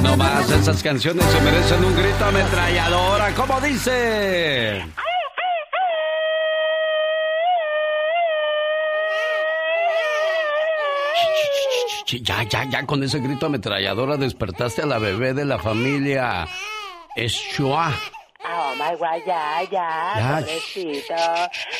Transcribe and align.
Hoy 0.00 0.06
no 0.06 0.16
más, 0.16 0.50
esas 0.50 0.82
canciones 0.82 1.22
se 1.26 1.40
merecen 1.42 1.84
un 1.84 1.94
grito 1.94 2.24
ametralladora, 2.24 3.34
¿cómo 3.34 3.60
dice? 3.60 4.82
Ya, 12.06 12.42
ya, 12.44 12.64
ya, 12.64 12.86
con 12.86 13.02
ese 13.02 13.20
grito 13.20 13.46
ametralladora 13.46 14.16
despertaste 14.16 14.80
a 14.82 14.86
la 14.86 14.98
bebé 14.98 15.34
de 15.34 15.44
la 15.44 15.58
familia 15.58 16.48
Eshua. 17.14 17.92
Oh 18.52 18.74
my 18.76 18.96
God, 18.98 19.22
ya, 19.26 19.62
ya, 19.70 20.14
ya. 20.18 20.36
pobrecito. 20.40 21.14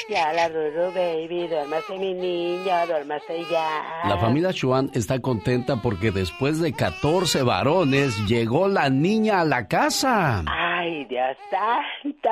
Ya, 0.08 0.32
la 0.32 0.48
Ruru 0.48 0.92
baby, 0.94 1.48
duérmase 1.48 1.98
mi 1.98 2.14
niño, 2.14 2.86
duérmase 2.86 3.44
ya. 3.50 3.82
La 4.08 4.18
familia 4.18 4.52
Chuan 4.52 4.90
está 4.94 5.18
contenta 5.20 5.76
porque 5.82 6.12
después 6.12 6.60
de 6.60 6.72
14 6.72 7.42
varones 7.42 8.16
llegó 8.26 8.68
la 8.68 8.88
niña 8.88 9.40
a 9.40 9.44
la 9.44 9.66
casa. 9.66 10.44
Ay, 10.46 11.04
Dios 11.06 11.36
santo. 11.50 12.28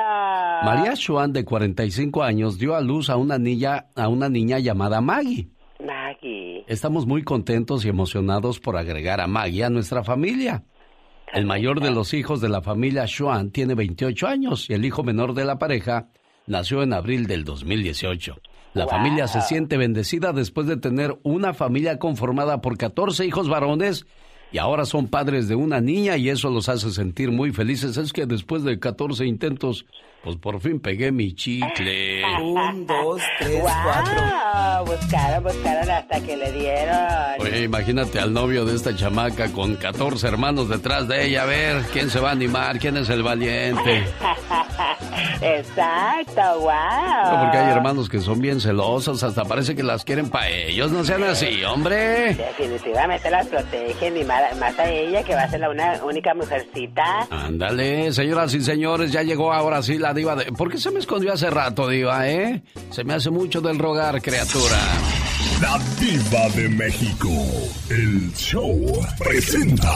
María 0.63 0.93
Chuan, 0.93 1.33
de 1.33 1.43
45 1.43 2.23
años, 2.23 2.57
dio 2.57 2.75
a 2.75 2.81
luz 2.81 3.09
a 3.09 3.17
una 3.17 3.37
niña, 3.37 3.87
a 3.95 4.07
una 4.07 4.29
niña 4.29 4.59
llamada 4.59 5.01
Maggie. 5.01 5.49
Maggie. 5.79 6.63
Estamos 6.67 7.05
muy 7.05 7.23
contentos 7.23 7.85
y 7.85 7.89
emocionados 7.89 8.59
por 8.59 8.77
agregar 8.77 9.21
a 9.21 9.27
Maggie 9.27 9.63
a 9.63 9.69
nuestra 9.69 10.03
familia. 10.03 10.63
El 11.33 11.45
mayor 11.45 11.79
de 11.79 11.91
los 11.91 12.13
hijos 12.15 12.41
de 12.41 12.49
la 12.49 12.61
familia 12.61 13.05
Xuan 13.05 13.51
tiene 13.51 13.75
28 13.75 14.27
años 14.27 14.69
y 14.69 14.73
el 14.73 14.83
hijo 14.83 15.03
menor 15.03 15.35
de 15.35 15.45
la 15.45 15.59
pareja 15.59 16.07
nació 16.47 16.81
en 16.81 16.91
abril 16.91 17.27
del 17.27 17.43
2018. 17.43 18.35
La 18.73 18.87
familia 18.87 19.27
se 19.27 19.41
siente 19.41 19.77
bendecida 19.77 20.33
después 20.33 20.65
de 20.65 20.77
tener 20.77 21.19
una 21.23 21.53
familia 21.53 21.99
conformada 21.99 22.61
por 22.61 22.77
14 22.77 23.25
hijos 23.25 23.47
varones 23.47 24.07
y 24.51 24.57
ahora 24.57 24.85
son 24.85 25.07
padres 25.07 25.47
de 25.47 25.55
una 25.55 25.81
niña 25.81 26.17
y 26.17 26.29
eso 26.29 26.49
los 26.49 26.67
hace 26.67 26.89
sentir 26.91 27.31
muy 27.31 27.51
felices. 27.51 27.97
Es 27.97 28.11
que 28.11 28.25
después 28.25 28.63
de 28.63 28.79
14 28.79 29.25
intentos, 29.25 29.85
pues 30.23 30.35
por 30.37 30.59
fin 30.59 30.79
pegué 30.79 31.11
mi 31.11 31.33
chicle. 31.33 32.23
Un, 32.41 32.85
dos, 32.85 33.21
tres, 33.39 33.61
cuatro. 33.61 34.85
Buscaron, 34.85 35.43
buscaron 35.43 35.89
hasta 35.89 36.21
que 36.21 36.37
le 36.37 36.51
dieron. 36.51 36.97
Oye, 37.39 37.63
imagínate 37.63 38.19
al 38.19 38.33
novio 38.33 38.65
de 38.65 38.75
esta 38.75 38.95
chamaca 38.95 39.51
con 39.51 39.75
14 39.75 40.27
hermanos 40.27 40.69
detrás 40.69 41.07
de 41.07 41.25
ella. 41.25 41.43
A 41.43 41.45
ver, 41.45 41.83
¿quién 41.93 42.09
se 42.09 42.19
va 42.19 42.29
a 42.29 42.31
animar? 42.33 42.79
¿Quién 42.79 42.97
es 42.97 43.09
el 43.09 43.23
valiente? 43.23 44.03
Exacto, 45.41 46.41
wow. 46.59 47.39
porque 47.39 47.57
hay 47.57 47.71
hermanos 47.71 48.09
que 48.09 48.19
son 48.19 48.41
bien 48.41 48.59
celosos, 48.59 49.23
hasta 49.23 49.45
parece 49.45 49.75
que 49.75 49.83
las 49.83 50.03
quieren 50.03 50.29
para 50.29 50.49
ellos. 50.49 50.91
No 50.91 51.03
sean 51.03 51.23
así, 51.23 51.63
hombre. 51.63 52.33
Definitivamente 52.35 53.29
las 53.29 53.47
protegen 53.47 54.17
y 54.17 54.23
más, 54.23 54.79
a 54.79 54.89
ella 54.89 55.23
que 55.23 55.33
va 55.33 55.43
a 55.43 55.49
ser 55.49 55.61
la 55.61 55.69
una, 55.69 56.03
única 56.03 56.33
mujercita. 56.33 57.27
Ándale, 57.29 58.11
señoras 58.11 58.53
y 58.53 58.61
señores, 58.61 59.11
ya 59.11 59.23
llegó 59.23 59.53
ahora 59.53 59.81
sí 59.81 59.97
la 59.97 60.08
diva 60.13 60.35
de... 60.35 60.51
¿Por 60.51 60.71
qué 60.71 60.77
se 60.77 60.91
me 60.91 60.99
escondió 60.99 61.33
hace 61.33 61.49
rato, 61.49 61.87
diva, 61.87 62.27
eh? 62.29 62.61
Se 62.91 63.03
me 63.03 63.13
hace 63.13 63.29
mucho 63.29 63.61
del 63.61 63.79
rogar, 63.79 64.21
criatura. 64.21 64.77
La 65.61 65.79
diva 65.99 66.49
de 66.55 66.69
México, 66.69 67.29
el 67.89 68.33
show 68.33 69.01
presenta 69.17 69.93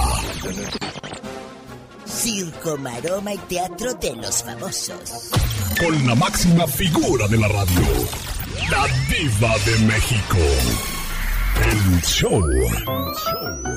circo, 2.23 2.77
maroma 2.77 3.33
y 3.33 3.37
teatro 3.39 3.93
de 3.95 4.15
los 4.15 4.43
famosos. 4.43 5.29
Con 5.79 6.07
la 6.07 6.15
máxima 6.15 6.67
figura 6.67 7.27
de 7.27 7.37
la 7.37 7.47
radio, 7.47 7.81
la 8.71 8.87
diva 9.09 9.53
de 9.65 9.85
México. 9.85 11.02
El 11.61 12.01
show. 12.01 12.41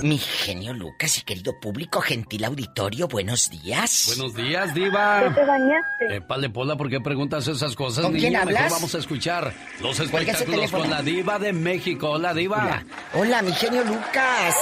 Mi 0.02 0.19
genio 0.19 0.72
Lucas 0.72 1.19
y 1.19 1.22
querido 1.22 1.58
público, 1.60 2.00
gentil 2.00 2.44
auditorio, 2.44 3.08
buenos 3.08 3.50
días. 3.50 4.14
Buenos 4.16 4.34
días, 4.34 4.74
diva. 4.74 5.32
¿Te 5.34 5.44
bañaste? 5.44 6.16
Epale, 6.16 6.50
Pola, 6.50 6.77
¿por 6.77 6.88
qué 6.88 7.00
preguntas 7.00 7.47
esas 7.48 7.74
cosas, 7.74 8.04
¿Con 8.04 8.14
quién 8.14 8.36
hablas? 8.36 8.70
vamos 8.72 8.94
a 8.94 8.98
escuchar 8.98 9.52
los 9.81 9.98
espectáculos 10.00 10.70
con 10.70 10.88
la 10.88 11.03
diva 11.03 11.38
de 11.38 11.53
México. 11.53 12.10
Hola, 12.12 12.32
diva. 12.34 12.62
Hola. 12.64 12.87
Hola, 13.14 13.42
mi 13.42 13.53
genio 13.53 13.84
Lucas. 13.84 14.56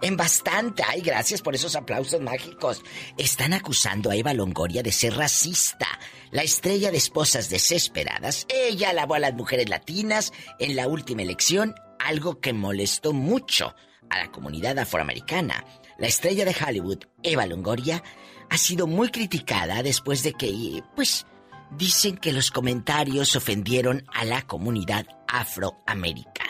En 0.00 0.16
bastante. 0.16 0.82
Ay, 0.86 1.00
gracias 1.00 1.42
por 1.42 1.54
esos 1.54 1.74
aplausos 1.76 2.20
mágicos. 2.20 2.82
Están 3.16 3.52
acusando 3.52 4.10
a 4.10 4.16
Eva 4.16 4.34
Longoria 4.34 4.82
de 4.82 4.92
ser 4.92 5.14
racista. 5.16 5.86
La 6.30 6.42
estrella 6.42 6.90
de 6.90 6.98
esposas 6.98 7.48
desesperadas. 7.48 8.46
Ella 8.48 8.90
alabó 8.90 9.14
a 9.14 9.18
las 9.18 9.34
mujeres 9.34 9.68
latinas 9.68 10.32
en 10.58 10.76
la 10.76 10.86
última 10.88 11.22
elección 11.22 11.74
algo 11.98 12.40
que 12.40 12.52
molestó 12.52 13.12
mucho 13.12 13.74
a 14.10 14.18
la 14.18 14.30
comunidad 14.30 14.78
afroamericana. 14.78 15.64
La 15.98 16.06
estrella 16.06 16.44
de 16.44 16.54
Hollywood, 16.54 17.04
Eva 17.22 17.46
Longoria, 17.46 18.02
ha 18.50 18.58
sido 18.58 18.86
muy 18.86 19.10
criticada 19.10 19.82
después 19.82 20.22
de 20.22 20.32
que, 20.32 20.82
pues, 20.94 21.26
dicen 21.70 22.16
que 22.16 22.32
los 22.32 22.50
comentarios 22.50 23.36
ofendieron 23.36 24.04
a 24.12 24.24
la 24.24 24.42
comunidad 24.42 25.06
afroamericana. 25.26 26.48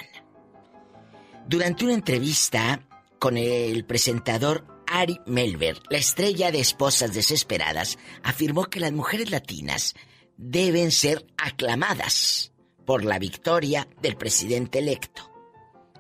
Durante 1.47 1.85
una 1.85 1.95
entrevista 1.95 2.83
con 3.19 3.37
el 3.37 3.85
presentador 3.85 4.67
Ari 4.87 5.21
Melber, 5.27 5.81
la 5.91 5.99
estrella 5.99 6.53
de 6.53 6.61
Esposas 6.61 7.15
Desesperadas, 7.15 7.99
afirmó 8.23 8.67
que 8.67 8.81
las 8.81 8.93
mujeres 8.93 9.31
latinas 9.31 9.95
deben 10.37 10.93
ser 10.93 11.27
aclamadas 11.37 12.53
por 12.85 13.05
la 13.05 13.19
victoria 13.19 13.89
del 14.01 14.17
presidente 14.17 14.79
electo 14.79 15.38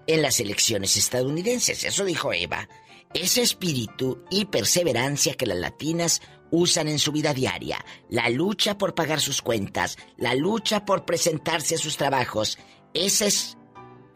en 0.09 0.23
las 0.23 0.41
elecciones 0.41 0.97
estadounidenses. 0.97 1.85
Eso 1.85 2.05
dijo 2.05 2.33
Eva. 2.33 2.69
Ese 3.15 3.43
espíritu 3.43 4.25
y 4.31 4.47
perseverancia 4.47 5.35
que 5.35 5.47
las 5.47 5.59
latinas 5.59 6.21
usan 6.51 6.89
en 6.89 6.99
su 6.99 7.13
vida 7.13 7.33
diaria, 7.33 7.85
la 8.09 8.29
lucha 8.31 8.77
por 8.77 8.95
pagar 8.95 9.21
sus 9.21 9.43
cuentas, 9.43 9.97
la 10.17 10.35
lucha 10.35 10.85
por 10.85 11.05
presentarse 11.05 11.77
a 11.77 11.79
sus 11.79 11.97
trabajos, 11.97 12.59
esa 12.95 13.27
es 13.27 13.57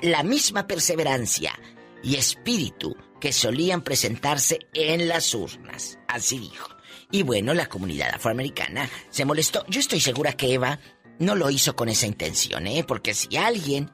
la 0.00 0.22
misma 0.22 0.66
perseverancia 0.66 1.58
y 2.02 2.16
espíritu 2.16 2.96
que 3.20 3.32
solían 3.32 3.82
presentarse 3.82 4.58
en 4.74 5.08
las 5.08 5.34
urnas. 5.34 5.98
Así 6.08 6.38
dijo. 6.38 6.68
Y 7.10 7.22
bueno, 7.22 7.54
la 7.54 7.68
comunidad 7.68 8.14
afroamericana 8.14 8.90
se 9.10 9.24
molestó. 9.24 9.64
Yo 9.68 9.80
estoy 9.80 10.00
segura 10.00 10.32
que 10.32 10.54
Eva 10.54 10.80
no 11.18 11.34
lo 11.34 11.50
hizo 11.50 11.76
con 11.76 11.88
esa 11.88 12.06
intención, 12.06 12.66
¿eh? 12.66 12.84
Porque 12.84 13.14
si 13.14 13.36
alguien, 13.36 13.90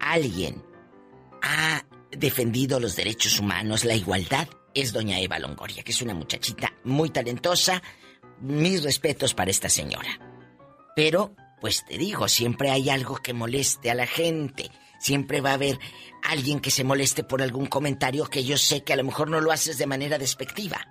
alguien 0.00 0.64
ha 1.46 1.86
defendido 2.10 2.80
los 2.80 2.96
derechos 2.96 3.38
humanos, 3.38 3.84
la 3.84 3.94
igualdad, 3.94 4.48
es 4.74 4.92
doña 4.92 5.20
Eva 5.20 5.38
Longoria, 5.38 5.82
que 5.82 5.92
es 5.92 6.02
una 6.02 6.14
muchachita 6.14 6.74
muy 6.84 7.10
talentosa. 7.10 7.82
Mis 8.40 8.82
respetos 8.82 9.32
para 9.32 9.50
esta 9.50 9.70
señora. 9.70 10.20
Pero, 10.94 11.34
pues 11.60 11.84
te 11.86 11.96
digo, 11.96 12.28
siempre 12.28 12.70
hay 12.70 12.90
algo 12.90 13.16
que 13.16 13.32
moleste 13.32 13.90
a 13.90 13.94
la 13.94 14.06
gente. 14.06 14.70
Siempre 14.98 15.40
va 15.40 15.50
a 15.50 15.54
haber 15.54 15.78
alguien 16.22 16.60
que 16.60 16.70
se 16.70 16.84
moleste 16.84 17.24
por 17.24 17.40
algún 17.40 17.66
comentario 17.66 18.26
que 18.26 18.44
yo 18.44 18.58
sé 18.58 18.82
que 18.82 18.92
a 18.92 18.96
lo 18.96 19.04
mejor 19.04 19.30
no 19.30 19.40
lo 19.40 19.52
haces 19.52 19.78
de 19.78 19.86
manera 19.86 20.18
despectiva. 20.18 20.86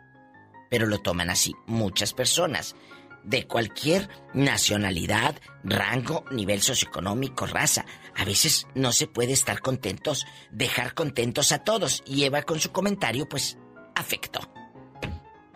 Pero 0.71 0.87
lo 0.87 0.99
toman 0.99 1.29
así 1.29 1.53
muchas 1.67 2.13
personas 2.13 2.75
de 3.23 3.47
cualquier 3.47 4.09
nacionalidad, 4.33 5.35
rango, 5.63 6.25
nivel 6.31 6.61
socioeconómico, 6.61 7.45
raza. 7.45 7.85
A 8.15 8.23
veces 8.25 8.67
no 8.75 8.91
se 8.91 9.07
puede 9.07 9.33
estar 9.33 9.59
contentos, 9.59 10.25
dejar 10.51 10.93
contentos 10.93 11.51
a 11.51 11.63
todos. 11.63 12.01
Y 12.05 12.23
Eva 12.23 12.43
con 12.43 12.59
su 12.59 12.71
comentario, 12.71 13.27
pues, 13.27 13.57
afectó. 13.93 14.39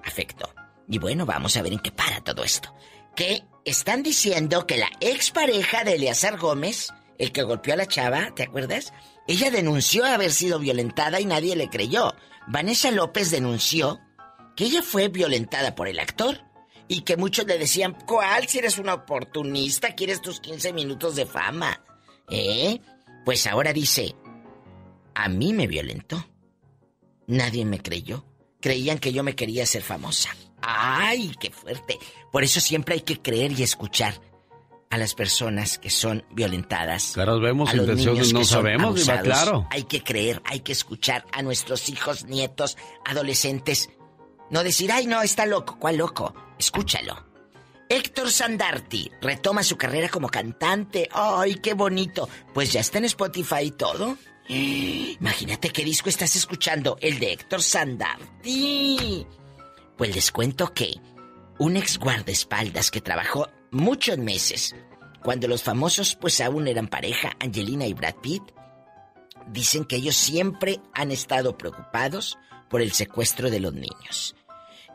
Afectó. 0.03 0.53
Y 0.87 0.97
bueno, 0.97 1.25
vamos 1.25 1.55
a 1.55 1.61
ver 1.61 1.73
en 1.73 1.79
qué 1.79 1.91
para 1.91 2.21
todo 2.21 2.43
esto. 2.43 2.75
Que 3.15 3.43
están 3.63 4.03
diciendo 4.03 4.65
que 4.67 4.77
la 4.77 4.89
expareja 4.99 5.83
de 5.83 5.93
Eleazar 5.93 6.37
Gómez, 6.37 6.89
el 7.17 7.31
que 7.31 7.43
golpeó 7.43 7.73
a 7.73 7.77
la 7.77 7.87
chava, 7.87 8.33
¿te 8.35 8.43
acuerdas? 8.43 8.93
Ella 9.27 9.51
denunció 9.51 10.05
haber 10.05 10.31
sido 10.31 10.59
violentada 10.59 11.19
y 11.19 11.25
nadie 11.25 11.55
le 11.55 11.69
creyó. 11.69 12.13
Vanessa 12.47 12.91
López 12.91 13.29
denunció 13.29 13.99
que 14.55 14.65
ella 14.65 14.81
fue 14.81 15.07
violentada 15.07 15.75
por 15.75 15.87
el 15.87 15.99
actor 15.99 16.41
y 16.87 17.01
que 17.01 17.15
muchos 17.15 17.45
le 17.45 17.57
decían, 17.59 17.95
¿cuál 18.07 18.47
si 18.47 18.57
eres 18.57 18.79
un 18.79 18.89
oportunista? 18.89 19.93
¿Quieres 19.93 20.21
tus 20.21 20.39
15 20.39 20.73
minutos 20.73 21.15
de 21.15 21.27
fama? 21.27 21.83
¿Eh? 22.29 22.79
Pues 23.25 23.47
ahora 23.47 23.73
dice, 23.73 24.15
a 25.13 25.29
mí 25.29 25.53
me 25.53 25.67
violentó. 25.67 26.25
Nadie 27.27 27.65
me 27.65 27.79
creyó. 27.79 28.25
Creían 28.61 28.99
que 28.99 29.13
yo 29.13 29.23
me 29.23 29.35
quería 29.35 29.65
ser 29.65 29.83
famosa. 29.83 30.29
¡Ay, 30.61 31.33
qué 31.39 31.51
fuerte! 31.51 31.97
Por 32.31 32.43
eso 32.43 32.59
siempre 32.59 32.95
hay 32.95 33.01
que 33.01 33.21
creer 33.21 33.51
y 33.57 33.63
escuchar 33.63 34.19
a 34.89 34.97
las 34.97 35.13
personas 35.13 35.77
que 35.77 35.89
son 35.89 36.25
violentadas. 36.31 37.11
Claro, 37.13 37.39
vemos 37.39 37.73
intenciones, 37.73 38.33
no 38.33 38.43
sabemos, 38.43 39.03
claro. 39.21 39.67
Hay 39.69 39.83
que 39.83 40.03
creer, 40.03 40.41
hay 40.45 40.61
que 40.61 40.71
escuchar 40.71 41.25
a 41.31 41.41
nuestros 41.41 41.89
hijos, 41.89 42.25
nietos, 42.25 42.77
adolescentes. 43.05 43.89
No 44.49 44.63
decir, 44.63 44.91
ay, 44.91 45.05
no, 45.05 45.21
está 45.21 45.45
loco. 45.45 45.77
¿Cuál 45.79 45.97
loco? 45.97 46.33
Escúchalo. 46.57 47.28
Héctor 47.91 48.29
Sandarti 48.29 49.11
retoma 49.19 49.63
su 49.63 49.75
carrera 49.75 50.09
como 50.09 50.29
cantante. 50.29 51.09
¡Ay, 51.11 51.55
qué 51.55 51.73
bonito! 51.73 52.29
Pues 52.53 52.71
ya 52.71 52.81
está 52.81 52.99
en 52.99 53.05
Spotify 53.05 53.63
y 53.63 53.71
todo. 53.71 54.15
Imagínate 54.47 55.69
qué 55.69 55.83
disco 55.83 56.07
estás 56.07 56.35
escuchando, 56.35 56.97
el 57.01 57.17
de 57.17 57.33
Héctor 57.33 57.63
Sandarti. 57.63 59.25
Pues 59.97 60.13
les 60.13 60.31
cuento 60.31 60.71
que 60.71 60.93
un 61.57 61.77
ex 61.77 61.97
guardaespaldas 61.97 62.91
que 62.91 63.01
trabajó 63.01 63.49
muchos 63.71 64.19
meses, 64.19 64.75
cuando 65.23 65.47
los 65.47 65.63
famosos 65.63 66.15
pues 66.15 66.41
aún 66.41 66.67
eran 66.67 66.87
pareja, 66.89 67.31
Angelina 67.39 67.87
y 67.87 67.93
Brad 67.93 68.15
Pitt, 68.21 68.43
dicen 69.47 69.83
que 69.83 69.95
ellos 69.95 70.15
siempre 70.15 70.79
han 70.93 71.11
estado 71.11 71.57
preocupados 71.57 72.37
por 72.69 72.83
el 72.83 72.91
secuestro 72.91 73.49
de 73.49 73.59
los 73.59 73.73
niños. 73.73 74.35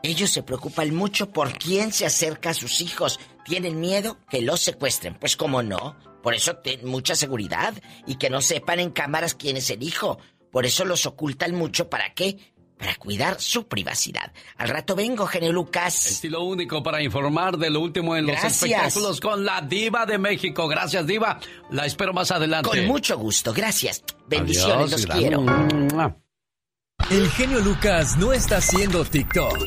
Ellos 0.05 0.29
se 0.29 0.43
preocupan 0.43 0.93
mucho 0.93 1.31
por 1.31 1.57
quién 1.57 1.91
se 1.91 2.05
acerca 2.05 2.51
a 2.51 2.53
sus 2.53 2.79
hijos. 2.81 3.19
Tienen 3.43 3.79
miedo 3.79 4.19
que 4.29 4.43
los 4.43 4.59
secuestren. 4.61 5.15
Pues 5.15 5.35
cómo 5.35 5.63
no. 5.63 5.97
Por 6.21 6.35
eso 6.35 6.57
ten 6.57 6.85
mucha 6.85 7.15
seguridad 7.15 7.73
y 8.05 8.17
que 8.17 8.29
no 8.29 8.39
sepan 8.41 8.79
en 8.79 8.91
cámaras 8.91 9.33
quién 9.33 9.57
es 9.57 9.71
el 9.71 9.81
hijo. 9.81 10.19
Por 10.51 10.67
eso 10.67 10.85
los 10.85 11.07
ocultan 11.07 11.55
mucho. 11.55 11.89
¿Para 11.89 12.13
qué? 12.13 12.37
Para 12.77 12.93
cuidar 12.97 13.41
su 13.41 13.67
privacidad. 13.67 14.31
Al 14.57 14.69
rato 14.69 14.95
vengo, 14.95 15.25
genio 15.25 15.51
Lucas. 15.51 16.05
Estilo 16.05 16.43
único 16.43 16.83
para 16.83 17.01
informar 17.01 17.57
de 17.57 17.71
lo 17.71 17.79
último 17.79 18.15
en 18.15 18.27
los 18.27 18.43
espectáculos 18.43 19.19
con 19.19 19.43
la 19.43 19.61
diva 19.61 20.05
de 20.05 20.19
México. 20.19 20.67
Gracias, 20.67 21.07
diva. 21.07 21.39
La 21.71 21.87
espero 21.87 22.13
más 22.13 22.29
adelante. 22.29 22.69
Con 22.69 22.85
mucho 22.85 23.17
gusto. 23.17 23.53
Gracias. 23.53 24.03
Bendiciones, 24.27 24.91
los 24.91 25.05
quiero. 25.07 25.43
El 27.11 27.29
genio 27.29 27.59
Lucas 27.59 28.17
no 28.17 28.33
está 28.33 28.57
haciendo 28.57 29.05
TikTok. 29.05 29.57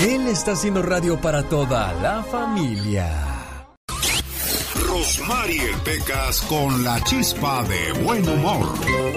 Él 0.00 0.28
está 0.28 0.52
haciendo 0.52 0.82
radio 0.82 1.20
para 1.20 1.42
toda 1.42 1.92
la 2.00 2.22
familia. 2.22 3.56
Rosmarie 4.88 5.74
Pecas 5.84 6.40
con 6.42 6.82
la 6.82 6.98
chispa 7.04 7.62
de 7.64 7.92
buen 8.02 8.26
humor. 8.26 8.66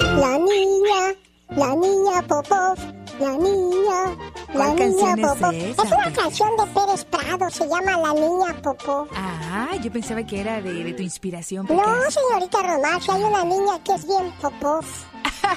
La 0.02 0.38
niña, 0.38 1.16
la 1.56 1.76
niña 1.76 2.22
Popov 2.28 2.99
la 3.20 3.32
niña, 3.38 4.18
la 4.54 4.74
niña 4.74 5.16
Popó. 5.16 5.52
Es, 5.52 5.78
una 5.78 6.14
canción 6.14 6.50
de 6.58 6.66
Pérez 6.74 7.06
Prado, 7.06 7.50
se 7.50 7.68
llama 7.68 7.98
La 7.98 8.14
niña 8.14 8.62
Popó. 8.62 9.08
Ah, 9.14 9.70
yo 9.82 9.92
pensaba 9.92 10.24
que 10.24 10.40
era 10.42 10.62
de, 10.62 10.94
tu 10.94 11.04
inspiración. 11.04 11.68
No, 11.70 11.84
señorita 12.10 12.62
Román, 12.62 13.00
hay 13.08 13.24
una 13.24 13.44
niña 13.44 13.84
que 13.84 13.94
es 13.94 14.08
bien 14.08 14.32
Popó. 14.42 14.80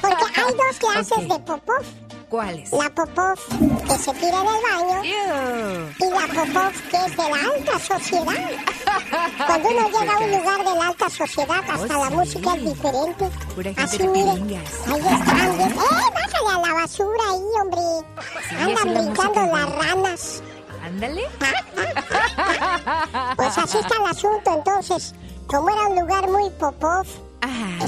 Porque 0.01 0.41
hay 0.41 0.55
dos 0.55 0.79
clases 0.81 1.29
de 1.29 1.39
Popó. 1.41 1.75
¿Cuáles? 2.33 2.73
La 2.73 2.89
Popov 2.89 3.39
que 3.87 3.99
se 3.99 4.11
tira 4.15 4.41
en 4.41 4.47
el 4.47 4.63
baño 4.65 5.05
y 5.05 6.05
la 6.09 6.27
Popov 6.29 6.73
que 6.91 6.97
es 6.97 7.15
de 7.15 7.29
la 7.29 7.37
alta 7.37 7.79
sociedad. 7.79 8.51
Cuando 9.47 9.69
uno 9.69 9.89
llega 9.91 10.15
a 10.15 10.19
un 10.19 10.31
lugar 10.31 10.59
de 10.65 10.79
la 10.79 10.87
alta 10.87 11.11
sociedad, 11.11 11.61
hasta 11.69 11.99
la 11.99 12.09
música 12.09 12.55
es 12.55 12.65
diferente. 12.65 13.31
Así 13.77 14.09
mire, 14.09 14.31
ahí 14.31 14.55
están. 14.55 15.61
¡Eh, 15.61 15.75
bájale 15.77 16.49
a 16.49 16.67
la 16.67 16.73
basura 16.73 17.23
ahí, 17.29 17.43
hombre! 17.61 17.83
Andan 18.59 18.95
brincando 18.95 19.55
las 19.55 19.69
ranas. 19.75 20.43
Ándale. 20.83 21.25
pues 23.37 23.59
así 23.59 23.77
está 23.77 23.95
el 23.95 24.07
asunto, 24.11 24.55
entonces. 24.55 25.15
Como 25.47 25.69
era 25.69 25.87
un 25.87 26.01
lugar 26.01 26.31
muy 26.31 26.49
Popov, 26.49 27.07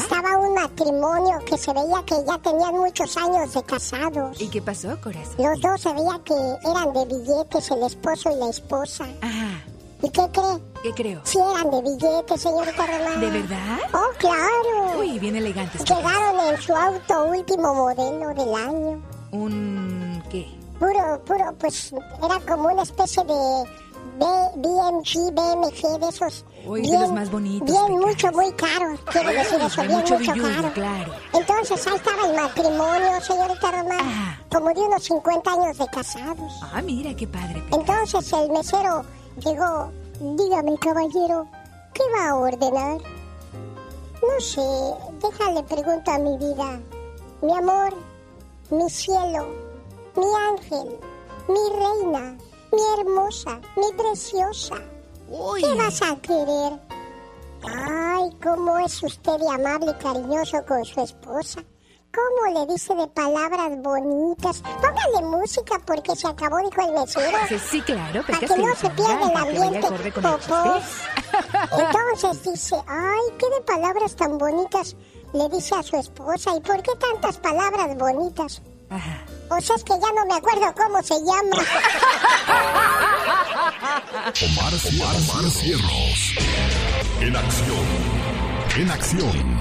estaba 0.04 0.36
un 0.38 0.54
matrimonio 0.54 1.38
que 1.46 1.56
se 1.56 1.72
veía 1.72 2.02
que 2.06 2.16
ya 2.26 2.38
tenían 2.38 2.74
muchos 2.74 3.16
años 3.16 3.52
de 3.52 3.62
casados. 3.62 4.40
¿Y 4.40 4.48
qué 4.48 4.60
pasó, 4.60 5.00
corazón? 5.00 5.34
Los 5.38 5.60
dos 5.60 5.80
se 5.80 5.92
veía 5.92 6.20
que 6.24 6.34
eran 6.68 6.92
de 6.92 7.04
billetes, 7.06 7.70
el 7.70 7.82
esposo 7.82 8.30
y 8.30 8.36
la 8.36 8.50
esposa. 8.50 9.04
Ajá. 9.22 9.64
¿Y 10.02 10.10
qué 10.10 10.28
cree? 10.32 10.60
¿Qué 10.82 10.90
creo? 10.92 11.20
Sí 11.24 11.38
eran 11.38 11.70
de 11.70 11.80
billetes, 11.80 12.40
señorita 12.40 12.86
Román. 12.86 13.20
¿De 13.20 13.30
verdad? 13.30 13.78
Oh, 13.94 14.18
claro. 14.18 14.98
Uy, 14.98 15.18
bien 15.18 15.36
elegantes. 15.36 15.82
Llegaron 15.84 16.54
en 16.54 16.60
su 16.60 16.74
auto 16.76 17.24
último 17.24 17.74
modelo 17.74 18.28
del 18.34 18.54
año. 18.54 19.02
¿Un 19.32 20.22
qué? 20.30 20.46
Puro, 20.78 21.24
puro, 21.24 21.54
pues 21.58 21.92
era 21.92 22.40
como 22.46 22.68
una 22.68 22.82
especie 22.82 23.24
de 23.24 23.64
BMG, 24.16 25.32
BMG, 25.32 25.98
de 25.98 26.08
esos. 26.08 26.44
Uy, 26.66 26.82
bien, 26.82 26.92
de 26.92 27.00
los 27.00 27.12
más 27.12 27.30
bonitos. 27.30 27.68
Bien, 27.68 27.98
mucho, 27.98 28.30
muy 28.32 28.52
caro. 28.52 28.96
Quiero 29.10 29.30
decir 29.30 29.60
eso, 29.60 29.82
bien, 29.82 29.98
mucho, 29.98 30.16
caro. 30.16 30.72
Claro. 30.72 31.12
Entonces 31.32 31.86
ahí 31.86 31.96
estaba 31.96 32.28
el 32.28 32.36
matrimonio, 32.36 33.20
señorita 33.20 33.70
Román. 33.72 34.38
Como 34.50 34.68
de 34.68 34.80
unos 34.80 35.02
50 35.02 35.50
años 35.50 35.78
de 35.78 35.86
casados. 35.88 36.52
Ah, 36.62 36.80
mira, 36.82 37.14
qué 37.14 37.26
padre. 37.26 37.62
Entonces 37.72 38.32
el 38.32 38.50
mesero 38.50 39.04
llegó. 39.44 39.90
Dígame, 40.20 40.78
caballero, 40.78 41.48
¿qué 41.92 42.02
va 42.16 42.28
a 42.28 42.36
ordenar? 42.36 42.98
No 44.22 44.40
sé, 44.40 44.60
déjale 45.20 45.62
pregunto 45.64 46.10
a 46.10 46.18
mi 46.18 46.38
vida. 46.38 46.80
Mi 47.42 47.52
amor, 47.52 47.92
mi 48.70 48.88
cielo, 48.88 49.48
mi 50.16 50.24
ángel, 50.48 50.98
mi 51.48 51.76
reina 51.76 52.38
mi 52.74 53.00
hermosa, 53.00 53.60
mi 53.76 53.92
preciosa. 53.96 54.76
¿Qué 55.60 55.74
vas 55.74 56.02
a 56.02 56.16
querer? 56.20 56.80
Ay, 57.62 58.30
cómo 58.42 58.78
es 58.78 59.02
usted 59.02 59.38
de 59.38 59.48
amable 59.48 59.92
y 59.92 60.02
cariñoso 60.02 60.64
con 60.66 60.84
su 60.84 61.00
esposa. 61.00 61.62
¿Cómo 62.14 62.60
le 62.60 62.72
dice 62.72 62.94
de 62.94 63.08
palabras 63.08 63.70
bonitas? 63.82 64.62
Póngale 64.62 65.26
música 65.26 65.80
porque 65.84 66.14
se 66.14 66.28
acabó, 66.28 66.58
dijo 66.58 66.80
el 66.82 66.92
mesero. 66.92 67.38
Sí, 67.48 67.58
sí 67.58 67.80
claro. 67.80 68.22
Para 68.24 68.38
que 68.38 68.56
no 68.56 68.74
se 68.76 68.90
pierda 68.90 69.30
el 69.30 69.36
ambiente. 69.36 69.88
Entonces 71.78 72.44
dice, 72.44 72.76
ay, 72.86 73.20
qué 73.38 73.50
de 73.50 73.60
palabras 73.62 74.14
tan 74.14 74.38
bonitas 74.38 74.94
le 75.32 75.48
dice 75.48 75.74
a 75.74 75.82
su 75.82 75.96
esposa. 75.96 76.54
¿Y 76.56 76.60
por 76.60 76.80
qué 76.82 76.92
tantas 76.94 77.38
palabras 77.38 77.96
bonitas? 77.98 78.62
Ajá. 78.94 79.24
O 79.50 79.60
sea, 79.60 79.74
es 79.76 79.82
que 79.82 79.92
ya 79.92 80.12
no 80.14 80.24
me 80.26 80.34
acuerdo 80.34 80.72
cómo 80.76 81.02
se 81.02 81.14
llama. 81.14 81.56
Omar, 84.42 84.72
Omar, 84.88 85.16
Omar 85.16 85.50
Cierros. 85.50 86.34
En 87.20 87.36
acción. 87.36 87.86
En 88.76 88.90
acción. 88.90 89.60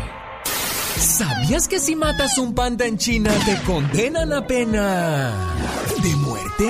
¿Sabías 0.98 1.68
que 1.68 1.80
si 1.80 1.96
matas 1.96 2.38
un 2.38 2.54
panda 2.54 2.86
en 2.86 2.98
China 3.00 3.32
te 3.46 3.60
condenan 3.64 4.32
a 4.34 4.46
pena 4.46 5.34
de 6.02 6.16
muerte? 6.18 6.70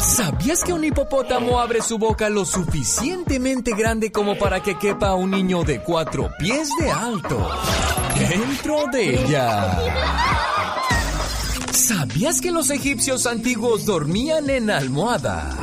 ¿Sabías 0.00 0.64
que 0.64 0.72
un 0.72 0.84
hipopótamo 0.84 1.60
abre 1.60 1.82
su 1.82 1.98
boca 1.98 2.30
lo 2.30 2.46
suficientemente 2.46 3.74
grande 3.74 4.10
como 4.10 4.38
para 4.38 4.62
que 4.62 4.78
quepa 4.78 5.14
un 5.14 5.30
niño 5.30 5.62
de 5.62 5.82
cuatro 5.82 6.30
pies 6.38 6.70
de 6.80 6.90
alto 6.90 7.50
dentro 8.18 8.86
de 8.90 9.22
ella? 9.22 9.78
¿Sabías 11.72 12.42
que 12.42 12.50
los 12.50 12.68
egipcios 12.70 13.26
antiguos 13.26 13.86
dormían 13.86 14.50
en 14.50 14.68
almohadas 14.68 15.56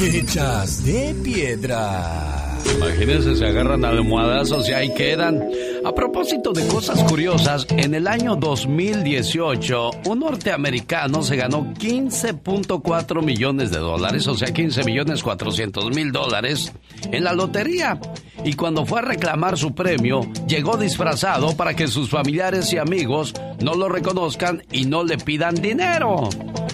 hechas 0.00 0.82
de 0.82 1.14
piedra? 1.22 2.58
Imagínense, 2.74 3.36
se 3.36 3.46
agarran 3.46 3.84
almohadazos 3.84 4.66
y 4.70 4.72
ahí 4.72 4.94
quedan. 4.94 5.46
A 5.84 5.94
propósito 5.94 6.52
de 6.52 6.66
cosas 6.68 7.02
curiosas, 7.04 7.66
en 7.68 7.94
el 7.94 8.06
año 8.06 8.34
2018, 8.36 9.90
un 10.06 10.20
norteamericano 10.20 11.22
se 11.22 11.36
ganó 11.36 11.74
15.4 11.74 13.22
millones 13.22 13.70
de 13.72 13.78
dólares, 13.78 14.26
o 14.28 14.34
sea, 14.34 14.54
15 14.54 14.84
millones 14.84 15.22
400 15.22 15.94
mil 15.94 16.12
dólares, 16.12 16.72
en 17.10 17.24
la 17.24 17.34
lotería. 17.34 18.00
Y 18.44 18.54
cuando 18.54 18.84
fue 18.84 18.98
a 18.98 19.02
reclamar 19.02 19.56
su 19.56 19.74
premio, 19.74 20.22
llegó 20.48 20.76
disfrazado 20.76 21.56
para 21.56 21.74
que 21.74 21.86
sus 21.86 22.10
familiares 22.10 22.72
y 22.72 22.78
amigos 22.78 23.32
no 23.60 23.74
lo 23.74 23.88
reconozcan 23.88 24.62
y 24.72 24.84
no 24.84 25.04
le 25.04 25.16
pidan 25.18 25.54
dinero. 25.54 26.28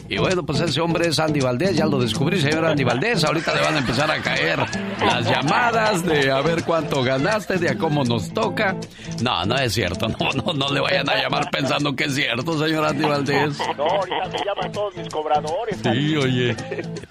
Y 0.08 0.16
bueno, 0.16 0.44
pues 0.46 0.60
ese 0.60 0.80
hombre 0.80 1.08
es 1.08 1.18
Andy 1.18 1.40
Valdés, 1.40 1.76
ya 1.76 1.84
lo 1.84 1.98
descubrí, 1.98 2.40
señor 2.40 2.64
Andy 2.64 2.84
Valdés. 2.84 3.22
Ahorita 3.24 3.54
le 3.54 3.60
van 3.60 3.74
a 3.74 3.78
empezar 3.78 4.10
a 4.10 4.22
caer 4.22 4.58
las 5.00 5.24
llamadas 5.28 6.02
de 6.04 6.30
a 6.30 6.40
ver 6.40 6.64
cuánto 6.64 7.02
ganaste, 7.02 7.58
de 7.58 7.68
a 7.68 7.76
cómo 7.76 8.02
nos 8.04 8.32
toca. 8.32 8.74
No, 9.20 9.44
no 9.44 9.56
es 9.58 9.74
cierto. 9.74 10.08
No, 10.08 10.30
no, 10.32 10.54
no 10.54 10.72
le 10.72 10.80
vayan 10.80 11.08
a 11.10 11.16
llamar 11.20 11.50
pensando 11.50 11.94
que 11.94 12.04
es 12.04 12.14
cierto, 12.14 12.58
señor 12.58 12.86
Andy 12.86 13.04
Valdés. 13.04 13.58
No, 13.76 13.84
ahorita 13.84 14.28
me 14.32 14.38
llaman 14.44 14.72
todos 14.72 14.96
mis 14.96 15.08
cobradores. 15.10 15.78
Sí, 15.82 16.16
oye. 16.16 16.56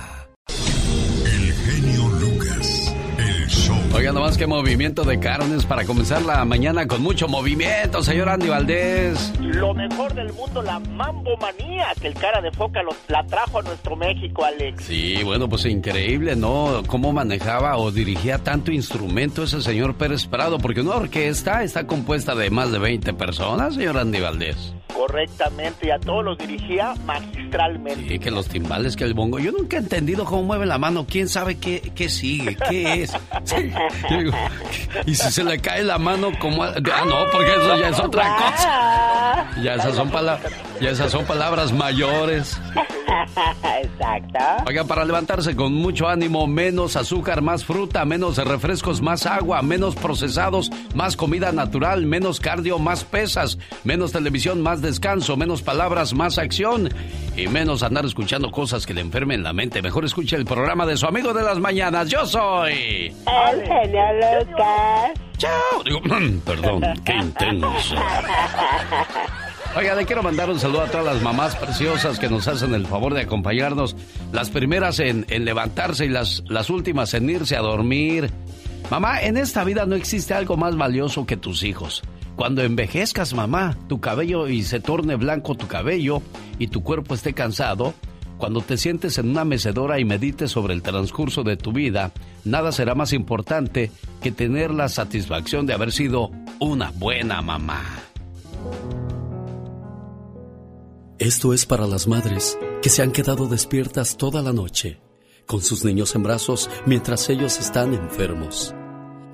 Oiga, 3.98 4.12
nomás 4.12 4.38
que 4.38 4.46
movimiento 4.46 5.04
de 5.04 5.20
carnes 5.20 5.66
para 5.66 5.84
comenzar 5.84 6.22
la 6.22 6.46
mañana 6.46 6.86
con 6.86 7.02
mucho 7.02 7.28
movimiento, 7.28 8.04
señor 8.04 8.30
Andy 8.30 8.48
Valdés. 8.48 9.34
Lo 9.42 9.74
mejor 9.74 10.14
del 10.14 10.32
mundo, 10.34 10.62
la 10.62 10.78
mambomanía, 10.80 11.88
que 12.00 12.08
el 12.10 12.14
cara 12.14 12.40
de 12.42 12.52
foca 12.52 12.84
lo- 12.84 12.96
la 13.08 13.26
trajo 13.26 13.58
a 13.58 13.62
nuestro 13.64 13.96
México, 13.96 14.46
Alex. 14.46 14.84
Sí, 14.84 15.24
bueno, 15.24 15.50
pues 15.50 15.66
increíble, 15.66 16.36
¿no? 16.36 16.84
Cómo 16.86 17.12
manejaba 17.12 17.78
o 17.78 17.90
dirigía 17.92 18.38
tanto 18.38 18.72
instrumento 18.72 19.44
ese 19.44 19.62
señor 19.62 19.96
Pérez 19.96 20.28
Prado, 20.28 20.60
porque 20.60 20.82
una 20.82 20.92
orquesta 20.96 21.64
está 21.64 21.88
compuesta 21.88 22.36
de 22.36 22.52
más 22.52 22.72
de 22.72 22.78
20 22.78 23.14
personas, 23.16 23.74
señor 23.74 23.98
Andy 23.98 24.20
Valdés. 24.20 24.74
Correctamente, 24.94 25.88
y 25.88 25.92
a 25.92 26.00
todos 26.00 26.24
los 26.26 26.38
dirigía 26.38 26.94
magistralmente. 27.06 28.14
Y 28.16 28.20
que 28.20 28.32
los 28.32 28.48
timbales, 28.48 28.96
que 28.96 29.04
el 29.04 29.14
bongo. 29.14 29.40
Yo 29.40 29.52
nunca 29.52 29.78
he 29.78 29.80
entendido 29.80 30.26
cómo 30.26 30.44
mueve 30.44 30.66
la 30.66 30.78
mano. 30.78 31.06
¿Quién 31.10 31.30
sabe 31.30 31.58
qué, 31.58 31.92
qué 31.96 32.10
sigue? 32.10 32.56
¿Qué 32.70 33.04
es? 33.04 33.14
Sí, 33.44 33.56
digo, 34.10 34.32
y 35.06 35.16
si 35.16 35.32
se 35.32 35.44
le 35.44 35.60
cae 35.60 35.84
la 35.84 35.98
mano, 35.98 36.30
como 36.40 36.64
Ah, 36.64 36.74
no, 36.80 37.26
porque 37.32 37.52
eso 37.52 37.78
ya 37.80 37.90
es 37.90 38.00
otra 38.00 38.36
cosa. 38.36 39.62
Ya 39.62 39.76
esas 39.76 39.96
son, 39.96 40.10
pala- 40.10 40.40
ya 40.82 40.90
esas 40.90 41.12
son 41.12 41.26
palabras 41.26 41.72
mayores. 41.72 42.60
Exacto. 43.82 44.64
Oiga, 44.68 44.84
para 44.84 45.06
levantarse 45.06 45.56
con 45.56 45.74
mucho 45.74 46.08
ánimo, 46.08 46.48
menos 46.48 46.96
azúcar, 46.96 47.42
más 47.42 47.64
fruta, 47.64 48.04
menos 48.06 48.38
refrescos, 48.38 49.02
más 49.02 49.26
agua, 49.26 49.62
menos 49.62 49.96
procesados, 49.96 50.70
más 50.94 51.16
comida 51.16 51.52
natural, 51.52 52.06
menos 52.06 52.40
cardio, 52.40 52.80
más 52.80 53.04
pesas, 53.04 53.58
menos 53.84 54.12
televisión, 54.12 54.62
más 54.62 54.77
descanso, 54.82 55.38
menos 55.38 55.62
palabras, 55.62 56.14
más 56.14 56.38
acción 56.38 56.90
y 57.36 57.48
menos 57.48 57.84
andar 57.84 58.06
escuchando 58.06 58.52
cosas 58.52 58.86
que 58.86 58.94
le 58.94 59.02
enfermen 59.02 59.44
la 59.44 59.54
mente. 59.54 59.82
Mejor 59.82 60.06
escuche 60.06 60.36
el 60.36 60.46
programa 60.46 60.86
de 60.86 60.98
su 60.98 61.06
amigo 61.06 61.34
de 61.34 61.44
las 61.44 61.60
mañanas. 61.60 62.10
Yo 62.10 62.26
soy. 62.26 63.14
El 63.14 63.64
genio 63.64 64.04
Lucas. 64.40 65.12
Chao. 65.38 65.84
Digo, 65.86 66.02
perdón, 66.46 66.82
qué 67.06 67.16
intenso. 67.16 67.96
Oiga, 69.76 69.94
le 69.94 70.06
quiero 70.06 70.24
mandar 70.24 70.50
un 70.50 70.60
saludo 70.60 70.82
a 70.82 70.88
todas 70.88 71.06
las 71.06 71.22
mamás 71.22 71.56
preciosas 71.56 72.18
que 72.18 72.30
nos 72.30 72.48
hacen 72.48 72.74
el 72.74 72.88
favor 72.88 73.14
de 73.14 73.22
acompañarnos. 73.22 73.96
Las 74.32 74.50
primeras 74.50 75.00
en, 75.00 75.26
en 75.30 75.46
levantarse 75.46 76.06
y 76.06 76.10
las, 76.10 76.44
las 76.48 76.72
últimas 76.72 77.14
en 77.14 77.30
irse 77.30 77.56
a 77.56 77.62
dormir. 77.62 78.32
Mamá, 78.90 79.22
en 79.22 79.38
esta 79.38 79.64
vida 79.64 79.86
no 79.86 79.96
existe 79.96 80.34
algo 80.34 80.58
más 80.58 80.76
valioso 80.76 81.26
que 81.26 81.38
tus 81.38 81.62
hijos. 81.64 82.02
Cuando 82.38 82.62
envejezcas, 82.62 83.34
mamá, 83.34 83.76
tu 83.90 84.00
cabello 84.00 84.48
y 84.48 84.62
se 84.62 84.80
torne 84.80 85.16
blanco 85.16 85.56
tu 85.56 85.66
cabello 85.66 86.22
y 86.60 86.68
tu 86.68 86.84
cuerpo 86.84 87.16
esté 87.16 87.34
cansado, 87.34 87.96
cuando 88.38 88.62
te 88.62 88.78
sientes 88.78 89.18
en 89.18 89.30
una 89.30 89.44
mecedora 89.44 90.00
y 90.00 90.06
medites 90.06 90.52
sobre 90.52 90.76
el 90.76 90.84
transcurso 90.84 91.42
de 91.42 91.58
tu 91.58 91.74
vida, 91.74 92.12
nada 92.46 92.72
será 92.72 92.94
más 92.94 93.12
importante 93.12 93.90
que 94.22 94.32
tener 94.32 94.70
la 94.70 94.88
satisfacción 94.88 95.66
de 95.66 95.74
haber 95.74 95.92
sido 95.92 96.30
una 96.60 96.92
buena 96.92 97.42
mamá. 97.42 97.84
Esto 101.18 101.56
es 101.56 101.66
para 101.66 101.88
las 101.88 102.08
madres 102.08 102.60
que 102.84 102.90
se 102.90 103.02
han 103.02 103.12
quedado 103.12 103.48
despiertas 103.48 104.16
toda 104.16 104.44
la 104.44 104.54
noche, 104.54 105.00
con 105.48 105.64
sus 105.64 105.84
niños 105.84 106.14
en 106.14 106.22
brazos 106.22 106.70
mientras 106.86 107.28
ellos 107.30 107.58
están 107.58 107.96
enfermos. 107.96 108.76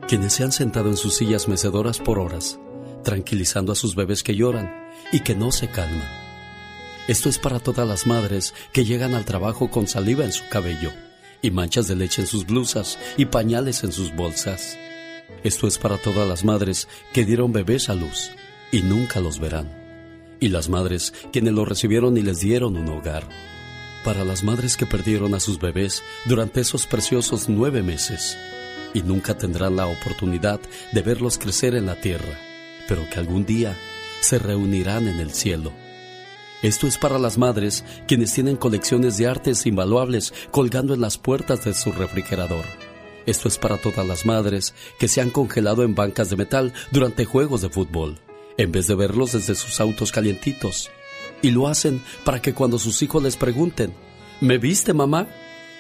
Quienes 0.08 0.32
se 0.32 0.46
han 0.46 0.54
sentado 0.54 0.88
en 0.88 0.96
sus 0.96 1.18
sillas 1.18 1.50
mecedoras 1.50 2.00
por 2.00 2.20
horas, 2.20 2.60
tranquilizando 3.04 3.72
a 3.72 3.76
sus 3.76 3.96
bebés 3.96 4.24
que 4.24 4.36
lloran 4.36 4.74
y 5.12 5.20
que 5.20 5.36
no 5.36 5.52
se 5.52 5.70
calman. 5.70 6.10
Esto 7.08 7.28
es 7.28 7.38
para 7.38 7.60
todas 7.60 7.88
las 7.88 8.08
madres 8.08 8.54
que 8.72 8.86
llegan 8.86 9.14
al 9.14 9.26
trabajo 9.26 9.70
con 9.70 9.88
saliva 9.88 10.24
en 10.24 10.32
su 10.32 10.48
cabello 10.50 10.92
y 11.42 11.52
manchas 11.52 11.88
de 11.88 11.96
leche 11.96 12.22
en 12.22 12.28
sus 12.28 12.46
blusas 12.46 12.98
y 13.18 13.26
pañales 13.26 13.84
en 13.84 13.92
sus 13.92 14.16
bolsas. 14.16 14.78
Esto 15.44 15.68
es 15.68 15.78
para 15.78 15.98
todas 15.98 16.28
las 16.28 16.46
madres 16.46 16.88
que 17.12 17.26
dieron 17.26 17.52
bebés 17.52 17.90
a 17.90 17.96
luz 17.96 18.32
y 18.72 18.82
nunca 18.82 19.20
los 19.20 19.40
verán. 19.40 19.70
Y 20.40 20.48
las 20.48 20.70
madres 20.70 21.14
quienes 21.32 21.54
los 21.54 21.68
recibieron 21.68 22.18
y 22.18 22.22
les 22.22 22.40
dieron 22.40 22.78
un 22.78 22.88
hogar. 22.88 23.28
Para 24.06 24.24
las 24.24 24.44
madres 24.44 24.78
que 24.78 24.86
perdieron 24.86 25.34
a 25.34 25.40
sus 25.40 25.60
bebés 25.60 26.04
durante 26.26 26.62
esos 26.62 26.88
preciosos 26.88 27.50
nueve 27.50 27.84
meses 27.84 28.38
y 28.94 29.02
nunca 29.02 29.38
tendrán 29.38 29.76
la 29.76 29.88
oportunidad 29.88 30.62
de 30.92 31.02
verlos 31.02 31.38
crecer 31.38 31.76
en 31.76 31.86
la 31.86 32.00
tierra, 32.00 32.40
pero 32.88 33.08
que 33.10 33.20
algún 33.20 33.46
día 33.46 33.78
se 34.22 34.40
reunirán 34.40 35.08
en 35.08 35.20
el 35.20 35.32
cielo. 35.32 35.72
Esto 36.62 36.88
es 36.88 36.98
para 36.98 37.20
las 37.20 37.38
madres 37.38 37.84
quienes 38.08 38.34
tienen 38.34 38.56
colecciones 38.56 39.18
de 39.18 39.28
artes 39.28 39.66
invaluables 39.66 40.34
colgando 40.52 40.94
en 40.94 41.02
las 41.02 41.18
puertas 41.18 41.66
de 41.66 41.74
su 41.74 41.92
refrigerador. 41.92 42.64
Esto 43.26 43.48
es 43.48 43.58
para 43.58 43.78
todas 43.78 44.08
las 44.08 44.26
madres 44.26 44.74
que 44.98 45.08
se 45.08 45.22
han 45.22 45.30
congelado 45.30 45.84
en 45.84 45.96
bancas 45.96 46.30
de 46.30 46.38
metal 46.38 46.74
durante 46.92 47.26
juegos 47.26 47.62
de 47.62 47.70
fútbol, 47.70 48.20
en 48.58 48.72
vez 48.72 48.88
de 48.88 48.96
verlos 48.96 49.34
desde 49.34 49.56
sus 49.56 49.80
autos 49.82 50.12
calientitos. 50.12 50.90
Y 51.42 51.52
lo 51.52 51.68
hacen 51.68 52.02
para 52.24 52.42
que 52.42 52.54
cuando 52.54 52.80
sus 52.80 53.02
hijos 53.02 53.22
les 53.22 53.36
pregunten, 53.36 53.94
¿me 54.40 54.58
viste 54.58 54.94
mamá? 54.94 55.28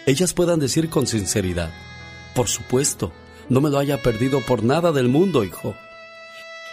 Ellas 0.05 0.33
puedan 0.33 0.59
decir 0.59 0.89
con 0.89 1.07
sinceridad, 1.07 1.71
por 2.33 2.49
supuesto, 2.49 3.13
no 3.47 3.61
me 3.61 3.69
lo 3.69 3.77
haya 3.77 4.01
perdido 4.01 4.41
por 4.41 4.63
nada 4.63 4.91
del 4.91 5.07
mundo, 5.07 5.43
hijo. 5.43 5.75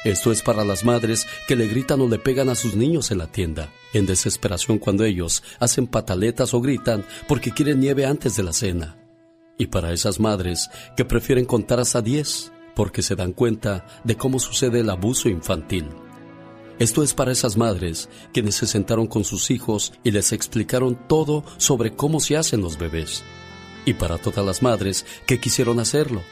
Esto 0.05 0.33
es 0.33 0.41
para 0.41 0.65
las 0.65 0.85
madres 0.85 1.27
que 1.47 1.57
le 1.57 1.67
gritan 1.67 2.01
o 2.01 2.09
le 2.09 2.19
pegan 2.19 2.49
a 2.49 2.55
sus 2.55 2.75
niños 2.75 3.11
en 3.11 3.19
la 3.19 3.27
tienda, 3.27 3.71
en 3.93 4.07
desesperación 4.07 4.79
cuando 4.79 5.05
ellos 5.05 5.43
hacen 5.59 5.87
pataletas 5.87 6.55
o 6.55 6.61
gritan 6.63 7.05
porque 7.29 7.53
quieren 7.53 7.81
nieve 7.81 8.07
antes 8.07 8.35
de 8.37 8.43
la 8.43 8.55
cena. 8.55 8.97
Y 9.59 9.67
para 9.67 9.93
esas 9.93 10.19
madres 10.19 10.71
que 10.97 11.05
prefieren 11.05 11.45
contar 11.45 11.81
hasta 11.81 12.01
10 12.01 12.51
porque 12.75 13.03
se 13.03 13.15
dan 13.15 13.33
cuenta 13.33 13.87
de 14.05 14.17
cómo 14.17 14.39
sucede 14.39 14.81
el 14.81 14.89
abuso 14.89 15.29
infantil. 15.29 15.87
Esto 16.79 17.03
es 17.03 17.13
para 17.13 17.33
esas 17.33 17.59
madres 17.59 18.09
quienes 18.33 18.55
se 18.55 18.67
sentaron 18.67 19.07
con 19.07 19.25
sus 19.25 19.51
hijos 19.51 19.93
y 20.03 20.13
les 20.13 20.33
explicaron 20.33 20.99
todo 21.09 21.45
sobre 21.59 21.95
cómo 21.95 22.21
se 22.21 22.39
hacen 22.39 22.63
los 22.63 22.79
bebés. 22.79 23.23
Y 23.85 23.93
para 23.93 24.17
todas 24.17 24.47
las 24.47 24.63
madres 24.63 25.05
que 25.27 25.39
quisieron 25.39 25.79
hacerlo, 25.79 26.23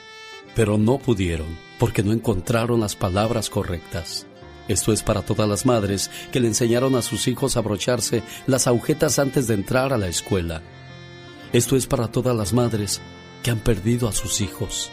pero 0.54 0.78
no 0.78 0.98
pudieron 0.98 1.46
porque 1.78 2.02
no 2.02 2.12
encontraron 2.12 2.80
las 2.80 2.96
palabras 2.96 3.50
correctas. 3.50 4.26
Esto 4.68 4.92
es 4.92 5.02
para 5.02 5.22
todas 5.22 5.48
las 5.48 5.64
madres 5.64 6.10
que 6.30 6.40
le 6.40 6.48
enseñaron 6.48 6.94
a 6.94 7.02
sus 7.02 7.26
hijos 7.26 7.56
a 7.56 7.60
abrocharse 7.60 8.22
las 8.46 8.66
agujetas 8.66 9.18
antes 9.18 9.46
de 9.46 9.54
entrar 9.54 9.92
a 9.92 9.98
la 9.98 10.08
escuela. 10.08 10.62
Esto 11.52 11.76
es 11.76 11.86
para 11.86 12.08
todas 12.08 12.36
las 12.36 12.52
madres 12.52 13.00
que 13.42 13.50
han 13.50 13.60
perdido 13.60 14.08
a 14.08 14.12
sus 14.12 14.42
hijos 14.42 14.90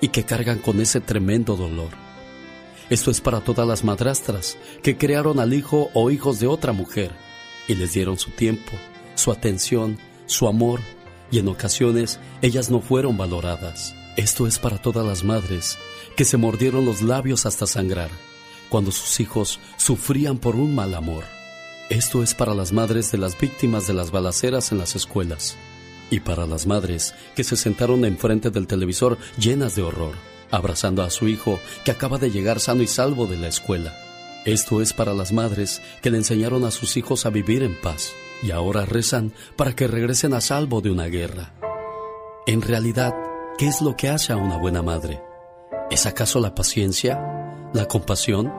y 0.00 0.08
que 0.08 0.24
cargan 0.24 0.58
con 0.58 0.80
ese 0.80 1.00
tremendo 1.00 1.56
dolor. 1.56 1.90
Esto 2.88 3.10
es 3.10 3.20
para 3.20 3.40
todas 3.40 3.66
las 3.66 3.82
madrastras 3.82 4.56
que 4.82 4.96
crearon 4.96 5.40
al 5.40 5.52
hijo 5.52 5.90
o 5.92 6.10
hijos 6.12 6.38
de 6.38 6.46
otra 6.46 6.72
mujer 6.72 7.10
y 7.66 7.74
les 7.74 7.94
dieron 7.94 8.16
su 8.18 8.30
tiempo, 8.30 8.72
su 9.16 9.32
atención, 9.32 9.98
su 10.26 10.46
amor 10.46 10.80
y 11.32 11.40
en 11.40 11.48
ocasiones 11.48 12.20
ellas 12.42 12.70
no 12.70 12.80
fueron 12.80 13.16
valoradas. 13.16 13.96
Esto 14.16 14.46
es 14.46 14.58
para 14.58 14.78
todas 14.78 15.06
las 15.06 15.24
madres 15.24 15.76
que 16.16 16.24
se 16.24 16.38
mordieron 16.38 16.86
los 16.86 17.02
labios 17.02 17.44
hasta 17.44 17.66
sangrar 17.66 18.10
cuando 18.68 18.90
sus 18.90 19.20
hijos 19.20 19.60
sufrían 19.76 20.38
por 20.38 20.56
un 20.56 20.74
mal 20.74 20.94
amor. 20.94 21.24
Esto 21.90 22.22
es 22.22 22.34
para 22.34 22.54
las 22.54 22.72
madres 22.72 23.12
de 23.12 23.18
las 23.18 23.38
víctimas 23.38 23.86
de 23.86 23.94
las 23.94 24.10
balaceras 24.10 24.72
en 24.72 24.78
las 24.78 24.96
escuelas 24.96 25.56
y 26.10 26.20
para 26.20 26.46
las 26.46 26.66
madres 26.66 27.14
que 27.34 27.44
se 27.44 27.56
sentaron 27.56 28.04
enfrente 28.04 28.50
del 28.50 28.66
televisor 28.66 29.18
llenas 29.38 29.76
de 29.76 29.82
horror, 29.82 30.14
abrazando 30.50 31.02
a 31.02 31.10
su 31.10 31.28
hijo 31.28 31.60
que 31.84 31.90
acaba 31.90 32.18
de 32.18 32.30
llegar 32.30 32.58
sano 32.58 32.82
y 32.82 32.86
salvo 32.86 33.26
de 33.26 33.36
la 33.36 33.48
escuela. 33.48 33.94
Esto 34.46 34.80
es 34.80 34.92
para 34.92 35.12
las 35.12 35.32
madres 35.32 35.82
que 36.02 36.10
le 36.10 36.18
enseñaron 36.18 36.64
a 36.64 36.70
sus 36.70 36.96
hijos 36.96 37.26
a 37.26 37.30
vivir 37.30 37.62
en 37.62 37.78
paz 37.80 38.12
y 38.42 38.50
ahora 38.50 38.86
rezan 38.86 39.32
para 39.56 39.74
que 39.74 39.88
regresen 39.88 40.34
a 40.34 40.40
salvo 40.40 40.80
de 40.80 40.90
una 40.90 41.06
guerra. 41.06 41.52
En 42.46 42.62
realidad, 42.62 43.12
¿Qué 43.58 43.66
es 43.66 43.80
lo 43.80 43.96
que 43.96 44.10
hace 44.10 44.34
a 44.34 44.36
una 44.36 44.58
buena 44.58 44.82
madre? 44.82 45.22
¿Es 45.90 46.04
acaso 46.04 46.40
la 46.40 46.54
paciencia? 46.54 47.70
¿La 47.72 47.88
compasión? 47.88 48.52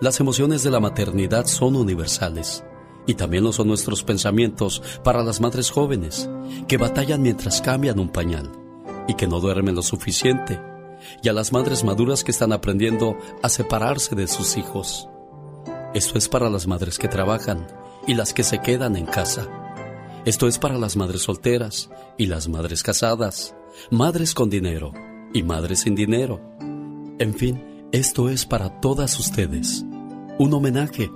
Las 0.00 0.18
emociones 0.18 0.64
de 0.64 0.70
la 0.72 0.80
maternidad 0.80 1.46
son 1.46 1.76
universales 1.76 2.64
y 3.06 3.14
también 3.14 3.44
lo 3.44 3.52
son 3.52 3.68
nuestros 3.68 4.02
pensamientos 4.02 4.82
para 5.04 5.22
las 5.22 5.40
madres 5.40 5.70
jóvenes 5.70 6.28
que 6.66 6.76
batallan 6.76 7.22
mientras 7.22 7.62
cambian 7.62 8.00
un 8.00 8.08
pañal 8.08 8.50
y 9.06 9.14
que 9.14 9.28
no 9.28 9.38
duermen 9.38 9.76
lo 9.76 9.82
suficiente 9.82 10.60
y 11.22 11.28
a 11.28 11.32
las 11.32 11.52
madres 11.52 11.84
maduras 11.84 12.24
que 12.24 12.32
están 12.32 12.52
aprendiendo 12.52 13.16
a 13.44 13.48
separarse 13.48 14.16
de 14.16 14.26
sus 14.26 14.56
hijos. 14.56 15.08
Esto 15.94 16.18
es 16.18 16.28
para 16.28 16.50
las 16.50 16.66
madres 16.66 16.98
que 16.98 17.06
trabajan 17.06 17.68
y 18.08 18.14
las 18.14 18.34
que 18.34 18.42
se 18.42 18.58
quedan 18.60 18.96
en 18.96 19.06
casa. 19.06 19.46
Esto 20.24 20.46
es 20.46 20.60
para 20.60 20.78
las 20.78 20.94
madres 20.94 21.22
solteras 21.22 21.90
y 22.16 22.26
las 22.26 22.46
madres 22.46 22.84
casadas, 22.84 23.56
madres 23.90 24.34
con 24.34 24.50
dinero 24.50 24.92
y 25.34 25.42
madres 25.42 25.80
sin 25.80 25.96
dinero. 25.96 26.40
En 27.18 27.34
fin, 27.34 27.88
esto 27.90 28.28
es 28.30 28.46
para 28.46 28.80
todas 28.80 29.18
ustedes. 29.18 29.84
Un 30.38 30.54
homenaje 30.54 31.10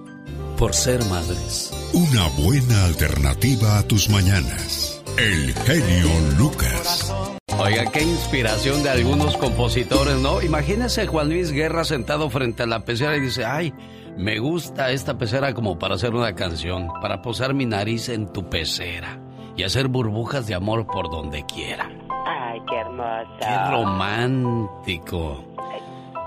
por 0.58 0.75
ser 0.75 1.04
madres. 1.04 1.72
Una 1.92 2.26
buena 2.30 2.84
alternativa 2.86 3.78
a 3.78 3.84
tus 3.84 4.08
mañanas. 4.08 5.00
El 5.16 5.54
genio 5.54 6.08
Lucas. 6.36 7.14
Oiga, 7.58 7.90
qué 7.92 8.02
inspiración 8.02 8.82
de 8.82 8.90
algunos 8.90 9.36
compositores, 9.36 10.16
¿no? 10.16 10.42
Imagínese 10.42 11.06
Juan 11.06 11.28
Luis 11.28 11.52
Guerra 11.52 11.84
sentado 11.84 12.28
frente 12.28 12.64
a 12.64 12.66
la 12.66 12.84
pecera 12.84 13.16
y 13.16 13.20
dice, 13.20 13.44
ay, 13.44 13.72
me 14.16 14.38
gusta 14.38 14.90
esta 14.90 15.18
pecera 15.18 15.52
como 15.54 15.78
para 15.78 15.94
hacer 15.96 16.14
una 16.14 16.35
canción, 16.35 16.88
para 17.00 17.23
posar 17.23 17.54
mi 17.54 17.66
nariz 17.66 18.08
en 18.08 18.32
tu 18.32 18.49
pecera 18.49 19.18
y 19.56 19.62
hacer 19.62 19.88
burbujas 19.88 20.46
de 20.46 20.54
amor 20.54 20.87
por 20.87 21.11
donde 21.11 21.44
quiera. 21.46 21.90
Ay, 22.26 22.61
qué 22.68 22.76
hermoso. 22.76 23.37
Qué 23.40 23.70
romántico. 23.70 25.44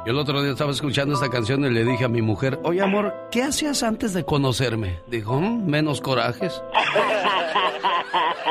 Yo 0.06 0.12
el 0.14 0.18
otro 0.18 0.42
día 0.42 0.52
estaba 0.52 0.72
escuchando 0.72 1.14
esta 1.16 1.30
canción 1.30 1.66
y 1.66 1.70
le 1.70 1.84
dije 1.84 2.06
a 2.06 2.10
mi 2.10 2.22
mujer, 2.22 2.60
oye 2.64 2.82
amor, 2.82 3.14
¿qué 3.32 3.44
hacías 3.44 3.84
antes 3.84 4.14
de 4.14 4.24
conocerme? 4.24 5.00
Dijo, 5.08 5.40
"Mm, 5.40 5.66
menos 5.66 6.00
corajes. 6.00 6.64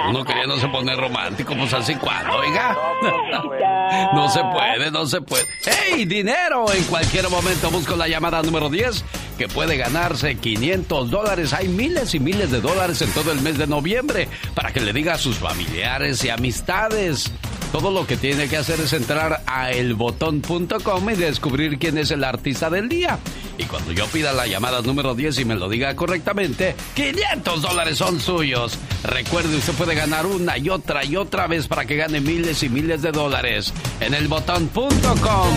Uno 0.09 0.25
queriéndose 0.25 0.69
poner 0.69 0.97
romántico, 0.97 1.55
pues 1.57 1.73
así 1.73 1.95
cuando, 1.97 2.37
oiga. 2.37 2.77
No 4.13 4.29
se 4.31 4.41
puede, 4.41 4.91
no 4.91 5.07
se 5.07 5.21
puede. 5.21 5.45
¡Hey, 5.65 6.05
dinero! 6.05 6.73
En 6.73 6.85
cualquier 6.85 7.29
momento 7.29 7.71
busco 7.71 7.97
la 7.97 8.09
llamada 8.09 8.43
número 8.43 8.69
10 8.69 9.05
que 9.37 9.49
puede 9.49 9.77
ganarse 9.77 10.37
500 10.37 11.11
dólares. 11.11 11.53
Hay 11.53 11.69
miles 11.69 12.15
y 12.15 12.21
miles 12.21 12.51
de 12.51 12.61
dólares 12.61 13.01
en 13.03 13.13
todo 13.13 13.33
el 13.33 13.41
mes 13.41 13.57
de 13.59 13.67
noviembre 13.67 14.29
para 14.55 14.73
que 14.73 14.81
le 14.81 14.93
diga 14.93 15.15
a 15.15 15.19
sus 15.19 15.39
familiares 15.39 16.25
y 16.25 16.31
amistades. 16.31 17.31
Todo 17.73 17.91
lo 17.91 18.07
que 18.07 18.17
tiene 18.17 18.49
que 18.49 18.57
hacer 18.57 18.81
es 18.81 18.93
entrar 18.93 19.43
a 19.47 19.71
elbotón.com 19.71 21.11
y 21.11 21.15
descubrir 21.15 21.79
quién 21.79 21.99
es 21.99 22.11
el 22.11 22.25
artista 22.25 22.71
del 22.71 22.89
día. 22.89 23.19
Y 23.59 23.65
cuando 23.65 23.93
yo 23.93 24.07
pida 24.07 24.33
la 24.33 24.47
llamada 24.47 24.81
número 24.81 25.15
10 25.15 25.41
y 25.41 25.45
me 25.45 25.55
lo 25.55 25.69
diga 25.69 25.95
correctamente, 25.95 26.75
500 26.95 27.61
dólares 27.63 27.99
son 27.99 28.21
suyos. 28.21 28.79
Recuerde, 29.03 29.57
usted 29.57 29.75
puede 29.75 29.95
ganar 29.95 30.27
una 30.27 30.57
y 30.57 30.71
otra 30.71 31.05
y 31.05 31.17
otra 31.17 31.47
vez 31.47 31.69
para 31.69 31.85
que 31.85 31.97
gane 31.97 32.21
miles 32.21 32.63
y 32.63 32.69
miles 32.69 33.03
de 33.03 33.13
dólares 33.13 33.73
en 34.01 34.15
elbotón.com. 34.15 35.49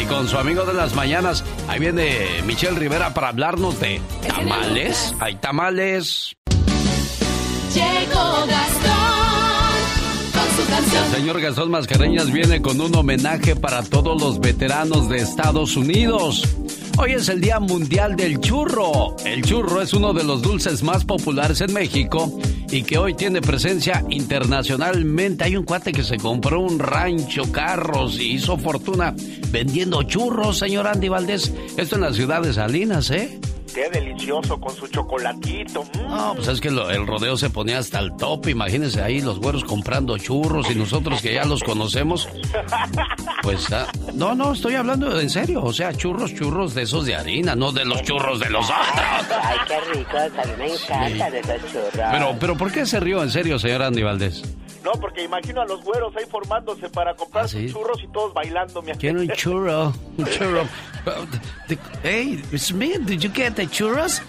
Y 0.00 0.06
con 0.06 0.28
su 0.28 0.38
amigo 0.38 0.64
de 0.64 0.74
las 0.74 0.94
mañanas, 0.94 1.44
ahí 1.68 1.80
viene 1.80 2.42
Michelle 2.46 2.78
Rivera 2.78 3.12
para 3.12 3.28
hablarnos 3.28 3.78
de 3.80 4.00
tamales. 4.26 5.14
Hay 5.20 5.34
tamales. 5.36 6.36
Llegó 7.74 8.46
Gastón 8.46 8.89
El 10.80 11.14
señor 11.14 11.42
Gastón 11.42 11.70
Mascareñas 11.70 12.32
viene 12.32 12.62
con 12.62 12.80
un 12.80 12.94
homenaje 12.94 13.54
para 13.54 13.82
todos 13.82 14.18
los 14.18 14.40
veteranos 14.40 15.10
de 15.10 15.18
Estados 15.18 15.76
Unidos. 15.76 16.42
Hoy 16.96 17.12
es 17.12 17.28
el 17.28 17.42
Día 17.42 17.60
Mundial 17.60 18.16
del 18.16 18.40
Churro. 18.40 19.14
El 19.26 19.42
churro 19.42 19.82
es 19.82 19.92
uno 19.92 20.14
de 20.14 20.24
los 20.24 20.40
dulces 20.40 20.82
más 20.82 21.04
populares 21.04 21.60
en 21.60 21.74
México 21.74 22.38
y 22.70 22.82
que 22.82 22.96
hoy 22.96 23.12
tiene 23.12 23.42
presencia 23.42 24.02
internacionalmente. 24.08 25.44
Hay 25.44 25.54
un 25.54 25.66
cuate 25.66 25.92
que 25.92 26.02
se 26.02 26.16
compró 26.16 26.60
un 26.60 26.78
rancho, 26.78 27.52
carros 27.52 28.18
y 28.18 28.32
hizo 28.32 28.56
fortuna 28.56 29.14
vendiendo 29.50 30.02
churros, 30.04 30.58
señor 30.58 30.86
Andy 30.86 31.10
Valdés. 31.10 31.52
Esto 31.76 31.96
en 31.96 32.00
la 32.00 32.14
ciudad 32.14 32.40
de 32.40 32.54
Salinas, 32.54 33.10
¿eh? 33.10 33.38
Qué 33.74 33.88
delicioso 33.90 34.58
con 34.60 34.74
su 34.74 34.86
chocolatito. 34.88 35.84
Mm. 35.84 36.08
No, 36.08 36.34
pues 36.34 36.48
es 36.48 36.60
que 36.60 36.70
lo- 36.70 36.90
el 36.90 37.06
rodeo 37.06 37.36
se 37.36 37.50
ponía 37.50 37.78
hasta 37.78 37.98
el 38.00 38.16
top. 38.16 38.48
Imagínense 38.48 39.00
ahí 39.02 39.20
los 39.20 39.38
güeros 39.38 39.64
comprando 39.64 40.18
churros 40.18 40.70
y 40.70 40.74
nosotros 40.74 41.22
que 41.22 41.34
ya 41.34 41.44
los 41.44 41.62
conocemos. 41.62 42.28
Pues, 43.42 43.72
ah, 43.72 43.86
no, 44.14 44.34
no, 44.34 44.52
estoy 44.52 44.74
hablando 44.74 45.18
en 45.20 45.30
serio. 45.30 45.62
O 45.62 45.72
sea, 45.72 45.92
churros, 45.94 46.34
churros 46.34 46.74
de 46.74 46.82
esos 46.82 47.06
de 47.06 47.14
harina, 47.14 47.54
no 47.54 47.72
de 47.72 47.84
los 47.84 48.02
churros 48.02 48.40
de 48.40 48.50
los 48.50 48.64
otros. 48.64 48.78
Ay, 49.42 49.58
qué 49.66 49.80
rico. 49.94 50.16
A 50.16 50.44
mí 50.46 50.52
me 50.58 50.72
encantan 50.74 51.34
esos 51.56 51.72
churros. 51.72 51.90
Pero, 52.10 52.36
pero, 52.40 52.56
¿por 52.56 52.72
qué 52.72 52.84
se 52.86 53.00
rió 53.00 53.22
en 53.22 53.30
serio, 53.30 53.58
señor 53.58 53.82
Andy 53.82 54.02
Valdés? 54.02 54.42
No, 54.84 54.92
porque 54.92 55.22
imagino 55.22 55.60
a 55.60 55.66
los 55.66 55.82
güeros 55.84 56.14
ahí 56.16 56.24
formándose 56.30 56.88
para 56.88 57.14
comprar 57.14 57.44
¿Ah, 57.44 57.48
sí? 57.48 57.68
sus 57.68 57.72
churros 57.78 58.02
y 58.02 58.08
todos 58.08 58.32
bailando. 58.32 58.80
mi 58.80 58.92
Quiero 58.92 59.20
un 59.20 59.28
churro, 59.30 59.92
un 60.16 60.24
churro. 60.38 60.62
Uh, 61.06 61.24
the- 61.68 61.78
hey, 62.02 62.36
me. 62.74 62.98
Did 62.98 63.22
you 63.24 63.30
get 63.30 63.56
the 63.56 63.66
churros? 63.66 64.20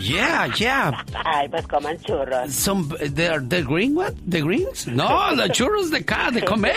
Yeah, 0.00 0.46
yeah. 0.58 1.02
Ay, 1.24 1.48
pues 1.48 1.66
coman 1.66 1.96
churros. 1.98 2.50
Some, 2.50 2.88
the, 2.88 3.42
the 3.48 3.62
green 3.62 3.94
what? 3.94 4.14
The 4.26 4.40
greens? 4.42 4.86
No, 4.86 5.34
the 5.34 5.48
churros 5.52 5.90
de 5.90 5.98
acá, 5.98 6.30
de 6.30 6.42
comer. 6.42 6.74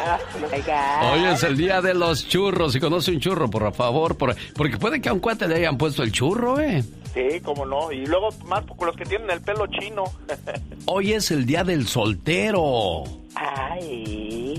Oh 0.00 0.18
my 0.50 0.60
God. 0.60 1.12
Hoy 1.12 1.24
es 1.32 1.42
el 1.42 1.56
día 1.56 1.80
de 1.80 1.94
los 1.94 2.28
churros. 2.28 2.72
Si 2.72 2.80
conoce 2.80 3.10
un 3.12 3.20
churro, 3.20 3.48
por 3.48 3.72
favor, 3.74 4.16
por- 4.16 4.36
porque 4.54 4.76
puede 4.78 5.00
que 5.00 5.08
a 5.08 5.12
un 5.12 5.20
cuate 5.20 5.48
le 5.48 5.56
hayan 5.56 5.78
puesto 5.78 6.02
el 6.02 6.12
churro, 6.12 6.60
¿eh? 6.60 6.84
Sí, 7.14 7.40
cómo 7.42 7.66
no. 7.66 7.90
Y 7.92 8.06
luego 8.06 8.30
más 8.46 8.64
con 8.64 8.86
los 8.86 8.96
que 8.96 9.04
tienen 9.04 9.30
el 9.30 9.40
pelo 9.40 9.66
chino. 9.66 10.04
Hoy 10.86 11.12
es 11.12 11.30
el 11.30 11.44
día 11.46 11.64
del 11.64 11.86
soltero. 11.86 13.04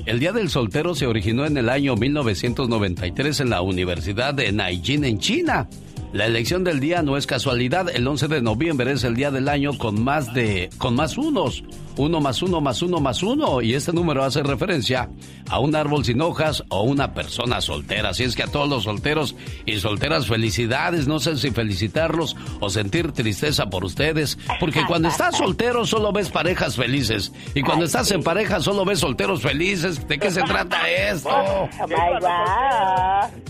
El 0.06 0.20
Día 0.20 0.32
del 0.32 0.50
Soltero 0.50 0.96
se 0.96 1.08
originó 1.08 1.46
en 1.46 1.58
el 1.58 1.70
año 1.70 1.96
1993 1.96 3.40
en 3.42 3.50
la 3.50 3.62
Universidad 3.62 4.34
de 4.34 4.52
Nanjing, 4.52 5.06
en 5.06 5.20
China. 5.20 5.68
La 6.14 6.28
elección 6.28 6.64
del 6.64 6.80
día 6.80 7.02
no 7.02 7.18
es 7.18 7.26
casualidad. 7.26 7.90
El 7.90 8.08
11 8.08 8.28
de 8.28 8.42
noviembre 8.42 8.92
es 8.92 9.04
el 9.04 9.16
día 9.16 9.32
del 9.32 9.50
año 9.50 9.78
con 9.78 10.04
más 10.04 10.34
de 10.34 10.70
con 10.78 10.96
más 10.96 11.18
unos. 11.18 11.64
Uno 11.98 12.20
más 12.20 12.42
uno 12.42 12.62
más 12.62 12.82
uno 12.82 13.00
más 13.00 13.24
uno. 13.24 13.62
Y 13.62 13.74
este 13.74 13.94
número 13.94 14.24
hace 14.24 14.44
referencia 14.44 15.10
a 15.50 15.60
un 15.60 15.76
árbol 15.76 16.04
sin 16.04 16.22
hojas 16.22 16.64
o 16.70 16.84
una 16.84 17.14
persona 17.14 17.62
soltera. 17.62 18.10
Así 18.10 18.24
es 18.24 18.36
que 18.36 18.44
a 18.44 18.48
todos 18.48 18.70
los 18.70 18.84
solteros 18.84 19.36
y 19.66 19.80
solteras 19.80 20.28
felicidades. 20.28 21.08
No 21.08 21.20
sé 21.20 21.38
si 21.38 21.52
felicitarlos 21.52 22.36
o 22.60 22.70
sentir 22.70 23.12
tristeza 23.12 23.70
por 23.70 23.86
ustedes. 23.86 24.38
Porque 24.60 24.86
cuando 24.88 25.10
estás 25.10 25.38
soltero 25.38 25.86
solo 25.86 26.12
ves 26.12 26.30
parejas 26.30 26.76
felices. 26.76 27.32
Y 27.54 27.62
cuando 27.62 27.86
estás 27.86 28.10
en 28.12 28.24
pareja 28.24 28.60
solo 28.60 28.86
ves 28.86 29.00
solteros 29.00 29.42
felices. 29.42 30.08
¿De 30.08 30.18
qué 30.18 30.32
se 30.32 30.42
trata 30.44 30.90
esto? 30.90 31.30
Oh. 31.36 31.70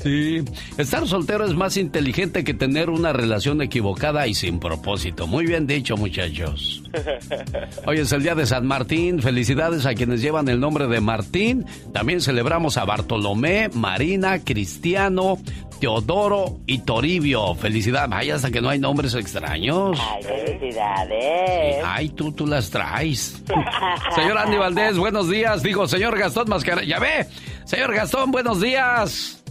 Sí, 0.01 0.43
estar 0.77 1.07
soltero 1.07 1.45
es 1.45 1.53
más 1.53 1.77
inteligente 1.77 2.43
que 2.43 2.53
tener 2.53 2.89
una 2.89 3.13
relación 3.13 3.61
equivocada 3.61 4.27
y 4.27 4.33
sin 4.33 4.59
propósito. 4.59 5.27
Muy 5.27 5.45
bien 5.45 5.65
dicho, 5.67 5.95
muchachos. 5.97 6.83
Hoy 7.85 7.99
es 7.99 8.11
el 8.11 8.23
día 8.23 8.32
de 8.35 8.45
San 8.45 8.65
Martín. 8.65 9.21
Felicidades 9.21 9.85
a 9.85 9.93
quienes 9.93 10.21
llevan 10.21 10.47
el 10.47 10.59
nombre 10.59 10.87
de 10.87 11.01
Martín. 11.01 11.65
También 11.91 12.21
celebramos 12.21 12.77
a 12.77 12.85
Bartolomé, 12.85 13.69
Marina, 13.73 14.39
Cristiano, 14.43 15.37
Teodoro 15.79 16.57
y 16.65 16.79
Toribio. 16.79 17.55
Felicidades. 17.55 18.09
Vaya, 18.09 18.35
hasta 18.35 18.51
que 18.51 18.61
no 18.61 18.69
hay 18.69 18.79
nombres 18.79 19.13
extraños. 19.15 19.99
Ay, 20.01 20.23
felicidades. 20.23 21.83
Ay, 21.85 22.09
tú, 22.09 22.31
tú 22.31 22.47
las 22.47 22.69
traes. 22.69 23.43
Señor 24.15 24.37
Andy 24.37 24.57
Valdés, 24.57 24.97
buenos 24.97 25.29
días. 25.29 25.61
Digo, 25.61 25.87
señor 25.87 26.17
Gastón 26.17 26.49
Mascara. 26.49 26.83
Ya 26.83 26.99
ve. 26.99 27.27
Señor 27.65 27.93
Gastón, 27.93 28.31
buenos 28.31 28.61
días. 28.61 29.42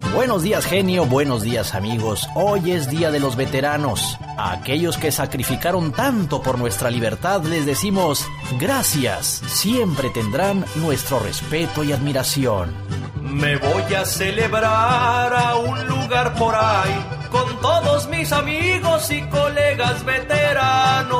Buenos 0.00 0.42
días 0.42 0.64
genio, 0.64 1.04
buenos 1.06 1.42
días 1.42 1.74
amigos. 1.74 2.28
Hoy 2.34 2.72
es 2.72 2.88
Día 2.88 3.10
de 3.10 3.20
los 3.20 3.36
Veteranos. 3.36 4.18
A 4.36 4.52
aquellos 4.52 4.96
que 4.96 5.12
sacrificaron 5.12 5.92
tanto 5.92 6.40
por 6.40 6.58
nuestra 6.58 6.90
libertad 6.90 7.42
les 7.42 7.66
decimos 7.66 8.26
gracias. 8.58 9.42
Siempre 9.46 10.10
tendrán 10.10 10.64
nuestro 10.76 11.18
respeto 11.18 11.84
y 11.84 11.92
admiración. 11.92 12.74
Me 13.20 13.56
voy 13.56 13.94
a 13.94 14.04
celebrar 14.04 15.34
a 15.34 15.56
un 15.56 15.86
lugar 15.86 16.34
por 16.34 16.54
ahí 16.54 17.04
con 17.30 17.60
todos 17.60 18.08
mis 18.08 18.32
amigos 18.32 19.10
y 19.10 19.22
colegas 19.22 20.04
veteranos. 20.04 21.18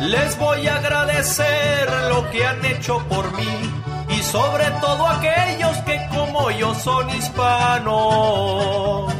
Les 0.00 0.38
voy 0.38 0.66
a 0.66 0.76
agradecer 0.76 1.88
lo 2.08 2.30
que 2.30 2.46
han 2.46 2.64
hecho 2.64 2.98
por 3.08 3.36
mí 3.36 3.81
y 4.12 4.22
sobre 4.22 4.70
todo 4.80 5.06
aquellos 5.06 5.76
que 5.78 6.08
como 6.14 6.50
yo 6.50 6.74
son 6.74 7.08
hispanos. 7.10 9.12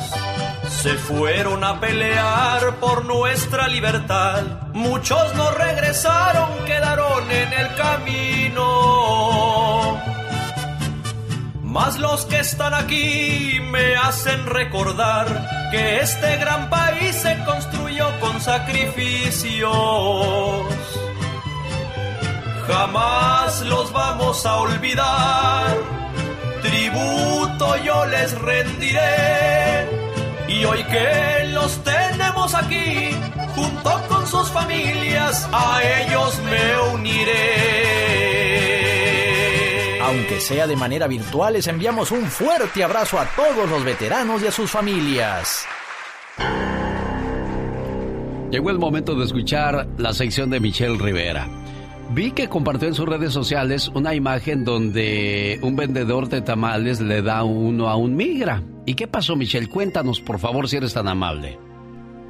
se 0.82 0.94
fueron 0.94 1.62
a 1.62 1.78
pelear 1.78 2.80
por 2.80 3.04
nuestra 3.04 3.68
libertad. 3.68 4.42
Muchos 4.72 5.34
no 5.34 5.50
regresaron, 5.52 6.64
quedaron 6.66 7.30
en 7.30 7.52
el 7.52 7.74
camino. 7.76 8.62
Mas 11.62 11.98
los 11.98 12.24
que 12.26 12.40
están 12.40 12.74
aquí 12.74 13.60
me 13.70 13.96
hacen 13.96 14.44
recordar 14.46 15.70
que 15.70 16.00
este 16.00 16.36
gran 16.36 16.68
país 16.68 17.14
se 17.14 17.42
construyó 17.44 18.10
con 18.20 18.40
sacrificios. 18.40 19.70
Jamás 22.66 23.62
los 23.62 23.92
vamos 23.92 24.46
a 24.46 24.56
olvidar. 24.56 25.76
Tributo 26.62 27.76
yo 27.84 28.06
les 28.06 28.38
rendiré. 28.38 29.88
Y 30.48 30.64
hoy 30.64 30.82
que 30.84 31.44
los 31.52 31.82
tenemos 31.82 32.54
aquí, 32.54 33.10
junto 33.54 34.02
con 34.08 34.26
sus 34.26 34.50
familias, 34.50 35.48
a 35.52 35.80
ellos 35.82 36.38
me 36.44 36.78
uniré. 36.94 37.72
Aunque 40.02 40.40
sea 40.40 40.66
de 40.66 40.76
manera 40.76 41.06
virtual, 41.06 41.54
les 41.54 41.66
enviamos 41.66 42.10
un 42.10 42.26
fuerte 42.26 42.84
abrazo 42.84 43.18
a 43.18 43.24
todos 43.34 43.68
los 43.68 43.82
veteranos 43.82 44.42
y 44.42 44.46
a 44.46 44.52
sus 44.52 44.70
familias. 44.70 45.64
Llegó 48.50 48.68
el 48.70 48.78
momento 48.78 49.14
de 49.14 49.24
escuchar 49.24 49.88
la 49.96 50.12
sección 50.12 50.50
de 50.50 50.60
Michelle 50.60 50.98
Rivera. 50.98 51.48
Vi 52.14 52.32
que 52.32 52.46
compartió 52.46 52.88
en 52.88 52.94
sus 52.94 53.06
redes 53.06 53.32
sociales 53.32 53.88
una 53.88 54.14
imagen 54.14 54.66
donde 54.66 55.58
un 55.62 55.76
vendedor 55.76 56.28
de 56.28 56.42
tamales 56.42 57.00
le 57.00 57.22
da 57.22 57.42
uno 57.42 57.88
a 57.88 57.96
un 57.96 58.14
migra. 58.16 58.62
¿Y 58.84 58.96
qué 58.96 59.06
pasó, 59.06 59.34
Michelle? 59.34 59.70
Cuéntanos, 59.70 60.20
por 60.20 60.38
favor, 60.38 60.68
si 60.68 60.76
eres 60.76 60.92
tan 60.92 61.08
amable. 61.08 61.58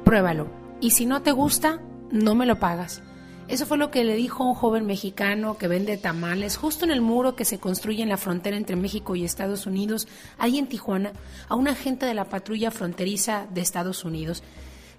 Pruébalo. 0.05 0.47
Y 0.79 0.91
si 0.91 1.05
no 1.05 1.21
te 1.21 1.33
gusta, 1.33 1.81
no 2.11 2.33
me 2.33 2.45
lo 2.45 2.59
pagas. 2.59 3.03
Eso 3.49 3.65
fue 3.65 3.77
lo 3.77 3.91
que 3.91 4.05
le 4.05 4.15
dijo 4.15 4.45
un 4.45 4.55
joven 4.55 4.85
mexicano 4.85 5.57
que 5.57 5.67
vende 5.67 5.97
tamales 5.97 6.55
justo 6.55 6.85
en 6.85 6.91
el 6.91 7.01
muro 7.01 7.35
que 7.35 7.43
se 7.43 7.59
construye 7.59 8.03
en 8.03 8.09
la 8.09 8.15
frontera 8.15 8.55
entre 8.55 8.77
México 8.77 9.17
y 9.17 9.25
Estados 9.25 9.65
Unidos, 9.65 10.07
ahí 10.37 10.59
en 10.59 10.67
Tijuana, 10.67 11.11
a 11.49 11.55
un 11.55 11.67
agente 11.67 12.05
de 12.05 12.13
la 12.13 12.23
patrulla 12.23 12.71
fronteriza 12.71 13.47
de 13.53 13.59
Estados 13.59 14.05
Unidos. 14.05 14.43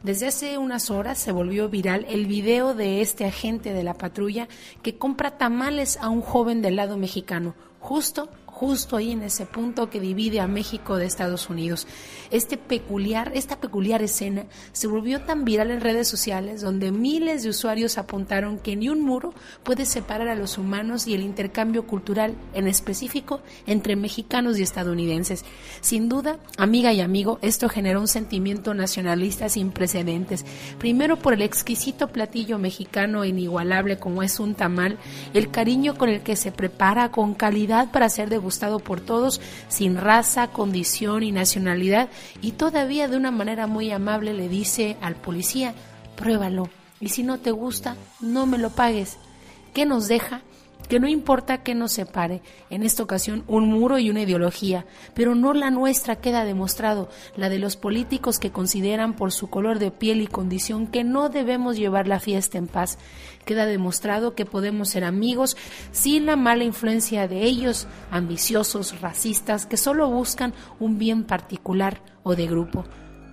Desde 0.05 0.27
hace 0.27 0.59
unas 0.59 0.91
horas 0.91 1.17
se 1.17 1.33
volvió 1.33 1.71
viral 1.71 2.05
el 2.11 2.27
video 2.27 2.75
de 2.75 3.01
este 3.01 3.25
agente 3.25 3.73
de 3.73 3.83
la 3.83 3.95
patrulla 3.95 4.49
que 4.83 4.99
compra 4.99 5.39
tamales 5.39 5.97
a 5.97 6.11
un 6.11 6.21
joven 6.21 6.61
del 6.61 6.77
lado 6.77 6.99
mexicano, 6.99 7.55
justo 7.81 8.29
justo 8.55 8.97
ahí 8.97 9.11
en 9.11 9.23
ese 9.23 9.47
punto 9.47 9.91
que 9.91 9.99
divide 9.99 10.39
a 10.39 10.47
México 10.47 10.97
de 10.97 11.07
Estados 11.07 11.51
Unidos. 11.51 11.89
Este 12.31 12.57
peculiar, 12.57 13.33
esta 13.35 13.59
peculiar 13.59 14.01
escena 14.01 14.45
se 14.71 14.87
volvió 14.87 15.23
tan 15.23 15.45
viral 15.45 15.73
en 15.73 15.81
redes 15.81 16.07
sociales 16.07 16.61
donde 16.61 16.93
miles 16.93 17.43
de 17.43 17.49
usuarios 17.49 17.99
apuntaron 17.99 18.61
que 18.61 18.77
ni 18.77 18.89
un 18.89 19.01
muro 19.01 19.35
puede 19.65 19.85
separar 19.85 20.29
a 20.29 20.37
los 20.37 20.57
humanos 20.57 21.09
y 21.09 21.15
el 21.15 21.23
intercambio 21.23 21.85
cultural, 21.85 22.37
en 22.55 22.69
específico 22.69 23.41
entre 23.67 23.97
mexicanos 23.97 24.57
y 24.57 24.63
estadounidenses. 24.63 25.45
Sin 25.81 26.09
duda, 26.09 26.39
amiga 26.57 26.93
y 26.93 27.01
amigo, 27.01 27.41
esto 27.43 27.69
generó 27.69 28.01
un 28.01 28.09
sentimiento 28.09 28.73
nacionalista 28.73 29.49
sin 29.49 29.73
precedentes. 29.73 30.45
Primero 30.79 31.19
por 31.19 31.35
el 31.35 31.43
exquisito 31.43 32.07
platillo 32.07 32.59
mexicano 32.61 33.25
inigualable 33.25 33.99
como 33.99 34.23
es 34.23 34.39
un 34.39 34.55
tamal, 34.55 34.97
el 35.33 35.51
cariño 35.51 35.97
con 35.97 36.09
el 36.09 36.23
que 36.23 36.37
se 36.37 36.53
prepara 36.53 37.11
con 37.11 37.35
calidad 37.35 37.91
para 37.91 38.09
ser 38.09 38.31
de 38.31 38.44
gustado 38.45 38.79
por 38.79 39.01
todos, 39.01 39.41
sin 39.69 39.97
raza, 39.97 40.49
condición 40.49 41.25
y 41.25 41.33
nacionalidad, 41.33 42.09
y 42.41 42.53
todavía 42.53 43.09
de 43.09 43.17
una 43.17 43.33
manera 43.33 43.67
muy 43.67 43.91
amable 43.91 44.33
le 44.35 44.49
dice 44.49 44.97
al 45.01 45.17
policía, 45.17 45.75
pruébalo, 46.15 46.69
y 47.01 47.09
si 47.09 47.25
no 47.25 47.39
te 47.39 47.51
gusta, 47.51 47.97
no 48.21 48.47
me 48.47 48.59
lo 48.59 48.71
pagues. 48.71 49.17
¿Qué 49.73 49.87
nos 49.87 50.07
deja? 50.07 50.43
Que 50.89 51.01
no 51.01 51.09
importa 51.09 51.63
que 51.63 51.75
nos 51.75 51.93
separe, 51.93 52.43
en 52.71 52.83
esta 52.83 53.03
ocasión 53.03 53.45
un 53.47 53.69
muro 53.69 53.99
y 53.99 54.11
una 54.11 54.23
ideología, 54.23 54.87
pero 55.15 55.35
no 55.35 55.55
la 55.55 55.71
nuestra 55.71 56.17
queda 56.17 56.45
demostrado, 56.45 57.09
la 57.37 57.49
de 57.49 57.59
los 57.59 57.77
políticos 57.77 58.39
que 58.39 58.51
consideran 58.51 59.15
por 59.15 59.33
su 59.33 59.49
color 59.49 59.79
de 59.79 59.91
piel 59.91 60.21
y 60.21 60.27
condición 60.27 60.87
que 60.87 61.05
no 61.05 61.29
debemos 61.29 61.77
llevar 61.77 62.07
la 62.07 62.21
fiesta 62.21 62.59
en 62.59 62.67
paz. 62.67 62.99
Queda 63.45 63.67
demostrado 63.67 64.35
que 64.35 64.47
podemos 64.47 64.91
ser 64.91 65.05
amigos 65.05 65.57
sin 65.93 66.27
la 66.27 66.37
mala 66.37 66.65
influencia 66.65 67.29
de 67.29 67.43
ellos, 67.43 67.87
ambiciosos, 68.11 69.01
racistas, 69.01 69.67
que 69.67 69.77
solo 69.77 70.11
buscan 70.11 70.55
un 70.81 70.99
bien 70.99 71.25
particular 71.25 72.01
o 72.23 72.35
de 72.35 72.47
grupo. 72.47 72.85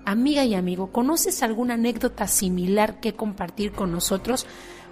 Amiga 0.03 0.43
y 0.45 0.55
amigo, 0.55 0.91
¿conoces 0.91 1.43
alguna 1.43 1.75
anécdota 1.75 2.25
similar 2.27 2.99
que 2.99 3.13
compartir 3.13 3.71
con 3.71 3.91
nosotros? 3.91 4.47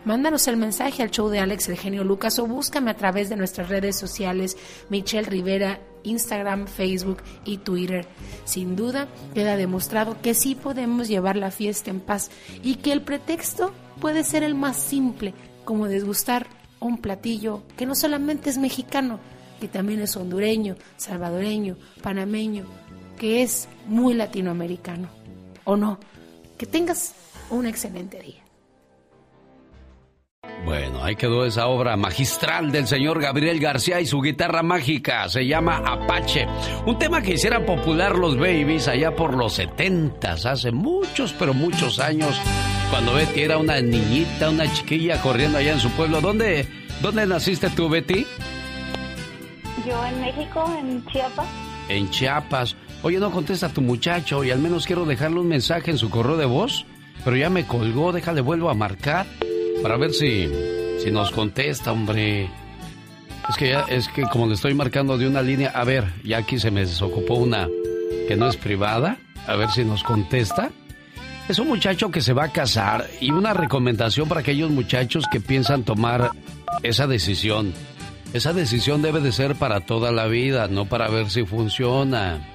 Mándanos 0.05 0.47
el 0.47 0.55
mensaje 0.55 1.03
al 1.03 1.11
show 1.11 1.27
de 1.27 1.39
Alex 1.39 1.67
el 1.67 1.77
genio 1.77 2.03
Lucas 2.03 2.39
o 2.39 2.47
búscame 2.47 2.89
a 2.91 2.95
través 2.95 3.29
de 3.29 3.35
nuestras 3.35 3.67
redes 3.67 3.97
sociales 3.97 4.55
Michelle 4.89 5.29
Rivera, 5.29 5.81
Instagram, 6.03 6.67
Facebook 6.67 7.17
y 7.43 7.57
Twitter. 7.57 8.07
Sin 8.45 8.75
duda 8.75 9.09
queda 9.33 9.57
demostrado 9.57 10.21
que 10.21 10.33
sí 10.33 10.55
podemos 10.55 11.09
llevar 11.09 11.35
la 11.35 11.51
fiesta 11.51 11.89
en 11.89 11.99
paz 11.99 12.31
y 12.63 12.75
que 12.75 12.93
el 12.93 13.01
pretexto 13.01 13.73
puede 13.99 14.23
ser 14.23 14.43
el 14.43 14.55
más 14.55 14.77
simple, 14.77 15.33
como 15.65 15.87
desgustar 15.87 16.47
un 16.79 16.97
platillo 16.97 17.63
que 17.75 17.85
no 17.85 17.93
solamente 17.93 18.49
es 18.49 18.57
mexicano, 18.57 19.19
que 19.59 19.67
también 19.67 19.99
es 19.99 20.15
hondureño, 20.15 20.77
salvadoreño, 20.95 21.75
panameño, 22.01 22.65
que 23.17 23.43
es 23.43 23.67
muy 23.85 24.13
latinoamericano. 24.13 25.09
¿O 25.65 25.75
no? 25.75 25.99
Que 26.57 26.65
tengas 26.65 27.13
un 27.49 27.65
excelente 27.65 28.19
día. 28.21 28.38
Bueno, 30.65 31.03
ahí 31.03 31.15
quedó 31.15 31.45
esa 31.45 31.67
obra 31.67 31.95
magistral 31.95 32.71
del 32.71 32.85
señor 32.85 33.21
Gabriel 33.21 33.59
García 33.59 34.01
y 34.01 34.05
su 34.05 34.21
guitarra 34.21 34.61
mágica. 34.61 35.27
Se 35.29 35.45
llama 35.47 35.77
Apache. 35.77 36.47
Un 36.85 36.99
tema 36.99 37.21
que 37.21 37.33
hicieran 37.33 37.65
popular 37.65 38.15
los 38.17 38.37
babies 38.37 38.87
allá 38.87 39.15
por 39.15 39.35
los 39.35 39.53
setentas, 39.53 40.45
hace 40.45 40.71
muchos, 40.71 41.33
pero 41.33 41.53
muchos 41.53 41.99
años, 41.99 42.39
cuando 42.91 43.13
Betty 43.13 43.41
era 43.41 43.57
una 43.57 43.79
niñita, 43.79 44.49
una 44.49 44.71
chiquilla 44.71 45.21
corriendo 45.21 45.57
allá 45.57 45.73
en 45.73 45.79
su 45.79 45.89
pueblo. 45.91 46.19
¿Dónde, 46.21 46.67
dónde 47.01 47.25
naciste 47.25 47.69
tú, 47.69 47.89
Betty? 47.89 48.25
Yo 49.87 50.05
en 50.05 50.21
México, 50.21 50.77
en 50.77 51.05
Chiapas. 51.05 51.47
En 51.87 52.09
Chiapas. 52.09 52.75
Oye, 53.01 53.17
no 53.17 53.31
contesta 53.31 53.69
tu 53.69 53.81
muchacho 53.81 54.43
y 54.43 54.51
al 54.51 54.59
menos 54.59 54.85
quiero 54.85 55.05
dejarle 55.05 55.39
un 55.39 55.47
mensaje 55.47 55.89
en 55.89 55.97
su 55.97 56.09
correo 56.09 56.35
de 56.35 56.45
voz, 56.45 56.85
pero 57.23 57.37
ya 57.37 57.49
me 57.49 57.65
colgó, 57.65 58.11
déjale 58.11 58.41
vuelvo 58.41 58.69
a 58.69 58.73
marcar 58.73 59.25
para 59.81 59.97
ver 59.97 60.13
si, 60.13 60.49
si 60.99 61.11
nos 61.11 61.31
contesta, 61.31 61.91
hombre. 61.91 62.49
Es 63.49 63.57
que 63.57 63.69
ya, 63.69 63.81
es 63.89 64.07
que 64.09 64.23
como 64.23 64.47
le 64.47 64.53
estoy 64.53 64.73
marcando 64.73 65.17
de 65.17 65.27
una 65.27 65.41
línea, 65.41 65.69
a 65.69 65.83
ver, 65.83 66.05
ya 66.23 66.37
aquí 66.37 66.59
se 66.59 66.71
me 66.71 66.81
desocupó 66.81 67.35
una 67.35 67.67
que 68.27 68.35
no 68.35 68.47
es 68.47 68.57
privada, 68.57 69.17
a 69.47 69.55
ver 69.55 69.69
si 69.71 69.83
nos 69.83 70.03
contesta. 70.03 70.69
Es 71.47 71.57
un 71.57 71.67
muchacho 71.67 72.11
que 72.11 72.21
se 72.21 72.33
va 72.33 72.45
a 72.45 72.51
casar 72.51 73.09
y 73.19 73.31
una 73.31 73.53
recomendación 73.53 74.27
para 74.27 74.41
aquellos 74.41 74.69
muchachos 74.69 75.25
que 75.31 75.39
piensan 75.39 75.83
tomar 75.83 76.31
esa 76.83 77.07
decisión. 77.07 77.73
Esa 78.33 78.53
decisión 78.53 79.01
debe 79.01 79.19
de 79.19 79.31
ser 79.31 79.55
para 79.55 79.79
toda 79.79 80.11
la 80.11 80.27
vida, 80.27 80.67
no 80.67 80.85
para 80.85 81.09
ver 81.09 81.31
si 81.31 81.45
funciona. 81.45 82.47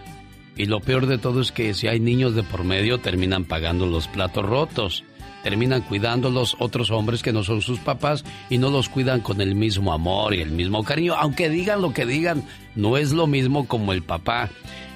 Y 0.56 0.66
lo 0.66 0.78
peor 0.78 1.06
de 1.06 1.18
todo 1.18 1.40
es 1.40 1.50
que 1.50 1.74
si 1.74 1.88
hay 1.88 1.98
niños 1.98 2.36
de 2.36 2.44
por 2.44 2.62
medio 2.62 2.98
terminan 2.98 3.44
pagando 3.44 3.86
los 3.86 4.06
platos 4.06 4.46
rotos 4.46 5.02
terminan 5.44 5.82
cuidándolos 5.82 6.56
otros 6.58 6.90
hombres 6.90 7.22
que 7.22 7.32
no 7.32 7.44
son 7.44 7.60
sus 7.60 7.78
papás 7.78 8.24
y 8.48 8.56
no 8.56 8.70
los 8.70 8.88
cuidan 8.88 9.20
con 9.20 9.42
el 9.42 9.54
mismo 9.54 9.92
amor 9.92 10.34
y 10.34 10.40
el 10.40 10.50
mismo 10.50 10.82
cariño. 10.82 11.14
Aunque 11.16 11.50
digan 11.50 11.82
lo 11.82 11.92
que 11.92 12.06
digan, 12.06 12.42
no 12.74 12.96
es 12.96 13.12
lo 13.12 13.26
mismo 13.26 13.68
como 13.68 13.92
el 13.92 14.02
papá, 14.02 14.48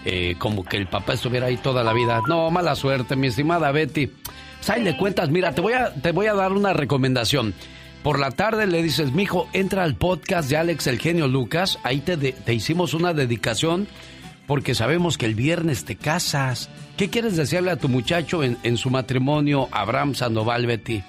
eh, 0.07 0.37
como 0.39 0.65
que 0.65 0.79
el 0.79 0.87
papá 0.87 1.13
estuviera 1.13 1.49
ahí 1.49 1.59
toda 1.59 1.85
la 1.85 1.93
vida. 1.93 2.23
No, 2.27 2.51
mala 2.51 2.75
suerte, 2.75 3.15
mi 3.15 3.27
estimada 3.27 3.71
Betty. 3.73 4.11
Ahí 4.69 4.83
le 4.83 4.97
cuentas, 4.97 5.29
mira, 5.29 5.55
te 5.55 5.61
voy 5.61 5.75
a, 5.75 5.93
te 5.93 6.13
voy 6.13 6.27
a 6.27 6.35
dar 6.35 6.53
una 6.53 6.73
recomendación. 6.73 7.53
Por 8.03 8.19
la 8.19 8.31
tarde 8.31 8.67
le 8.67 8.83
dices, 8.83 9.13
mijo, 9.13 9.49
entra 9.53 9.85
al 9.85 9.97
podcast 9.97 10.49
de 10.49 10.57
Alex 10.57 10.87
el 10.87 10.99
genio 10.99 11.29
Lucas, 11.29 11.79
ahí 11.83 12.01
te, 12.01 12.17
te 12.17 12.55
hicimos 12.55 12.95
una 12.95 13.13
dedicación 13.13 13.87
porque 14.49 14.75
sabemos 14.75 15.19
que 15.19 15.27
el 15.27 15.35
viernes 15.35 15.85
te 15.85 15.95
casas. 15.95 16.71
¿Qué 16.97 17.11
quieres 17.11 17.37
decirle 17.37 17.71
a 17.71 17.77
tu 17.77 17.89
muchacho 17.89 18.43
en, 18.43 18.77
su 18.79 18.91
matrimonio, 18.91 19.69
Abraham 19.71 20.15
Sandoval 20.15 20.67
Betty? 20.67 21.05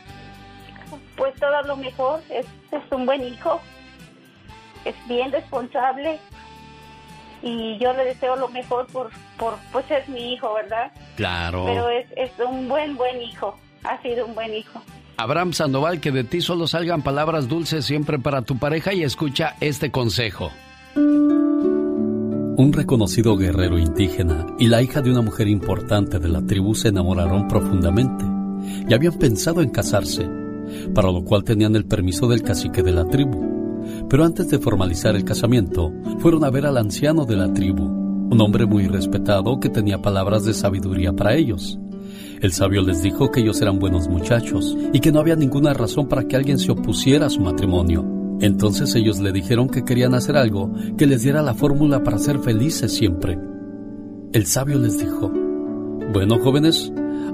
Pues 1.15 1.33
todo 1.39 1.61
lo 1.63 1.77
mejor, 1.77 2.21
es, 2.29 2.45
un 2.91 3.05
buen 3.05 3.23
hijo, 3.23 3.61
es 4.83 4.93
bien 5.07 5.31
responsable 5.31 6.19
y 7.41 7.77
yo 7.79 7.93
le 7.93 8.03
deseo 8.03 8.35
lo 8.35 8.49
mejor 8.49 8.85
por, 8.87 9.09
por 9.37 9.55
pues 9.71 9.89
es 9.89 10.07
mi 10.09 10.33
hijo, 10.33 10.53
¿verdad? 10.53 10.91
Claro. 11.15 11.63
Pero 11.65 11.89
es, 11.89 12.07
es 12.17 12.31
un 12.45 12.67
buen, 12.67 12.97
buen 12.97 13.21
hijo, 13.21 13.57
ha 13.83 14.01
sido 14.01 14.25
un 14.25 14.35
buen 14.35 14.53
hijo. 14.53 14.81
Abraham 15.15 15.53
Sandoval, 15.53 16.01
que 16.01 16.11
de 16.11 16.25
ti 16.25 16.41
solo 16.41 16.67
salgan 16.67 17.01
palabras 17.01 17.47
dulces 17.47 17.85
siempre 17.85 18.19
para 18.19 18.41
tu 18.41 18.57
pareja 18.57 18.93
y 18.93 19.03
escucha 19.03 19.55
este 19.61 19.91
consejo. 19.91 20.51
Un 22.59 22.73
reconocido 22.73 23.37
guerrero 23.37 23.79
indígena 23.79 24.45
y 24.59 24.67
la 24.67 24.81
hija 24.81 25.01
de 25.01 25.09
una 25.09 25.21
mujer 25.21 25.47
importante 25.47 26.19
de 26.19 26.27
la 26.27 26.45
tribu 26.45 26.75
se 26.75 26.89
enamoraron 26.89 27.47
profundamente 27.47 28.25
y 28.85 28.93
habían 28.93 29.13
pensado 29.13 29.61
en 29.61 29.69
casarse, 29.69 30.29
para 30.93 31.09
lo 31.09 31.23
cual 31.23 31.45
tenían 31.45 31.77
el 31.77 31.85
permiso 31.85 32.27
del 32.27 32.43
cacique 32.43 32.83
de 32.83 32.91
la 32.91 33.05
tribu. 33.05 33.79
Pero 34.09 34.25
antes 34.25 34.49
de 34.49 34.59
formalizar 34.59 35.15
el 35.15 35.23
casamiento, 35.23 35.93
fueron 36.17 36.43
a 36.43 36.49
ver 36.49 36.65
al 36.65 36.75
anciano 36.75 37.23
de 37.23 37.37
la 37.37 37.53
tribu, 37.53 37.85
un 37.85 38.41
hombre 38.41 38.65
muy 38.65 38.89
respetado 38.89 39.61
que 39.61 39.69
tenía 39.69 40.01
palabras 40.01 40.43
de 40.43 40.53
sabiduría 40.53 41.13
para 41.13 41.35
ellos. 41.35 41.79
El 42.41 42.51
sabio 42.51 42.81
les 42.81 43.01
dijo 43.01 43.31
que 43.31 43.39
ellos 43.39 43.61
eran 43.61 43.79
buenos 43.79 44.09
muchachos 44.09 44.75
y 44.91 44.99
que 44.99 45.13
no 45.13 45.21
había 45.21 45.37
ninguna 45.37 45.73
razón 45.73 46.09
para 46.09 46.25
que 46.25 46.35
alguien 46.35 46.59
se 46.59 46.73
opusiera 46.73 47.27
a 47.27 47.29
su 47.29 47.39
matrimonio. 47.39 48.18
Entonces 48.41 48.95
ellos 48.95 49.19
le 49.19 49.31
dijeron 49.31 49.67
que 49.67 49.83
querían 49.83 50.13
hacer 50.13 50.37
algo 50.37 50.71
que 50.97 51.05
les 51.05 51.23
diera 51.23 51.41
la 51.41 51.53
fórmula 51.53 52.03
para 52.03 52.17
ser 52.17 52.39
felices 52.39 52.93
siempre. 52.93 53.37
El 54.31 54.45
sabio 54.45 54.79
les 54.79 54.97
dijo, 54.97 55.31
bueno 56.13 56.39
jóvenes, 56.39 56.91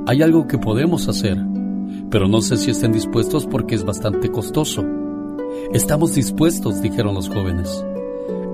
hay 0.07 0.21
algo 0.23 0.47
que 0.47 0.57
podemos 0.57 1.07
hacer, 1.07 1.37
pero 2.09 2.27
no 2.27 2.41
sé 2.41 2.57
si 2.57 2.71
estén 2.71 2.91
dispuestos 2.91 3.45
porque 3.45 3.75
es 3.75 3.83
bastante 3.83 4.29
costoso. 4.29 4.83
Estamos 5.73 6.15
dispuestos, 6.15 6.81
dijeron 6.81 7.15
los 7.15 7.29
jóvenes. 7.29 7.85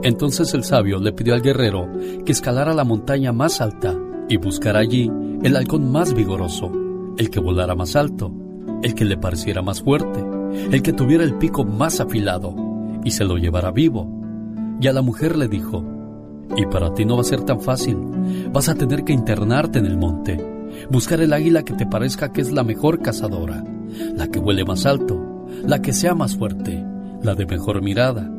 Entonces 0.04 0.54
el 0.54 0.64
sabio 0.64 1.00
le 1.00 1.14
pidió 1.14 1.34
al 1.34 1.42
guerrero 1.42 1.88
que 2.26 2.32
escalara 2.32 2.74
la 2.74 2.84
montaña 2.84 3.32
más 3.32 3.62
alta 3.62 3.96
y 4.28 4.38
buscara 4.38 4.80
allí 4.80 5.12
el 5.44 5.56
halcón 5.56 5.92
más 5.92 6.14
vigoroso, 6.14 6.72
el 7.18 7.30
que 7.30 7.40
volara 7.40 7.76
más 7.76 7.96
alto, 7.96 8.34
el 8.82 8.96
que 8.96 9.06
le 9.06 9.18
pareciera 9.18 9.62
más 9.62 9.82
fuerte, 9.82 10.24
el 10.72 10.82
que 10.82 10.94
tuviera 10.94 11.24
el 11.24 11.36
pico 11.36 11.64
más 11.64 12.00
afilado, 12.00 12.56
y 13.04 13.12
se 13.12 13.26
lo 13.26 13.38
llevara 13.38 13.72
vivo. 13.72 14.08
Y 14.80 14.88
a 14.88 14.94
la 14.94 15.02
mujer 15.02 15.38
le 15.38 15.48
dijo, 15.48 15.84
y 16.56 16.66
para 16.66 16.94
ti 16.94 17.06
no 17.06 17.16
va 17.16 17.22
a 17.22 17.26
ser 17.26 17.42
tan 17.44 17.62
fácil, 17.62 17.98
vas 18.52 18.70
a 18.70 18.76
tener 18.76 19.04
que 19.04 19.14
internarte 19.14 19.80
en 19.80 19.86
el 19.86 19.98
monte, 19.98 20.44
buscar 20.90 21.22
el 21.22 21.34
águila 21.34 21.64
que 21.64 21.74
te 21.74 21.86
parezca 21.86 22.32
que 22.32 22.42
es 22.42 22.52
la 22.52 22.64
mejor 22.64 23.02
cazadora, 23.02 23.64
la 24.16 24.28
que 24.28 24.40
huele 24.40 24.66
más 24.66 24.86
alto, 24.86 25.46
la 25.66 25.82
que 25.82 25.94
sea 25.94 26.16
más 26.16 26.36
fuerte, 26.36 26.84
la 27.22 27.36
de 27.36 27.46
mejor 27.46 27.82
mirada. 27.82 28.30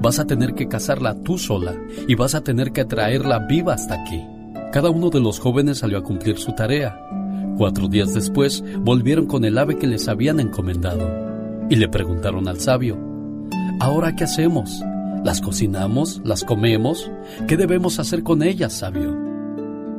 Vas 0.00 0.18
a 0.18 0.26
tener 0.26 0.54
que 0.54 0.68
cazarla 0.68 1.14
tú 1.22 1.38
sola 1.38 1.74
y 2.06 2.14
vas 2.14 2.34
a 2.34 2.42
tener 2.42 2.72
que 2.72 2.84
traerla 2.84 3.46
viva 3.48 3.74
hasta 3.74 3.94
aquí. 3.94 4.22
Cada 4.72 4.90
uno 4.90 5.10
de 5.10 5.20
los 5.20 5.38
jóvenes 5.38 5.78
salió 5.78 5.98
a 5.98 6.02
cumplir 6.02 6.38
su 6.38 6.52
tarea. 6.52 6.98
Cuatro 7.58 7.88
días 7.88 8.14
después 8.14 8.64
volvieron 8.80 9.26
con 9.26 9.44
el 9.44 9.58
ave 9.58 9.76
que 9.76 9.86
les 9.86 10.08
habían 10.08 10.40
encomendado 10.40 11.31
y 11.72 11.76
le 11.76 11.88
preguntaron 11.88 12.48
al 12.48 12.60
sabio, 12.60 12.98
¿ahora 13.80 14.14
qué 14.14 14.24
hacemos? 14.24 14.84
¿Las 15.24 15.40
cocinamos? 15.40 16.20
¿Las 16.22 16.44
comemos? 16.44 17.10
¿Qué 17.48 17.56
debemos 17.56 17.98
hacer 17.98 18.22
con 18.22 18.42
ellas, 18.42 18.74
sabio? 18.74 19.16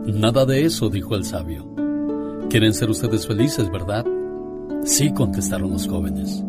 Nada 0.05 0.45
de 0.45 0.65
eso, 0.65 0.91
dijo 0.91 1.15
el 1.15 1.25
sabio. 1.25 1.67
Quieren 2.47 2.75
ser 2.75 2.91
ustedes 2.91 3.25
felices, 3.25 3.71
¿verdad? 3.71 4.05
Sí, 4.83 5.11
contestaron 5.13 5.71
los 5.71 5.87
jóvenes. 5.87 6.43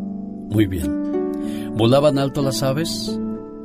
Muy 0.51 0.67
bien. 0.67 1.73
¿Volaban 1.75 2.19
alto 2.19 2.43
las 2.43 2.63
aves? 2.63 3.19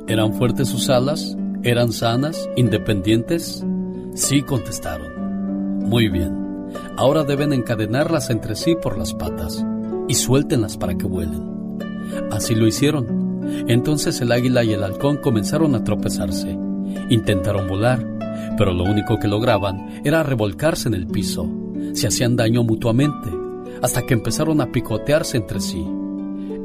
¿Eran 0.08 0.32
fuertes 0.32 0.68
sus 0.68 0.88
alas? 0.88 1.36
¿Eran 1.62 1.92
sanas? 1.92 2.48
¿Independientes? 2.56 3.62
Sí, 4.14 4.40
contestaron. 4.40 5.80
Muy 5.80 6.08
bien. 6.08 6.34
Ahora 6.96 7.22
deben 7.24 7.52
encadenarlas 7.52 8.30
entre 8.30 8.56
sí 8.56 8.76
por 8.80 8.96
las 8.96 9.12
patas 9.12 9.62
y 10.10 10.14
suéltenlas 10.14 10.76
para 10.76 10.98
que 10.98 11.06
vuelen. 11.06 11.78
Así 12.32 12.56
lo 12.56 12.66
hicieron. 12.66 13.64
Entonces 13.68 14.20
el 14.20 14.32
águila 14.32 14.64
y 14.64 14.72
el 14.72 14.82
halcón 14.82 15.18
comenzaron 15.18 15.74
a 15.76 15.84
tropezarse. 15.84 16.58
Intentaron 17.08 17.68
volar, 17.68 18.04
pero 18.58 18.72
lo 18.72 18.82
único 18.84 19.18
que 19.20 19.28
lograban 19.28 20.02
era 20.04 20.24
revolcarse 20.24 20.88
en 20.88 20.94
el 20.94 21.06
piso. 21.06 21.48
Se 21.92 22.08
hacían 22.08 22.34
daño 22.34 22.64
mutuamente, 22.64 23.30
hasta 23.82 24.02
que 24.02 24.14
empezaron 24.14 24.60
a 24.60 24.72
picotearse 24.72 25.36
entre 25.36 25.60
sí. 25.60 25.86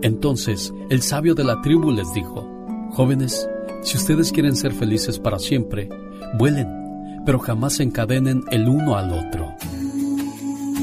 Entonces 0.01 0.73
el 0.89 1.03
sabio 1.03 1.35
de 1.35 1.43
la 1.43 1.61
tribu 1.61 1.91
les 1.91 2.11
dijo, 2.13 2.49
Jóvenes, 2.93 3.47
si 3.83 3.97
ustedes 3.97 4.31
quieren 4.31 4.55
ser 4.55 4.71
felices 4.73 5.19
para 5.19 5.37
siempre, 5.37 5.87
vuelen 6.39 6.85
pero 7.25 7.39
jamás 7.39 7.73
se 7.73 7.83
encadenen 7.83 8.43
el 8.51 8.69
uno 8.69 8.95
al 8.95 9.11
otro. 9.11 9.53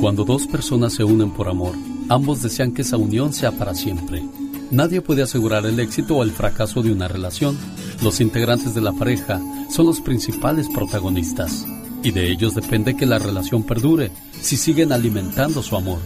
Cuando 0.01 0.25
dos 0.25 0.49
personas 0.49 0.93
se 0.93 1.05
unen 1.05 1.31
por 1.31 1.49
amor, 1.49 1.75
ambos 2.09 2.43
desean 2.43 2.73
que 2.73 2.83
esa 2.83 2.97
unión 2.97 3.33
sea 3.33 3.53
para 3.53 3.75
siempre. 3.75 4.23
Nadie 4.71 5.01
puede 5.01 5.23
asegurar 5.23 5.67
el 5.67 5.79
éxito 5.81 6.17
o 6.17 6.23
el 6.23 6.31
fracaso 6.31 6.83
de 6.83 6.93
una 6.93 7.09
relación. 7.09 7.59
Los 8.03 8.21
integrantes 8.21 8.75
de 8.75 8.81
la 8.81 8.93
pareja 8.93 9.41
son 9.71 9.87
los 9.87 10.01
principales 10.01 10.69
protagonistas 10.69 11.67
y 12.03 12.11
de 12.11 12.31
ellos 12.31 12.55
depende 12.55 12.97
que 12.97 13.07
la 13.07 13.19
relación 13.19 13.65
perdure 13.65 14.11
si 14.41 14.57
siguen 14.57 14.93
alimentando 14.93 15.63
su 15.63 15.77
amor. 15.77 16.01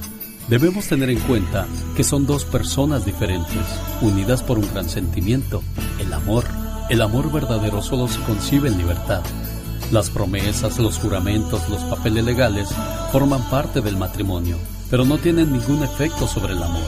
Debemos 0.49 0.87
tener 0.87 1.11
en 1.11 1.21
cuenta 1.21 1.67
que 1.97 2.05
son 2.05 2.27
dos 2.27 2.45
personas 2.45 3.05
diferentes, 3.05 3.65
unidas 4.01 4.43
por 4.43 4.59
un 4.59 4.69
gran 4.73 4.89
sentimiento, 4.89 5.63
el 5.99 6.13
amor. 6.13 6.45
El 6.89 7.03
amor 7.03 7.33
verdadero 7.33 7.83
solo 7.83 8.07
se 8.07 8.21
concibe 8.21 8.69
en 8.69 8.79
libertad 8.79 9.23
las 9.93 10.11
promesas, 10.11 10.79
los 10.79 10.99
juramentos, 10.99 11.69
los 11.69 11.83
papeles 11.85 12.25
legales 12.25 12.69
forman 13.13 13.43
parte 13.49 13.81
del 13.81 13.97
matrimonio, 13.97 14.57
pero 14.91 15.05
no 15.05 15.19
tienen 15.19 15.53
ningún 15.53 15.83
efecto 15.83 16.27
sobre 16.27 16.53
el 16.53 16.63
amor. 16.63 16.87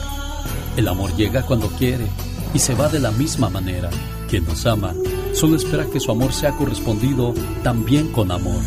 El 0.77 0.87
amor 0.87 1.15
llega 1.15 1.43
cuando 1.43 1.67
quiere 1.69 2.07
y 2.53 2.59
se 2.59 2.73
va 2.73 2.87
de 2.87 2.99
la 2.99 3.11
misma 3.11 3.49
manera. 3.49 3.89
Quien 4.29 4.45
nos 4.45 4.65
ama 4.65 4.93
solo 5.33 5.55
espera 5.55 5.85
que 5.85 5.99
su 5.99 6.11
amor 6.11 6.33
sea 6.33 6.51
correspondido 6.51 7.33
también 7.63 8.11
con 8.11 8.31
amor. 8.31 8.61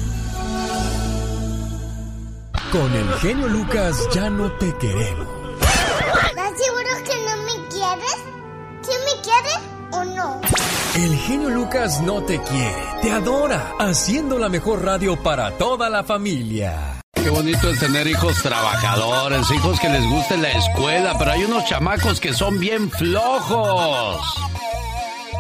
Con 2.70 2.92
el 2.94 3.08
genio 3.20 3.48
Lucas 3.48 4.08
ya 4.14 4.30
no 4.30 4.50
te 4.52 4.74
queremos. 4.76 5.26
¿Estás 5.60 6.52
seguro 6.58 6.90
que 7.04 7.16
no 7.24 7.36
me 7.42 7.68
quieres? 7.68 8.16
¿Quién 8.82 9.00
me 9.04 9.22
quiere 9.22 9.50
o 9.92 10.04
no? 10.04 10.40
El 10.94 11.16
genio 11.16 11.50
Lucas 11.50 12.00
no 12.02 12.22
te 12.22 12.40
quiere, 12.40 12.84
te 13.02 13.10
adora, 13.10 13.74
haciendo 13.78 14.38
la 14.38 14.48
mejor 14.48 14.84
radio 14.84 15.22
para 15.22 15.56
toda 15.58 15.90
la 15.90 16.02
familia. 16.02 17.01
Qué 17.22 17.30
bonito 17.30 17.70
es 17.70 17.78
tener 17.78 18.06
hijos 18.08 18.42
trabajadores, 18.42 19.48
hijos 19.52 19.78
que 19.78 19.88
les 19.88 20.04
guste 20.04 20.36
la 20.36 20.50
escuela, 20.50 21.16
pero 21.16 21.30
hay 21.30 21.44
unos 21.44 21.64
chamacos 21.66 22.20
que 22.20 22.32
son 22.32 22.58
bien 22.58 22.90
flojos. 22.90 24.20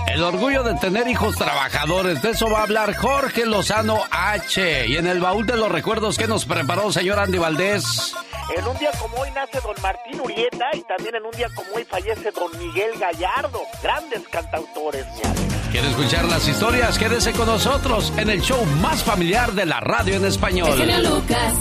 El 0.06 0.22
orgullo 0.22 0.62
de 0.62 0.74
tener 0.74 1.08
hijos 1.08 1.36
trabajadores, 1.36 2.22
de 2.22 2.30
eso 2.30 2.48
va 2.48 2.60
a 2.60 2.62
hablar 2.64 2.94
Jorge 2.94 3.46
Lozano 3.46 3.98
H. 4.10 4.86
Y 4.86 4.96
en 4.96 5.08
el 5.08 5.20
baúl 5.20 5.44
de 5.44 5.56
los 5.56 5.72
recuerdos 5.72 6.18
que 6.18 6.28
nos 6.28 6.44
preparó 6.44 6.92
señor 6.92 7.18
Andy 7.18 7.38
Valdés. 7.38 8.14
En 8.56 8.66
un 8.68 8.76
día 8.78 8.90
como 9.00 9.16
hoy 9.18 9.30
nace 9.34 9.60
don 9.60 9.74
Martín 9.82 10.20
Urieta 10.20 10.66
y 10.74 10.82
también 10.82 11.14
en 11.14 11.24
un 11.24 11.30
día 11.32 11.48
como 11.54 11.68
hoy 11.74 11.84
fallece 11.84 12.30
don 12.32 12.50
Miguel 12.58 12.90
Gallardo, 12.98 13.62
grandes 13.82 14.20
cantautores. 14.28 15.06
¿Quiere 15.70 15.88
escuchar 15.88 16.24
las 16.26 16.46
historias? 16.46 16.98
Quédese 16.98 17.32
con 17.32 17.46
nosotros 17.46 18.12
en 18.18 18.28
el 18.28 18.42
show 18.42 18.62
más 18.82 19.02
familiar 19.02 19.52
de 19.52 19.64
la 19.66 19.80
radio 19.80 20.16
en 20.16 20.26
español. 20.26 20.78
Lucas. 21.02 21.54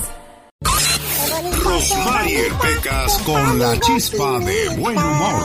Rosmarie 1.63 2.43
Pecas 2.61 3.17
con 3.25 3.59
la 3.59 3.79
chispa 3.79 4.39
de 4.39 4.69
buen 4.77 4.97
humor. 4.97 5.41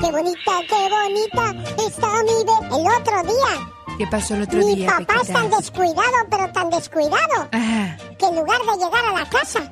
Qué 0.00 0.10
bonita, 0.10 0.52
qué 0.66 0.88
bonita 0.88 1.72
está 1.86 2.22
mi 2.22 2.44
be- 2.44 2.76
el 2.80 3.00
otro 3.00 3.22
día. 3.24 3.68
¿Qué 3.98 4.06
pasó 4.06 4.34
el 4.34 4.42
otro 4.44 4.58
Mi 4.60 4.76
día, 4.76 4.86
papá 4.98 5.20
es 5.22 5.28
tan 5.30 5.50
descuidado, 5.50 6.16
pero 6.30 6.50
tan 6.52 6.70
descuidado, 6.70 7.48
Ajá. 7.52 7.98
que 8.18 8.26
en 8.26 8.36
lugar 8.36 8.58
de 8.62 8.82
llegar 8.84 9.04
a 9.04 9.12
la 9.12 9.28
casa, 9.28 9.70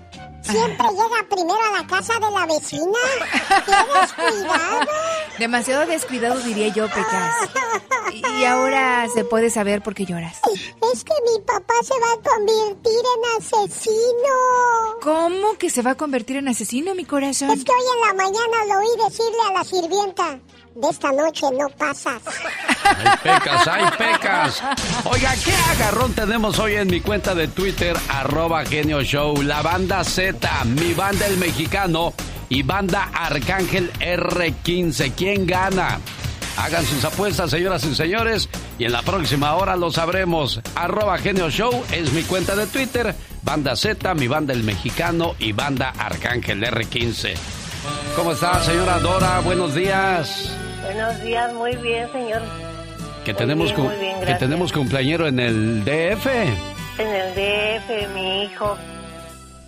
siempre 0.51 0.87
llega 0.91 1.29
primero 1.29 1.59
a 1.73 1.81
la 1.81 1.87
casa 1.87 2.15
de 2.15 2.31
la 2.31 2.47
vecina. 2.47 2.99
¡Qué 3.65 3.73
descuidado! 4.01 4.91
Demasiado 5.39 5.87
descuidado 5.87 6.41
diría 6.41 6.69
yo, 6.69 6.87
Pecas. 6.87 7.35
Y 8.39 8.45
ahora 8.45 9.07
se 9.13 9.25
puede 9.25 9.51
saber 9.51 9.83
por 9.83 9.95
qué 9.95 10.05
lloras. 10.05 10.41
Es 10.93 11.05
que 11.05 11.13
mi 11.25 11.41
papá 11.45 11.75
se 11.83 11.95
va 12.01 12.13
a 12.13 12.37
convertir 12.37 13.01
en 13.17 13.43
asesino. 13.43 14.35
¿Cómo 15.03 15.55
que 15.59 15.71
se 15.71 15.83
va 15.83 15.93
a 15.93 15.95
convertir 15.95 16.37
en 16.37 16.49
asesino, 16.49 16.95
mi 16.95 17.05
corazón? 17.05 17.51
Es 17.51 17.65
que 17.65 17.73
hoy 17.73 17.85
en 17.95 18.09
la 18.09 18.15
mañana 18.15 18.65
lo 18.67 18.79
oí 18.79 18.89
decirle 19.09 19.39
a 19.49 19.53
la 19.53 19.65
sirvienta, 19.65 20.41
de 20.81 20.89
esta 20.89 21.11
noche 21.13 21.47
no 21.53 21.69
pasas. 21.71 22.23
Hay 22.85 23.17
pecas, 23.23 23.69
hay 23.69 23.85
pecas. 23.99 24.63
Oiga, 25.05 25.35
¿qué 25.45 25.53
agarrón 25.55 26.13
tenemos 26.15 26.59
hoy 26.59 26.75
en 26.75 26.89
mi 26.89 27.01
cuenta 27.01 27.35
de 27.35 27.49
Twitter, 27.49 27.97
arroba 28.09 28.65
genio 28.65 29.03
show? 29.03 29.43
La 29.43 29.63
banda 29.63 30.05
Z, 30.05 30.65
mi 30.65 30.95
banda 30.95 31.27
el 31.27 31.37
mexicano 31.37 32.13
y 32.49 32.63
banda 32.63 33.11
Arcángel 33.13 33.93
R15. 33.95 35.13
¿Quién 35.17 35.47
gana? 35.47 35.99
Hagan 36.57 36.85
sus 36.85 37.05
apuestas, 37.05 37.51
señoras 37.51 37.85
y 37.85 37.95
señores, 37.95 38.49
y 38.79 38.85
en 38.85 38.93
la 38.93 39.03
próxima 39.03 39.55
hora 39.55 39.77
lo 39.77 39.91
sabremos. 39.91 40.61
Arroba 40.75 41.19
genio 41.19 41.51
show 41.51 41.85
es 41.93 42.13
mi 42.13 42.23
cuenta 42.23 42.57
de 42.57 42.67
Twitter, 42.67 43.15
banda 43.43 43.77
Z, 43.77 44.15
mi 44.15 44.29
banda 44.29 44.55
el 44.55 44.65
mexicano 44.65 45.35
y 45.39 45.53
banda 45.53 45.93
Arcángel 45.97 46.63
R15. 46.63 47.35
¿Cómo 48.17 48.33
está, 48.33 48.63
señora 48.63 48.99
Dora? 48.99 49.41
Buenos 49.41 49.75
días. 49.75 50.51
Buenos 50.83 51.23
días, 51.23 51.53
muy 51.55 51.77
bien, 51.77 52.11
señor. 52.13 52.43
Que 53.25 53.35
tenemos, 53.35 53.75
bien, 54.01 54.21
que 54.25 54.35
tenemos 54.35 54.73
cumpleañero 54.73 55.27
en 55.27 55.39
el 55.39 55.85
DF. 55.85 56.27
En 56.99 57.09
el 57.09 57.35
DF, 57.35 58.15
mi 58.15 58.45
hijo. 58.45 58.77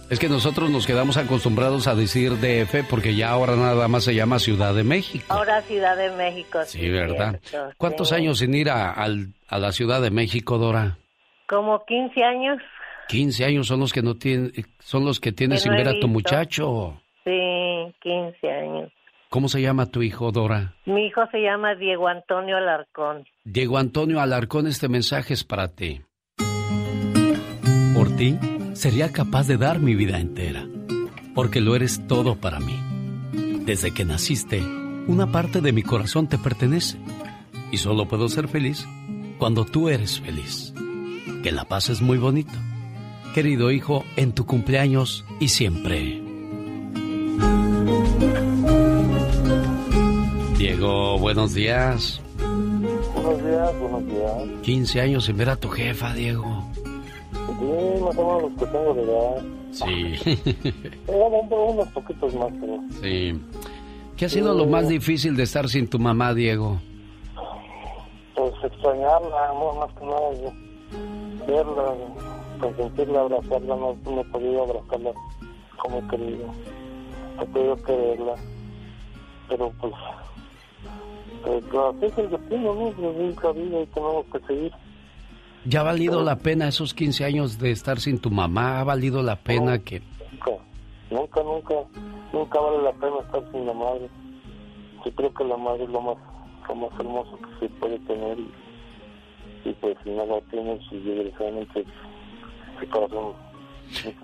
Es 0.09 0.19
que 0.19 0.29
nosotros 0.29 0.71
nos 0.71 0.87
quedamos 0.87 1.17
acostumbrados 1.17 1.87
a 1.87 1.95
decir 1.95 2.33
DF 2.39 2.89
porque 2.89 3.15
ya 3.15 3.31
ahora 3.31 3.55
nada 3.55 3.87
más 3.87 4.05
se 4.05 4.15
llama 4.15 4.39
Ciudad 4.39 4.75
de 4.75 4.83
México. 4.83 5.25
Ahora 5.29 5.63
Ciudad 5.63 5.97
de 5.97 6.11
México. 6.11 6.59
Sí, 6.67 6.89
¿verdad? 6.89 7.39
cierto, 7.45 7.75
¿Cuántos 7.77 8.09
sí. 8.09 8.15
años 8.17 8.39
sin 8.39 8.55
ir 8.55 8.71
a, 8.71 8.91
a 8.93 9.59
la 9.59 9.73
Ciudad 9.73 10.01
de 10.01 10.11
México, 10.11 10.59
Dora? 10.59 10.97
Como 11.47 11.85
15 11.85 12.25
años. 12.25 12.59
15 13.09 13.45
años 13.45 13.67
son 13.67 13.81
los 13.81 13.93
que 13.93 14.03
no 14.03 14.17
tienen, 14.17 14.53
son 14.79 15.05
los 15.05 15.21
que 15.21 15.33
tienes 15.33 15.59
Que 15.61 15.63
sin 15.65 15.73
no 15.73 15.79
ver 15.79 15.89
a 15.89 16.01
tu 16.01 16.09
muchacho. 16.09 17.01
Sí, 17.25 17.93
15 18.01 18.51
años. 18.51 18.93
¿Cómo 19.33 19.49
se 19.49 19.63
llama 19.63 19.87
tu 19.87 20.03
hijo, 20.03 20.33
Dora? 20.33 20.75
Mi 20.87 21.07
hijo 21.07 21.21
se 21.31 21.39
llama 21.39 21.77
Diego 21.77 22.09
Antonio 22.09 22.57
Alarcón. 22.57 23.25
Diego 23.45 23.79
Antonio 23.79 24.21
Alarcón, 24.21 24.67
este 24.67 24.89
mensaje 24.89 25.35
es 25.35 25.45
para 25.45 25.69
ti. 25.69 26.01
Por 27.95 28.17
ti, 28.17 28.37
sería 28.73 29.13
capaz 29.13 29.47
de 29.47 29.57
dar 29.57 29.79
mi 29.79 29.95
vida 29.95 30.19
entera, 30.19 30.67
porque 31.33 31.61
lo 31.61 31.77
eres 31.77 32.09
todo 32.09 32.41
para 32.41 32.59
mí. 32.59 32.77
Desde 33.65 33.95
que 33.95 34.05
naciste, 34.05 34.63
una 35.07 35.31
parte 35.31 35.61
de 35.61 35.73
mi 35.73 35.85
corazón 35.85 36.27
te 36.29 36.37
pertenece, 36.37 36.99
y 37.71 37.77
solo 37.77 38.09
puedo 38.09 38.29
ser 38.29 38.49
feliz 38.49 38.85
cuando 39.39 39.65
tú 39.65 39.89
eres 39.89 40.21
feliz. 40.21 40.75
Que 41.45 41.53
la 41.53 41.67
paz 41.67 41.89
es 41.89 42.03
muy 42.03 42.19
bonito. 42.19 42.59
Querido 43.33 43.71
hijo, 43.71 44.05
en 44.17 44.33
tu 44.33 44.45
cumpleaños 44.45 45.25
y 45.39 45.49
siempre. 45.51 46.20
Diego, 50.81 51.19
buenos 51.19 51.53
días. 51.53 52.23
Buenos 53.15 53.45
días, 53.45 53.79
buenos 53.81 54.07
días. 54.07 54.33
15 54.63 55.01
años 55.03 55.27
sin 55.27 55.37
ver 55.37 55.51
a 55.51 55.57
tu 55.57 55.69
jefa, 55.69 56.15
Diego. 56.15 56.65
Sí, 57.35 58.03
más 58.03 58.17
o 58.17 58.25
menos 58.27 58.43
los 58.45 58.53
que 58.59 58.67
tengo 58.67 58.95
de 58.95 59.03
edad. 59.03 59.43
Sí. 59.73 60.41
Un- 61.07 61.53
unos 61.75 61.89
poquitos 61.89 62.35
más, 62.35 62.49
pero... 62.59 62.79
sí. 63.03 63.39
¿Qué 64.17 64.25
ha 64.25 64.29
sido 64.31 64.55
lo 64.55 64.65
más 64.65 64.89
difícil 64.89 65.37
de 65.37 65.43
estar 65.43 65.69
sin 65.69 65.87
tu 65.87 65.99
mamá, 65.99 66.33
Diego? 66.33 66.81
Pues 68.35 68.53
extrañarla, 68.65 69.51
amor, 69.51 69.81
más 69.81 69.93
que 69.99 70.07
nada. 70.07 70.33
yo- 70.43 71.47
Verla, 71.47 71.95
consentirla, 72.59 73.21
abrazarla, 73.21 73.77
no, 73.77 73.97
no 74.03 74.21
he 74.23 74.25
podido 74.25 74.63
abrazarla 74.65 75.11
como 75.77 75.99
he 75.99 76.09
querido. 76.09 76.47
He 77.39 77.45
podido 77.45 77.77
quererla. 77.77 78.35
Pero 79.51 79.71
pues... 79.79 79.93
así 81.45 82.07
es 82.07 82.19
el 82.19 82.31
destino, 82.31 82.75
¿no? 82.75 82.93
Nunca 82.93 83.53
vida 83.53 83.81
y 83.81 83.87
tenemos 83.87 84.27
que 84.33 84.41
seguir. 84.47 84.73
¿Ya 85.65 85.81
ha 85.81 85.85
valido 85.85 86.23
la 86.23 86.37
pena 86.37 86.69
esos 86.69 86.95
15 86.95 87.25
años 87.25 87.59
de 87.59 87.71
estar 87.71 88.01
sin 88.01 88.19
tu 88.19 88.31
mamá? 88.31 88.81
¿Ha 88.81 88.85
valido 88.85 89.23
la 89.23 89.37
pena 89.37 89.79
que... 89.79 90.03
Nunca, 91.11 91.43
nunca, 91.43 91.43
nunca, 91.43 91.75
nunca 92.33 92.61
vale 92.61 92.83
la 92.83 92.93
pena 92.93 93.17
estar 93.25 93.53
sin 93.53 93.67
la 93.67 93.75
madre. 93.75 94.09
Yo 95.05 95.13
creo 95.13 95.35
que 95.35 95.45
la 95.45 95.57
madre 95.57 95.85
es 95.85 95.91
lo 95.91 96.01
más, 96.01 96.17
lo 96.69 96.75
más 96.77 97.01
hermoso 97.01 97.39
que 97.39 97.67
se 97.67 97.73
puede 97.75 97.99
tener 98.01 98.39
y, 98.39 98.51
y 99.69 99.73
pues 99.81 99.97
si 100.05 100.11
no 100.11 100.25
la 100.25 100.41
tienes 100.51 100.81
y 100.91 100.99
desgraciadamente 101.01 101.85
el 102.81 102.89
corazón 102.89 103.33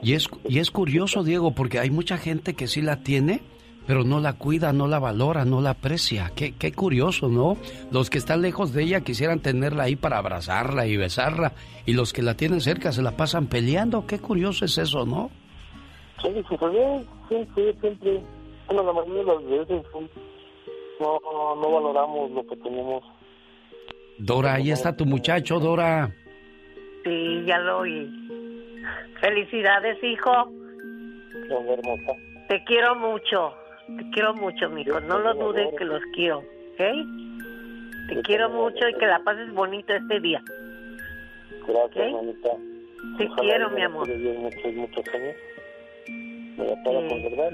Y 0.03 0.15
es, 0.15 0.29
y 0.49 0.59
es 0.59 0.71
curioso, 0.71 1.23
Diego, 1.23 1.51
porque 1.51 1.81
hay 1.81 1.91
mucha 1.91 2.19
gente 2.19 2.55
que 2.55 2.67
sí 2.67 2.83
la 2.83 3.03
tiene, 3.03 3.43
pero 3.87 4.05
no 4.05 4.21
la 4.21 4.35
cuida, 4.35 4.73
no 4.73 4.87
la 4.89 4.99
valora, 4.99 5.45
no 5.45 5.61
la 5.61 5.71
aprecia. 5.71 6.33
Qué, 6.35 6.55
qué 6.57 6.73
curioso, 6.73 7.29
¿no? 7.29 7.57
Los 7.91 8.11
que 8.11 8.19
están 8.19 8.43
lejos 8.43 8.73
de 8.73 8.83
ella 8.83 9.01
quisieran 9.03 9.41
tenerla 9.41 9.85
ahí 9.85 9.97
para 9.97 10.19
abrazarla 10.19 10.87
y 10.87 10.97
besarla, 10.97 11.53
y 11.87 11.93
los 11.93 12.13
que 12.13 12.23
la 12.23 12.35
tienen 12.35 12.61
cerca 12.61 12.93
se 12.93 13.03
la 13.03 13.13
pasan 13.13 13.47
peleando. 13.47 14.07
Qué 14.07 14.19
curioso 14.19 14.65
es 14.65 14.79
eso, 14.79 15.07
¿no? 15.07 15.31
Sí, 16.23 16.31
sí, 17.55 17.75
siempre, 17.81 18.23
bueno, 18.67 18.83
la 18.83 18.93
mayoría 18.93 19.19
de 19.19 19.25
las 19.25 19.45
veces 19.45 19.87
no, 21.01 21.21
no 21.57 21.71
valoramos 21.71 22.31
lo 22.31 22.47
que 22.47 22.57
tenemos. 22.57 23.05
Dora, 24.19 24.55
ahí 24.55 24.71
está 24.71 24.97
tu 24.97 25.05
muchacho, 25.05 25.61
Dora. 25.61 26.11
Sí, 27.05 27.45
ya 27.47 27.59
lo 27.59 27.81
oí. 27.81 28.11
Felicidades, 29.21 30.03
hijo. 30.03 30.31
Hermosa. 31.51 32.13
Te 32.49 32.65
quiero 32.65 32.95
mucho. 32.97 33.53
Te 33.87 34.11
quiero 34.13 34.35
mucho, 34.35 34.69
mijo. 34.71 35.01
No 35.01 35.19
lo 35.19 35.35
dudes 35.35 35.69
que 35.79 35.85
los 35.85 36.03
quiero. 36.15 36.39
¿Ok? 36.39 36.81
Te 38.09 38.23
quiero 38.23 38.51
mucho 38.51 38.89
y 38.89 38.95
que 38.99 39.07
la 39.07 39.19
pases 39.25 39.53
bonito 39.53 39.93
este 39.95 40.21
día. 40.21 40.43
Gracias, 41.67 42.13
mamita. 42.13 42.51
Te 43.19 43.29
quiero, 43.41 43.71
mi 43.71 43.83
amor. 43.83 44.09
muchos, 44.09 44.75
muchos 44.75 45.05
años. 45.15 45.35
Me 46.57 46.65
voy 46.65 46.73
a 46.73 46.83
para 46.85 47.01
Sí. 47.01 47.09
conservar 47.09 47.53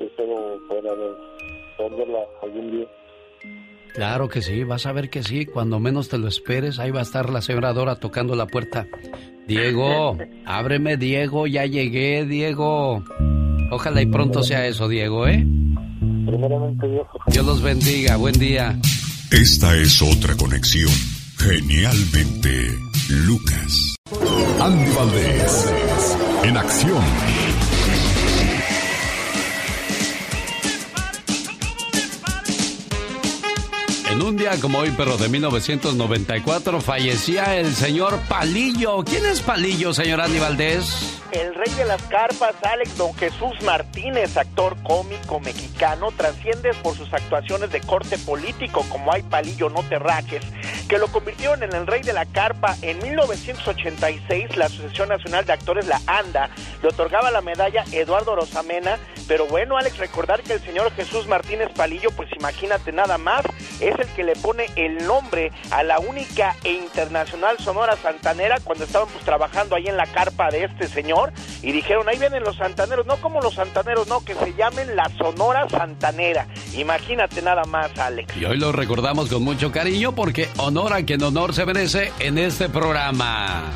y 0.00 0.04
espero 0.04 0.58
poder 0.68 1.96
verla 1.96 2.18
algún 2.42 2.70
día. 2.70 2.86
Claro 3.94 4.28
que 4.28 4.40
sí, 4.40 4.64
vas 4.64 4.86
a 4.86 4.92
ver 4.92 5.10
que 5.10 5.22
sí. 5.22 5.44
Cuando 5.46 5.78
menos 5.78 6.08
te 6.08 6.18
lo 6.18 6.28
esperes, 6.28 6.78
ahí 6.78 6.90
va 6.90 7.00
a 7.00 7.02
estar 7.02 7.28
la 7.30 7.42
señora 7.42 7.72
Dora 7.72 7.96
tocando 7.96 8.34
la 8.36 8.46
puerta. 8.46 8.86
Diego, 9.46 10.16
ábreme, 10.46 10.96
Diego, 10.96 11.46
ya 11.46 11.66
llegué, 11.66 12.24
Diego. 12.24 13.02
Ojalá 13.72 14.02
y 14.02 14.06
pronto 14.06 14.42
sea 14.42 14.66
eso, 14.66 14.86
Diego, 14.86 15.26
¿eh? 15.26 15.46
Primeramente, 16.26 16.86
Dios. 16.86 17.06
Dios 17.28 17.46
los 17.46 17.62
bendiga, 17.62 18.16
buen 18.16 18.34
día. 18.34 18.78
Esta 19.30 19.74
es 19.76 20.02
otra 20.02 20.36
conexión. 20.36 20.92
Genialmente, 21.38 22.68
Lucas. 23.08 23.96
Andy 24.60 24.92
Valdés, 24.94 25.72
en 26.44 26.56
acción. 26.58 27.02
En 34.12 34.20
un 34.20 34.36
día 34.36 34.60
como 34.60 34.80
hoy, 34.80 34.92
pero 34.94 35.16
de 35.16 35.30
1994, 35.30 36.82
fallecía 36.82 37.56
el 37.56 37.74
señor 37.74 38.20
Palillo. 38.28 39.02
¿Quién 39.04 39.24
es 39.24 39.40
Palillo, 39.40 39.94
señor 39.94 40.20
Andy 40.20 40.38
Valdés? 40.38 41.18
El 41.32 41.54
rey 41.54 41.72
de 41.78 41.86
las 41.86 42.02
carpas, 42.02 42.54
Alex 42.62 42.98
Don 42.98 43.14
Jesús 43.14 43.54
Martínez, 43.64 44.36
actor 44.36 44.76
cómico 44.82 45.40
mexicano, 45.40 46.10
trasciende 46.14 46.74
por 46.82 46.94
sus 46.94 47.10
actuaciones 47.14 47.72
de 47.72 47.80
corte 47.80 48.18
político 48.18 48.84
como 48.90 49.10
Hay 49.14 49.22
Palillo 49.22 49.70
No 49.70 49.82
Te 49.84 49.98
que 50.92 50.98
lo 50.98 51.08
convirtieron 51.08 51.62
en 51.62 51.72
el 51.74 51.86
rey 51.86 52.02
de 52.02 52.12
la 52.12 52.26
carpa. 52.26 52.76
En 52.82 52.98
1986, 52.98 54.58
la 54.58 54.66
Asociación 54.66 55.08
Nacional 55.08 55.46
de 55.46 55.54
Actores, 55.54 55.86
la 55.86 56.02
ANDA, 56.06 56.50
le 56.82 56.88
otorgaba 56.90 57.30
la 57.30 57.40
medalla 57.40 57.84
Eduardo 57.92 58.36
Rosamena. 58.36 58.98
Pero 59.26 59.46
bueno, 59.46 59.78
Alex, 59.78 59.96
recordar 59.96 60.42
que 60.42 60.52
el 60.52 60.60
señor 60.60 60.92
Jesús 60.92 61.26
Martínez 61.26 61.70
Palillo, 61.74 62.10
pues 62.10 62.28
imagínate 62.38 62.92
nada 62.92 63.16
más, 63.16 63.42
es 63.80 63.98
el 64.02 64.08
que 64.08 64.24
le 64.24 64.34
pone 64.36 64.66
el 64.76 65.06
nombre 65.06 65.52
a 65.70 65.82
la 65.82 65.98
única 65.98 66.56
e 66.64 66.72
internacional 66.72 67.58
Sonora 67.58 67.96
Santanera 67.96 68.58
cuando 68.62 68.84
estaban 68.84 69.08
pues 69.08 69.24
trabajando 69.24 69.76
ahí 69.76 69.86
en 69.86 69.96
la 69.96 70.06
carpa 70.06 70.50
de 70.50 70.64
este 70.64 70.88
señor 70.88 71.32
y 71.62 71.72
dijeron, 71.72 72.08
ahí 72.08 72.18
vienen 72.18 72.42
los 72.42 72.56
santaneros, 72.56 73.06
no 73.06 73.16
como 73.16 73.40
los 73.40 73.54
santaneros, 73.54 74.08
no, 74.08 74.24
que 74.24 74.34
se 74.34 74.54
llamen 74.54 74.94
la 74.96 75.10
Sonora 75.16 75.68
Santanera. 75.68 76.46
Imagínate 76.74 77.42
nada 77.42 77.64
más, 77.64 77.96
Alex. 77.98 78.36
Y 78.36 78.44
hoy 78.44 78.58
lo 78.58 78.72
recordamos 78.72 79.28
con 79.28 79.42
mucho 79.42 79.72
cariño 79.72 80.12
porque 80.14 80.48
honor 80.58 80.92
a 80.92 81.04
quien 81.04 81.22
honor 81.22 81.54
se 81.54 81.64
merece 81.64 82.12
en 82.18 82.38
este 82.38 82.68
programa. 82.68 83.72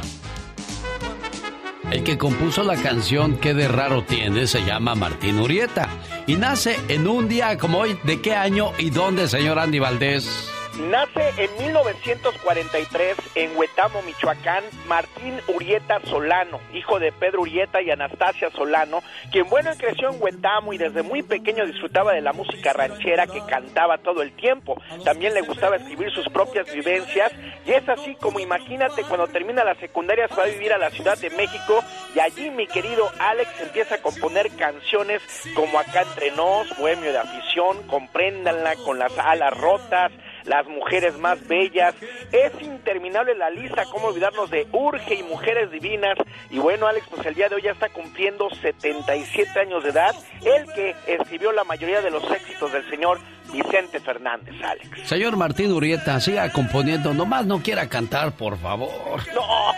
El 1.90 2.02
que 2.02 2.18
compuso 2.18 2.64
la 2.64 2.74
canción 2.76 3.36
Qué 3.38 3.54
de 3.54 3.68
raro 3.68 4.02
tiene 4.02 4.48
se 4.48 4.64
llama 4.64 4.96
Martín 4.96 5.38
Urieta 5.38 5.88
y 6.26 6.36
nace 6.36 6.76
en 6.88 7.06
un 7.06 7.28
día 7.28 7.56
como 7.58 7.78
hoy. 7.78 7.98
¿De 8.04 8.20
qué 8.20 8.34
año 8.34 8.72
y 8.78 8.90
dónde, 8.90 9.28
señor 9.28 9.58
Andy 9.58 9.78
Valdés? 9.78 10.55
Nace 10.78 11.32
en 11.38 11.56
1943 11.56 13.16
en 13.34 13.56
Huetamo, 13.56 14.02
Michoacán, 14.02 14.62
Martín 14.86 15.40
Urieta 15.48 16.00
Solano, 16.04 16.60
hijo 16.74 16.98
de 16.98 17.12
Pedro 17.12 17.42
Urieta 17.42 17.80
y 17.80 17.90
Anastasia 17.90 18.50
Solano, 18.50 19.02
quien 19.32 19.48
bueno 19.48 19.70
creció 19.78 20.10
en 20.10 20.22
Huetamo 20.22 20.74
y 20.74 20.78
desde 20.78 21.02
muy 21.02 21.22
pequeño 21.22 21.64
disfrutaba 21.64 22.12
de 22.12 22.20
la 22.20 22.34
música 22.34 22.74
ranchera 22.74 23.26
que 23.26 23.40
cantaba 23.46 23.96
todo 23.98 24.20
el 24.20 24.32
tiempo. 24.32 24.78
También 25.02 25.32
le 25.32 25.40
gustaba 25.40 25.76
escribir 25.76 26.10
sus 26.10 26.28
propias 26.28 26.70
vivencias 26.70 27.32
y 27.64 27.72
es 27.72 27.88
así 27.88 28.14
como 28.16 28.38
imagínate 28.38 29.02
cuando 29.04 29.28
termina 29.28 29.64
la 29.64 29.76
secundaria 29.76 30.28
se 30.28 30.34
va 30.34 30.42
a 30.42 30.48
vivir 30.48 30.74
a 30.74 30.78
la 30.78 30.90
Ciudad 30.90 31.16
de 31.16 31.30
México 31.30 31.82
y 32.14 32.20
allí 32.20 32.50
mi 32.50 32.66
querido 32.66 33.10
Alex 33.18 33.48
empieza 33.62 33.94
a 33.94 34.02
componer 34.02 34.50
canciones 34.56 35.22
como 35.54 35.78
Acá 35.78 36.02
entre 36.02 36.32
nos, 36.32 36.76
Bohemio 36.76 37.12
de 37.12 37.18
afición, 37.18 37.82
Compréndanla 37.86 38.76
con 38.84 38.98
las 38.98 39.16
alas 39.18 39.56
rotas, 39.56 40.12
las 40.46 40.66
mujeres 40.66 41.18
más 41.18 41.46
bellas. 41.46 41.94
Es 42.32 42.52
interminable 42.60 43.34
la 43.34 43.50
lista, 43.50 43.84
cómo 43.90 44.08
olvidarnos 44.08 44.50
de 44.50 44.66
Urge 44.72 45.14
y 45.14 45.22
Mujeres 45.22 45.70
Divinas. 45.70 46.16
Y 46.50 46.58
bueno, 46.58 46.86
Alex, 46.86 47.06
pues 47.10 47.26
el 47.26 47.34
día 47.34 47.48
de 47.48 47.56
hoy 47.56 47.62
ya 47.62 47.72
está 47.72 47.88
cumpliendo 47.88 48.48
77 48.50 49.60
años 49.60 49.82
de 49.84 49.90
edad. 49.90 50.14
El 50.42 50.66
que 50.72 50.94
escribió 51.06 51.52
la 51.52 51.64
mayoría 51.64 52.00
de 52.00 52.10
los 52.10 52.24
éxitos 52.30 52.72
del 52.72 52.88
señor 52.88 53.18
Vicente 53.52 54.00
Fernández, 54.00 54.54
Alex. 54.62 55.08
Señor 55.08 55.36
Martín 55.36 55.72
Urieta, 55.72 56.20
siga 56.20 56.50
componiendo, 56.50 57.14
nomás 57.14 57.46
no 57.46 57.62
quiera 57.62 57.88
cantar, 57.88 58.32
por 58.32 58.58
favor. 58.58 59.22
No. 59.34 59.72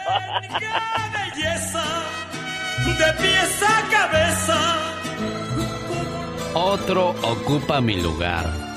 de 2.98 3.12
pies 3.20 3.62
a 3.62 3.88
cabeza. 3.90 4.58
Otro 6.54 7.10
ocupa 7.22 7.80
mi 7.80 8.00
lugar. 8.00 8.67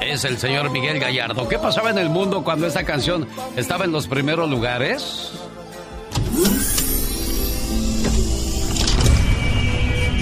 es 0.00 0.24
el 0.24 0.38
señor 0.38 0.70
Miguel 0.70 0.98
Gallardo. 0.98 1.48
¿Qué 1.48 1.58
pasaba 1.58 1.90
en 1.90 1.98
el 1.98 2.08
mundo 2.08 2.42
cuando 2.44 2.66
esta 2.66 2.84
canción 2.84 3.26
estaba 3.56 3.84
en 3.84 3.92
los 3.92 4.06
primeros 4.06 4.48
lugares? 4.48 5.32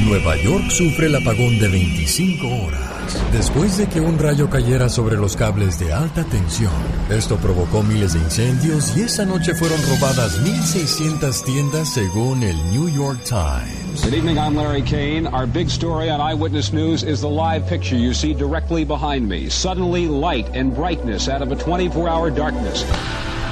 Nueva 0.04 0.36
York 0.36 0.68
sufre 0.70 1.06
el 1.06 1.16
apagón 1.16 1.58
de 1.58 1.68
25 1.68 2.46
horas 2.46 2.92
después 3.32 3.78
de 3.78 3.88
que 3.88 4.00
un 4.00 4.18
rayo 4.18 4.48
cayera 4.50 4.88
sobre 4.88 5.16
los 5.16 5.36
cables 5.36 5.78
de 5.78 5.92
alta 5.92 6.24
tensión. 6.24 6.72
Esto 7.10 7.36
provocó 7.36 7.82
miles 7.82 8.12
de 8.12 8.20
incendios 8.20 8.96
y 8.96 9.02
esa 9.02 9.24
noche 9.24 9.54
fueron 9.54 9.80
robadas 9.88 10.40
1.600 10.42 11.44
tiendas 11.44 11.88
según 11.88 12.42
el 12.42 12.56
New 12.72 12.88
York 12.88 13.20
Times. 13.24 13.81
Good 14.00 14.14
evening, 14.14 14.38
I'm 14.38 14.56
Larry 14.56 14.80
Kane. 14.80 15.26
Our 15.26 15.46
big 15.46 15.68
story 15.68 16.08
on 16.08 16.18
Eyewitness 16.18 16.72
News 16.72 17.02
is 17.02 17.20
the 17.20 17.28
live 17.28 17.66
picture 17.66 17.94
you 17.94 18.14
see 18.14 18.32
directly 18.32 18.84
behind 18.84 19.28
me. 19.28 19.50
Suddenly 19.50 20.08
light 20.08 20.48
and 20.56 20.74
brightness 20.74 21.28
out 21.28 21.42
of 21.42 21.52
a 21.52 21.56
24-hour 21.56 22.30
darkness. 22.30 22.86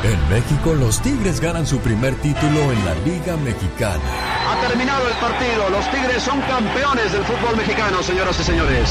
En 0.02 0.18
México, 0.30 0.74
los 0.74 0.98
Tigres 1.02 1.40
ganan 1.40 1.66
su 1.66 1.78
primer 1.80 2.14
título 2.22 2.72
en 2.72 2.84
la 2.86 2.94
Liga 3.04 3.36
Mexicana. 3.36 4.00
Ha 4.48 4.66
terminado 4.66 5.06
el 5.08 5.14
partido. 5.14 5.68
Los 5.68 5.90
Tigres 5.90 6.22
son 6.22 6.40
campeones 6.40 7.12
del 7.12 7.22
fútbol 7.24 7.56
mexicano, 7.58 8.02
señoras 8.02 8.40
y 8.40 8.42
señores. 8.42 8.88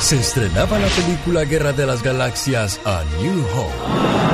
Se 0.00 0.16
estrenaba 0.16 0.76
la 0.80 0.88
película 0.88 1.44
Guerra 1.44 1.72
de 1.72 1.86
las 1.86 2.02
Galaxias 2.02 2.80
a 2.84 3.04
New 3.20 3.44
Hope. 3.54 4.24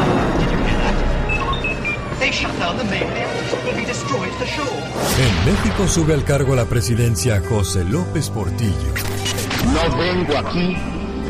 En 4.13 5.45
México 5.45 5.87
sube 5.87 6.15
al 6.15 6.25
cargo 6.25 6.57
la 6.57 6.65
presidencia 6.65 7.41
José 7.49 7.85
López 7.85 8.29
Portillo. 8.31 8.75
No 9.73 9.97
vengo 9.97 10.37
aquí 10.39 10.77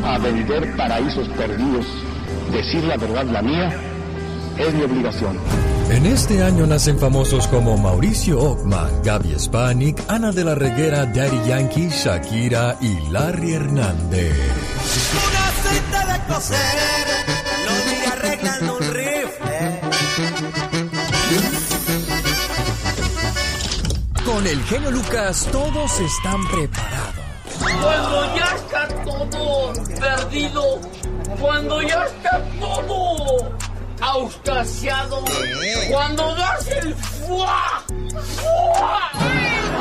a 0.03 0.17
vender 0.17 0.75
paraísos 0.75 1.27
perdidos. 1.29 1.85
Decir 2.51 2.83
la 2.85 2.97
verdad, 2.97 3.25
la 3.25 3.41
mía, 3.43 3.69
es 4.57 4.73
mi 4.73 4.83
obligación. 4.83 5.37
En 5.91 6.05
este 6.05 6.41
año 6.41 6.65
nacen 6.65 6.97
famosos 6.97 7.47
como 7.47 7.77
Mauricio 7.77 8.39
Ockman, 8.39 9.03
Gaby 9.03 9.37
Spanik, 9.37 10.01
Ana 10.07 10.31
de 10.31 10.43
la 10.43 10.55
Reguera, 10.55 11.05
Daddy 11.05 11.47
Yankee, 11.47 11.89
Shakira 11.89 12.77
y 12.81 13.09
Larry 13.09 13.53
Hernández. 13.53 14.33
Una 15.27 16.13
de 16.13 16.33
coser, 16.33 16.57
Con 24.31 24.47
el 24.47 24.63
genio 24.63 24.91
Lucas 24.91 25.45
todos 25.51 25.99
están 25.99 26.47
preparados. 26.47 27.15
Cuando 27.59 28.35
ya 28.37 28.55
está 28.55 28.87
todo 29.03 29.73
perdido, 29.99 30.79
cuando 31.37 31.81
ya 31.81 32.05
está 32.05 32.41
todo 32.57 33.57
auscasiado, 33.99 35.25
cuando 35.91 36.33
das 36.35 36.65
el 36.69 36.95
fuá, 36.95 37.83
fuá. 38.37 39.11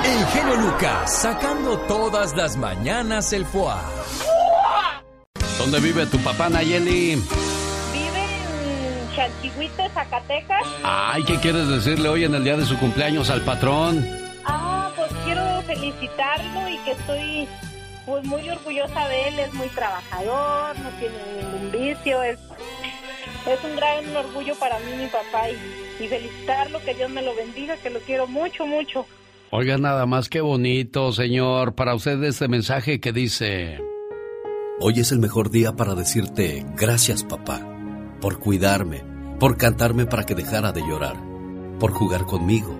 El 0.04 0.26
genio 0.26 0.56
Lucas 0.56 1.20
sacando 1.22 1.78
todas 1.86 2.34
las 2.34 2.56
mañanas 2.56 3.32
el 3.32 3.46
fuá. 3.46 3.80
¿Dónde 5.58 5.78
vive 5.78 6.06
tu 6.06 6.18
papá, 6.18 6.48
Nayeli? 6.48 7.22
Vive 7.92 8.24
en 8.24 9.14
Chanchihuite, 9.14 9.88
Zacatecas. 9.94 10.66
Ay, 10.82 11.22
¿qué 11.22 11.38
quieres 11.38 11.68
decirle 11.68 12.08
hoy 12.08 12.24
en 12.24 12.34
el 12.34 12.42
día 12.42 12.56
de 12.56 12.66
su 12.66 12.76
cumpleaños 12.78 13.30
al 13.30 13.42
patrón? 13.42 14.19
Ah, 14.44 14.90
pues 14.96 15.10
quiero 15.24 15.62
felicitarlo 15.62 16.68
y 16.68 16.78
que 16.78 16.92
estoy 16.92 17.48
pues 18.06 18.24
muy 18.24 18.48
orgullosa 18.48 19.08
de 19.08 19.28
él. 19.28 19.38
Es 19.38 19.54
muy 19.54 19.68
trabajador, 19.68 20.78
no 20.78 20.88
tiene 20.98 21.16
ningún 21.40 21.72
vicio, 21.72 22.22
es, 22.22 22.38
es 23.46 23.64
un 23.64 23.76
gran 23.76 24.16
orgullo 24.16 24.54
para 24.56 24.78
mí, 24.80 24.92
mi 24.96 25.06
papá, 25.06 25.48
y, 25.50 26.04
y 26.04 26.08
felicitarlo, 26.08 26.80
que 26.84 26.94
Dios 26.94 27.10
me 27.10 27.22
lo 27.22 27.34
bendiga, 27.34 27.76
que 27.76 27.90
lo 27.90 28.00
quiero 28.00 28.26
mucho, 28.26 28.66
mucho. 28.66 29.06
Oiga, 29.50 29.78
nada 29.78 30.06
más 30.06 30.28
qué 30.28 30.40
bonito, 30.40 31.12
señor. 31.12 31.74
Para 31.74 31.94
usted 31.94 32.22
este 32.22 32.48
mensaje 32.48 33.00
que 33.00 33.12
dice... 33.12 33.80
Hoy 34.82 34.98
es 34.98 35.12
el 35.12 35.18
mejor 35.18 35.50
día 35.50 35.72
para 35.72 35.94
decirte 35.94 36.64
gracias 36.74 37.22
papá, 37.22 37.60
por 38.20 38.38
cuidarme, 38.38 39.04
por 39.38 39.58
cantarme 39.58 40.06
para 40.06 40.24
que 40.24 40.34
dejara 40.34 40.72
de 40.72 40.80
llorar, 40.80 41.16
por 41.78 41.92
jugar 41.92 42.24
conmigo. 42.24 42.79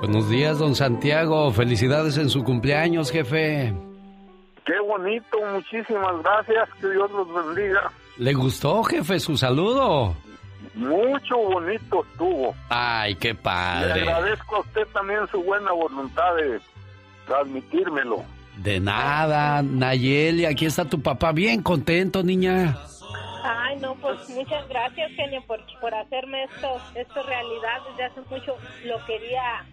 Buenos 0.00 0.28
días, 0.28 0.58
don 0.58 0.74
Santiago. 0.74 1.50
Felicidades 1.52 2.16
en 2.16 2.28
su 2.30 2.42
cumpleaños, 2.42 3.10
jefe. 3.10 3.72
Qué 4.64 4.78
bonito, 4.86 5.38
muchísimas 5.52 6.22
gracias, 6.22 6.68
que 6.80 6.88
Dios 6.90 7.10
los 7.10 7.28
bendiga. 7.54 7.90
¿Le 8.18 8.32
gustó, 8.34 8.82
jefe, 8.84 9.18
su 9.20 9.36
saludo? 9.36 10.14
Mucho 10.74 11.36
bonito 11.36 12.04
estuvo. 12.10 12.54
Ay, 12.68 13.14
qué 13.16 13.28
Le 13.28 13.34
padre. 13.34 14.02
agradezco 14.02 14.56
a 14.56 14.60
usted 14.60 14.86
también 14.92 15.20
su 15.30 15.42
buena 15.42 15.72
voluntad 15.72 16.34
de 16.36 16.60
transmitírmelo. 17.26 18.22
De 18.58 18.78
nada, 18.80 19.62
Nayeli, 19.62 20.44
aquí 20.44 20.66
está 20.66 20.84
tu 20.84 21.00
papá 21.00 21.32
bien 21.32 21.62
contento, 21.62 22.22
niña. 22.22 22.76
Ay, 23.42 23.76
no, 23.76 23.94
pues 23.96 24.28
muchas 24.30 24.68
gracias, 24.68 25.10
genio, 25.12 25.42
por, 25.46 25.60
por 25.80 25.94
hacerme 25.94 26.44
esto, 26.44 26.80
esto 26.94 27.22
realidad. 27.22 27.80
Desde 27.90 28.04
hace 28.04 28.20
mucho 28.28 28.56
lo 28.84 29.04
quería, 29.06 29.64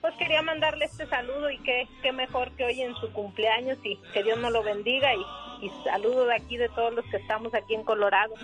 pues 0.00 0.14
quería 0.18 0.42
mandarle 0.42 0.86
este 0.86 1.06
saludo 1.06 1.50
y 1.50 1.58
qué, 1.58 1.86
qué 2.02 2.12
mejor 2.12 2.50
que 2.52 2.64
hoy 2.64 2.80
en 2.82 2.94
su 2.96 3.12
cumpleaños 3.12 3.78
y 3.84 3.96
que 4.12 4.22
Dios 4.22 4.38
nos 4.38 4.52
lo 4.52 4.62
bendiga 4.62 5.14
y, 5.14 5.66
y 5.66 5.70
saludo 5.84 6.26
de 6.26 6.34
aquí 6.34 6.56
de 6.56 6.68
todos 6.70 6.94
los 6.94 7.04
que 7.06 7.18
estamos 7.18 7.54
aquí 7.54 7.74
en 7.74 7.84
Colorado. 7.84 8.34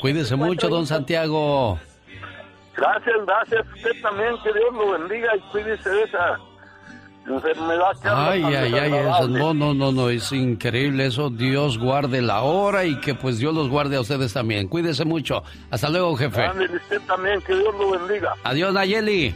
Cuídese 0.00 0.36
mucho, 0.36 0.68
don 0.68 0.86
Santiago. 0.86 1.78
Gracias, 2.76 3.16
gracias. 3.26 3.66
Usted 3.74 4.00
también, 4.00 4.36
que 4.42 4.52
Dios 4.52 4.72
lo 4.72 4.92
bendiga 4.92 5.36
y 5.36 5.40
cuídese 5.50 5.90
de 5.90 6.02
esa 6.04 6.38
enfermedad 7.26 7.92
que 8.02 8.08
Ay, 8.08 8.42
ay, 8.42 8.74
ay, 8.74 8.92
eso, 8.94 9.28
no, 9.28 9.54
no, 9.54 9.74
no, 9.74 9.92
no, 9.92 10.10
es 10.10 10.32
increíble 10.32 11.06
eso. 11.06 11.30
Dios 11.30 11.78
guarde 11.78 12.22
la 12.22 12.42
hora 12.42 12.84
y 12.84 12.98
que 13.00 13.14
pues 13.14 13.38
Dios 13.38 13.54
los 13.54 13.68
guarde 13.68 13.96
a 13.96 14.00
ustedes 14.00 14.32
también. 14.32 14.68
Cuídese 14.68 15.04
mucho. 15.04 15.42
Hasta 15.70 15.88
luego, 15.88 16.16
jefe. 16.16 16.44
Ándele 16.44 16.76
usted 16.76 17.00
también, 17.06 17.40
que 17.42 17.54
Dios 17.54 17.74
lo 17.78 17.90
bendiga. 17.90 18.34
Adiós, 18.44 18.72
Nayeli. 18.72 19.34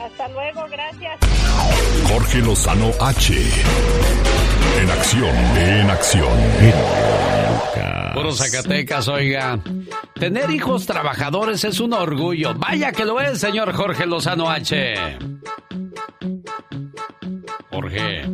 Hasta 0.00 0.28
luego, 0.28 0.66
gracias. 0.70 1.18
Jorge 2.08 2.38
Lozano 2.40 2.90
H. 3.00 3.34
En 4.80 4.90
acción, 4.90 5.36
en 5.56 5.90
acción. 5.90 6.38
Puro 8.14 8.32
Zacatecas, 8.32 9.08
oiga. 9.08 9.58
Tener 10.14 10.50
hijos 10.50 10.86
trabajadores 10.86 11.64
es 11.64 11.80
un 11.80 11.92
orgullo. 11.92 12.54
Vaya 12.54 12.92
que 12.92 13.04
lo 13.04 13.20
es, 13.20 13.38
señor 13.38 13.72
Jorge 13.72 14.06
Lozano 14.06 14.48
H. 14.50 14.94
Jorge. 17.70 18.24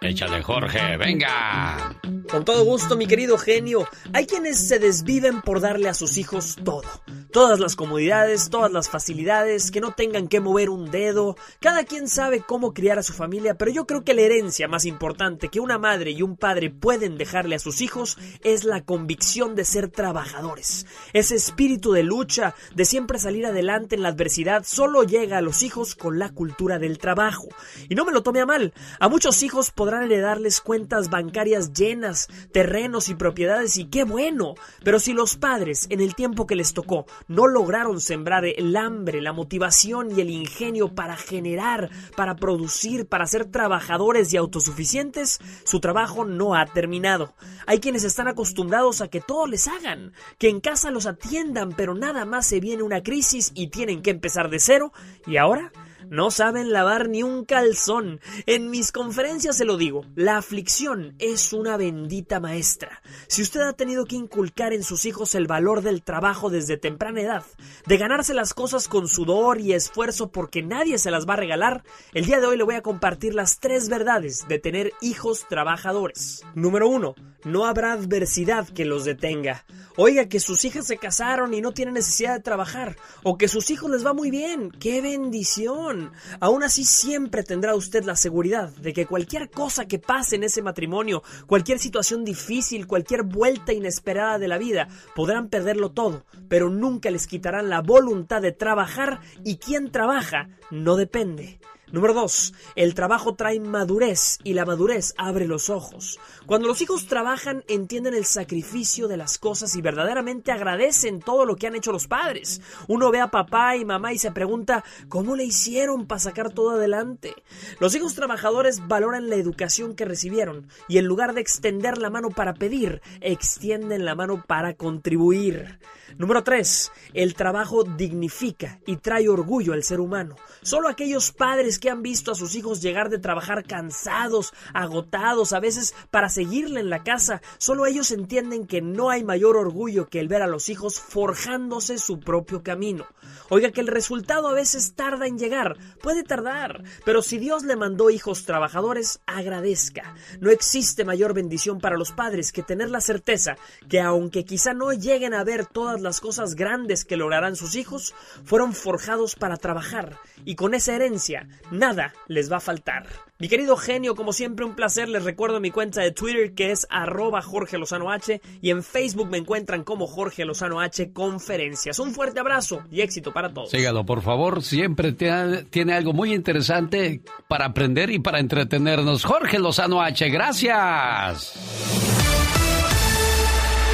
Échale, 0.00 0.42
Jorge, 0.42 0.96
venga. 0.96 1.96
Con 2.32 2.44
todo 2.46 2.64
gusto, 2.64 2.96
mi 2.96 3.06
querido 3.06 3.36
genio. 3.36 3.86
Hay 4.14 4.26
quienes 4.26 4.66
se 4.66 4.78
desviven 4.78 5.42
por 5.42 5.60
darle 5.60 5.90
a 5.90 5.94
sus 5.94 6.16
hijos 6.16 6.56
todo. 6.64 6.88
Todas 7.30 7.60
las 7.60 7.76
comodidades, 7.76 8.48
todas 8.50 8.72
las 8.72 8.88
facilidades, 8.88 9.70
que 9.70 9.80
no 9.80 9.92
tengan 9.92 10.28
que 10.28 10.40
mover 10.40 10.70
un 10.70 10.90
dedo. 10.90 11.36
Cada 11.60 11.84
quien 11.84 12.08
sabe 12.08 12.40
cómo 12.40 12.72
criar 12.72 12.98
a 12.98 13.02
su 13.02 13.12
familia, 13.12 13.54
pero 13.54 13.70
yo 13.70 13.86
creo 13.86 14.02
que 14.02 14.14
la 14.14 14.22
herencia 14.22 14.66
más 14.66 14.86
importante 14.86 15.48
que 15.48 15.60
una 15.60 15.78
madre 15.78 16.12
y 16.12 16.22
un 16.22 16.36
padre 16.36 16.70
pueden 16.70 17.18
dejarle 17.18 17.56
a 17.56 17.58
sus 17.58 17.82
hijos 17.82 18.16
es 18.42 18.64
la 18.64 18.82
convicción 18.82 19.54
de 19.54 19.64
ser 19.66 19.88
trabajadores. 19.88 20.86
Ese 21.12 21.34
espíritu 21.34 21.92
de 21.92 22.02
lucha, 22.02 22.54
de 22.74 22.84
siempre 22.86 23.18
salir 23.18 23.44
adelante 23.44 23.94
en 23.94 24.02
la 24.02 24.08
adversidad, 24.08 24.64
solo 24.64 25.04
llega 25.04 25.38
a 25.38 25.42
los 25.42 25.62
hijos 25.62 25.94
con 25.94 26.18
la 26.18 26.30
cultura 26.30 26.78
del 26.78 26.98
trabajo. 26.98 27.48
Y 27.92 27.94
no 27.94 28.06
me 28.06 28.12
lo 28.12 28.22
tome 28.22 28.40
a 28.40 28.46
mal, 28.46 28.72
a 29.00 29.10
muchos 29.10 29.42
hijos 29.42 29.70
podrán 29.70 30.04
heredarles 30.04 30.62
cuentas 30.62 31.10
bancarias 31.10 31.74
llenas, 31.74 32.26
terrenos 32.50 33.10
y 33.10 33.14
propiedades 33.14 33.76
y 33.76 33.84
qué 33.84 34.04
bueno. 34.04 34.54
Pero 34.82 34.98
si 34.98 35.12
los 35.12 35.36
padres, 35.36 35.88
en 35.90 36.00
el 36.00 36.14
tiempo 36.14 36.46
que 36.46 36.56
les 36.56 36.72
tocó, 36.72 37.04
no 37.28 37.46
lograron 37.46 38.00
sembrar 38.00 38.46
el 38.46 38.74
hambre, 38.78 39.20
la 39.20 39.34
motivación 39.34 40.10
y 40.10 40.22
el 40.22 40.30
ingenio 40.30 40.94
para 40.94 41.18
generar, 41.18 41.90
para 42.16 42.34
producir, 42.34 43.06
para 43.06 43.26
ser 43.26 43.44
trabajadores 43.44 44.32
y 44.32 44.38
autosuficientes, 44.38 45.38
su 45.64 45.78
trabajo 45.78 46.24
no 46.24 46.54
ha 46.54 46.64
terminado. 46.64 47.34
Hay 47.66 47.78
quienes 47.80 48.04
están 48.04 48.26
acostumbrados 48.26 49.02
a 49.02 49.08
que 49.08 49.20
todo 49.20 49.46
les 49.46 49.68
hagan, 49.68 50.14
que 50.38 50.48
en 50.48 50.60
casa 50.60 50.90
los 50.90 51.04
atiendan, 51.04 51.74
pero 51.76 51.94
nada 51.94 52.24
más 52.24 52.46
se 52.46 52.58
viene 52.58 52.84
una 52.84 53.02
crisis 53.02 53.52
y 53.54 53.66
tienen 53.66 54.00
que 54.00 54.08
empezar 54.08 54.48
de 54.48 54.60
cero, 54.60 54.94
y 55.26 55.36
ahora 55.36 55.72
no 56.08 56.30
saben 56.30 56.72
lavar 56.72 57.08
ni 57.08 57.22
un 57.22 57.44
calzón. 57.44 58.20
En 58.46 58.70
mis 58.70 58.92
conferencias 58.92 59.56
se 59.56 59.64
lo 59.64 59.76
digo, 59.76 60.04
la 60.14 60.36
aflicción 60.36 61.14
es 61.18 61.52
una 61.52 61.76
bendita 61.76 62.40
maestra. 62.40 63.02
Si 63.28 63.42
usted 63.42 63.60
ha 63.60 63.72
tenido 63.72 64.04
que 64.04 64.16
inculcar 64.16 64.72
en 64.72 64.82
sus 64.82 65.04
hijos 65.06 65.34
el 65.34 65.46
valor 65.46 65.82
del 65.82 66.02
trabajo 66.02 66.50
desde 66.50 66.76
temprana 66.76 67.20
edad, 67.20 67.44
de 67.86 67.96
ganarse 67.96 68.34
las 68.34 68.54
cosas 68.54 68.88
con 68.88 69.08
sudor 69.08 69.60
y 69.60 69.72
esfuerzo 69.72 70.30
porque 70.30 70.62
nadie 70.62 70.98
se 70.98 71.10
las 71.10 71.28
va 71.28 71.34
a 71.34 71.38
regalar, 71.38 71.84
el 72.12 72.26
día 72.26 72.40
de 72.40 72.46
hoy 72.46 72.56
le 72.56 72.64
voy 72.64 72.74
a 72.74 72.82
compartir 72.82 73.34
las 73.34 73.60
tres 73.60 73.88
verdades 73.88 74.46
de 74.48 74.58
tener 74.58 74.92
hijos 75.00 75.46
trabajadores. 75.48 76.42
Número 76.54 76.88
uno, 76.88 77.14
no 77.44 77.66
habrá 77.66 77.92
adversidad 77.92 78.68
que 78.68 78.84
los 78.84 79.04
detenga. 79.04 79.64
Oiga, 79.96 80.28
que 80.28 80.40
sus 80.40 80.64
hijas 80.64 80.86
se 80.86 80.96
casaron 80.96 81.52
y 81.54 81.60
no 81.60 81.72
tienen 81.72 81.94
necesidad 81.94 82.34
de 82.34 82.42
trabajar, 82.42 82.96
o 83.22 83.36
que 83.36 83.48
sus 83.48 83.70
hijos 83.70 83.90
les 83.90 84.06
va 84.06 84.14
muy 84.14 84.30
bien. 84.30 84.70
¡Qué 84.70 85.00
bendición! 85.02 86.01
Aún 86.40 86.62
así 86.62 86.84
siempre 86.84 87.42
tendrá 87.42 87.74
usted 87.74 88.04
la 88.04 88.16
seguridad 88.16 88.70
de 88.76 88.92
que 88.92 89.06
cualquier 89.06 89.50
cosa 89.50 89.86
que 89.86 89.98
pase 89.98 90.36
en 90.36 90.44
ese 90.44 90.62
matrimonio, 90.62 91.22
cualquier 91.46 91.78
situación 91.78 92.24
difícil, 92.24 92.86
cualquier 92.86 93.22
vuelta 93.22 93.72
inesperada 93.72 94.38
de 94.38 94.48
la 94.48 94.58
vida, 94.58 94.88
podrán 95.14 95.48
perderlo 95.48 95.90
todo, 95.92 96.24
pero 96.48 96.70
nunca 96.70 97.10
les 97.10 97.26
quitarán 97.26 97.68
la 97.68 97.80
voluntad 97.80 98.42
de 98.42 98.52
trabajar 98.52 99.20
y 99.44 99.56
quien 99.56 99.90
trabaja 99.90 100.48
no 100.70 100.96
depende. 100.96 101.60
Número 101.92 102.14
2. 102.14 102.54
El 102.74 102.94
trabajo 102.94 103.34
trae 103.34 103.60
madurez 103.60 104.38
y 104.44 104.54
la 104.54 104.64
madurez 104.64 105.12
abre 105.18 105.46
los 105.46 105.68
ojos. 105.68 106.18
Cuando 106.46 106.66
los 106.66 106.80
hijos 106.80 107.06
trabajan 107.06 107.64
entienden 107.68 108.14
el 108.14 108.24
sacrificio 108.24 109.08
de 109.08 109.18
las 109.18 109.36
cosas 109.36 109.76
y 109.76 109.82
verdaderamente 109.82 110.52
agradecen 110.52 111.20
todo 111.20 111.44
lo 111.44 111.54
que 111.56 111.66
han 111.66 111.74
hecho 111.74 111.92
los 111.92 112.06
padres. 112.06 112.62
Uno 112.88 113.10
ve 113.10 113.20
a 113.20 113.30
papá 113.30 113.76
y 113.76 113.84
mamá 113.84 114.14
y 114.14 114.18
se 114.18 114.32
pregunta 114.32 114.82
¿cómo 115.10 115.36
le 115.36 115.44
hicieron 115.44 116.06
para 116.06 116.18
sacar 116.18 116.50
todo 116.50 116.70
adelante? 116.70 117.34
Los 117.78 117.94
hijos 117.94 118.14
trabajadores 118.14 118.88
valoran 118.88 119.28
la 119.28 119.36
educación 119.36 119.94
que 119.94 120.06
recibieron 120.06 120.68
y 120.88 120.96
en 120.96 121.04
lugar 121.04 121.34
de 121.34 121.42
extender 121.42 121.98
la 121.98 122.08
mano 122.08 122.30
para 122.30 122.54
pedir, 122.54 123.02
extienden 123.20 124.06
la 124.06 124.14
mano 124.14 124.42
para 124.46 124.72
contribuir. 124.76 125.78
Número 126.18 126.44
3. 126.44 126.92
El 127.14 127.34
trabajo 127.34 127.84
dignifica 127.84 128.80
y 128.86 128.96
trae 128.96 129.28
orgullo 129.28 129.72
al 129.72 129.82
ser 129.82 130.00
humano. 130.00 130.36
Solo 130.62 130.88
aquellos 130.88 131.32
padres 131.32 131.78
que 131.78 131.90
han 131.90 132.02
visto 132.02 132.32
a 132.32 132.34
sus 132.34 132.54
hijos 132.54 132.82
llegar 132.82 133.08
de 133.08 133.18
trabajar 133.18 133.64
cansados, 133.64 134.52
agotados, 134.74 135.52
a 135.52 135.60
veces 135.60 135.94
para 136.10 136.28
seguirle 136.28 136.80
en 136.80 136.90
la 136.90 137.02
casa, 137.02 137.40
solo 137.58 137.86
ellos 137.86 138.10
entienden 138.10 138.66
que 138.66 138.82
no 138.82 139.10
hay 139.10 139.24
mayor 139.24 139.56
orgullo 139.56 140.08
que 140.08 140.20
el 140.20 140.28
ver 140.28 140.42
a 140.42 140.46
los 140.46 140.68
hijos 140.68 141.00
forjándose 141.00 141.98
su 141.98 142.20
propio 142.20 142.62
camino. 142.62 143.06
Oiga 143.48 143.70
que 143.70 143.80
el 143.80 143.86
resultado 143.86 144.48
a 144.48 144.54
veces 144.54 144.94
tarda 144.94 145.26
en 145.26 145.38
llegar, 145.38 145.76
puede 146.02 146.22
tardar, 146.22 146.82
pero 147.04 147.22
si 147.22 147.38
Dios 147.38 147.64
le 147.64 147.76
mandó 147.76 148.10
hijos 148.10 148.44
trabajadores, 148.44 149.20
agradezca. 149.26 150.14
No 150.40 150.50
existe 150.50 151.04
mayor 151.04 151.34
bendición 151.34 151.80
para 151.80 151.96
los 151.96 152.12
padres 152.12 152.52
que 152.52 152.62
tener 152.62 152.90
la 152.90 153.00
certeza 153.00 153.56
que 153.88 154.00
aunque 154.00 154.44
quizá 154.44 154.74
no 154.74 154.92
lleguen 154.92 155.34
a 155.34 155.44
ver 155.44 155.66
todas 155.66 156.00
las 156.02 156.20
cosas 156.20 156.54
grandes 156.54 157.04
que 157.04 157.16
lograrán 157.16 157.56
sus 157.56 157.76
hijos, 157.76 158.14
fueron 158.44 158.72
forjados 158.72 159.34
para 159.34 159.56
trabajar 159.56 160.18
y 160.44 160.54
con 160.54 160.74
esa 160.74 160.94
herencia 160.94 161.48
nada 161.70 162.12
les 162.28 162.50
va 162.50 162.58
a 162.58 162.60
faltar. 162.60 163.06
Mi 163.38 163.48
querido 163.48 163.76
genio, 163.76 164.14
como 164.14 164.32
siempre 164.32 164.64
un 164.64 164.76
placer, 164.76 165.08
les 165.08 165.24
recuerdo 165.24 165.58
mi 165.58 165.72
cuenta 165.72 166.00
de 166.00 166.12
Twitter 166.12 166.54
que 166.54 166.70
es 166.70 166.86
arroba 166.90 167.42
Jorge 167.42 167.76
Lozano 167.76 168.12
H 168.12 168.40
y 168.60 168.70
en 168.70 168.84
Facebook 168.84 169.28
me 169.30 169.38
encuentran 169.38 169.82
como 169.82 170.06
Jorge 170.06 170.44
Lozano 170.44 170.80
H 170.80 171.12
Conferencias. 171.12 171.98
Un 171.98 172.14
fuerte 172.14 172.38
abrazo 172.38 172.84
y 172.88 173.00
éxito 173.00 173.32
para 173.32 173.52
todos. 173.52 173.70
Sígalo, 173.70 174.06
por 174.06 174.22
favor. 174.22 174.62
Siempre 174.62 175.12
tiene, 175.12 175.64
tiene 175.64 175.94
algo 175.94 176.12
muy 176.12 176.32
interesante 176.32 177.20
para 177.48 177.64
aprender 177.66 178.10
y 178.10 178.20
para 178.20 178.38
entretenernos. 178.38 179.24
Jorge 179.24 179.58
Lozano 179.58 180.00
H, 180.00 180.28
gracias. 180.28 182.21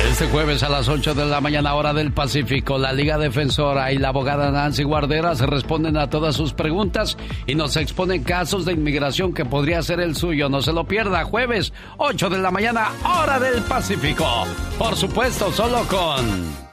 Este 0.07 0.26
jueves 0.28 0.62
a 0.62 0.68
las 0.68 0.88
8 0.88 1.14
de 1.14 1.26
la 1.26 1.40
mañana 1.40 1.74
hora 1.74 1.92
del 1.92 2.12
Pacífico, 2.12 2.78
la 2.78 2.92
Liga 2.92 3.18
Defensora 3.18 3.92
y 3.92 3.99
la 3.99 4.09
abogada 4.09 4.51
Nancy 4.51 4.84
Guarderas 4.84 5.40
responden 5.40 5.96
a 5.96 6.09
todas 6.09 6.36
sus 6.36 6.53
preguntas 6.53 7.16
y 7.46 7.55
nos 7.55 7.76
exponen 7.76 8.22
casos 8.22 8.64
de 8.64 8.72
inmigración 8.72 9.34
que 9.34 9.44
podría 9.44 9.82
ser 9.82 10.01
el 10.01 10.14
suyo. 10.14 10.49
No 10.49 10.62
se 10.62 10.72
lo 10.72 10.84
pierda, 10.84 11.24
jueves 11.24 11.72
8 11.96 12.30
de 12.30 12.38
la 12.38 12.51
mañana 12.51 12.90
hora 13.05 13.40
del 13.40 13.62
Pacífico. 13.62 14.46
Por 14.78 14.96
supuesto, 14.96 15.53
solo 15.53 15.82
con... 15.88 16.68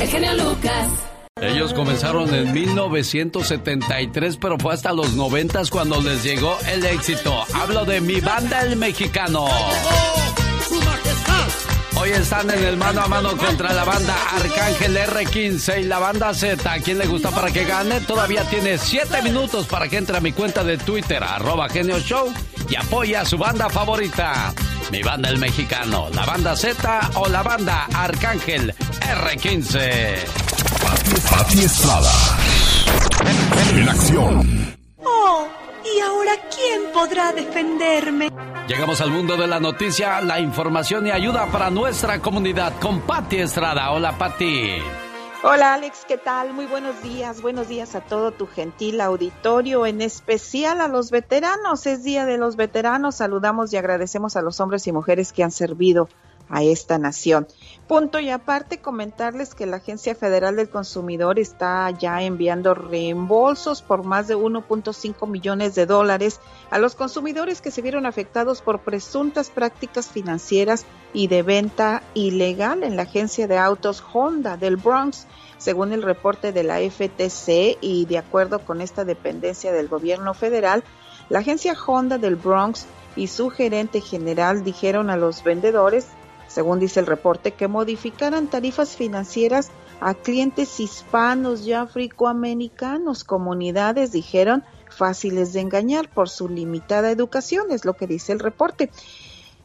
El 0.00 0.08
genio 0.08 0.32
Lucas. 0.34 0.88
Ellos 1.40 1.72
comenzaron 1.72 2.34
en 2.34 2.52
1973, 2.52 4.38
pero 4.38 4.58
fue 4.58 4.74
hasta 4.74 4.92
los 4.92 5.14
90 5.14 5.62
cuando 5.70 6.00
les 6.00 6.24
llegó 6.24 6.56
el 6.66 6.84
éxito. 6.84 7.44
Hablo 7.54 7.84
de 7.84 8.00
mi 8.00 8.20
banda 8.20 8.62
El 8.62 8.76
Mexicano. 8.76 9.46
Hoy 12.00 12.10
están 12.10 12.48
en 12.50 12.62
el 12.62 12.76
mano 12.76 13.00
a 13.02 13.08
mano 13.08 13.36
contra 13.36 13.72
la 13.72 13.84
banda 13.84 14.14
Arcángel 14.32 14.96
R15 14.96 15.80
y 15.80 15.84
la 15.84 15.98
banda 15.98 16.32
Z. 16.32 16.72
¿A 16.72 16.78
quién 16.78 16.98
le 16.98 17.06
gusta 17.06 17.30
para 17.30 17.50
que 17.50 17.64
gane? 17.64 18.00
Todavía 18.00 18.44
tiene 18.48 18.78
7 18.78 19.22
minutos 19.22 19.66
para 19.66 19.88
que 19.88 19.96
entre 19.96 20.16
a 20.16 20.20
mi 20.20 20.32
cuenta 20.32 20.62
de 20.62 20.78
Twitter, 20.78 21.22
arroba 21.22 21.68
Genio 21.68 21.98
Show, 21.98 22.32
y 22.68 22.76
apoye 22.76 23.16
a 23.16 23.24
su 23.24 23.36
banda 23.36 23.68
favorita. 23.68 24.54
Mi 24.92 25.02
banda 25.02 25.28
El 25.28 25.38
Mexicano, 25.38 26.08
la 26.14 26.24
banda 26.24 26.56
Z 26.56 27.10
o 27.14 27.28
la 27.28 27.42
banda 27.42 27.88
Arcángel 27.92 28.74
R15. 29.00 30.48
Pati 31.30 31.58
Estrada. 31.58 32.12
En 33.74 33.88
acción. 33.88 34.76
Oh, 35.04 35.48
¿y 35.94 36.00
ahora 36.00 36.32
quién 36.54 36.92
podrá 36.92 37.32
defenderme. 37.32 38.30
Llegamos 38.66 39.00
al 39.00 39.10
mundo 39.10 39.36
de 39.36 39.46
la 39.46 39.60
noticia, 39.60 40.20
la 40.20 40.40
información 40.40 41.06
y 41.06 41.10
ayuda 41.10 41.46
para 41.46 41.70
nuestra 41.70 42.20
comunidad 42.20 42.74
con 42.80 43.00
Patti 43.00 43.36
Estrada. 43.36 43.90
Hola, 43.92 44.18
Patti. 44.18 44.76
Hola 45.42 45.74
Alex, 45.74 46.04
¿qué 46.06 46.18
tal? 46.18 46.52
Muy 46.52 46.66
buenos 46.66 47.00
días, 47.00 47.40
buenos 47.40 47.68
días 47.68 47.94
a 47.94 48.00
todo 48.00 48.32
tu 48.32 48.48
gentil 48.48 49.00
auditorio, 49.00 49.86
en 49.86 50.02
especial 50.02 50.80
a 50.80 50.88
los 50.88 51.12
veteranos. 51.12 51.86
Es 51.86 52.02
Día 52.02 52.26
de 52.26 52.38
los 52.38 52.56
Veteranos, 52.56 53.14
saludamos 53.14 53.72
y 53.72 53.76
agradecemos 53.76 54.34
a 54.34 54.42
los 54.42 54.58
hombres 54.58 54.86
y 54.88 54.92
mujeres 54.92 55.32
que 55.32 55.44
han 55.44 55.52
servido 55.52 56.08
a 56.48 56.62
esta 56.62 56.98
nación. 56.98 57.46
Punto 57.86 58.20
y 58.20 58.30
aparte, 58.30 58.78
comentarles 58.78 59.54
que 59.54 59.66
la 59.66 59.78
Agencia 59.78 60.14
Federal 60.14 60.56
del 60.56 60.68
Consumidor 60.68 61.38
está 61.38 61.90
ya 61.90 62.22
enviando 62.22 62.74
reembolsos 62.74 63.80
por 63.80 64.04
más 64.04 64.28
de 64.28 64.36
1.5 64.36 65.26
millones 65.26 65.74
de 65.74 65.86
dólares 65.86 66.40
a 66.70 66.78
los 66.78 66.94
consumidores 66.94 67.62
que 67.62 67.70
se 67.70 67.82
vieron 67.82 68.04
afectados 68.04 68.60
por 68.60 68.80
presuntas 68.80 69.50
prácticas 69.50 70.08
financieras 70.08 70.84
y 71.14 71.28
de 71.28 71.42
venta 71.42 72.02
ilegal 72.14 72.82
en 72.82 72.96
la 72.96 73.02
agencia 73.02 73.46
de 73.48 73.56
autos 73.56 74.04
Honda 74.12 74.56
del 74.56 74.76
Bronx. 74.76 75.26
Según 75.56 75.92
el 75.92 76.02
reporte 76.02 76.52
de 76.52 76.62
la 76.62 76.78
FTC 76.78 77.78
y 77.80 78.06
de 78.06 78.18
acuerdo 78.18 78.60
con 78.60 78.80
esta 78.80 79.04
dependencia 79.04 79.72
del 79.72 79.88
gobierno 79.88 80.34
federal, 80.34 80.84
la 81.30 81.40
agencia 81.40 81.74
Honda 81.86 82.18
del 82.18 82.36
Bronx 82.36 82.86
y 83.16 83.26
su 83.26 83.50
gerente 83.50 84.00
general 84.00 84.62
dijeron 84.62 85.10
a 85.10 85.16
los 85.16 85.42
vendedores 85.42 86.06
según 86.58 86.80
dice 86.80 86.98
el 86.98 87.06
reporte, 87.06 87.52
que 87.52 87.68
modificaran 87.68 88.48
tarifas 88.48 88.96
financieras 88.96 89.70
a 90.00 90.14
clientes 90.14 90.80
hispanos 90.80 91.64
y 91.64 91.72
afroamericanos, 91.72 93.22
comunidades, 93.22 94.10
dijeron, 94.10 94.64
fáciles 94.90 95.52
de 95.52 95.60
engañar 95.60 96.10
por 96.12 96.28
su 96.28 96.48
limitada 96.48 97.12
educación, 97.12 97.70
es 97.70 97.84
lo 97.84 97.94
que 97.94 98.08
dice 98.08 98.32
el 98.32 98.40
reporte. 98.40 98.90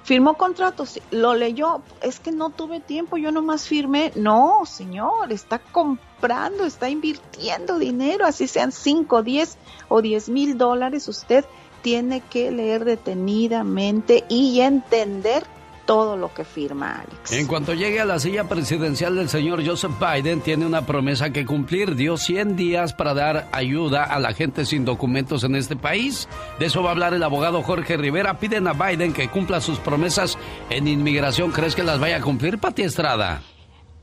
firmó 0.05 0.35
contratos, 0.35 1.01
lo 1.11 1.35
leyó, 1.35 1.83
es 2.01 2.20
que 2.20 2.33
no 2.33 2.51
tuve 2.51 2.80
tiempo, 2.80 3.16
yo 3.16 3.33
nomás 3.33 3.66
firmé. 3.66 4.12
No, 4.14 4.64
señor, 4.64 5.33
está 5.33 5.59
comprando, 5.59 6.64
está 6.64 6.89
invirtiendo 6.89 7.78
dinero, 7.78 8.26
así 8.26 8.47
sean 8.47 8.72
5, 8.72 9.22
10 9.22 9.59
o 9.89 10.03
10 10.03 10.28
mil 10.28 10.59
dólares, 10.59 11.09
usted 11.09 11.45
tiene 11.83 12.20
que 12.20 12.51
leer 12.53 12.85
detenidamente 12.85 14.24
y 14.28 14.61
entender 14.61 15.45
todo 15.85 16.16
lo 16.16 16.33
que 16.33 16.45
firma 16.45 17.01
Alex. 17.01 17.33
En 17.33 17.47
cuanto 17.47 17.74
llegue 17.74 18.01
a 18.01 18.05
la 18.05 18.18
silla 18.18 18.45
presidencial 18.45 19.16
del 19.16 19.28
señor 19.28 19.66
Joseph 19.66 19.93
Biden, 19.99 20.41
tiene 20.41 20.66
una 20.66 20.87
promesa 20.87 21.30
que 21.30 21.47
cumplir. 21.47 21.97
Dio 21.97 22.16
100 22.16 22.57
días 22.57 22.93
para 22.93 23.14
dar 23.14 23.49
ayuda 23.53 24.05
a 24.05 24.18
la 24.18 24.33
gente 24.33 24.64
sin 24.64 24.85
documentos 24.85 25.45
en 25.45 25.57
este 25.57 25.76
país. 25.76 26.28
De 26.59 26.66
eso 26.66 26.83
va 26.83 26.91
a 26.91 26.93
hablar 26.93 27.14
el 27.14 27.22
abogado 27.22 27.62
Jorge 27.62 27.97
Rivera. 27.97 28.39
Piden 28.39 28.66
a 28.66 28.72
Biden 28.72 29.12
que 29.12 29.28
cumpla 29.28 29.61
sus 29.61 29.78
promesas 29.78 30.39
en 30.70 30.89
inmigración. 30.89 31.53
¿Crees 31.53 31.74
que 31.74 31.83
las 31.83 32.01
vaya 32.01 32.16
a 32.16 32.20
cumplir, 32.20 32.59
Pati 32.59 32.83
Estrada? 32.83 33.43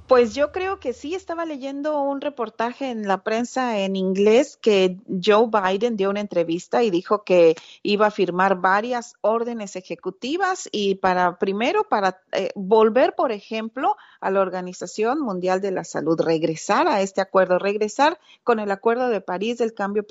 Pues 0.09 0.33
yo 0.33 0.51
creo 0.51 0.79
que 0.79 0.93
sí, 0.93 1.13
estaba 1.13 1.45
leyendo 1.45 2.01
un 2.01 2.19
reportaje 2.19 2.89
en 2.89 3.07
la 3.07 3.21
prensa 3.21 3.77
en 3.77 3.95
inglés 3.95 4.57
que 4.59 4.97
Joe 5.23 5.49
Biden 5.51 5.97
dio 5.97 6.09
una 6.09 6.19
entrevista 6.19 6.81
y 6.81 6.89
dijo 6.89 7.23
que 7.23 7.55
iba 7.83 8.07
a 8.07 8.11
firmar 8.11 8.59
varias 8.59 9.13
órdenes 9.21 9.75
ejecutivas 9.75 10.67
y 10.71 10.95
para 10.95 11.37
primero 11.37 11.83
para 11.83 12.23
eh, 12.31 12.49
volver, 12.55 13.13
por 13.13 13.31
ejemplo, 13.31 13.97
a 14.19 14.31
la 14.31 14.41
Organización 14.41 15.21
Mundial 15.21 15.61
de 15.61 15.69
la 15.69 15.83
Salud, 15.83 16.19
regresar 16.19 16.87
a 16.87 17.01
este 17.01 17.21
acuerdo, 17.21 17.59
regresar 17.59 18.19
con 18.43 18.59
el 18.59 18.71
Acuerdo 18.71 19.09
de 19.09 19.21
París 19.21 19.59
del 19.59 19.75
cambio 19.75 20.07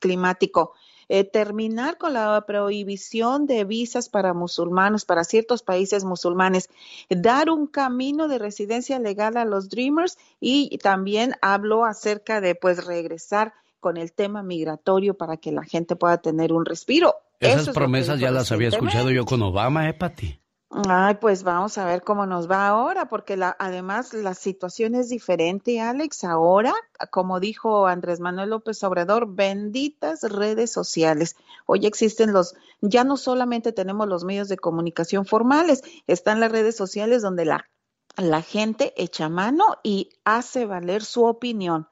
climático. 0.00 0.72
Eh, 1.08 1.24
terminar 1.24 1.98
con 1.98 2.14
la 2.14 2.42
prohibición 2.46 3.46
de 3.46 3.64
visas 3.64 4.08
para 4.08 4.34
musulmanes, 4.34 5.04
para 5.04 5.22
ciertos 5.22 5.62
países 5.62 6.04
musulmanes, 6.04 6.68
dar 7.08 7.48
un 7.50 7.66
camino 7.66 8.26
de 8.26 8.38
residencia 8.38 8.98
legal 8.98 9.36
a 9.36 9.44
los 9.44 9.68
Dreamers 9.68 10.18
y 10.40 10.76
también 10.78 11.34
habló 11.42 11.84
acerca 11.84 12.40
de 12.40 12.54
pues 12.56 12.84
regresar 12.84 13.54
con 13.78 13.96
el 13.96 14.12
tema 14.12 14.42
migratorio 14.42 15.14
para 15.14 15.36
que 15.36 15.52
la 15.52 15.62
gente 15.62 15.94
pueda 15.94 16.18
tener 16.18 16.52
un 16.52 16.64
respiro. 16.64 17.14
Esas 17.38 17.68
promesas 17.70 18.18
ya 18.18 18.30
las 18.30 18.50
había 18.50 18.68
escuchado 18.68 19.10
yo 19.10 19.24
con 19.24 19.42
Obama, 19.42 19.88
¿eh, 19.88 19.94
Pati? 19.94 20.40
Ay, 20.70 21.14
pues 21.20 21.44
vamos 21.44 21.78
a 21.78 21.84
ver 21.86 22.02
cómo 22.02 22.26
nos 22.26 22.50
va 22.50 22.66
ahora, 22.66 23.08
porque 23.08 23.36
la, 23.36 23.56
además 23.58 24.12
la 24.12 24.34
situación 24.34 24.96
es 24.96 25.08
diferente, 25.08 25.80
Alex. 25.80 26.24
Ahora, 26.24 26.74
como 27.10 27.38
dijo 27.38 27.86
Andrés 27.86 28.18
Manuel 28.18 28.50
López 28.50 28.82
Obrador, 28.82 29.32
benditas 29.32 30.22
redes 30.22 30.72
sociales. 30.72 31.36
Hoy 31.66 31.86
existen 31.86 32.32
los, 32.32 32.54
ya 32.80 33.04
no 33.04 33.16
solamente 33.16 33.72
tenemos 33.72 34.08
los 34.08 34.24
medios 34.24 34.48
de 34.48 34.56
comunicación 34.56 35.24
formales, 35.24 35.82
están 36.08 36.40
las 36.40 36.50
redes 36.50 36.76
sociales 36.76 37.22
donde 37.22 37.44
la, 37.44 37.70
la 38.16 38.42
gente 38.42 38.92
echa 38.96 39.28
mano 39.28 39.76
y 39.84 40.10
hace 40.24 40.66
valer 40.66 41.04
su 41.04 41.24
opinión. 41.24 41.88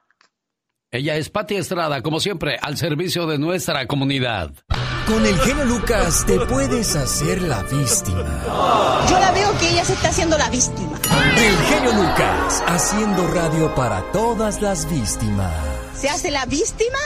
Ella 0.91 1.17
es 1.17 1.31
Pati 1.31 1.55
Estrada, 1.57 2.03
como 2.03 2.19
siempre, 2.19 2.57
al 2.61 2.77
servicio 2.77 3.27
de 3.27 3.39
nuestra 3.39 3.87
comunidad. 3.87 4.53
Con 5.07 5.27
el 5.27 5.39
genio 5.39 5.65
Lucas 5.67 6.25
te 6.27 6.41
puedes 6.41 6.97
hacer 6.97 7.43
la 7.43 7.63
víctima. 7.65 8.41
Yo 9.11 9.19
la 9.21 9.33
veo 9.33 9.59
que 9.59 9.71
ella 9.71 9.85
se 9.85 9.93
está 9.93 10.09
haciendo 10.09 10.39
la 10.39 10.49
víctima. 10.49 10.99
El 11.37 11.57
genio 11.57 11.93
Lucas, 11.93 12.65
haciendo 12.67 13.27
radio 13.29 13.75
para 13.75 14.01
todas 14.13 14.63
las 14.63 14.91
víctimas. 14.91 15.53
¿Se 15.95 16.09
hace 16.09 16.31
la 16.31 16.47
víctima? 16.47 16.99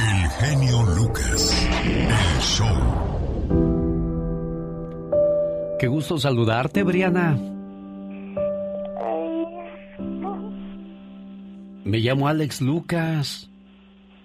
El 0.00 0.28
genio 0.30 0.82
Lucas, 0.82 1.54
el 1.84 2.40
show. 2.40 2.66
Qué 5.78 5.86
gusto 5.86 6.18
saludarte, 6.18 6.82
Briana. 6.82 7.38
Me 11.84 11.98
llamo 11.98 12.26
Alex 12.26 12.60
Lucas. 12.60 13.49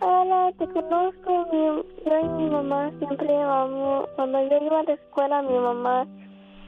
Hola, 0.07 0.51
te 0.59 0.67
conozco. 0.67 1.47
yo 1.51 1.83
y 2.05 2.27
mi 2.37 2.49
mamá 2.51 2.91
siempre 2.99 3.27
vamos. 3.27 4.07
Cuando 4.15 4.39
yo 4.47 4.63
iba 4.63 4.79
a 4.81 4.83
la 4.83 4.93
escuela, 4.93 5.41
mi 5.41 5.57
mamá 5.57 6.05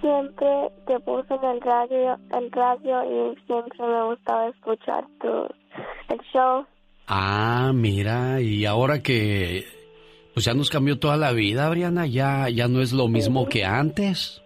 siempre 0.02 0.72
te 0.88 1.00
puso 1.02 1.36
en 1.36 1.44
el 1.52 1.62
radio, 1.62 2.18
el 2.32 2.52
radio 2.52 3.04
y 3.04 3.36
siempre 3.46 3.78
me 3.80 4.06
gustaba 4.06 4.48
escuchar 4.48 5.06
tu, 5.22 5.28
el 6.10 6.20
show. 6.34 6.66
Ah, 7.06 7.72
mira, 7.76 8.42
y 8.42 8.66
ahora 8.66 9.04
que 9.04 9.66
pues 10.34 10.44
ya 10.44 10.56
nos 10.56 10.72
cambió 10.72 10.98
toda 10.98 11.16
la 11.16 11.32
vida, 11.32 11.70
Briana, 11.70 12.08
ya, 12.08 12.50
ya 12.50 12.68
no 12.68 12.82
es 12.82 12.92
lo 12.92 13.08
mismo 13.08 13.48
que 13.48 13.66
antes. 13.66 14.42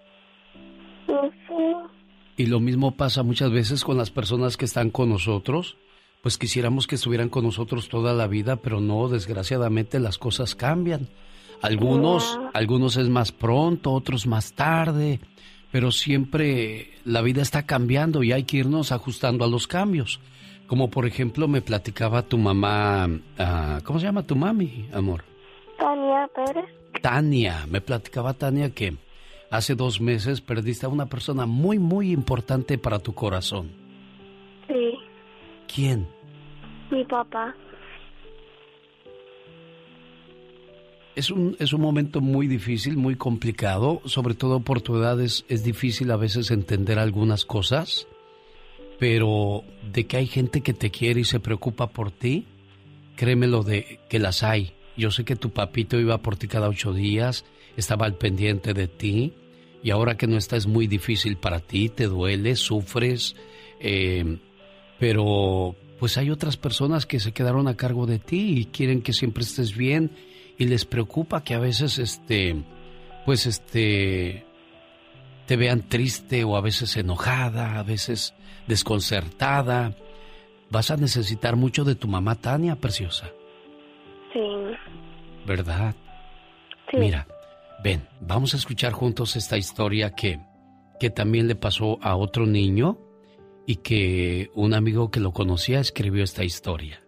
Y 2.35 2.47
lo 2.47 2.59
mismo 2.59 2.97
pasa 2.97 3.23
muchas 3.23 3.51
veces 3.51 3.85
con 3.85 3.97
las 3.97 4.11
personas 4.11 4.57
que 4.57 4.65
están 4.65 4.89
con 4.89 5.07
nosotros. 5.07 5.77
Pues 6.21 6.37
quisiéramos 6.37 6.85
que 6.85 6.95
estuvieran 6.95 7.29
con 7.29 7.43
nosotros 7.43 7.89
toda 7.89 8.13
la 8.13 8.27
vida, 8.27 8.57
pero 8.57 8.79
no, 8.79 9.07
desgraciadamente 9.07 9.99
las 9.99 10.19
cosas 10.19 10.53
cambian. 10.53 11.09
Algunos, 11.61 12.39
algunos 12.53 12.97
es 12.97 13.09
más 13.09 13.31
pronto, 13.31 13.91
otros 13.91 14.27
más 14.27 14.53
tarde, 14.53 15.19
pero 15.71 15.91
siempre 15.91 16.91
la 17.05 17.21
vida 17.21 17.41
está 17.41 17.65
cambiando 17.65 18.23
y 18.23 18.31
hay 18.31 18.43
que 18.43 18.57
irnos 18.57 18.91
ajustando 18.91 19.45
a 19.45 19.47
los 19.47 19.67
cambios. 19.67 20.19
Como 20.67 20.89
por 20.89 21.05
ejemplo 21.05 21.47
me 21.47 21.61
platicaba 21.61 22.21
tu 22.21 22.37
mamá, 22.37 23.09
ah, 23.37 23.79
¿cómo 23.83 23.99
se 23.99 24.05
llama 24.05 24.23
tu 24.23 24.35
mami, 24.35 24.87
amor? 24.93 25.23
Tania 25.77 26.29
Pérez. 26.35 26.65
Tania, 27.01 27.65
me 27.67 27.81
platicaba 27.81 28.33
Tania 28.33 28.69
que 28.69 28.95
hace 29.49 29.75
dos 29.75 29.99
meses 30.01 30.39
perdiste 30.39 30.85
a 30.85 30.89
una 30.89 31.07
persona 31.07 31.45
muy, 31.45 31.79
muy 31.79 32.11
importante 32.11 32.77
para 32.77 32.99
tu 32.99 33.13
corazón. 33.13 33.71
Sí, 34.67 34.97
¿Quién? 35.73 36.07
mi 36.91 37.05
papá. 37.05 37.55
Es 41.15 41.29
un, 41.29 41.55
es 41.59 41.73
un 41.73 41.81
momento 41.81 42.21
muy 42.21 42.47
difícil, 42.47 42.97
muy 42.97 43.15
complicado, 43.15 44.01
sobre 44.05 44.33
todo 44.33 44.61
por 44.61 44.81
tu 44.81 44.95
edad 44.97 45.19
es, 45.19 45.45
es 45.49 45.63
difícil 45.63 46.09
a 46.11 46.17
veces 46.17 46.51
entender 46.51 46.99
algunas 46.99 47.45
cosas, 47.45 48.07
pero 48.97 49.63
de 49.91 50.05
que 50.05 50.17
hay 50.17 50.27
gente 50.27 50.61
que 50.61 50.73
te 50.73 50.89
quiere 50.89 51.21
y 51.21 51.25
se 51.25 51.39
preocupa 51.39 51.87
por 51.87 52.11
ti, 52.11 52.45
créemelo 53.15 53.63
de 53.63 53.99
que 54.09 54.19
las 54.19 54.43
hay. 54.43 54.73
Yo 54.95 55.11
sé 55.11 55.25
que 55.25 55.35
tu 55.35 55.51
papito 55.51 55.99
iba 55.99 56.17
por 56.19 56.37
ti 56.37 56.47
cada 56.47 56.69
ocho 56.69 56.93
días, 56.93 57.45
estaba 57.75 58.05
al 58.05 58.15
pendiente 58.15 58.73
de 58.73 58.87
ti, 58.87 59.33
y 59.83 59.91
ahora 59.91 60.15
que 60.15 60.27
no 60.27 60.37
está 60.37 60.55
es 60.55 60.67
muy 60.67 60.87
difícil 60.87 61.37
para 61.37 61.59
ti, 61.59 61.89
te 61.89 62.05
duele, 62.07 62.55
sufres, 62.55 63.35
eh, 63.79 64.37
pero 65.01 65.75
pues 65.99 66.19
hay 66.19 66.29
otras 66.29 66.57
personas 66.57 67.07
que 67.07 67.19
se 67.19 67.31
quedaron 67.31 67.67
a 67.67 67.75
cargo 67.75 68.05
de 68.05 68.19
ti 68.19 68.59
y 68.59 68.65
quieren 68.65 69.01
que 69.01 69.13
siempre 69.13 69.41
estés 69.41 69.75
bien 69.75 70.11
y 70.59 70.65
les 70.65 70.85
preocupa 70.85 71.43
que 71.43 71.55
a 71.55 71.59
veces 71.59 71.97
este 71.97 72.55
pues 73.25 73.47
este 73.47 74.45
te 75.47 75.57
vean 75.57 75.81
triste 75.89 76.43
o 76.43 76.55
a 76.55 76.61
veces 76.61 76.95
enojada, 76.97 77.79
a 77.79 77.83
veces 77.83 78.35
desconcertada. 78.67 79.95
Vas 80.69 80.91
a 80.91 80.97
necesitar 80.97 81.55
mucho 81.55 81.83
de 81.83 81.95
tu 81.95 82.07
mamá 82.07 82.35
Tania, 82.35 82.75
preciosa, 82.75 83.31
Sí. 84.31 84.39
¿verdad? 85.47 85.95
Mira, 86.93 87.25
ven, 87.83 88.07
vamos 88.19 88.53
a 88.53 88.57
escuchar 88.57 88.93
juntos 88.93 89.35
esta 89.35 89.57
historia 89.57 90.11
que 90.11 90.39
que 90.99 91.09
también 91.09 91.47
le 91.47 91.55
pasó 91.55 91.97
a 92.03 92.15
otro 92.15 92.45
niño 92.45 92.99
y 93.65 93.77
que 93.77 94.51
un 94.55 94.73
amigo 94.73 95.11
que 95.11 95.19
lo 95.19 95.33
conocía 95.33 95.79
escribió 95.79 96.23
esta 96.23 96.43
historia. 96.43 97.01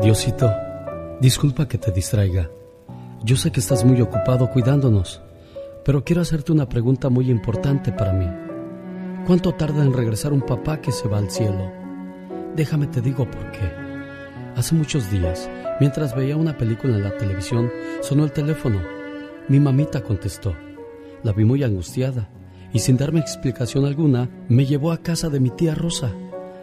Diosito, 0.00 0.50
disculpa 1.20 1.68
que 1.68 1.78
te 1.78 1.92
distraiga. 1.92 2.50
Yo 3.24 3.36
sé 3.36 3.50
que 3.50 3.60
estás 3.60 3.84
muy 3.84 4.00
ocupado 4.00 4.50
cuidándonos, 4.50 5.20
pero 5.84 6.04
quiero 6.04 6.22
hacerte 6.22 6.52
una 6.52 6.68
pregunta 6.68 7.08
muy 7.08 7.30
importante 7.30 7.92
para 7.92 8.12
mí. 8.12 8.26
¿Cuánto 9.26 9.52
tarda 9.54 9.82
en 9.82 9.92
regresar 9.92 10.32
un 10.32 10.42
papá 10.42 10.80
que 10.80 10.92
se 10.92 11.08
va 11.08 11.18
al 11.18 11.30
cielo? 11.30 11.70
Déjame 12.56 12.86
te 12.86 13.00
digo 13.00 13.30
por 13.30 13.50
qué. 13.50 13.72
Hace 14.56 14.74
muchos 14.74 15.10
días, 15.10 15.50
mientras 15.80 16.16
veía 16.16 16.36
una 16.36 16.56
película 16.56 16.96
en 16.96 17.04
la 17.04 17.16
televisión, 17.16 17.70
sonó 18.00 18.24
el 18.24 18.32
teléfono. 18.32 18.80
Mi 19.48 19.60
mamita 19.60 20.02
contestó. 20.02 20.54
La 21.22 21.32
vi 21.32 21.44
muy 21.44 21.62
angustiada 21.62 22.30
y 22.72 22.80
sin 22.80 22.96
darme 22.96 23.20
explicación 23.20 23.84
alguna, 23.84 24.28
me 24.48 24.66
llevó 24.66 24.92
a 24.92 24.98
casa 24.98 25.28
de 25.28 25.40
mi 25.40 25.50
tía 25.50 25.74
Rosa. 25.74 26.12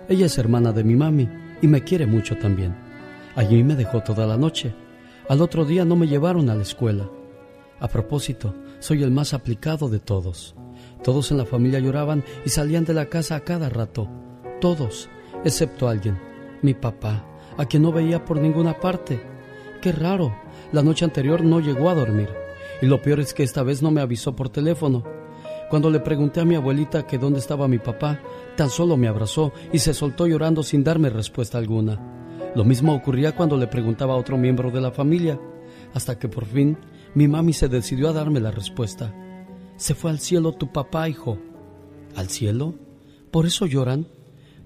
Ella 0.07 0.27
es 0.27 0.37
hermana 0.37 0.71
de 0.71 0.83
mi 0.83 0.95
mami 0.95 1.29
y 1.61 1.67
me 1.67 1.83
quiere 1.83 2.05
mucho 2.05 2.37
también. 2.37 2.75
Allí 3.35 3.63
me 3.63 3.75
dejó 3.75 4.01
toda 4.01 4.27
la 4.27 4.37
noche. 4.37 4.73
Al 5.27 5.41
otro 5.41 5.65
día 5.65 5.83
no 5.85 5.95
me 5.95 6.07
llevaron 6.07 6.49
a 6.49 6.55
la 6.55 6.61
escuela. 6.61 7.09
A 7.79 7.87
propósito, 7.87 8.53
soy 8.79 9.03
el 9.03 9.11
más 9.11 9.33
aplicado 9.33 9.89
de 9.89 9.99
todos. 9.99 10.55
Todos 11.03 11.31
en 11.31 11.37
la 11.37 11.45
familia 11.45 11.79
lloraban 11.79 12.23
y 12.45 12.49
salían 12.49 12.85
de 12.85 12.93
la 12.93 13.07
casa 13.07 13.35
a 13.35 13.41
cada 13.41 13.69
rato. 13.69 14.07
Todos, 14.61 15.09
excepto 15.43 15.89
alguien, 15.89 16.19
mi 16.61 16.73
papá, 16.73 17.25
a 17.57 17.65
quien 17.65 17.83
no 17.83 17.91
veía 17.91 18.23
por 18.23 18.39
ninguna 18.39 18.79
parte. 18.79 19.21
Qué 19.81 19.91
raro, 19.91 20.35
la 20.71 20.81
noche 20.81 21.05
anterior 21.05 21.43
no 21.43 21.59
llegó 21.59 21.89
a 21.89 21.95
dormir. 21.95 22.29
Y 22.81 22.87
lo 22.87 23.01
peor 23.01 23.19
es 23.19 23.33
que 23.33 23.43
esta 23.43 23.63
vez 23.63 23.81
no 23.81 23.91
me 23.91 24.01
avisó 24.01 24.35
por 24.35 24.49
teléfono. 24.49 25.03
Cuando 25.69 25.89
le 25.89 25.99
pregunté 25.99 26.41
a 26.41 26.45
mi 26.45 26.55
abuelita 26.55 27.07
que 27.07 27.17
dónde 27.17 27.39
estaba 27.39 27.67
mi 27.67 27.79
papá, 27.79 28.19
tan 28.55 28.69
solo 28.69 28.97
me 28.97 29.07
abrazó 29.07 29.51
y 29.73 29.79
se 29.79 29.93
soltó 29.93 30.27
llorando 30.27 30.61
sin 30.61 30.83
darme 30.83 31.09
respuesta 31.09 31.57
alguna. 31.57 31.99
Lo 32.55 32.63
mismo 32.63 32.93
ocurría 32.93 33.35
cuando 33.35 33.57
le 33.57 33.67
preguntaba 33.67 34.13
a 34.13 34.17
otro 34.17 34.37
miembro 34.37 34.69
de 34.71 34.81
la 34.81 34.91
familia, 34.91 35.39
hasta 35.93 36.19
que 36.19 36.29
por 36.29 36.45
fin 36.45 36.77
mi 37.15 37.27
mami 37.27 37.53
se 37.53 37.67
decidió 37.67 38.09
a 38.09 38.13
darme 38.13 38.39
la 38.39 38.51
respuesta. 38.51 39.13
Se 39.75 39.95
fue 39.95 40.11
al 40.11 40.19
cielo 40.19 40.53
tu 40.53 40.71
papá, 40.71 41.09
hijo. 41.09 41.37
¿Al 42.15 42.29
cielo? 42.29 42.75
¿Por 43.31 43.45
eso 43.45 43.65
lloran? 43.65 44.07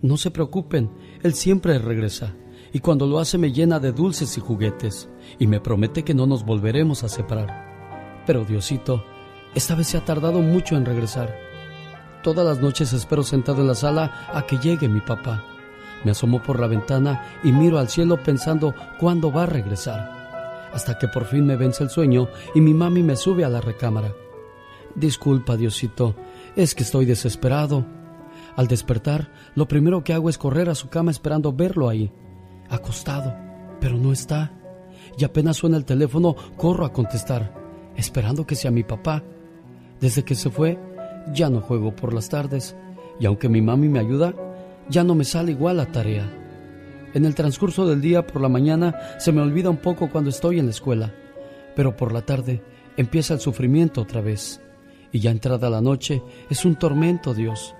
No 0.01 0.17
se 0.17 0.31
preocupen, 0.31 0.91
él 1.23 1.33
siempre 1.33 1.79
regresa, 1.79 2.35
y 2.71 2.79
cuando 2.79 3.07
lo 3.07 3.19
hace 3.19 3.37
me 3.37 3.51
llena 3.51 3.79
de 3.79 3.91
dulces 3.91 4.37
y 4.37 4.41
juguetes, 4.41 5.09
y 5.39 5.47
me 5.47 5.59
promete 5.59 6.03
que 6.03 6.13
no 6.13 6.27
nos 6.27 6.45
volveremos 6.45 7.03
a 7.03 7.09
separar. 7.09 8.23
Pero 8.25 8.45
Diosito, 8.45 9.03
esta 9.55 9.75
vez 9.75 9.87
se 9.87 9.97
ha 9.97 10.05
tardado 10.05 10.41
mucho 10.41 10.75
en 10.75 10.85
regresar. 10.85 11.35
Todas 12.23 12.45
las 12.45 12.59
noches 12.59 12.93
espero 12.93 13.23
sentado 13.23 13.61
en 13.61 13.67
la 13.67 13.75
sala 13.75 14.27
a 14.33 14.45
que 14.45 14.57
llegue 14.57 14.89
mi 14.89 15.01
papá. 15.01 15.43
Me 16.03 16.11
asomo 16.11 16.41
por 16.41 16.59
la 16.59 16.67
ventana 16.67 17.23
y 17.43 17.51
miro 17.51 17.79
al 17.79 17.89
cielo 17.89 18.21
pensando 18.21 18.73
cuándo 18.99 19.31
va 19.31 19.43
a 19.43 19.47
regresar. 19.47 20.69
Hasta 20.73 20.97
que 20.97 21.07
por 21.07 21.25
fin 21.25 21.45
me 21.45 21.55
vence 21.55 21.83
el 21.83 21.89
sueño 21.89 22.29
y 22.53 22.61
mi 22.61 22.73
mami 22.73 23.03
me 23.03 23.15
sube 23.15 23.43
a 23.43 23.49
la 23.49 23.61
recámara. 23.61 24.13
Disculpa, 24.95 25.55
Diosito, 25.55 26.15
es 26.55 26.75
que 26.75 26.83
estoy 26.83 27.05
desesperado. 27.05 27.85
Al 28.55 28.67
despertar, 28.67 29.31
lo 29.55 29.67
primero 29.67 30.03
que 30.03 30.13
hago 30.13 30.29
es 30.29 30.37
correr 30.37 30.69
a 30.69 30.75
su 30.75 30.89
cama 30.89 31.11
esperando 31.11 31.53
verlo 31.53 31.87
ahí, 31.87 32.11
acostado, 32.69 33.33
pero 33.79 33.97
no 33.97 34.11
está. 34.11 34.53
Y 35.17 35.23
apenas 35.23 35.57
suena 35.57 35.77
el 35.77 35.85
teléfono, 35.85 36.35
corro 36.57 36.85
a 36.85 36.93
contestar, 36.93 37.53
esperando 37.95 38.45
que 38.45 38.55
sea 38.55 38.71
mi 38.71 38.83
papá. 38.83 39.23
Desde 39.99 40.23
que 40.23 40.35
se 40.35 40.49
fue, 40.49 40.79
ya 41.33 41.49
no 41.49 41.61
juego 41.61 41.95
por 41.95 42.13
las 42.13 42.29
tardes, 42.29 42.75
y 43.19 43.25
aunque 43.25 43.49
mi 43.49 43.61
mami 43.61 43.89
me 43.89 43.99
ayuda, 43.99 44.33
ya 44.89 45.03
no 45.03 45.15
me 45.15 45.25
sale 45.25 45.51
igual 45.51 45.77
la 45.77 45.91
tarea. 45.91 46.29
En 47.13 47.25
el 47.25 47.35
transcurso 47.35 47.87
del 47.87 48.01
día 48.01 48.25
por 48.25 48.41
la 48.41 48.49
mañana 48.49 48.95
se 49.17 49.31
me 49.31 49.41
olvida 49.41 49.69
un 49.69 49.77
poco 49.77 50.09
cuando 50.09 50.29
estoy 50.29 50.59
en 50.59 50.65
la 50.65 50.71
escuela, 50.71 51.13
pero 51.75 51.95
por 51.95 52.11
la 52.11 52.21
tarde 52.21 52.63
empieza 52.97 53.33
el 53.33 53.39
sufrimiento 53.39 54.01
otra 54.01 54.21
vez. 54.21 54.61
Y 55.11 55.19
ya 55.19 55.31
entrada 55.31 55.69
la 55.69 55.81
noche 55.81 56.21
es 56.49 56.65
un 56.65 56.75
tormento, 56.75 57.33
Dios. 57.33 57.73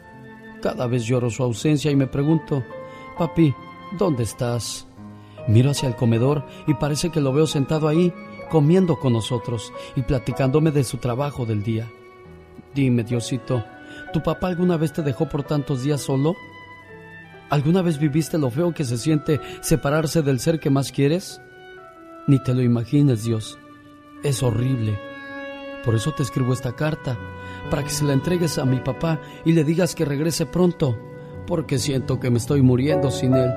Cada 0.62 0.88
vez 0.88 1.06
lloro 1.06 1.30
su 1.30 1.44
ausencia 1.44 1.92
y 1.92 1.96
me 1.96 2.08
pregunto, 2.08 2.64
papi, 3.18 3.54
¿dónde 3.98 4.24
estás? 4.24 4.88
Miro 5.48 5.72
hacia 5.72 5.88
el 5.88 5.96
comedor 5.96 6.46
y 6.68 6.74
parece 6.74 7.12
que 7.12 7.22
lo 7.22 7.32
veo 7.32 7.48
sentado 7.48 7.88
ahí, 7.88 8.14
comiendo 8.50 9.00
con 9.00 9.14
nosotros 9.14 9.72
y 9.96 10.02
platicándome 10.02 10.72
de 10.72 10.84
su 10.84 10.98
trabajo 10.98 11.46
del 11.46 11.64
día. 11.64 11.90
Dime, 12.74 13.04
Diosito, 13.04 13.64
¿tu 14.14 14.22
papá 14.22 14.48
alguna 14.48 14.78
vez 14.78 14.94
te 14.94 15.02
dejó 15.02 15.28
por 15.28 15.44
tantos 15.44 15.84
días 15.84 16.02
solo? 16.02 16.36
¿Alguna 17.50 17.82
vez 17.82 17.98
viviste 17.98 18.38
lo 18.38 18.52
feo 18.52 18.74
que 18.74 18.84
se 18.84 18.98
siente 18.98 19.40
separarse 19.62 20.22
del 20.22 20.40
ser 20.40 20.60
que 20.60 20.70
más 20.70 20.92
quieres? 20.92 21.42
Ni 22.28 22.42
te 22.44 22.54
lo 22.54 22.62
imagines, 22.62 23.24
Dios. 23.24 23.58
Es 24.24 24.44
horrible. 24.44 25.00
Por 25.84 25.96
eso 25.96 26.12
te 26.12 26.24
escribo 26.24 26.54
esta 26.54 26.76
carta, 26.76 27.18
para 27.72 27.84
que 27.84 27.90
se 27.90 28.06
la 28.06 28.14
entregues 28.14 28.58
a 28.60 28.66
mi 28.66 28.80
papá 28.80 29.20
y 29.46 29.54
le 29.54 29.64
digas 29.64 29.96
que 29.96 30.06
regrese 30.06 30.46
pronto, 30.46 30.98
porque 31.48 31.80
siento 31.80 32.20
que 32.20 32.30
me 32.30 32.38
estoy 32.38 32.62
muriendo 32.62 33.10
sin 33.10 33.34
él. 33.34 33.52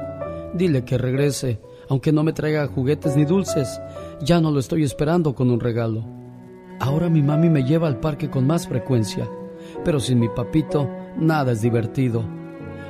Dile 0.55 0.84
que 0.84 0.96
regrese, 0.96 1.61
aunque 1.88 2.12
no 2.12 2.22
me 2.22 2.32
traiga 2.32 2.66
juguetes 2.66 3.16
ni 3.16 3.24
dulces. 3.24 3.80
Ya 4.22 4.40
no 4.40 4.50
lo 4.50 4.61
estoy 4.61 4.84
esperando 4.84 5.34
con 5.34 5.50
un 5.50 5.61
regalo. 5.61 6.22
Ahora 6.83 7.09
mi 7.09 7.22
mami 7.22 7.49
me 7.49 7.62
lleva 7.62 7.87
al 7.87 8.01
parque 8.01 8.28
con 8.28 8.45
más 8.45 8.66
frecuencia, 8.66 9.30
pero 9.85 10.01
sin 10.01 10.18
mi 10.18 10.28
papito 10.28 10.91
nada 11.16 11.53
es 11.53 11.62
divertido. 11.62 12.24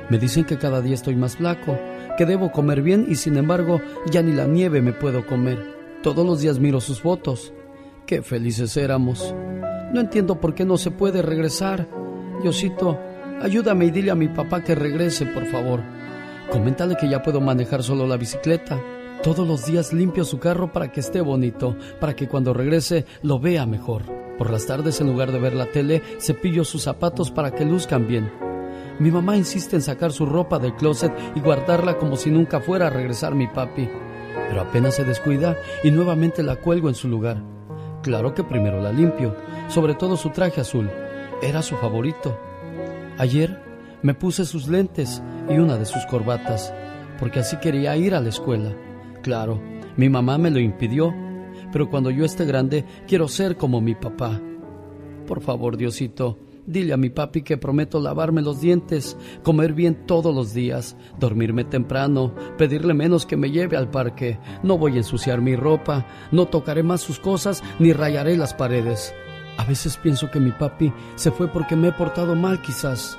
Me 0.09 0.17
dicen 0.17 0.45
que 0.45 0.57
cada 0.57 0.81
día 0.81 0.95
estoy 0.95 1.15
más 1.15 1.35
flaco, 1.37 1.77
que 2.17 2.25
debo 2.25 2.51
comer 2.51 2.81
bien 2.81 3.05
y 3.07 3.13
sin 3.13 3.37
embargo 3.37 3.79
ya 4.09 4.23
ni 4.23 4.31
la 4.31 4.47
nieve 4.47 4.81
me 4.81 4.93
puedo 4.93 5.27
comer. 5.27 5.59
Todos 6.01 6.25
los 6.25 6.41
días 6.41 6.57
miro 6.57 6.81
sus 6.81 7.01
fotos. 7.01 7.53
Qué 8.07 8.23
felices 8.23 8.75
éramos. 8.77 9.35
No 9.93 10.01
entiendo 10.01 10.41
por 10.41 10.55
qué 10.55 10.65
no 10.65 10.77
se 10.77 10.89
puede 10.89 11.21
regresar. 11.21 11.87
Diosito, 12.41 12.99
ayúdame 13.43 13.85
y 13.85 13.91
dile 13.91 14.09
a 14.09 14.15
mi 14.15 14.27
papá 14.27 14.63
que 14.63 14.73
regrese, 14.73 15.27
por 15.27 15.45
favor. 15.45 15.81
Coméntale 16.51 16.95
que 16.95 17.07
ya 17.07 17.21
puedo 17.21 17.39
manejar 17.41 17.83
solo 17.83 18.07
la 18.07 18.17
bicicleta. 18.17 18.81
Todos 19.23 19.47
los 19.47 19.65
días 19.65 19.93
limpio 19.93 20.25
su 20.25 20.37
carro 20.37 20.73
para 20.73 20.91
que 20.91 20.99
esté 20.99 21.21
bonito, 21.21 21.77
para 22.01 22.13
que 22.13 22.27
cuando 22.27 22.53
regrese 22.53 23.05
lo 23.21 23.39
vea 23.39 23.65
mejor. 23.65 24.01
Por 24.37 24.51
las 24.51 24.65
tardes, 24.65 24.99
en 24.99 25.07
lugar 25.07 25.31
de 25.31 25.39
ver 25.39 25.53
la 25.53 25.67
tele, 25.67 26.01
cepillo 26.19 26.65
sus 26.65 26.83
zapatos 26.83 27.31
para 27.31 27.51
que 27.51 27.63
luzcan 27.63 28.05
bien. 28.05 28.29
Mi 28.99 29.11
mamá 29.11 29.37
insiste 29.37 29.77
en 29.77 29.81
sacar 29.81 30.11
su 30.11 30.25
ropa 30.25 30.59
del 30.59 30.75
closet 30.75 31.13
y 31.35 31.39
guardarla 31.39 31.97
como 31.97 32.17
si 32.17 32.31
nunca 32.31 32.59
fuera 32.59 32.87
a 32.87 32.89
regresar 32.89 33.33
mi 33.33 33.47
papi. 33.47 33.87
Pero 34.49 34.59
apenas 34.59 34.95
se 34.95 35.05
descuida 35.05 35.55
y 35.85 35.91
nuevamente 35.91 36.43
la 36.43 36.57
cuelgo 36.57 36.89
en 36.89 36.95
su 36.95 37.07
lugar. 37.07 37.41
Claro 38.01 38.33
que 38.33 38.43
primero 38.43 38.81
la 38.81 38.91
limpio, 38.91 39.37
sobre 39.69 39.95
todo 39.95 40.17
su 40.17 40.31
traje 40.31 40.59
azul. 40.59 40.91
Era 41.41 41.61
su 41.61 41.77
favorito. 41.77 42.37
Ayer 43.17 43.57
me 44.01 44.15
puse 44.15 44.43
sus 44.43 44.67
lentes 44.67 45.23
y 45.49 45.59
una 45.59 45.77
de 45.77 45.85
sus 45.85 46.05
corbatas, 46.07 46.73
porque 47.19 47.39
así 47.39 47.55
quería 47.61 47.95
ir 47.95 48.15
a 48.15 48.19
la 48.19 48.27
escuela. 48.27 48.75
Claro, 49.23 49.59
mi 49.97 50.09
mamá 50.09 50.37
me 50.37 50.51
lo 50.51 50.59
impidió, 50.59 51.13
pero 51.71 51.89
cuando 51.89 52.11
yo 52.11 52.25
esté 52.25 52.45
grande 52.45 52.85
quiero 53.07 53.27
ser 53.27 53.57
como 53.57 53.81
mi 53.81 53.95
papá. 53.95 54.39
Por 55.25 55.41
favor, 55.41 55.77
Diosito, 55.77 56.37
Dile 56.65 56.93
a 56.93 56.97
mi 56.97 57.09
papi 57.09 57.41
que 57.41 57.57
prometo 57.57 57.99
lavarme 57.99 58.41
los 58.41 58.61
dientes, 58.61 59.17
comer 59.43 59.73
bien 59.73 60.05
todos 60.05 60.33
los 60.33 60.53
días, 60.53 60.95
dormirme 61.19 61.65
temprano, 61.65 62.33
pedirle 62.57 62.93
menos 62.93 63.25
que 63.25 63.35
me 63.35 63.51
lleve 63.51 63.75
al 63.75 63.89
parque. 63.89 64.39
No 64.63 64.77
voy 64.77 64.93
a 64.93 64.97
ensuciar 64.97 65.41
mi 65.41 65.57
ropa, 65.57 66.05
no 66.31 66.45
tocaré 66.45 66.81
más 66.81 67.01
sus 67.01 67.19
cosas 67.19 67.61
ni 67.79 67.91
rayaré 67.91 68.37
las 68.37 68.53
paredes. 68.53 69.13
A 69.57 69.65
veces 69.65 69.97
pienso 69.97 70.31
que 70.31 70.39
mi 70.39 70.51
papi 70.51 70.93
se 71.15 71.31
fue 71.31 71.49
porque 71.49 71.75
me 71.75 71.89
he 71.89 71.91
portado 71.91 72.33
mal 72.33 72.61
quizás. 72.61 73.17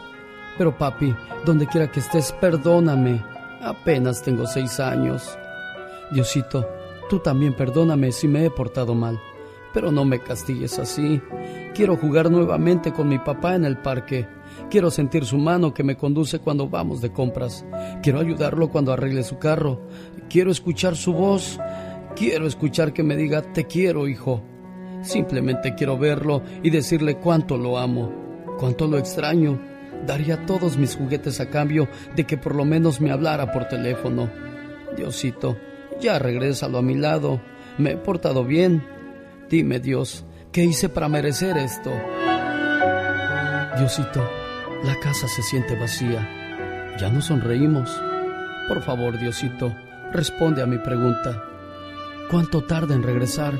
Pero 0.56 0.78
papi, 0.78 1.14
donde 1.44 1.66
quiera 1.66 1.90
que 1.90 2.00
estés, 2.00 2.32
perdóname. 2.40 3.22
Apenas 3.60 4.22
tengo 4.22 4.46
seis 4.46 4.80
años. 4.80 5.36
Diosito, 6.14 6.66
tú 7.10 7.18
también 7.18 7.54
perdóname 7.54 8.12
si 8.12 8.28
me 8.28 8.46
he 8.46 8.50
portado 8.50 8.94
mal 8.94 9.20
pero 9.74 9.90
no 9.90 10.04
me 10.04 10.20
castigues 10.20 10.78
así. 10.78 11.20
Quiero 11.74 11.96
jugar 11.96 12.30
nuevamente 12.30 12.92
con 12.92 13.08
mi 13.08 13.18
papá 13.18 13.56
en 13.56 13.64
el 13.64 13.76
parque. 13.76 14.26
Quiero 14.70 14.90
sentir 14.90 15.26
su 15.26 15.36
mano 15.36 15.74
que 15.74 15.82
me 15.82 15.96
conduce 15.96 16.38
cuando 16.38 16.68
vamos 16.68 17.00
de 17.02 17.10
compras. 17.10 17.66
Quiero 18.00 18.20
ayudarlo 18.20 18.70
cuando 18.70 18.92
arregle 18.92 19.24
su 19.24 19.38
carro. 19.38 19.82
Quiero 20.30 20.52
escuchar 20.52 20.96
su 20.96 21.12
voz. 21.12 21.58
Quiero 22.14 22.46
escuchar 22.46 22.92
que 22.92 23.02
me 23.02 23.16
diga, 23.16 23.42
te 23.42 23.66
quiero, 23.66 24.06
hijo. 24.06 24.42
Simplemente 25.02 25.74
quiero 25.74 25.98
verlo 25.98 26.42
y 26.62 26.70
decirle 26.70 27.18
cuánto 27.18 27.58
lo 27.58 27.76
amo, 27.76 28.12
cuánto 28.58 28.86
lo 28.86 28.96
extraño. 28.96 29.60
Daría 30.06 30.46
todos 30.46 30.78
mis 30.78 30.94
juguetes 30.94 31.40
a 31.40 31.50
cambio 31.50 31.88
de 32.14 32.24
que 32.24 32.38
por 32.38 32.54
lo 32.54 32.64
menos 32.64 33.00
me 33.00 33.10
hablara 33.10 33.52
por 33.52 33.66
teléfono. 33.66 34.30
Diosito, 34.96 35.56
ya 36.04 36.18
regrésalo 36.18 36.78
a 36.78 36.82
mi 36.82 36.94
lado. 36.94 37.40
Me 37.78 37.92
he 37.92 37.96
portado 37.96 38.44
bien. 38.44 38.86
Dime, 39.48 39.80
Dios, 39.80 40.24
¿qué 40.52 40.62
hice 40.62 40.88
para 40.88 41.08
merecer 41.08 41.56
esto? 41.56 41.90
Diosito, 43.78 44.22
la 44.84 45.00
casa 45.00 45.26
se 45.26 45.42
siente 45.42 45.78
vacía. 45.78 46.28
Ya 47.00 47.08
no 47.08 47.22
sonreímos. 47.22 47.90
Por 48.68 48.82
favor, 48.82 49.18
Diosito, 49.18 49.74
responde 50.12 50.62
a 50.62 50.66
mi 50.66 50.78
pregunta. 50.78 51.42
¿Cuánto 52.30 52.62
tarda 52.64 52.94
en 52.94 53.02
regresar 53.02 53.54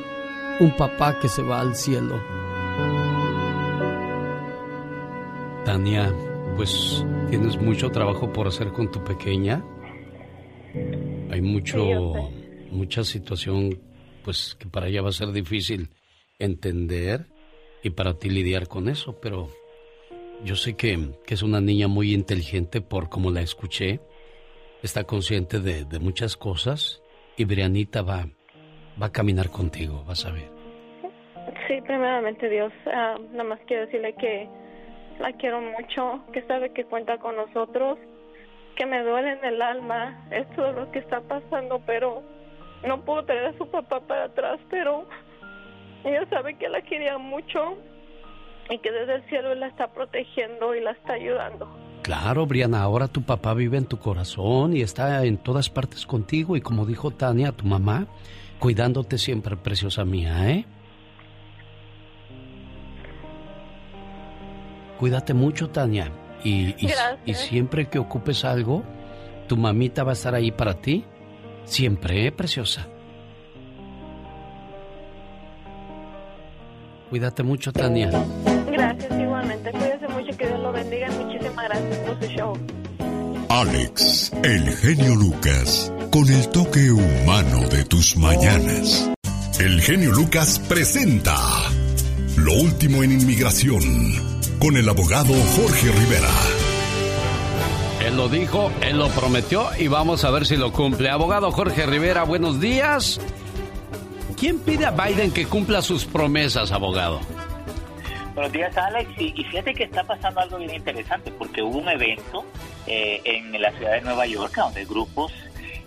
un 0.61 0.77
papá 0.77 1.19
que 1.19 1.29
se 1.29 1.43
va 1.43 1.61
al 1.61 1.75
cielo? 1.75 2.23
Tania, 5.65 6.13
pues 6.57 7.05
tienes 7.31 7.59
mucho 7.61 7.91
trabajo 7.91 8.31
por 8.33 8.47
hacer 8.47 8.71
con 8.73 8.91
tu 8.91 9.03
pequeña. 9.03 9.65
Hay 11.31 11.41
mucho, 11.41 11.79
mucha 12.71 13.05
situación 13.05 13.81
pues 14.25 14.57
que 14.59 14.67
para 14.67 14.89
ella 14.89 15.03
va 15.03 15.11
a 15.11 15.13
ser 15.13 15.33
difícil 15.33 15.91
entender 16.39 17.27
y 17.83 17.91
para 17.91 18.15
ti 18.15 18.31
lidiar 18.31 18.67
con 18.67 18.89
eso, 18.89 19.21
pero 19.21 19.49
yo 20.43 20.57
sé 20.57 20.77
que, 20.77 20.99
es 21.27 21.43
una 21.43 21.61
niña 21.61 21.89
muy 21.89 22.15
inteligente 22.15 22.81
por 22.81 23.09
como 23.09 23.31
la 23.31 23.43
escuché, 23.43 24.01
está 24.83 25.05
consciente 25.05 25.61
de, 25.61 25.99
muchas 26.01 26.37
cosas 26.37 27.03
y 27.37 27.45
Brianita 27.45 28.03
va, 28.03 28.27
va 29.01 29.07
a 29.07 29.13
caminar 29.13 29.51
contigo, 29.51 30.05
vas 30.07 30.25
a 30.27 30.33
ver. 30.33 30.49
Sí, 31.69 31.81
primeramente 31.83 32.49
Dios, 32.49 32.73
ah, 32.87 33.17
nada 33.33 33.45
más 33.45 33.61
quiero 33.67 33.87
decirle 33.87 34.15
que 34.15 34.49
la 35.21 35.33
quiero 35.33 35.61
mucho, 35.61 36.25
que 36.33 36.43
sabe 36.43 36.73
que 36.73 36.85
cuenta 36.85 37.19
con 37.19 37.37
nosotros, 37.37 37.99
que 38.77 38.87
me 38.87 39.03
duele 39.03 39.33
en 39.33 39.45
el 39.45 39.63
alma 39.63 40.27
esto 40.31 40.73
lo 40.73 40.91
que 40.91 40.99
está 40.99 41.21
pasando, 41.21 41.81
pero 41.87 42.23
no 42.87 43.01
puedo 43.05 43.25
traer 43.25 43.47
a 43.47 43.59
su 43.59 43.67
papá 43.69 44.01
para 44.01 44.25
atrás, 44.25 44.61
pero 44.71 45.07
ella 46.05 46.27
sabe 46.29 46.57
que 46.59 46.69
la 46.69 46.83
quería 46.83 47.19
mucho 47.19 47.77
y 48.71 48.79
que 48.79 48.91
desde 48.91 49.17
el 49.17 49.29
cielo 49.29 49.55
la 49.55 49.69
está 49.69 49.89
protegiendo 49.89 50.75
y 50.75 50.81
la 50.81 50.93
está 50.93 51.15
ayudando. 51.15 51.69
Claro, 52.03 52.45
Briana, 52.47 52.83
ahora 52.83 53.09
tu 53.09 53.23
papá 53.23 53.55
vive 53.55 53.79
en 53.79 53.87
tu 53.87 53.99
corazón 53.99 54.77
y 54.77 54.83
está 54.83 55.25
en 55.25 55.39
todas 55.39 55.71
partes 55.71 56.05
contigo 56.05 56.57
y 56.57 56.61
como 56.61 56.85
dijo 56.85 57.11
Tania, 57.11 57.53
tu 57.53 57.65
mamá, 57.65 58.07
cuidándote 58.59 59.17
siempre, 59.17 59.57
preciosa 59.57 60.05
mía, 60.05 60.51
¿eh? 60.51 60.67
Cuídate 64.99 65.35
mucho, 65.35 65.71
Tania. 65.71 66.11
Y, 66.45 66.75
y 67.25 67.35
siempre 67.35 67.89
que 67.89 67.99
ocupes 67.99 68.45
algo, 68.45 68.85
tu 69.49 69.57
mamita 69.57 70.05
va 70.05 70.11
a 70.11 70.15
estar 70.15 70.35
ahí 70.35 70.53
para 70.53 70.75
ti 70.75 71.05
Siempre, 71.65 72.27
¿eh, 72.27 72.33
preciosa. 72.33 72.87
Cuídate 77.11 77.43
mucho, 77.43 77.73
Tania. 77.73 78.11
Gracias, 78.71 79.21
igualmente. 79.21 79.71
Cuídese 79.71 80.09
mucho, 80.09 80.37
que 80.37 80.47
Dios 80.47 80.61
lo 80.61 80.73
bendiga. 80.73 81.09
Muchísimas 81.13 81.65
gracias 81.65 81.99
por 81.99 82.21
su 82.21 82.27
show. 82.33 82.59
Alex, 83.49 84.33
el 84.43 84.69
genio 84.77 85.15
Lucas, 85.15 85.93
con 86.11 86.29
el 86.29 86.49
toque 86.49 86.91
humano 86.91 87.69
de 87.69 87.85
tus 87.85 88.17
mañanas. 88.17 89.11
El 89.61 89.81
genio 89.81 90.11
Lucas 90.11 90.59
presenta 90.69 91.37
Lo 92.37 92.53
último 92.55 93.05
en 93.05 93.13
inmigración, 93.13 93.81
con 94.61 94.77
el 94.77 94.89
abogado 94.89 95.33
Jorge 95.57 95.91
Rivera. 95.91 96.29
Él 98.05 98.17
lo 98.17 98.29
dijo, 98.29 98.71
él 98.83 98.99
lo 98.99 99.09
prometió 99.09 99.69
y 99.79 99.89
vamos 99.89 100.25
a 100.25 100.31
ver 100.31 100.47
si 100.47 100.57
lo 100.57 100.73
cumple. 100.73 101.11
Abogado 101.11 101.51
Jorge 101.51 101.87
Rivera, 101.87 102.25
buenos 102.25 102.61
días. 102.61 103.21
¿Quién 104.39 104.59
pide 104.61 104.87
a 104.87 104.91
Biden 104.91 105.33
que 105.33 105.47
cumpla 105.47 105.81
sus 105.83 106.05
promesas, 106.05 106.73
abogado? 106.73 107.21
Buenos 108.35 108.53
días, 108.53 108.77
Alex. 108.77 109.11
Y, 109.19 109.33
fíjate 109.33 109.75
que 109.75 109.85
está 109.85 110.05
pasando 110.05 110.41
algo 110.41 110.59
bien 110.59 110.75
interesante, 110.75 111.31
porque 111.31 111.63
hubo 111.63 111.79
un 111.79 111.89
evento 111.89 112.45
eh, 112.87 113.21
en 113.25 113.61
la 113.61 113.71
ciudad 113.73 113.93
de 113.93 114.01
Nueva 114.03 114.27
York 114.27 114.55
donde 114.57 114.85
grupos 114.85 115.33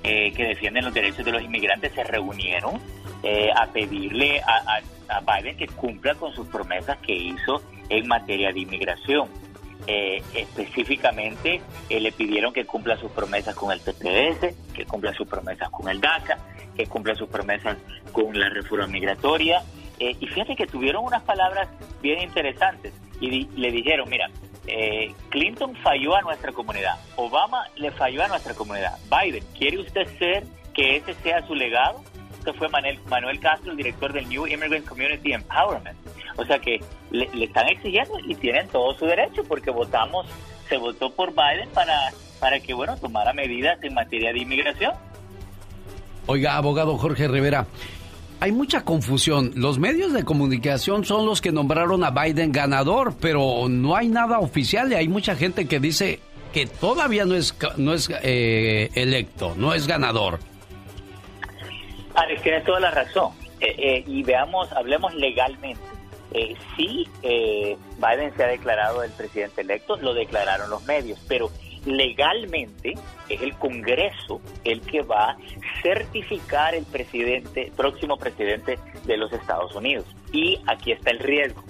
eh, 0.03 0.31
que 0.33 0.43
defienden 0.43 0.85
los 0.85 0.93
derechos 0.93 1.25
de 1.25 1.31
los 1.31 1.41
inmigrantes 1.41 1.91
se 1.93 2.03
reunieron 2.03 2.79
eh, 3.23 3.49
a 3.55 3.67
pedirle 3.67 4.39
a, 4.41 4.81
Biden 5.21 5.57
que 5.57 5.67
cumpla 5.67 6.15
con 6.15 6.33
sus 6.33 6.47
promesas 6.47 6.97
que 6.97 7.13
hizo 7.13 7.61
en 7.89 8.07
materia 8.07 8.51
de 8.51 8.61
inmigración. 8.61 9.29
Eh, 9.89 10.21
específicamente 10.33 11.61
eh, 11.87 11.99
le 12.01 12.11
pidieron 12.11 12.51
que 12.51 12.65
cumpla 12.65 12.97
sus 12.97 13.09
promesas 13.11 13.55
con 13.55 13.71
el 13.71 13.79
TPS, 13.79 14.73
que 14.73 14.85
cumpla 14.85 15.13
sus 15.13 15.27
promesas 15.27 15.69
con 15.69 15.87
el 15.87 16.01
DACA, 16.01 16.37
que 16.75 16.87
cumpla 16.87 17.15
sus 17.15 17.29
promesas 17.29 17.77
con 18.11 18.37
la 18.37 18.49
reforma 18.49 18.87
migratoria. 18.87 19.63
Eh, 19.99 20.15
y 20.19 20.27
fíjate 20.27 20.57
que 20.57 20.67
tuvieron 20.67 21.05
unas 21.05 21.23
palabras 21.23 21.69
bien 22.01 22.21
interesantes 22.21 22.93
y 23.21 23.45
le 23.45 23.71
dijeron, 23.71 24.09
mira, 24.09 24.29
Clinton 25.29 25.73
falló 25.77 26.17
a 26.17 26.21
nuestra 26.21 26.51
comunidad, 26.51 26.99
Obama 27.15 27.63
le 27.77 27.89
falló 27.91 28.25
a 28.25 28.27
nuestra 28.27 28.53
comunidad, 28.53 28.99
Biden, 29.09 29.43
¿quiere 29.57 29.79
usted 29.79 30.05
ser 30.19 30.43
que 30.73 30.97
ese 30.97 31.13
sea 31.23 31.47
su 31.47 31.55
legado? 31.55 32.03
Este 32.37 32.51
fue 32.59 32.67
Manuel, 32.69 32.99
Manuel 33.09 33.39
Castro, 33.39 33.71
el 33.71 33.77
director 33.77 34.11
del 34.11 34.27
New 34.27 34.45
Immigrant 34.45 34.85
Community 34.85 35.33
Empowerment. 35.33 35.97
O 36.37 36.45
sea 36.45 36.59
que 36.59 36.79
le, 37.11 37.27
están 37.43 37.67
exigiendo 37.67 38.19
y 38.19 38.35
tienen 38.35 38.67
todo 38.69 38.97
su 38.97 39.05
derecho 39.05 39.43
porque 39.47 39.71
votamos, 39.71 40.25
se 40.69 40.77
votó 40.77 41.11
por 41.11 41.31
Biden 41.31 41.69
para, 41.73 42.11
para 42.39 42.59
que, 42.59 42.73
bueno, 42.73 42.95
tomara 42.97 43.33
medidas 43.33 43.81
en 43.83 43.93
materia 43.93 44.31
de 44.31 44.39
inmigración. 44.39 44.93
Oiga, 46.27 46.55
abogado 46.57 46.97
Jorge 46.97 47.27
Rivera, 47.27 47.65
hay 48.39 48.51
mucha 48.51 48.83
confusión. 48.83 49.51
Los 49.55 49.79
medios 49.79 50.13
de 50.13 50.23
comunicación 50.23 51.05
son 51.05 51.25
los 51.25 51.41
que 51.41 51.51
nombraron 51.51 52.03
a 52.03 52.11
Biden 52.11 52.51
ganador, 52.51 53.15
pero 53.19 53.67
no 53.69 53.95
hay 53.95 54.07
nada 54.09 54.39
oficial 54.39 54.91
y 54.91 54.95
hay 54.95 55.07
mucha 55.07 55.35
gente 55.35 55.67
que 55.67 55.79
dice 55.79 56.19
que 56.53 56.65
todavía 56.65 57.25
no 57.25 57.35
es, 57.35 57.55
no 57.77 57.93
es 57.93 58.09
eh, 58.23 58.89
electo, 58.93 59.53
no 59.57 59.73
es 59.73 59.87
ganador. 59.87 60.39
Alex, 62.13 62.41
tienes 62.41 62.63
toda 62.63 62.79
la 62.79 62.91
razón. 62.91 63.31
Eh, 63.59 63.75
eh, 63.77 64.03
y 64.05 64.23
veamos, 64.23 64.71
hablemos 64.71 65.13
legalmente. 65.15 65.81
Eh, 66.37 66.55
sí, 66.75 67.07
eh, 67.23 67.75
Biden 67.97 68.31
se 68.35 68.43
ha 68.43 68.47
declarado 68.47 69.01
el 69.01 69.09
presidente 69.11 69.61
electo, 69.61 69.97
lo 69.97 70.13
declararon 70.13 70.69
los 70.69 70.85
medios, 70.85 71.19
pero 71.27 71.49
legalmente 71.83 72.93
es 73.27 73.41
el 73.41 73.55
Congreso 73.55 74.39
el 74.63 74.81
que 74.81 75.01
va 75.01 75.31
a 75.31 75.37
certificar 75.81 76.75
el 76.75 76.85
presidente, 76.85 77.71
próximo 77.75 78.17
presidente 78.17 78.77
de 79.05 79.17
los 79.17 79.33
Estados 79.33 79.73
Unidos. 79.73 80.05
Y 80.31 80.61
aquí 80.67 80.91
está 80.91 81.09
el 81.09 81.19
riesgo. 81.19 81.63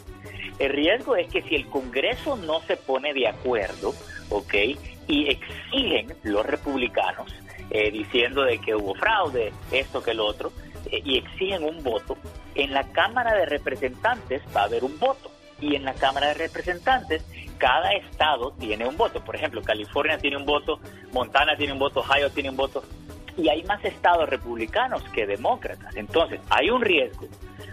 El 0.60 0.74
riesgo 0.74 1.16
es 1.16 1.32
que 1.32 1.44
si 1.44 1.56
el 1.56 1.68
Congreso 1.68 2.36
no 2.36 2.60
se 2.64 2.76
pone 2.76 3.14
de 3.14 3.30
acuerdo, 3.30 3.94
¿ok? 4.30 4.54
Y 5.08 5.30
exigen 5.30 6.14
los 6.24 6.46
republicanos, 6.46 7.34
eh, 7.70 7.90
diciendo 7.92 8.44
de 8.44 8.58
que 8.58 8.76
hubo 8.76 8.96
fraude, 8.96 9.54
esto 9.72 10.04
que 10.04 10.14
lo 10.14 10.26
otro, 10.26 10.52
y 10.92 11.18
exigen 11.18 11.64
un 11.64 11.84
voto, 11.84 12.18
en 12.56 12.74
la 12.74 12.84
Cámara 12.92 13.36
de 13.36 13.46
Representantes 13.46 14.42
va 14.56 14.62
a 14.62 14.66
haber 14.66 14.84
un 14.84 14.98
voto. 15.00 15.32
Y 15.60 15.76
en 15.76 15.86
la 15.86 15.94
Cámara 15.94 16.28
de 16.28 16.34
Representantes, 16.36 17.26
cada 17.58 17.92
estado 17.94 18.54
tiene 18.60 18.86
un 18.86 18.96
voto. 18.96 19.24
Por 19.24 19.36
ejemplo, 19.36 19.62
California 19.64 20.18
tiene 20.18 20.38
un 20.38 20.46
voto, 20.46 20.80
Montana 21.12 21.56
tiene 21.58 21.74
un 21.74 21.80
voto, 21.80 22.02
Ohio 22.02 22.30
tiene 22.30 22.52
un 22.52 22.58
voto. 22.58 22.84
Y 23.38 23.50
hay 23.50 23.64
más 23.64 23.84
estados 23.84 24.30
republicanos 24.30 25.04
que 25.14 25.26
demócratas. 25.26 25.96
Entonces, 25.96 26.40
hay 26.50 26.70
un 26.70 26.82
riesgo, 26.82 27.28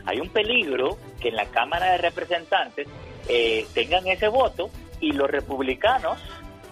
hay 0.06 0.20
un 0.20 0.28
peligro 0.28 0.98
que 1.20 1.28
en 1.28 1.36
la 1.36 1.46
Cámara 1.46 1.92
de 1.92 1.98
Representantes 1.98 2.88
eh, 3.28 3.66
tengan 3.74 4.06
ese 4.06 4.28
voto 4.28 4.70
y 5.00 5.12
los 5.12 5.30
republicanos 5.30 6.18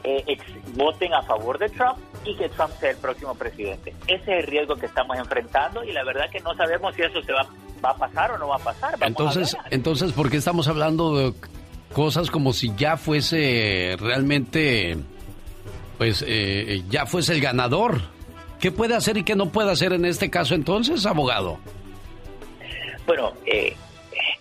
eh, 0.05 0.39
voten 0.75 1.15
a 1.15 1.23
favor 1.23 1.59
de 1.59 1.69
Trump 1.69 1.99
y 2.25 2.37
que 2.37 2.49
Trump 2.51 2.73
sea 2.79 2.91
el 2.91 2.97
próximo 2.97 3.35
presidente. 3.35 3.95
Ese 4.07 4.23
es 4.23 4.29
el 4.29 4.47
riesgo 4.47 4.77
que 4.77 4.87
estamos 4.87 5.17
enfrentando 5.17 5.85
y 5.85 5.93
la 5.93 6.05
verdad 6.05 6.31
que 6.31 6.41
no 6.41 6.55
sabemos 6.55 6.95
si 6.95 7.03
eso 7.03 7.23
se 7.23 7.33
va, 7.33 7.47
va 7.85 7.91
a 7.91 7.97
pasar 7.97 8.33
o 8.33 8.39
no 8.39 8.49
va 8.49 8.57
a 8.57 8.61
pasar. 8.61 8.97
entonces, 9.01 9.57
entonces, 9.71 10.13
¿por 10.13 10.31
qué 10.31 10.37
estamos 10.37 10.69
hablando 10.69 11.17
de 11.17 11.35
cosas 11.93 12.31
como 12.31 12.53
si 12.53 12.73
ya 12.77 12.97
fuese 12.97 13.97
realmente, 13.99 14.97
pues, 15.99 16.25
eh, 16.27 16.83
ya 16.89 17.07
fuese 17.07 17.35
el 17.35 17.41
ganador? 17.41 18.01
¿Qué 18.61 18.71
puede 18.71 18.95
hacer 18.95 19.17
y 19.17 19.25
qué 19.25 19.35
no 19.35 19.51
puede 19.51 19.73
hacer 19.73 19.93
en 19.93 20.05
este 20.05 20.31
caso 20.31 20.55
entonces, 20.55 21.05
abogado? 21.05 21.59
Bueno, 23.07 23.33
eh, 23.45 23.75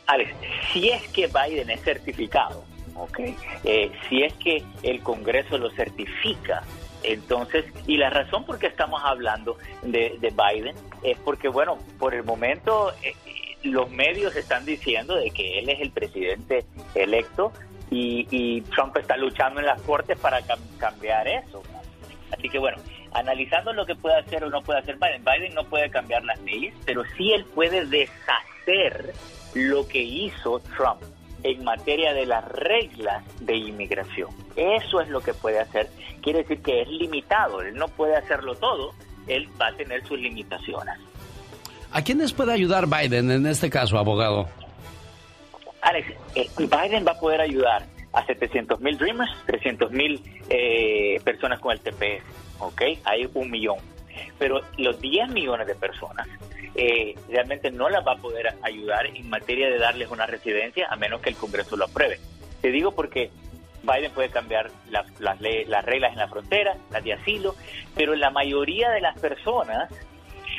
Alex, 0.05 0.31
si 0.71 0.89
es 0.89 1.01
que 1.09 1.27
Biden 1.27 1.71
es 1.71 1.81
certificado, 1.81 2.63
¿ok? 2.95 3.19
Eh, 3.63 3.91
si 4.07 4.21
es 4.21 4.33
que 4.35 4.63
el 4.83 5.01
Congreso 5.01 5.57
lo 5.57 5.71
certifica, 5.71 6.61
entonces, 7.03 7.65
y 7.87 7.97
la 7.97 8.09
razón 8.09 8.45
por 8.45 8.59
qué 8.59 8.67
estamos 8.67 9.01
hablando 9.03 9.57
de, 9.83 10.17
Biden 10.19 10.75
es 11.03 11.17
porque, 11.19 11.47
bueno, 11.47 11.77
por 11.99 12.13
el 12.13 12.23
momento 12.23 12.91
eh, 13.01 13.15
los 13.63 13.89
medios 13.91 14.35
están 14.35 14.65
diciendo 14.65 15.15
de 15.15 15.31
que 15.31 15.59
él 15.59 15.69
es 15.69 15.81
el 15.81 15.91
presidente 15.91 16.65
electo 16.95 17.51
y, 17.89 18.61
Trump 18.73 18.95
está 18.95 19.17
luchando 19.17 19.59
en 19.59 19.65
las 19.65 19.81
cortes 19.81 20.17
para 20.17 20.39
cambiar 20.77 21.27
eso. 21.27 21.61
Así 22.31 22.47
que 22.47 22.57
bueno, 22.57 22.77
analizando 23.13 23.73
lo 23.73 23.85
que 23.85 23.95
puede 23.95 24.15
hacer 24.17 24.43
o 24.45 24.49
no 24.49 24.61
puede 24.61 24.79
hacer 24.79 24.95
Biden, 24.95 25.25
Biden 25.25 25.53
no 25.53 25.65
puede 25.65 25.89
cambiar 25.89 26.23
las 26.23 26.39
leyes, 26.41 26.73
pero 26.85 27.03
sí 27.17 27.33
él 27.33 27.43
puede 27.53 27.85
deshacer 27.85 29.13
lo 29.53 29.85
que 29.87 30.01
hizo 30.01 30.59
Trump 30.77 31.01
en 31.43 31.63
materia 31.63 32.13
de 32.13 32.25
las 32.25 32.45
reglas 32.51 33.23
de 33.39 33.55
inmigración. 33.55 34.29
Eso 34.55 35.01
es 35.01 35.09
lo 35.09 35.21
que 35.21 35.33
puede 35.33 35.59
hacer. 35.59 35.89
Quiere 36.21 36.39
decir 36.39 36.61
que 36.61 36.81
es 36.81 36.87
limitado, 36.87 37.61
él 37.61 37.75
no 37.75 37.87
puede 37.87 38.15
hacerlo 38.15 38.55
todo, 38.55 38.93
él 39.27 39.49
va 39.59 39.67
a 39.67 39.73
tener 39.73 40.05
sus 40.07 40.19
limitaciones. 40.19 40.95
¿A 41.91 42.01
quiénes 42.03 42.31
puede 42.33 42.53
ayudar 42.53 42.87
Biden 42.87 43.31
en 43.31 43.45
este 43.45 43.69
caso, 43.69 43.97
abogado? 43.97 44.47
Alex, 45.81 46.13
eh, 46.35 46.47
Biden 46.57 47.05
va 47.05 47.11
a 47.11 47.19
poder 47.19 47.41
ayudar 47.41 47.85
a 48.13 48.25
700 48.25 48.79
mil 48.81 48.97
Dreamers, 48.97 49.31
300 49.45 49.91
mil 49.91 50.21
eh, 50.49 51.19
personas 51.23 51.59
con 51.59 51.71
el 51.71 51.79
TPS, 51.79 52.23
¿ok? 52.59 52.81
Hay 53.03 53.29
un 53.33 53.49
millón. 53.49 53.77
Pero 54.37 54.61
los 54.77 54.99
10 54.99 55.29
millones 55.29 55.67
de 55.67 55.75
personas 55.75 56.27
eh, 56.75 57.15
realmente 57.29 57.71
no 57.71 57.89
las 57.89 58.05
va 58.05 58.13
a 58.13 58.17
poder 58.17 58.55
ayudar 58.61 59.05
en 59.05 59.29
materia 59.29 59.69
de 59.69 59.77
darles 59.77 60.09
una 60.09 60.25
residencia 60.25 60.87
a 60.89 60.95
menos 60.95 61.21
que 61.21 61.29
el 61.29 61.35
Congreso 61.35 61.75
lo 61.75 61.85
apruebe. 61.85 62.19
Te 62.61 62.71
digo 62.71 62.91
porque 62.91 63.31
Biden 63.83 64.11
puede 64.11 64.29
cambiar 64.29 64.71
las, 64.89 65.19
las, 65.19 65.39
las 65.41 65.85
reglas 65.85 66.13
en 66.13 66.19
la 66.19 66.27
frontera, 66.27 66.75
las 66.91 67.03
de 67.03 67.13
asilo, 67.13 67.55
pero 67.95 68.15
la 68.15 68.29
mayoría 68.29 68.89
de 68.91 69.01
las 69.01 69.19
personas, 69.19 69.91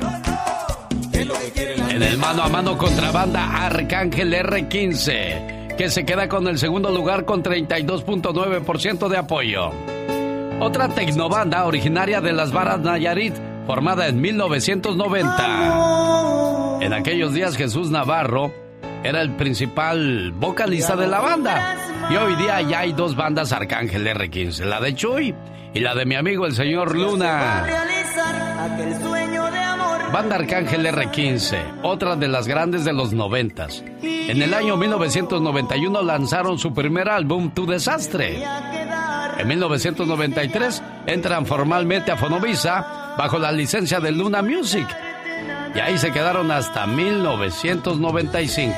En 1.90 2.02
el 2.02 2.16
mano 2.16 2.44
a 2.44 2.48
mano 2.48 2.78
contra 2.78 3.10
banda 3.10 3.66
Arcángel 3.66 4.32
R15 4.32 5.57
que 5.78 5.88
se 5.90 6.04
queda 6.04 6.28
con 6.28 6.48
el 6.48 6.58
segundo 6.58 6.90
lugar 6.90 7.24
con 7.24 7.42
32.9% 7.42 9.08
de 9.08 9.16
apoyo. 9.16 9.70
Otra 10.58 10.88
tecnobanda 10.88 11.64
originaria 11.66 12.20
de 12.20 12.32
las 12.32 12.50
Varas 12.50 12.80
Nayarit, 12.80 13.34
formada 13.64 14.08
en 14.08 14.20
1990. 14.20 16.80
En 16.80 16.92
aquellos 16.92 17.32
días 17.32 17.56
Jesús 17.56 17.90
Navarro 17.90 18.52
era 19.04 19.22
el 19.22 19.36
principal 19.36 20.32
vocalista 20.32 20.96
de 20.96 21.06
la 21.06 21.20
banda. 21.20 21.76
Y 22.10 22.16
hoy 22.16 22.34
día 22.34 22.60
ya 22.62 22.80
hay 22.80 22.92
dos 22.92 23.14
bandas 23.14 23.52
Arcángel 23.52 24.04
R15, 24.04 24.64
la 24.64 24.80
de 24.80 24.96
Chuy 24.96 25.32
y 25.74 25.78
la 25.78 25.94
de 25.94 26.06
mi 26.06 26.16
amigo 26.16 26.44
el 26.46 26.56
señor 26.56 26.96
Luna. 26.96 27.64
Banda 30.12 30.36
Arcángel 30.36 30.86
R15, 30.86 31.80
otra 31.82 32.16
de 32.16 32.28
las 32.28 32.48
grandes 32.48 32.84
de 32.84 32.94
los 32.94 33.12
noventas. 33.12 33.84
En 34.02 34.40
el 34.42 34.54
año 34.54 34.76
1991 34.76 36.02
lanzaron 36.02 36.58
su 36.58 36.72
primer 36.72 37.08
álbum, 37.10 37.50
Tu 37.50 37.66
Desastre. 37.66 38.42
En 39.38 39.46
1993 39.46 40.82
entran 41.06 41.44
formalmente 41.44 42.10
a 42.10 42.16
Fonovisa 42.16 43.14
bajo 43.18 43.38
la 43.38 43.52
licencia 43.52 44.00
de 44.00 44.10
Luna 44.10 44.40
Music. 44.42 44.88
Y 45.74 45.78
ahí 45.78 45.98
se 45.98 46.10
quedaron 46.10 46.50
hasta 46.50 46.86
1995. 46.86 48.76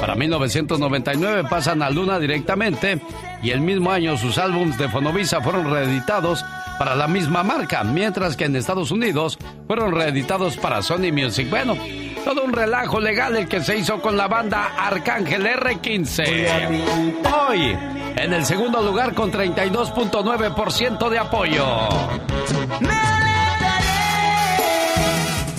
Para 0.00 0.14
1999 0.14 1.44
pasan 1.50 1.82
a 1.82 1.90
Luna 1.90 2.20
directamente 2.20 3.00
y 3.42 3.50
el 3.50 3.60
mismo 3.60 3.90
año 3.90 4.16
sus 4.16 4.38
álbumes 4.38 4.78
de 4.78 4.88
Fonovisa 4.88 5.40
fueron 5.40 5.70
reeditados 5.70 6.44
para 6.80 6.94
la 6.94 7.06
misma 7.06 7.42
marca, 7.42 7.84
mientras 7.84 8.38
que 8.38 8.46
en 8.46 8.56
Estados 8.56 8.90
Unidos 8.90 9.36
fueron 9.66 9.92
reeditados 9.92 10.56
para 10.56 10.80
Sony 10.80 11.12
Music. 11.12 11.50
Bueno, 11.50 11.76
todo 12.24 12.42
un 12.42 12.54
relajo 12.54 12.98
legal 12.98 13.36
el 13.36 13.48
que 13.48 13.60
se 13.60 13.76
hizo 13.76 14.00
con 14.00 14.16
la 14.16 14.28
banda 14.28 14.76
Arcángel 14.78 15.44
R15. 15.44 17.22
Hoy, 17.48 17.76
en 18.16 18.32
el 18.32 18.46
segundo 18.46 18.80
lugar 18.80 19.12
con 19.12 19.30
32.9% 19.30 21.10
de 21.10 21.18
apoyo. 21.18 21.66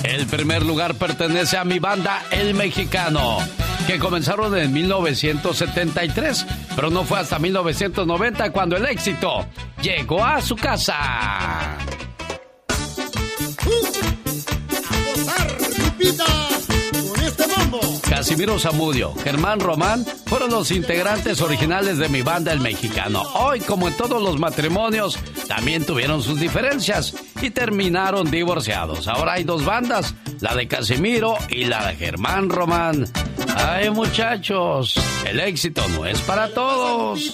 El 0.03 0.25
primer 0.25 0.65
lugar 0.65 0.95
pertenece 0.95 1.55
a 1.55 1.63
mi 1.63 1.77
banda 1.77 2.23
El 2.31 2.55
Mexicano, 2.55 3.37
que 3.87 3.99
comenzaron 3.99 4.57
en 4.57 4.71
1973, 4.71 6.45
pero 6.75 6.89
no 6.89 7.03
fue 7.03 7.19
hasta 7.19 7.39
1990 7.39 8.51
cuando 8.51 8.77
el 8.77 8.85
éxito 8.85 9.45
llegó 9.81 10.23
a 10.23 10.41
su 10.41 10.55
casa. 10.55 11.77
Casimiro 18.21 18.59
Zamudio, 18.59 19.15
Germán 19.23 19.59
Román 19.59 20.05
fueron 20.27 20.51
los 20.51 20.69
integrantes 20.69 21.41
originales 21.41 21.97
de 21.97 22.07
mi 22.07 22.21
banda 22.21 22.53
El 22.53 22.59
Mexicano. 22.59 23.23
Hoy, 23.33 23.61
como 23.61 23.87
en 23.87 23.97
todos 23.97 24.21
los 24.21 24.37
matrimonios, 24.37 25.17
también 25.47 25.87
tuvieron 25.87 26.21
sus 26.21 26.39
diferencias 26.39 27.15
y 27.41 27.49
terminaron 27.49 28.29
divorciados. 28.29 29.07
Ahora 29.07 29.33
hay 29.33 29.43
dos 29.43 29.65
bandas, 29.65 30.13
la 30.39 30.53
de 30.53 30.67
Casimiro 30.67 31.35
y 31.49 31.65
la 31.65 31.87
de 31.87 31.95
Germán 31.95 32.49
Román. 32.49 33.07
Ay, 33.55 33.89
muchachos, 33.89 34.93
el 35.25 35.39
éxito 35.39 35.81
no 35.87 36.05
es 36.05 36.21
para 36.21 36.53
todos. 36.53 37.33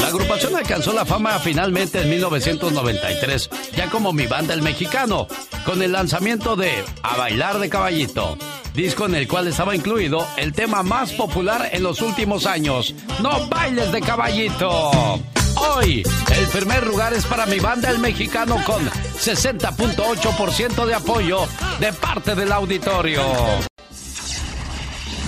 La 0.00 0.08
agrupación 0.08 0.56
alcanzó 0.56 0.92
la 0.92 1.04
fama 1.04 1.38
finalmente 1.38 2.00
en 2.00 2.10
1993, 2.10 3.50
ya 3.76 3.90
como 3.90 4.12
mi 4.12 4.26
banda 4.26 4.54
El 4.54 4.62
Mexicano, 4.62 5.26
con 5.64 5.82
el 5.82 5.92
lanzamiento 5.92 6.56
de 6.56 6.84
A 7.02 7.16
Bailar 7.16 7.58
de 7.58 7.68
Caballito, 7.68 8.38
disco 8.74 9.06
en 9.06 9.14
el 9.16 9.28
cual 9.28 9.48
estaba 9.48 9.74
incluido 9.74 10.26
el 10.36 10.52
tema 10.52 10.82
más 10.82 11.12
popular 11.12 11.68
en 11.72 11.82
los 11.82 12.00
últimos 12.00 12.46
años, 12.46 12.94
No 13.20 13.46
Bailes 13.48 13.92
de 13.92 14.00
Caballito. 14.00 15.20
Hoy, 15.56 16.04
el 16.36 16.46
primer 16.46 16.86
lugar 16.86 17.12
es 17.12 17.26
para 17.26 17.46
mi 17.46 17.58
banda 17.58 17.90
El 17.90 17.98
Mexicano 17.98 18.62
con 18.64 18.88
60.8% 18.88 20.86
de 20.86 20.94
apoyo 20.94 21.40
de 21.80 21.92
parte 21.92 22.34
del 22.34 22.52
auditorio. 22.52 23.22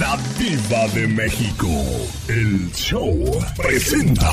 La 0.01 0.16
Diva 0.38 0.88
de 0.94 1.07
México. 1.09 1.66
El 2.26 2.72
show 2.72 3.38
presenta. 3.55 4.30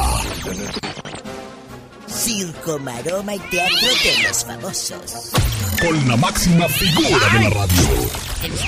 Circo, 2.07 2.79
maroma 2.79 3.35
y 3.35 3.39
teatro 3.39 3.75
de 3.75 4.27
los 4.27 4.45
famosos. 4.45 5.33
Con 5.81 6.07
la 6.07 6.15
máxima 6.15 6.69
figura 6.69 7.25
de 7.33 7.43
la 7.43 7.49
radio. 7.49 7.83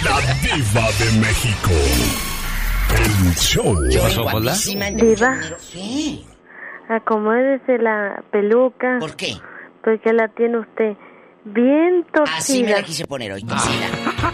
La 0.04 0.20
Diva 0.44 0.88
de 1.00 1.20
México. 1.22 1.72
El 2.98 3.36
show. 3.36 3.78
¿Qué 3.90 4.00
pasó, 4.00 4.26
Pola? 4.26 4.54
Diva. 4.96 5.40
¿Qué? 5.72 6.20
Acomódese 6.90 7.78
la 7.78 8.22
peluca. 8.30 8.98
¿Por 9.00 9.16
qué? 9.16 9.38
Porque 9.86 10.12
la 10.12 10.28
tiene 10.28 10.60
usted 10.60 10.98
bien 11.46 12.06
torcida. 12.14 12.38
Así 12.38 12.64
me 12.64 12.72
la 12.72 12.84
quise 12.84 13.06
poner 13.06 13.32
hoy, 13.32 13.44
torcida. 13.44 13.88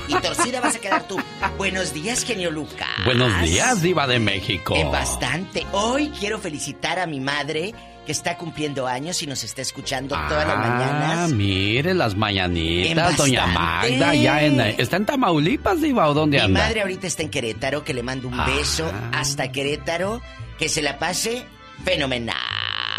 Y 0.08 0.14
torcida 0.16 0.62
vas 0.62 0.76
a 0.76 0.80
quedar 0.80 1.08
tú. 1.08 1.18
Buenos 1.58 1.94
días, 1.94 2.24
genio 2.24 2.52
Lucas. 2.52 2.88
Buenos 3.06 3.42
días, 3.42 3.82
Diva 3.82 4.08
de 4.08 4.20
México. 4.20 4.76
Eh, 4.76 4.84
bastante. 4.86 5.66
Hoy 5.72 6.12
quiero 6.20 6.40
felicitar 6.40 7.00
a 7.00 7.06
mi 7.08 7.20
madre 7.20 7.74
que 8.06 8.12
está 8.12 8.38
cumpliendo 8.38 8.86
años 8.88 9.22
y 9.24 9.28
nos 9.28 9.44
está 9.44 9.64
escuchando 9.64 10.16
todas 10.30 10.48
las 10.48 10.56
Ah, 10.58 10.60
mañanas. 10.60 11.32
mire 11.32 11.94
las 11.96 12.14
En 12.14 12.20
mañanitas, 12.20 13.18
doña. 13.18 13.48
Magda, 13.48 14.14
ya 14.14 14.44
en... 14.44 14.60
¿Está 14.62 14.98
en 14.98 15.06
Tamaulipas, 15.08 15.82
Diva, 15.82 16.08
o 16.08 16.14
dónde 16.14 16.38
Mi 16.38 16.44
anda? 16.44 16.60
madre 16.62 16.82
ahorita 16.82 17.08
está 17.08 17.24
en 17.24 17.30
Querétaro, 17.32 17.84
que 17.84 17.94
le 17.96 18.04
mando 18.04 18.28
un 18.28 18.40
Ah. 18.40 18.46
beso 18.46 18.92
hasta 19.12 19.52
Querétaro, 19.52 20.22
que 20.60 20.70
se 20.70 20.84
la 20.84 21.00
pase 21.00 21.46
fenomenal. 21.84 22.36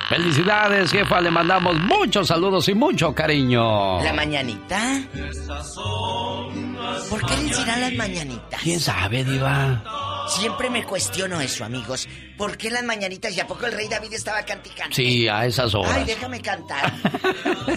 Felicidades, 0.08 0.92
jefa, 0.92 1.20
le 1.20 1.30
mandamos 1.30 1.76
muchos 1.80 2.28
saludos 2.28 2.68
y 2.68 2.74
mucho 2.74 3.12
cariño. 3.14 4.00
La 4.02 4.12
mañanita. 4.12 5.00
¿Por 7.10 7.26
qué 7.26 7.36
les 7.42 7.58
dirán 7.58 7.80
las 7.80 7.92
mañanitas? 7.94 8.60
¿Quién 8.62 8.78
sabe, 8.78 9.24
Diva? 9.24 9.82
Siempre 10.28 10.70
me 10.70 10.84
cuestiono 10.84 11.40
eso, 11.40 11.64
amigos. 11.64 12.08
¿Por 12.36 12.56
qué 12.56 12.70
las 12.70 12.82
mañanitas? 12.84 13.36
¿Y 13.36 13.40
a 13.40 13.46
poco 13.46 13.66
el 13.66 13.72
rey 13.72 13.88
David 13.88 14.12
estaba 14.12 14.42
canticando? 14.44 14.94
Sí, 14.94 15.26
a 15.28 15.46
esas 15.46 15.74
Ay, 15.74 15.80
horas. 15.80 16.06
déjame 16.06 16.40
cantar. 16.40 16.92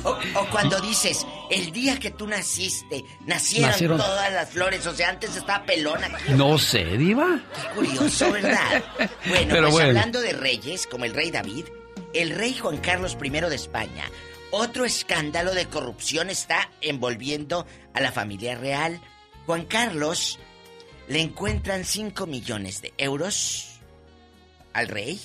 O, 0.04 0.10
o 0.40 0.46
cuando 0.52 0.80
dices, 0.82 1.26
el 1.50 1.72
día 1.72 1.98
que 2.00 2.12
tú 2.12 2.28
naciste, 2.28 3.04
nacieron, 3.26 3.72
Nacieron- 3.72 3.98
todas 3.98 4.32
las 4.34 4.50
flores. 4.50 4.86
O 4.88 4.94
sea, 4.94 5.10
antes 5.10 5.36
estaba 5.36 5.64
pelona. 5.64 6.08
aquí. 6.08 6.34
No 6.34 6.58
sé, 6.58 6.86
Diva. 6.98 7.40
Curioso, 7.76 8.32
¿verdad? 8.32 8.84
Bueno, 9.28 9.48
Pero 9.50 9.62
pues 9.64 9.72
bueno. 9.74 9.88
hablando 9.90 10.22
de 10.22 10.34
reyes, 10.34 10.88
como 10.88 11.06
el 11.06 11.14
rey 11.14 11.30
David, 11.32 11.66
el 12.14 12.32
rey 12.32 12.58
Juan 12.58 12.78
Carlos 12.78 13.18
I 13.22 13.30
de 13.30 13.56
España, 13.56 14.10
otro 14.52 14.86
escándalo 14.86 15.54
de 15.54 15.68
corrupción 15.68 16.30
está 16.30 16.72
envolviendo 16.82 17.68
a 17.94 18.02
la 18.02 18.12
familia 18.12 18.56
real. 18.56 19.00
Juan 19.46 19.66
Carlos 19.66 20.40
le 21.08 21.22
encuentran 21.22 21.86
5 21.86 22.26
millones 22.26 22.82
de 22.82 22.94
euros 22.98 23.80
al 24.74 24.88
rey 24.88 25.20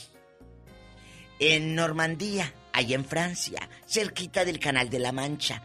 en 1.38 1.74
Normandía, 1.74 2.52
allá 2.72 2.94
en 2.96 3.04
Francia, 3.04 3.68
cerquita 3.86 4.44
del 4.44 4.58
Canal 4.58 4.90
de 4.90 4.98
la 4.98 5.12
Mancha. 5.12 5.62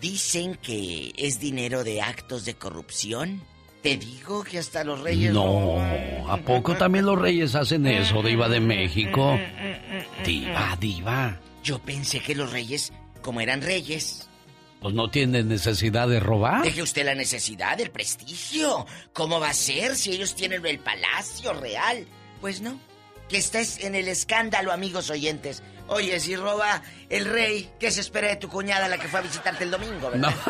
Dicen 0.00 0.54
que 0.56 1.12
es 1.16 1.40
dinero 1.40 1.84
de 1.84 2.00
actos 2.00 2.44
de 2.44 2.54
corrupción. 2.54 3.42
Te 3.88 3.96
digo 3.96 4.44
que 4.44 4.58
hasta 4.58 4.84
los 4.84 5.00
reyes... 5.00 5.32
No, 5.32 5.78
¿a 6.30 6.36
poco 6.38 6.76
también 6.76 7.06
los 7.06 7.18
reyes 7.18 7.54
hacen 7.54 7.86
eso, 7.86 8.22
Diva 8.22 8.48
de 8.48 8.60
México? 8.60 9.38
Diva, 10.24 10.76
Diva. 10.78 11.40
Yo 11.62 11.78
pensé 11.78 12.20
que 12.20 12.34
los 12.34 12.52
reyes, 12.52 12.92
como 13.22 13.40
eran 13.40 13.62
reyes, 13.62 14.28
Pues 14.80 14.94
no 14.94 15.08
tienen 15.08 15.48
necesidad 15.48 16.06
de 16.08 16.20
robar. 16.20 16.62
deje 16.64 16.82
usted 16.82 17.04
la 17.06 17.14
necesidad, 17.14 17.80
el 17.80 17.90
prestigio. 17.90 18.86
¿Cómo 19.12 19.40
va 19.40 19.50
a 19.50 19.54
ser 19.54 19.96
si 19.96 20.12
ellos 20.12 20.34
tienen 20.34 20.64
el 20.66 20.78
palacio 20.78 21.52
real? 21.54 22.06
Pues 22.40 22.60
no. 22.60 22.78
Que 23.28 23.36
estés 23.38 23.78
en 23.84 23.94
el 23.94 24.08
escándalo, 24.08 24.72
amigos 24.72 25.10
oyentes. 25.10 25.62
Oye, 25.88 26.18
si 26.20 26.36
roba 26.36 26.82
el 27.08 27.24
rey, 27.26 27.70
¿qué 27.78 27.90
se 27.90 28.00
espera 28.00 28.28
de 28.28 28.36
tu 28.36 28.48
cuñada 28.48 28.88
la 28.88 28.98
que 28.98 29.08
fue 29.08 29.20
a 29.20 29.22
visitarte 29.22 29.64
el 29.64 29.70
domingo, 29.70 30.10
verdad? 30.10 30.34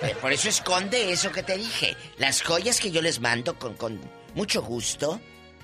Eh, 0.00 0.14
Por 0.20 0.32
eso 0.32 0.48
esconde 0.48 1.10
eso 1.10 1.32
que 1.32 1.42
te 1.42 1.56
dije. 1.56 1.96
Las 2.18 2.42
joyas 2.42 2.78
que 2.78 2.92
yo 2.92 3.02
les 3.02 3.18
mando 3.18 3.58
con, 3.58 3.74
con 3.74 4.00
mucho 4.36 4.62
gusto, 4.62 5.20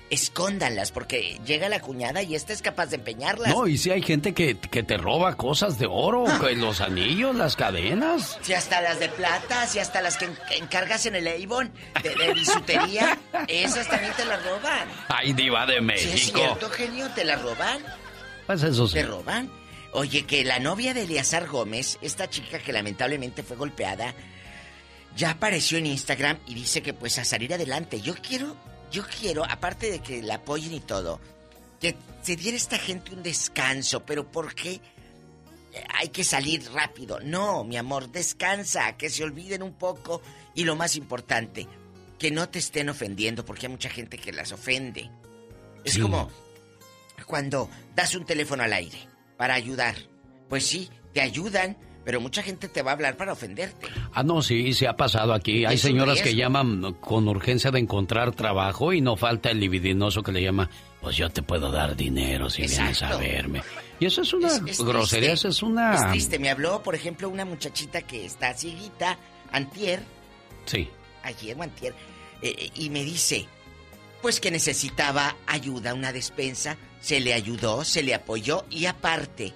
escóndanlas 0.09 0.91
porque 0.91 1.39
llega 1.45 1.67
la 1.69 1.79
cuñada 1.81 2.21
y 2.21 2.35
esta 2.35 2.53
es 2.53 2.61
capaz 2.61 2.87
de 2.87 2.97
empeñarlas. 2.97 3.49
No, 3.53 3.67
y 3.67 3.77
si 3.77 3.89
hay 3.91 4.01
gente 4.03 4.33
que, 4.33 4.57
que 4.57 4.83
te 4.83 4.97
roba 4.97 5.35
cosas 5.35 5.77
de 5.79 5.87
oro, 5.89 6.25
Ah. 6.27 6.39
que 6.45 6.55
los 6.55 6.81
anillos, 6.81 7.35
las 7.35 7.55
cadenas. 7.55 8.37
Si 8.41 8.53
hasta 8.53 8.81
las 8.81 8.99
de 8.99 9.09
plata, 9.09 9.65
si 9.67 9.79
hasta 9.79 10.01
las 10.01 10.17
que 10.17 10.25
en- 10.25 10.37
que 10.47 10.57
encargas 10.57 11.05
en 11.05 11.15
el 11.15 11.27
Avon 11.27 11.71
de, 12.03 12.15
de 12.15 12.33
bisutería, 12.33 13.17
esas 13.47 13.87
también 13.89 14.13
te 14.13 14.25
las 14.25 14.43
roban. 14.45 14.87
Ay, 15.09 15.33
Diva 15.33 15.65
de 15.65 15.73
Si 15.73 15.77
es 15.79 15.83
México. 15.83 16.37
cierto, 16.39 16.69
genio, 16.69 17.09
te 17.15 17.23
las 17.25 17.41
roban. 17.41 17.79
Pues 18.47 18.61
eso 18.63 18.87
sí. 18.87 18.93
Te 18.95 19.03
roban. 19.03 19.51
Oye, 19.91 20.25
que 20.25 20.43
la 20.43 20.59
novia 20.59 20.93
de 20.93 21.03
Eleazar 21.03 21.47
Gómez, 21.47 21.97
esta 22.01 22.29
chica 22.29 22.59
que 22.59 22.73
lamentablemente 22.73 23.43
fue 23.43 23.55
golpeada, 23.55 24.13
ya 25.15 25.31
apareció 25.31 25.77
en 25.77 25.85
Instagram 25.85 26.37
y 26.45 26.53
dice 26.53 26.81
que 26.83 26.93
pues 26.93 27.17
a 27.17 27.23
salir 27.25 27.53
adelante. 27.53 28.01
Yo 28.01 28.13
quiero, 28.15 28.55
yo 28.95 29.03
quiero, 29.19 29.43
aparte 29.45 29.91
de 29.91 29.99
que 29.99 30.21
la 30.21 30.35
apoyen 30.35 30.73
y 30.73 30.79
todo, 30.79 31.19
que 31.79 31.95
se 32.21 32.35
diera 32.35 32.55
a 32.55 32.57
esta 32.57 32.77
gente 32.77 33.13
un 33.13 33.21
descanso, 33.23 34.05
pero 34.05 34.29
¿por 34.31 34.55
qué? 34.55 34.79
eh, 35.73 35.83
Hay 35.95 36.09
que 36.09 36.23
salir 36.23 36.63
rápido. 36.71 37.19
No, 37.21 37.63
mi 37.63 37.77
amor, 37.77 38.09
descansa, 38.11 38.95
que 38.97 39.09
se 39.09 39.23
olviden 39.23 39.61
un 39.63 39.73
poco. 39.73 40.21
Y 40.53 40.63
lo 40.63 40.75
más 40.75 40.95
importante, 40.95 41.67
que 42.17 42.31
no 42.31 42.47
te 42.49 42.59
estén 42.59 42.87
ofendiendo, 42.89 43.43
porque 43.45 43.65
hay 43.65 43.71
mucha 43.73 43.89
gente 43.89 44.17
que 44.17 44.31
las 44.31 44.51
ofende. 44.53 45.09
Es 45.83 45.93
Sí. 45.93 46.01
como 46.01 46.31
cuando 47.25 47.69
das 47.95 48.15
un 48.15 48.25
teléfono 48.25 48.63
al 48.63 48.73
aire 48.73 48.97
para 49.37 49.53
ayudar. 49.55 49.95
Pues 50.49 50.65
sí, 50.65 50.89
te 51.13 51.21
ayudan, 51.21 51.75
pero 52.05 52.21
mucha 52.21 52.41
gente 52.43 52.69
te 52.69 52.81
va 52.83 52.91
a 52.91 52.93
hablar 52.93 53.17
para 53.17 53.33
ofenderte. 53.33 53.87
Ah, 54.13 54.23
no, 54.23 54.41
sí, 54.41 54.73
se 54.73 54.87
ha 54.87 54.95
pasado 54.95 55.33
aquí. 55.33 55.65
Hay 55.65 55.77
señoras 55.77 56.21
que 56.21 56.35
llaman 56.35 56.93
con 57.01 57.27
urgencia 57.27 57.71
de 57.71 57.79
encontrar 57.79 58.31
trabajo 58.31 58.93
y 58.93 59.01
no 59.01 59.17
falta 59.17 59.49
el 59.49 59.59
libidinoso 59.59 60.21
que 60.23 60.31
le 60.31 60.41
llama, 60.43 60.69
pues 61.01 61.17
yo 61.17 61.29
te 61.29 61.41
puedo 61.41 61.71
dar 61.71 61.95
dinero 61.95 62.49
si 62.49 62.61
vienes 62.61 62.79
a 62.79 62.89
Exacto. 62.89 63.19
verme. 63.19 63.61
Y 63.99 64.05
eso 64.05 64.21
es 64.21 64.33
una 64.33 64.47
Es- 64.49 64.61
es 64.65 64.81
grosería, 64.81 65.33
eso 65.33 65.47
es 65.49 65.63
una... 65.63 65.95
Es 65.95 66.09
triste, 66.11 66.37
me 66.39 66.49
habló, 66.49 66.81
por 66.83 66.95
ejemplo, 66.95 67.27
una 67.27 67.43
muchachita 67.45 68.01
que 68.03 68.25
está 68.25 68.53
cieguita, 68.53 69.17
antier, 69.51 70.01
Sí. 70.65 70.87
ayer 71.23 71.57
o 71.57 71.63
antier, 71.63 71.93
Eh, 72.41 72.69
y 72.75 72.89
me 72.89 73.03
dice, 73.03 73.47
pues 74.21 74.39
que 74.41 74.51
necesitaba 74.51 75.35
ayuda, 75.47 75.93
una 75.93 76.11
despensa. 76.11 76.75
Se 76.99 77.19
le 77.21 77.33
ayudó, 77.33 77.83
se 77.85 78.03
le 78.03 78.13
apoyó 78.13 78.65
y 78.69 78.85
aparte 78.87 79.53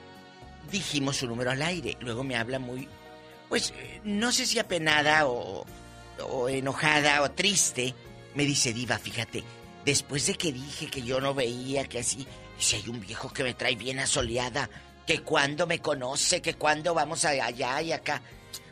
dijimos 0.70 1.18
su 1.18 1.28
número 1.28 1.52
al 1.52 1.62
aire. 1.62 1.98
Luego 2.02 2.24
me 2.24 2.36
habla 2.36 2.60
muy, 2.60 2.88
pues 3.48 3.74
eh, 3.78 4.02
no 4.04 4.32
sé 4.32 4.46
si 4.46 4.60
apenada 4.60 5.28
o, 5.28 5.66
o 6.30 6.50
enojada 6.50 7.22
o 7.22 7.32
triste. 7.32 7.94
Me 8.36 8.46
dice, 8.46 8.74
Diva, 8.74 8.98
fíjate, 8.98 9.44
después 9.86 10.28
de 10.28 10.36
que 10.36 10.54
dije 10.54 10.88
que 10.88 11.02
yo 11.02 11.20
no 11.20 11.34
veía 11.34 11.86
que 11.86 12.00
así, 12.00 12.26
si 12.58 12.76
hay 12.76 12.88
un 12.90 13.02
viejo 13.02 13.32
que 13.32 13.44
me 13.44 13.54
trae 13.54 13.76
bien 13.76 14.00
asoleada, 14.00 14.70
que 15.08 15.22
cuando 15.22 15.66
me 15.66 15.80
conoce, 15.80 16.42
que 16.42 16.54
cuando 16.54 16.94
vamos 16.94 17.26
allá 17.26 17.82
y 17.82 17.92
acá. 17.92 18.22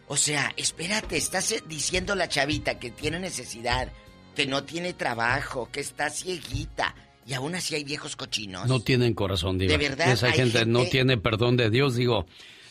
O 0.08 0.16
sea, 0.16 0.54
espérate, 0.56 1.18
estás 1.18 1.52
eh, 1.52 1.64
diciendo 1.66 2.16
la 2.16 2.30
chavita 2.30 2.78
que 2.78 2.92
tiene 2.92 3.20
necesidad, 3.20 3.90
que 4.36 4.46
no 4.46 4.64
tiene 4.64 4.94
trabajo, 4.94 5.70
que 5.72 5.80
está 5.80 6.10
cieguita. 6.10 6.94
Y 7.28 7.34
aún 7.34 7.56
así 7.56 7.76
hay 7.76 7.84
viejos 7.84 8.16
cochinos. 8.16 8.68
No 8.68 8.80
tienen 8.80 9.14
corazón, 9.14 9.58
Diva. 9.58 9.72
De 9.74 9.78
verdad, 9.78 10.12
Esa 10.12 10.32
gente, 10.32 10.66
no 10.66 10.86
tiene 10.86 11.18
perdón 11.18 11.58
de 11.58 11.70
Dios. 11.70 11.96
Digo, 11.96 12.26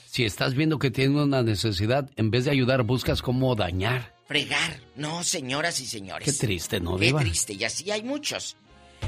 si 0.07 0.24
estás 0.24 0.55
viendo 0.55 0.78
que 0.78 0.91
tiene 0.91 1.23
una 1.23 1.43
necesidad, 1.43 2.11
en 2.16 2.31
vez 2.31 2.47
de 2.47 2.53
ayudar, 2.53 2.83
buscas 2.83 3.20
cómo 3.20 3.55
dañar. 3.55 4.15
Fregar. 4.27 4.81
No, 4.97 5.23
señoras 5.23 5.78
y 5.81 5.87
señores. 5.87 6.24
Qué 6.24 6.33
triste, 6.33 6.81
¿no, 6.81 6.97
Qué 6.97 7.07
Diva? 7.07 7.20
triste. 7.20 7.53
Y 7.53 7.65
así 7.65 7.91
hay 7.91 8.03
muchos. 8.03 8.57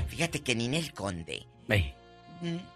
Fíjate 0.08 0.40
que 0.40 0.54
Ninel 0.54 0.92
Conde. 0.92 1.46
Ey. 1.68 1.94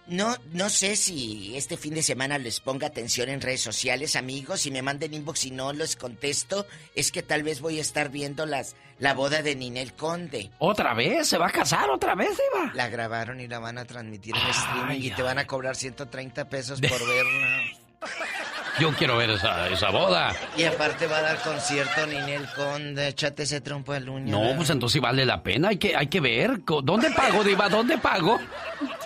No, 0.06 0.36
no 0.52 0.70
sé 0.70 0.96
si 0.96 1.56
este 1.56 1.76
fin 1.76 1.94
de 1.94 2.02
semana 2.02 2.38
les 2.38 2.60
ponga 2.60 2.88
atención 2.88 3.28
en 3.28 3.40
redes 3.40 3.60
sociales, 3.60 4.16
amigos, 4.16 4.66
y 4.66 4.70
me 4.70 4.82
manden 4.82 5.14
inbox 5.14 5.46
y 5.46 5.50
no 5.50 5.72
les 5.72 5.96
contesto, 5.96 6.66
es 6.94 7.12
que 7.12 7.22
tal 7.22 7.42
vez 7.42 7.60
voy 7.60 7.78
a 7.78 7.82
estar 7.82 8.08
viendo 8.10 8.44
las 8.46 8.74
la 8.98 9.14
boda 9.14 9.42
de 9.42 9.56
Ninel 9.56 9.94
Conde. 9.94 10.50
¿Otra 10.58 10.94
vez? 10.94 11.28
¿Se 11.28 11.36
va 11.36 11.48
a 11.48 11.50
casar 11.50 11.90
otra 11.90 12.14
vez, 12.14 12.30
Diva? 12.30 12.72
La 12.74 12.88
grabaron 12.88 13.40
y 13.40 13.48
la 13.48 13.58
van 13.58 13.78
a 13.78 13.84
transmitir 13.84 14.36
en 14.36 14.46
streaming 14.48 15.00
y 15.00 15.10
te 15.10 15.22
van 15.22 15.38
a 15.38 15.46
cobrar 15.46 15.74
130 15.74 16.48
pesos 16.48 16.80
por 16.88 17.06
verla. 17.06 17.62
Yo 18.80 18.90
quiero 18.94 19.16
ver 19.18 19.30
esa, 19.30 19.68
esa 19.68 19.90
boda. 19.90 20.34
Y 20.56 20.64
aparte 20.64 21.06
va 21.06 21.18
a 21.18 21.22
dar 21.22 21.42
concierto 21.42 22.06
Ninel 22.06 22.46
Conde, 22.54 23.08
échate 23.08 23.42
ese 23.42 23.60
trompo 23.60 23.92
al 23.92 24.08
uña. 24.08 24.30
No, 24.32 24.56
pues 24.56 24.70
entonces 24.70 24.94
sí 24.94 24.98
vale 25.00 25.26
la 25.26 25.42
pena. 25.42 25.68
Hay 25.68 25.76
que, 25.76 25.94
hay 25.94 26.06
que 26.06 26.20
ver. 26.20 26.60
¿Dónde 26.64 27.10
pago, 27.10 27.44
Diva? 27.44 27.68
¿Dónde 27.68 27.98
pago? 27.98 28.40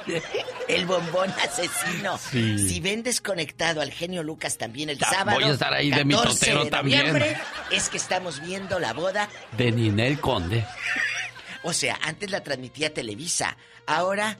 El 0.68 0.86
bombón 0.86 1.30
asesino. 1.42 2.16
Sí. 2.18 2.58
Si 2.68 2.80
ven 2.80 3.02
desconectado 3.02 3.80
al 3.80 3.90
genio 3.92 4.22
Lucas 4.22 4.56
también 4.56 4.90
el 4.90 4.98
Ya, 4.98 5.08
sábado. 5.10 5.38
voy 5.40 5.48
a 5.48 5.52
estar 5.52 5.72
ahí 5.72 5.90
de 5.90 5.96
14 6.04 6.04
mitotero 6.06 6.64
de 6.64 6.70
también. 6.70 7.36
Es 7.70 7.88
que 7.88 7.96
estamos 7.96 8.40
viendo 8.40 8.78
la 8.78 8.92
boda. 8.92 9.28
De 9.56 9.72
Ninel 9.72 10.20
Conde. 10.20 10.64
O 11.62 11.72
sea, 11.72 11.98
antes 12.02 12.30
la 12.30 12.44
transmitía 12.44 12.94
Televisa. 12.94 13.56
Ahora, 13.88 14.38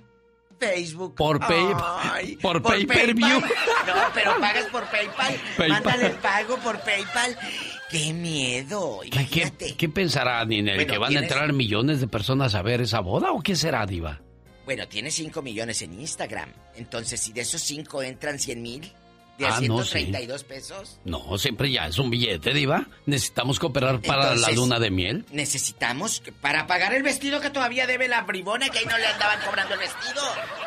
Facebook. 0.58 1.14
Por 1.14 1.38
pay- 1.40 1.74
Ay, 2.12 2.36
por. 2.42 2.62
PayPal. 2.62 3.16
No, 3.16 3.94
pero 4.14 4.38
pagas 4.40 4.66
por 4.66 4.84
PayPal. 4.90 5.36
PayPal. 5.56 5.68
Mándale 5.68 6.06
el 6.06 6.12
pago 6.14 6.56
por 6.58 6.78
PayPal. 6.80 7.36
¡Qué 7.90 8.12
miedo! 8.12 9.00
¿Qué, 9.10 9.26
qué, 9.28 9.74
qué 9.76 9.88
pensará 9.88 10.44
Ninel? 10.44 10.76
Bueno, 10.76 10.92
¿Que 10.92 10.98
van 10.98 11.10
tienes- 11.10 11.30
a 11.30 11.34
entrar 11.34 11.52
millones 11.52 12.00
de 12.00 12.08
personas 12.08 12.54
a 12.54 12.62
ver 12.62 12.80
esa 12.80 13.00
boda 13.00 13.32
o 13.32 13.40
qué 13.40 13.54
será, 13.54 13.86
Diva? 13.86 14.20
Bueno, 14.64 14.88
tiene 14.88 15.12
5 15.12 15.42
millones 15.42 15.80
en 15.82 16.00
Instagram. 16.00 16.48
Entonces, 16.74 17.20
si 17.20 17.32
de 17.32 17.42
esos 17.42 17.62
5 17.62 18.02
entran 18.02 18.38
100 18.40 18.60
mil, 18.62 18.92
de 19.38 19.46
Ah, 19.46 19.56
a 19.56 19.60
no, 19.60 19.82
sí. 19.84 19.90
132 19.98 20.44
pesos, 20.44 20.98
No, 21.04 21.36
siempre 21.38 21.70
ya 21.70 21.86
es 21.86 21.98
un 21.98 22.10
billete, 22.10 22.52
Diva. 22.54 22.86
Necesitamos 23.06 23.58
cooperar 23.58 24.00
para 24.00 24.34
la 24.34 24.50
luna 24.50 24.78
de 24.78 24.90
miel. 24.90 25.24
necesitamos 25.30 26.22
para 26.40 26.66
pagar 26.66 26.94
el 26.94 27.02
vestido 27.02 27.40
que 27.40 27.50
todavía 27.50 27.86
debe 27.86 28.08
la 28.08 28.22
bribona, 28.22 28.68
que 28.68 28.78
ahí 28.78 28.84
no 28.86 28.96
le 28.98 29.06
andaban 29.06 29.38
cobrando 29.44 29.74
el 29.74 29.80
vestido. 29.80 30.22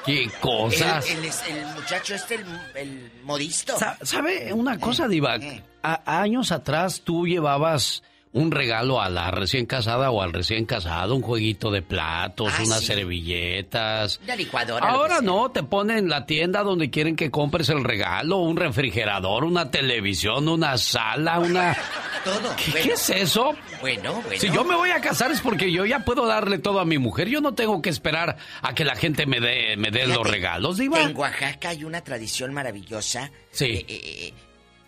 ¿Qué 0.06 0.30
cosas? 0.40 1.10
El, 1.10 1.26
el- 1.26 1.58
el 1.58 1.66
muchacho 1.76 2.16
este, 2.16 2.36
el, 2.36 2.46
el 2.76 3.12
modisto. 3.24 3.78
Sa- 3.78 3.98
¿Sabe 4.04 4.54
una 4.54 4.80
cosa, 4.80 5.08
Diva? 5.08 5.38
A- 5.84 6.22
años 6.22 6.52
atrás 6.52 7.02
tú 7.04 7.26
llevabas 7.26 8.04
un 8.32 8.52
regalo 8.52 9.02
a 9.02 9.10
la 9.10 9.32
recién 9.32 9.66
casada 9.66 10.12
o 10.12 10.22
al 10.22 10.34
recién 10.34 10.66
casado, 10.66 11.16
un 11.16 11.24
jueguito 11.24 11.72
de 11.72 11.82
platos, 11.82 12.54
Ah, 12.56 12.64
unas 12.64 12.80
sí. 12.82 12.86
Servilletas. 12.88 14.20
licuadora. 14.38 14.92
lo 14.92 14.98
Ahora 14.98 15.22
no, 15.22 15.50
te 15.50 15.64
ponen 15.64 16.10
la 16.10 16.26
tienda 16.28 16.62
donde 16.64 16.92
quieren 16.92 17.16
que 17.16 17.32
compres 17.32 17.70
el 17.70 17.84
regalo, 17.84 18.38
un 18.38 18.56
refrigerador, 18.56 19.46
una 19.46 19.72
televisión, 19.72 20.48
una 20.48 20.78
sala, 20.78 21.40
una... 21.40 21.76
Todo. 22.24 22.54
¿Qué, 22.58 22.72
bueno. 22.72 22.86
qué 22.86 22.94
es 22.94 23.10
eso? 23.10 23.56
Bueno, 23.80 24.14
bueno. 24.22 24.40
Si 24.40 24.52
yo 24.52 24.64
me 24.66 24.76
voy 24.76 24.90
a 24.92 25.00
casar 25.00 25.32
es 25.32 25.40
porque 25.40 25.72
yo 25.72 25.86
ya 25.86 26.00
puedo 26.00 26.26
darle 26.28 26.60
todo 26.60 26.80
a 26.82 26.86
mi 26.86 26.98
mujer. 26.98 27.30
Yo 27.30 27.40
no 27.40 27.54
tengo 27.56 27.82
que 27.82 27.90
esperar 27.90 28.36
a 28.62 28.76
que 28.76 28.84
la 28.84 28.96
gente 28.98 29.26
me 29.26 29.40
dé, 29.40 29.78
me 29.78 29.90
dé 29.90 30.06
los 30.06 30.30
regalos, 30.30 30.78
Diva. 30.78 31.02
En 31.02 31.16
Oaxaca 31.16 31.70
hay 31.70 31.86
una 31.86 32.02
tradición 32.02 32.54
maravillosa. 32.54 33.32
Sí. 33.52 33.66
Eh, 33.66 33.86
eh, 33.88 34.02
eh, 34.28 34.34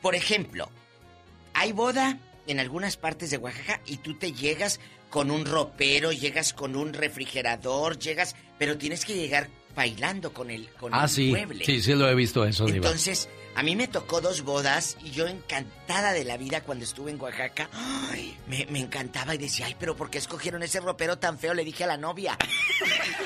por 0.01 0.13
ejemplo, 0.13 0.69
hay 1.53 1.71
boda 1.71 2.17
en 2.47 2.59
algunas 2.59 2.97
partes 2.97 3.29
de 3.31 3.37
Oaxaca 3.37 3.81
y 3.85 3.97
tú 3.97 4.15
te 4.17 4.33
llegas 4.33 4.79
con 5.09 5.29
un 5.31 5.45
ropero, 5.45 6.11
llegas 6.11 6.53
con 6.53 6.75
un 6.75 6.93
refrigerador, 6.93 7.99
llegas, 7.99 8.35
pero 8.57 8.77
tienes 8.77 9.05
que 9.05 9.15
llegar 9.15 9.49
bailando 9.75 10.33
con 10.33 10.49
el, 10.51 10.69
con 10.73 10.93
Ah, 10.93 11.03
el 11.03 11.09
sí. 11.09 11.29
mueble. 11.29 11.65
Sí, 11.65 11.81
sí 11.81 11.93
lo 11.93 12.09
he 12.09 12.15
visto 12.15 12.45
eso, 12.45 12.65
Diva. 12.65 12.77
Entonces, 12.77 13.29
a 13.55 13.63
mí 13.63 13.75
me 13.75 13.87
tocó 13.87 14.21
dos 14.21 14.41
bodas 14.41 14.97
y 15.03 15.11
yo 15.11 15.27
encantada 15.27 16.13
de 16.13 16.23
la 16.25 16.37
vida 16.37 16.61
cuando 16.61 16.83
estuve 16.85 17.11
en 17.11 17.19
Oaxaca. 17.21 17.69
Ay, 17.73 18.37
me, 18.47 18.65
me 18.69 18.79
encantaba 18.79 19.35
y 19.35 19.37
decía, 19.37 19.65
ay, 19.67 19.75
pero 19.79 19.95
¿por 19.95 20.09
qué 20.09 20.17
escogieron 20.17 20.63
ese 20.63 20.79
ropero 20.79 21.17
tan 21.17 21.37
feo? 21.39 21.53
Le 21.53 21.63
dije 21.65 21.83
a 21.83 21.87
la 21.87 21.97
novia. 21.97 22.37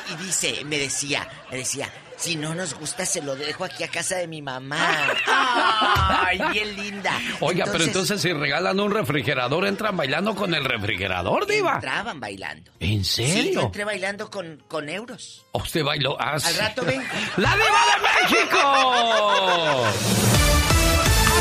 Y, 0.10 0.14
y 0.14 0.26
dice, 0.26 0.64
me 0.66 0.78
decía, 0.80 1.28
me 1.52 1.58
decía, 1.58 1.92
si 2.18 2.36
no 2.36 2.56
nos 2.56 2.74
gusta 2.74 3.06
se 3.06 3.22
lo 3.22 3.36
dejo 3.36 3.64
aquí 3.66 3.84
a 3.84 3.88
casa 3.90 4.16
de 4.18 4.28
mi 4.28 4.42
mamá. 4.42 4.78
Ay, 5.26 6.40
bien 6.52 6.76
linda. 6.76 7.12
Oiga, 7.40 7.66
pero 7.72 7.84
entonces 7.84 8.22
si 8.22 8.32
regalan 8.34 8.80
un 8.80 8.92
refrigerador, 8.92 9.66
entran 9.68 9.96
bailando 9.98 10.34
con 10.36 10.54
el 10.54 10.64
refrigerador, 10.66 11.46
Diva. 11.48 11.76
Entraban 11.76 12.20
bailando. 12.20 12.72
¿En 12.80 13.04
Sí, 13.04 13.24
yo 13.28 13.34
serio? 13.34 13.62
entré 13.62 13.84
bailando 13.86 14.30
con, 14.30 14.64
con 14.68 14.90
euros. 14.90 15.46
¿O 15.52 15.60
¿Usted 15.60 15.84
bailó? 15.84 16.16
Ah, 16.20 16.34
Al 16.34 16.42
sí. 16.42 16.58
rato 16.60 16.84
ven. 16.86 17.02
¡La 17.38 17.56
Diva 17.56 17.82
de 17.92 18.34
México! 18.36 19.86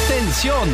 ¡Atención! 0.04 0.68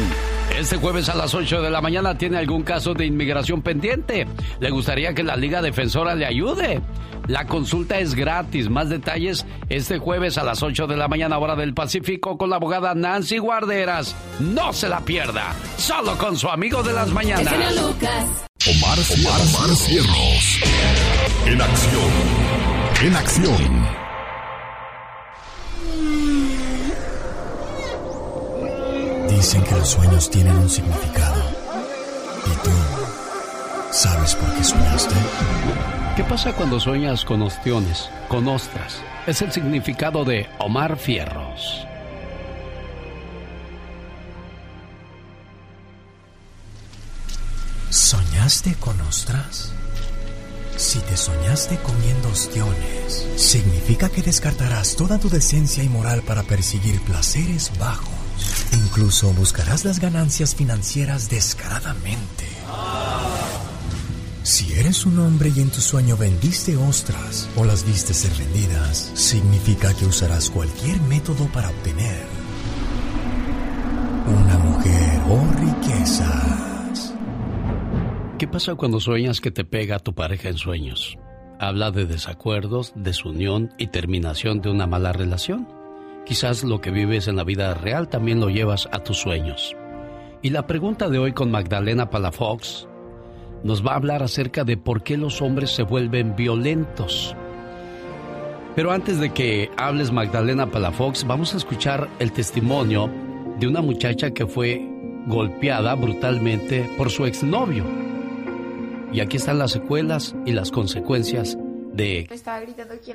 Este 0.60 0.76
jueves 0.76 1.08
a 1.08 1.14
las 1.14 1.34
8 1.34 1.62
de 1.62 1.70
la 1.70 1.80
mañana 1.80 2.18
tiene 2.18 2.36
algún 2.36 2.62
caso 2.64 2.92
de 2.92 3.06
inmigración 3.06 3.62
pendiente. 3.62 4.26
¿Le 4.60 4.68
gustaría 4.68 5.14
que 5.14 5.22
la 5.22 5.34
Liga 5.34 5.62
Defensora 5.62 6.14
le 6.14 6.26
ayude? 6.26 6.82
La 7.28 7.46
consulta 7.46 7.98
es 7.98 8.14
gratis. 8.14 8.68
Más 8.68 8.90
detalles 8.90 9.46
este 9.70 9.96
jueves 9.96 10.36
a 10.36 10.44
las 10.44 10.62
8 10.62 10.86
de 10.86 10.98
la 10.98 11.08
mañana 11.08 11.38
hora 11.38 11.56
del 11.56 11.72
Pacífico 11.72 12.36
con 12.36 12.50
la 12.50 12.56
abogada 12.56 12.94
Nancy 12.94 13.38
Guarderas. 13.38 14.14
No 14.38 14.74
se 14.74 14.90
la 14.90 15.00
pierda. 15.00 15.54
Solo 15.78 16.18
con 16.18 16.36
su 16.36 16.50
amigo 16.50 16.82
de 16.82 16.92
las 16.92 17.08
mañanas. 17.08 17.54
Omar, 17.54 18.98
Omar, 18.98 19.40
Omar 19.40 19.76
Cierros. 19.76 20.60
En 21.46 21.62
acción. 21.62 22.10
En 23.02 23.16
acción. 23.16 24.09
Dicen 29.40 29.64
que 29.64 29.74
los 29.74 29.88
sueños 29.88 30.28
tienen 30.28 30.54
un 30.54 30.68
significado. 30.68 31.42
¿Y 32.44 32.62
tú 32.62 32.70
sabes 33.90 34.34
por 34.34 34.54
qué 34.54 34.62
soñaste? 34.62 35.14
¿Qué 36.14 36.24
pasa 36.24 36.52
cuando 36.52 36.78
sueñas 36.78 37.24
con 37.24 37.40
ostiones, 37.40 38.10
con 38.28 38.46
ostras? 38.48 39.00
Es 39.26 39.40
el 39.40 39.50
significado 39.50 40.26
de 40.26 40.46
Omar 40.58 40.98
Fierros. 40.98 41.86
¿Soñaste 47.88 48.74
con 48.74 49.00
ostras? 49.00 49.72
Si 50.76 50.98
te 50.98 51.16
soñaste 51.16 51.78
comiendo 51.78 52.28
ostiones, 52.28 53.26
significa 53.36 54.10
que 54.10 54.20
descartarás 54.20 54.96
toda 54.96 55.18
tu 55.18 55.30
decencia 55.30 55.82
y 55.82 55.88
moral 55.88 56.20
para 56.26 56.42
perseguir 56.42 57.00
placeres 57.00 57.72
bajos. 57.78 58.19
Incluso 58.72 59.32
buscarás 59.32 59.84
las 59.84 60.00
ganancias 60.00 60.54
financieras 60.54 61.28
descaradamente. 61.30 62.46
Si 64.42 64.72
eres 64.72 65.04
un 65.06 65.18
hombre 65.18 65.52
y 65.54 65.60
en 65.60 65.70
tu 65.70 65.80
sueño 65.80 66.16
vendiste 66.16 66.76
ostras 66.76 67.48
o 67.56 67.64
las 67.64 67.84
viste 67.84 68.14
ser 68.14 68.32
vendidas, 68.32 69.12
significa 69.14 69.94
que 69.94 70.06
usarás 70.06 70.50
cualquier 70.50 71.00
método 71.02 71.46
para 71.52 71.68
obtener 71.68 72.40
una 74.26 74.58
mujer 74.58 75.20
o 75.28 75.40
riquezas. 75.60 77.14
¿Qué 78.38 78.46
pasa 78.48 78.74
cuando 78.74 79.00
sueñas 79.00 79.40
que 79.40 79.50
te 79.50 79.64
pega 79.64 79.98
tu 79.98 80.14
pareja 80.14 80.48
en 80.48 80.56
sueños? 80.56 81.18
Habla 81.58 81.90
de 81.90 82.06
desacuerdos, 82.06 82.92
desunión 82.94 83.74
y 83.76 83.88
terminación 83.88 84.62
de 84.62 84.70
una 84.70 84.86
mala 84.86 85.12
relación. 85.12 85.79
Quizás 86.24 86.64
lo 86.64 86.80
que 86.80 86.90
vives 86.90 87.28
en 87.28 87.36
la 87.36 87.44
vida 87.44 87.74
real 87.74 88.08
también 88.08 88.40
lo 88.40 88.50
llevas 88.50 88.88
a 88.92 89.00
tus 89.00 89.18
sueños. 89.18 89.74
Y 90.42 90.50
la 90.50 90.66
pregunta 90.66 91.08
de 91.08 91.18
hoy 91.18 91.32
con 91.32 91.50
Magdalena 91.50 92.08
Palafox, 92.08 92.88
nos 93.62 93.86
va 93.86 93.92
a 93.92 93.96
hablar 93.96 94.22
acerca 94.22 94.64
de 94.64 94.76
por 94.76 95.02
qué 95.02 95.16
los 95.16 95.42
hombres 95.42 95.70
se 95.70 95.82
vuelven 95.82 96.34
violentos. 96.34 97.36
Pero 98.74 98.92
antes 98.92 99.18
de 99.20 99.30
que 99.30 99.70
hables 99.76 100.12
Magdalena 100.12 100.70
Palafox, 100.70 101.26
vamos 101.26 101.52
a 101.54 101.56
escuchar 101.56 102.08
el 102.18 102.32
testimonio 102.32 103.10
de 103.58 103.66
una 103.66 103.82
muchacha 103.82 104.30
que 104.30 104.46
fue 104.46 104.80
golpeada 105.26 105.94
brutalmente 105.94 106.88
por 106.96 107.10
su 107.10 107.26
exnovio. 107.26 107.84
Y 109.12 109.20
aquí 109.20 109.36
están 109.36 109.58
las 109.58 109.72
secuelas 109.72 110.34
y 110.46 110.52
las 110.52 110.70
consecuencias 110.70 111.58
de 111.92 112.28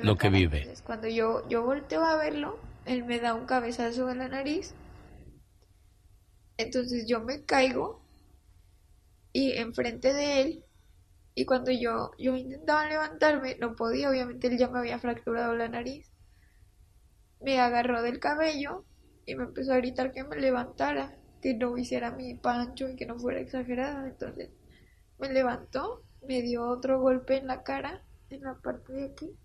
lo 0.02 0.16
que 0.16 0.28
vive. 0.28 0.74
cuando 0.84 1.08
yo, 1.08 1.48
yo 1.48 1.64
volteo 1.64 2.04
a 2.04 2.16
verlo, 2.16 2.58
él 2.86 3.04
me 3.04 3.20
da 3.20 3.34
un 3.34 3.46
cabezazo 3.46 4.10
en 4.10 4.18
la 4.18 4.28
nariz. 4.28 4.74
Entonces 6.56 7.06
yo 7.06 7.20
me 7.20 7.44
caigo 7.44 8.00
y 9.32 9.52
enfrente 9.52 10.14
de 10.14 10.40
él 10.40 10.64
y 11.34 11.44
cuando 11.44 11.70
yo, 11.70 12.12
yo 12.18 12.34
intentaba 12.34 12.88
levantarme, 12.88 13.56
no 13.56 13.76
podía, 13.76 14.08
obviamente 14.08 14.46
él 14.46 14.56
ya 14.56 14.68
me 14.68 14.78
había 14.78 14.98
fracturado 14.98 15.54
la 15.54 15.68
nariz. 15.68 16.10
Me 17.42 17.60
agarró 17.60 18.00
del 18.00 18.20
cabello 18.20 18.86
y 19.26 19.34
me 19.34 19.44
empezó 19.44 19.74
a 19.74 19.76
gritar 19.76 20.12
que 20.12 20.24
me 20.24 20.36
levantara, 20.36 21.18
que 21.42 21.52
no 21.52 21.76
hiciera 21.76 22.12
mi 22.12 22.34
pancho 22.34 22.88
y 22.88 22.96
que 22.96 23.04
no 23.04 23.18
fuera 23.18 23.40
exagerada. 23.40 24.08
Entonces 24.08 24.50
me 25.18 25.30
levantó, 25.30 26.02
me 26.26 26.40
dio 26.40 26.66
otro 26.66 27.00
golpe 27.00 27.36
en 27.36 27.48
la 27.48 27.62
cara, 27.62 28.02
en 28.30 28.42
la 28.42 28.54
parte 28.54 28.92
de 28.94 29.04
aquí. 29.04 29.36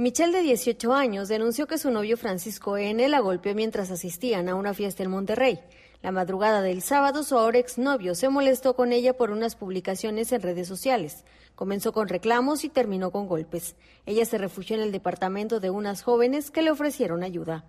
Michelle, 0.00 0.30
de 0.30 0.42
18 0.42 0.94
años, 0.94 1.26
denunció 1.26 1.66
que 1.66 1.76
su 1.76 1.90
novio 1.90 2.16
Francisco 2.16 2.76
N. 2.76 3.08
la 3.08 3.18
golpeó 3.18 3.52
mientras 3.52 3.90
asistían 3.90 4.48
a 4.48 4.54
una 4.54 4.72
fiesta 4.72 5.02
en 5.02 5.10
Monterrey. 5.10 5.58
La 6.02 6.12
madrugada 6.12 6.62
del 6.62 6.82
sábado, 6.82 7.24
su 7.24 7.36
ahora 7.36 7.58
exnovio 7.58 8.14
se 8.14 8.28
molestó 8.28 8.76
con 8.76 8.92
ella 8.92 9.16
por 9.16 9.32
unas 9.32 9.56
publicaciones 9.56 10.30
en 10.30 10.40
redes 10.40 10.68
sociales. 10.68 11.24
Comenzó 11.56 11.92
con 11.92 12.06
reclamos 12.06 12.62
y 12.62 12.68
terminó 12.68 13.10
con 13.10 13.26
golpes. 13.26 13.74
Ella 14.06 14.24
se 14.24 14.38
refugió 14.38 14.76
en 14.76 14.82
el 14.82 14.92
departamento 14.92 15.58
de 15.58 15.70
unas 15.70 16.04
jóvenes 16.04 16.52
que 16.52 16.62
le 16.62 16.70
ofrecieron 16.70 17.24
ayuda. 17.24 17.64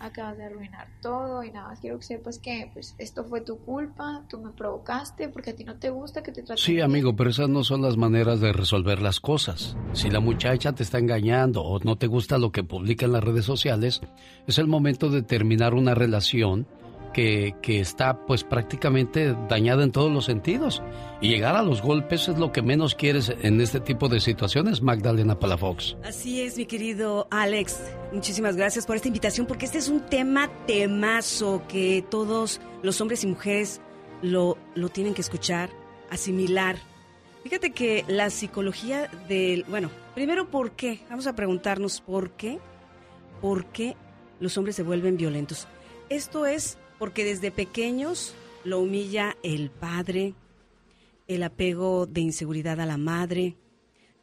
Acabas 0.00 0.36
de 0.36 0.44
arruinar 0.44 0.88
todo 1.00 1.42
y 1.44 1.50
nada 1.50 1.68
más 1.68 1.80
quiero 1.80 1.98
que 1.98 2.04
sepas 2.04 2.38
que 2.38 2.70
pues 2.72 2.94
esto 2.98 3.24
fue 3.24 3.40
tu 3.40 3.58
culpa, 3.58 4.22
tú 4.28 4.38
me 4.38 4.50
provocaste 4.50 5.28
porque 5.28 5.50
a 5.50 5.56
ti 5.56 5.64
no 5.64 5.76
te 5.76 5.90
gusta 5.90 6.22
que 6.22 6.32
te 6.32 6.42
traten 6.42 6.62
Sí, 6.62 6.80
amigo, 6.80 7.16
pero 7.16 7.30
esas 7.30 7.48
no 7.48 7.64
son 7.64 7.82
las 7.82 7.96
maneras 7.96 8.40
de 8.40 8.52
resolver 8.52 9.00
las 9.00 9.20
cosas. 9.20 9.76
Si 9.92 10.10
la 10.10 10.20
muchacha 10.20 10.72
te 10.72 10.82
está 10.82 10.98
engañando 10.98 11.62
o 11.62 11.78
no 11.80 11.96
te 11.96 12.06
gusta 12.06 12.38
lo 12.38 12.52
que 12.52 12.64
publica 12.64 13.06
en 13.06 13.12
las 13.12 13.24
redes 13.24 13.44
sociales, 13.44 14.00
es 14.46 14.58
el 14.58 14.66
momento 14.66 15.08
de 15.10 15.22
terminar 15.22 15.74
una 15.74 15.94
relación 15.94 16.66
que, 17.14 17.54
está 17.66 18.26
pues 18.26 18.44
prácticamente 18.44 19.34
dañada 19.48 19.84
en 19.84 19.92
todos 19.92 20.12
los 20.12 20.26
sentidos. 20.26 20.82
Y 21.22 21.28
llegar 21.28 21.56
a 21.56 21.62
los 21.62 21.80
golpes 21.80 22.28
es 22.28 22.38
lo 22.38 22.52
que 22.52 22.60
menos 22.60 22.94
quieres 22.94 23.32
en 23.40 23.60
este 23.60 23.80
tipo 23.80 24.08
de 24.10 24.20
situaciones, 24.20 24.82
Magdalena 24.82 25.38
Palafox. 25.38 25.96
Así 26.04 26.42
es, 26.42 26.58
mi 26.58 26.66
querido 26.66 27.26
Alex. 27.30 27.80
Muchísimas 28.12 28.56
gracias 28.56 28.84
por 28.84 28.96
esta 28.96 29.08
invitación, 29.08 29.46
porque 29.46 29.64
este 29.64 29.78
es 29.78 29.88
un 29.88 30.00
tema 30.00 30.50
temazo 30.66 31.62
que 31.68 32.04
todos 32.10 32.60
los 32.82 33.00
hombres 33.00 33.24
y 33.24 33.28
mujeres 33.28 33.80
lo, 34.20 34.58
lo 34.74 34.90
tienen 34.90 35.14
que 35.14 35.22
escuchar, 35.22 35.70
asimilar. 36.10 36.76
Fíjate 37.44 37.72
que 37.72 38.04
la 38.08 38.28
psicología 38.28 39.08
del... 39.28 39.64
Bueno, 39.68 39.90
primero, 40.14 40.50
¿por 40.50 40.72
qué? 40.72 41.00
Vamos 41.08 41.26
a 41.26 41.34
preguntarnos 41.34 42.00
por 42.00 42.32
qué. 42.32 42.58
¿Por 43.40 43.66
qué 43.66 43.96
los 44.40 44.56
hombres 44.58 44.76
se 44.76 44.82
vuelven 44.82 45.16
violentos? 45.16 45.68
Esto 46.08 46.46
es 46.46 46.78
porque 47.04 47.22
desde 47.22 47.50
pequeños 47.50 48.34
lo 48.64 48.80
humilla 48.80 49.36
el 49.42 49.68
padre, 49.68 50.32
el 51.28 51.42
apego 51.42 52.06
de 52.06 52.22
inseguridad 52.22 52.80
a 52.80 52.86
la 52.86 52.96
madre. 52.96 53.58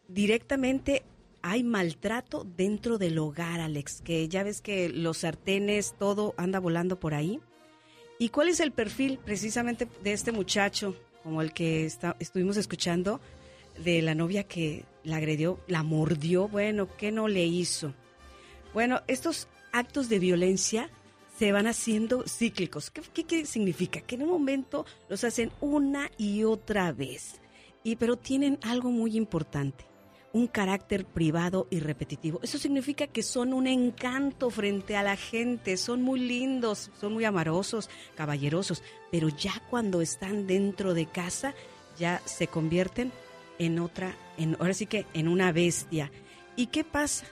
Directamente 0.07 1.03
hay 1.43 1.61
maltrato 1.61 2.43
dentro 2.43 2.97
del 2.97 3.19
hogar, 3.19 3.59
Alex, 3.59 4.01
que 4.01 4.27
ya 4.27 4.41
ves 4.41 4.61
que 4.61 4.89
los 4.89 5.19
sartenes, 5.19 5.93
todo 5.99 6.33
anda 6.37 6.59
volando 6.59 6.99
por 6.99 7.13
ahí. 7.13 7.39
¿Y 8.17 8.29
cuál 8.29 8.49
es 8.49 8.59
el 8.59 8.71
perfil 8.71 9.19
precisamente 9.23 9.87
de 10.03 10.13
este 10.13 10.31
muchacho, 10.31 10.95
como 11.21 11.43
el 11.43 11.53
que 11.53 11.85
estuvimos 12.17 12.57
escuchando, 12.57 13.21
de 13.77 14.01
la 14.01 14.15
novia 14.15 14.45
que 14.45 14.85
la 15.03 15.17
agredió, 15.17 15.59
la 15.67 15.83
mordió? 15.83 16.47
Bueno, 16.47 16.87
¿qué 16.97 17.11
no 17.11 17.27
le 17.27 17.45
hizo? 17.45 17.93
Bueno, 18.73 19.01
estos 19.05 19.47
actos 19.71 20.09
de 20.09 20.17
violencia 20.17 20.89
se 21.41 21.51
van 21.51 21.65
haciendo 21.65 22.23
cíclicos. 22.27 22.91
¿Qué, 22.91 23.47
significa? 23.47 23.99
Que 24.01 24.13
en 24.13 24.21
un 24.21 24.29
momento 24.29 24.85
los 25.09 25.23
hacen 25.23 25.51
una 25.59 26.11
y 26.15 26.43
otra 26.43 26.91
vez. 26.91 27.41
Y 27.83 27.95
pero 27.95 28.15
tienen 28.15 28.59
algo 28.61 28.91
muy 28.91 29.17
importante, 29.17 29.83
un 30.33 30.45
carácter 30.45 31.03
privado 31.03 31.65
y 31.71 31.79
repetitivo. 31.79 32.39
Eso 32.43 32.59
significa 32.59 33.07
que 33.07 33.23
son 33.23 33.53
un 33.53 33.65
encanto 33.65 34.51
frente 34.51 34.95
a 34.95 35.01
la 35.01 35.15
gente, 35.15 35.77
son 35.77 36.03
muy 36.03 36.19
lindos, 36.19 36.91
son 36.99 37.13
muy 37.13 37.25
amorosos, 37.25 37.89
caballerosos, 38.13 38.83
pero 39.11 39.27
ya 39.29 39.63
cuando 39.67 39.99
están 40.01 40.45
dentro 40.45 40.93
de 40.93 41.07
casa 41.07 41.55
ya 41.97 42.21
se 42.23 42.45
convierten 42.45 43.11
en 43.57 43.79
otra, 43.79 44.15
en 44.37 44.57
ahora 44.59 44.75
sí 44.75 44.85
que 44.85 45.07
en 45.15 45.27
una 45.27 45.51
bestia. 45.51 46.11
¿Y 46.55 46.67
qué 46.67 46.83
pasa? 46.83 47.25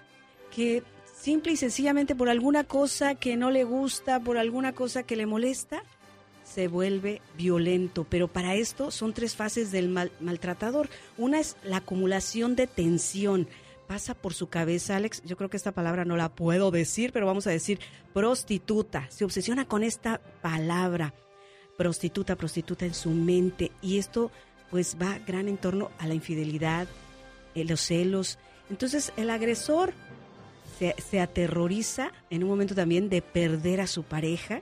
Que 0.49 0.81
simple 1.19 1.51
y 1.51 1.57
sencillamente 1.57 2.15
por 2.15 2.29
alguna 2.29 2.63
cosa 2.63 3.15
que 3.15 3.35
no 3.35 3.51
le 3.51 3.63
gusta, 3.63 4.19
por 4.19 4.37
alguna 4.37 4.73
cosa 4.73 5.03
que 5.03 5.15
le 5.15 5.25
molesta, 5.25 5.83
se 6.43 6.67
vuelve 6.67 7.21
violento. 7.37 8.05
Pero 8.09 8.27
para 8.27 8.55
esto 8.55 8.91
son 8.91 9.13
tres 9.13 9.35
fases 9.35 9.71
del 9.71 9.89
maltratador. 10.19 10.89
Una 11.17 11.39
es 11.39 11.57
la 11.63 11.77
acumulación 11.77 12.55
de 12.55 12.67
tensión. 12.67 13.47
Pasa 13.87 14.13
por 14.13 14.33
su 14.33 14.47
cabeza, 14.47 14.95
Alex, 14.95 15.23
yo 15.25 15.35
creo 15.35 15.49
que 15.49 15.57
esta 15.57 15.71
palabra 15.71 16.05
no 16.05 16.15
la 16.15 16.29
puedo 16.29 16.69
decir, 16.71 17.11
pero 17.11 17.25
vamos 17.25 17.47
a 17.47 17.51
decir 17.51 17.79
prostituta. 18.13 19.07
Se 19.09 19.25
obsesiona 19.25 19.65
con 19.67 19.83
esta 19.83 20.21
palabra, 20.41 21.13
prostituta, 21.77 22.35
prostituta 22.35 22.85
en 22.85 22.93
su 22.93 23.09
mente. 23.09 23.71
Y 23.81 23.97
esto 23.97 24.31
pues 24.69 24.95
va 25.01 25.17
gran 25.25 25.47
en 25.47 25.57
torno 25.57 25.89
a 25.97 26.07
la 26.07 26.13
infidelidad, 26.13 26.87
eh, 27.55 27.65
los 27.65 27.81
celos. 27.81 28.37
Entonces 28.69 29.11
el 29.17 29.31
agresor 29.31 29.93
se, 30.79 31.19
aterroriza 31.19 32.11
en 32.29 32.43
un 32.43 32.49
momento 32.49 32.75
también 32.75 33.09
de 33.09 33.21
perder 33.21 33.81
a 33.81 33.87
su 33.87 34.03
pareja, 34.03 34.61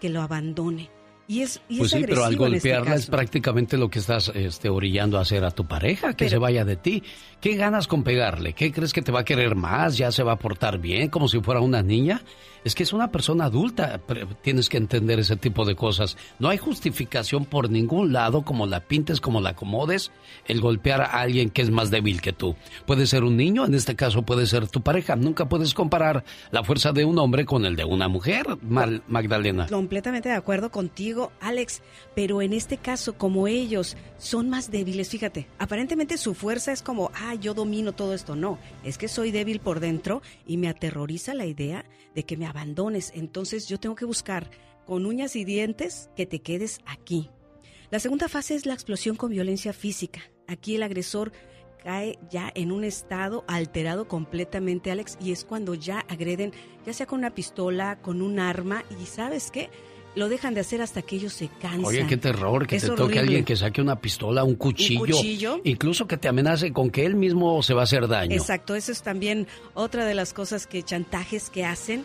que 0.00 0.08
lo 0.08 0.22
abandone. 0.22 0.95
Y 1.28 1.42
es, 1.42 1.60
y 1.68 1.78
pues 1.78 1.90
sí, 1.90 2.04
pero 2.06 2.24
al 2.24 2.34
este 2.34 2.44
golpearla 2.44 2.94
es 2.94 3.06
prácticamente 3.06 3.76
lo 3.76 3.90
que 3.90 3.98
estás 3.98 4.30
este, 4.34 4.68
orillando 4.68 5.18
a 5.18 5.22
hacer 5.22 5.44
a 5.44 5.50
tu 5.50 5.66
pareja, 5.66 6.14
que 6.14 6.28
se 6.28 6.38
vaya 6.38 6.64
de 6.64 6.76
ti. 6.76 7.02
¿Qué 7.40 7.56
ganas 7.56 7.88
con 7.88 8.04
pegarle? 8.04 8.52
¿Qué 8.52 8.72
crees 8.72 8.92
que 8.92 9.02
te 9.02 9.10
va 9.10 9.20
a 9.20 9.24
querer 9.24 9.56
más? 9.56 9.98
¿Ya 9.98 10.12
se 10.12 10.22
va 10.22 10.32
a 10.32 10.38
portar 10.38 10.78
bien 10.78 11.08
como 11.08 11.26
si 11.28 11.40
fuera 11.40 11.60
una 11.60 11.82
niña? 11.82 12.22
Es 12.66 12.74
que 12.74 12.82
es 12.82 12.92
una 12.92 13.12
persona 13.12 13.44
adulta, 13.44 14.00
tienes 14.42 14.68
que 14.68 14.76
entender 14.76 15.20
ese 15.20 15.36
tipo 15.36 15.64
de 15.64 15.76
cosas. 15.76 16.16
No 16.40 16.48
hay 16.48 16.58
justificación 16.58 17.44
por 17.44 17.70
ningún 17.70 18.12
lado, 18.12 18.42
como 18.42 18.66
la 18.66 18.80
pintes, 18.80 19.20
como 19.20 19.40
la 19.40 19.50
acomodes, 19.50 20.10
el 20.46 20.60
golpear 20.60 21.00
a 21.00 21.20
alguien 21.20 21.50
que 21.50 21.62
es 21.62 21.70
más 21.70 21.92
débil 21.92 22.20
que 22.20 22.32
tú. 22.32 22.56
Puede 22.84 23.06
ser 23.06 23.22
un 23.22 23.36
niño, 23.36 23.64
en 23.66 23.74
este 23.74 23.94
caso 23.94 24.22
puede 24.22 24.46
ser 24.46 24.66
tu 24.66 24.80
pareja. 24.80 25.14
Nunca 25.14 25.48
puedes 25.48 25.74
comparar 25.74 26.24
la 26.50 26.64
fuerza 26.64 26.92
de 26.92 27.04
un 27.04 27.20
hombre 27.20 27.44
con 27.44 27.64
el 27.66 27.76
de 27.76 27.84
una 27.84 28.08
mujer, 28.08 28.46
Magdalena. 28.62 29.68
Completamente 29.68 30.28
de 30.30 30.34
acuerdo 30.34 30.72
contigo, 30.72 31.15
Alex, 31.40 31.82
pero 32.14 32.42
en 32.42 32.52
este 32.52 32.76
caso, 32.78 33.16
como 33.18 33.48
ellos 33.48 33.96
son 34.18 34.48
más 34.50 34.70
débiles, 34.70 35.08
fíjate, 35.08 35.48
aparentemente 35.58 36.18
su 36.18 36.34
fuerza 36.34 36.72
es 36.72 36.82
como, 36.82 37.10
ah, 37.14 37.34
yo 37.34 37.54
domino 37.54 37.92
todo 37.92 38.14
esto. 38.14 38.36
No, 38.36 38.58
es 38.84 38.98
que 38.98 39.08
soy 39.08 39.30
débil 39.30 39.60
por 39.60 39.80
dentro 39.80 40.22
y 40.46 40.56
me 40.56 40.68
aterroriza 40.68 41.34
la 41.34 41.46
idea 41.46 41.84
de 42.14 42.24
que 42.24 42.36
me 42.36 42.46
abandones. 42.46 43.12
Entonces 43.14 43.68
yo 43.68 43.78
tengo 43.78 43.94
que 43.94 44.04
buscar 44.04 44.50
con 44.86 45.06
uñas 45.06 45.36
y 45.36 45.44
dientes 45.44 46.10
que 46.16 46.26
te 46.26 46.40
quedes 46.40 46.80
aquí. 46.86 47.30
La 47.90 48.00
segunda 48.00 48.28
fase 48.28 48.54
es 48.54 48.66
la 48.66 48.74
explosión 48.74 49.16
con 49.16 49.30
violencia 49.30 49.72
física. 49.72 50.20
Aquí 50.48 50.76
el 50.76 50.82
agresor 50.82 51.32
cae 51.86 52.18
ya 52.30 52.50
en 52.56 52.72
un 52.72 52.82
estado 52.82 53.44
alterado 53.46 54.08
completamente, 54.08 54.90
Alex, 54.90 55.16
y 55.20 55.30
es 55.30 55.44
cuando 55.44 55.74
ya 55.74 56.00
agreden, 56.08 56.52
ya 56.84 56.92
sea 56.92 57.06
con 57.06 57.20
una 57.20 57.34
pistola, 57.34 58.00
con 58.02 58.22
un 58.22 58.40
arma, 58.40 58.82
y 59.00 59.06
sabes 59.06 59.52
qué, 59.52 59.70
lo 60.16 60.30
dejan 60.30 60.54
de 60.54 60.60
hacer 60.60 60.82
hasta 60.82 61.02
que 61.02 61.16
ellos 61.16 61.34
se 61.34 61.48
cansan. 61.48 61.84
Oye, 61.84 62.06
qué 62.06 62.16
terror 62.16 62.66
que 62.66 62.80
te 62.80 62.88
toque 62.88 63.20
alguien 63.20 63.44
que 63.44 63.54
saque 63.54 63.80
una 63.80 64.00
pistola, 64.00 64.42
un 64.42 64.56
cuchillo, 64.56 65.02
¿Un 65.02 65.10
cuchillo, 65.10 65.60
incluso 65.62 66.08
que 66.08 66.16
te 66.16 66.26
amenace 66.26 66.72
con 66.72 66.90
que 66.90 67.04
él 67.04 67.14
mismo 67.14 67.62
se 67.62 67.74
va 67.74 67.82
a 67.82 67.84
hacer 67.84 68.08
daño. 68.08 68.34
Exacto, 68.34 68.74
eso 68.74 68.90
es 68.90 69.02
también 69.02 69.46
otra 69.74 70.06
de 70.06 70.14
las 70.14 70.32
cosas 70.32 70.66
que 70.66 70.82
chantajes 70.82 71.50
que 71.50 71.64
hacen. 71.64 72.04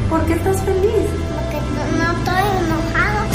¿Por 0.08 0.24
qué 0.24 0.32
estás 0.32 0.62
feliz? 0.62 1.10
Porque 1.34 1.58
no, 1.98 2.18
estoy 2.18 2.42
enojado. 2.64 3.28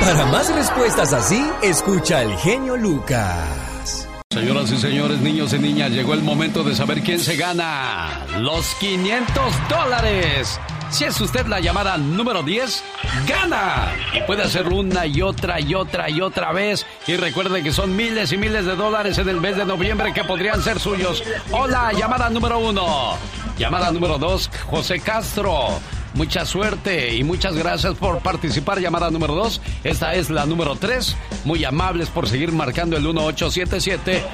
Para 0.00 0.26
más 0.26 0.54
respuestas 0.54 1.12
así, 1.12 1.44
escucha 1.62 2.22
el 2.22 2.36
genio 2.36 2.76
Lucas. 2.76 4.06
Señoras 4.32 4.70
y 4.70 4.76
señores, 4.76 5.18
niños 5.20 5.52
y 5.52 5.58
niñas, 5.58 5.90
llegó 5.90 6.14
el 6.14 6.22
momento 6.22 6.62
de 6.62 6.76
saber 6.76 7.02
quién 7.02 7.18
se 7.18 7.36
gana 7.36 8.26
los 8.38 8.74
500 8.78 9.68
dólares. 9.68 10.60
Si 10.90 11.04
es 11.04 11.20
usted 11.20 11.46
la 11.46 11.60
llamada 11.60 11.98
número 11.98 12.42
10, 12.42 12.82
gana. 13.26 13.92
Puede 14.26 14.42
hacerlo 14.44 14.76
una 14.76 15.06
y 15.06 15.20
otra 15.20 15.60
y 15.60 15.74
otra 15.74 16.08
y 16.08 16.20
otra 16.20 16.52
vez. 16.52 16.86
Y 17.06 17.16
recuerde 17.16 17.62
que 17.62 17.72
son 17.72 17.94
miles 17.96 18.32
y 18.32 18.36
miles 18.36 18.64
de 18.64 18.76
dólares 18.76 19.18
en 19.18 19.28
el 19.28 19.40
mes 19.40 19.56
de 19.56 19.64
noviembre 19.64 20.12
que 20.12 20.24
podrían 20.24 20.62
ser 20.62 20.78
suyos. 20.78 21.22
Hola, 21.50 21.92
llamada 21.92 22.30
número 22.30 22.58
1. 22.58 23.18
Llamada 23.58 23.90
número 23.90 24.18
2, 24.18 24.50
José 24.66 25.00
Castro. 25.00 25.80
Mucha 26.14 26.46
suerte 26.46 27.14
y 27.14 27.24
muchas 27.24 27.54
gracias 27.56 27.94
por 27.94 28.20
participar. 28.20 28.80
Llamada 28.80 29.10
número 29.10 29.34
2. 29.34 29.60
Esta 29.84 30.14
es 30.14 30.30
la 30.30 30.46
número 30.46 30.76
3. 30.76 31.14
Muy 31.44 31.64
amables 31.64 32.08
por 32.08 32.28
seguir 32.28 32.52
marcando 32.52 32.96
el 32.96 33.02
1877. 33.02 34.24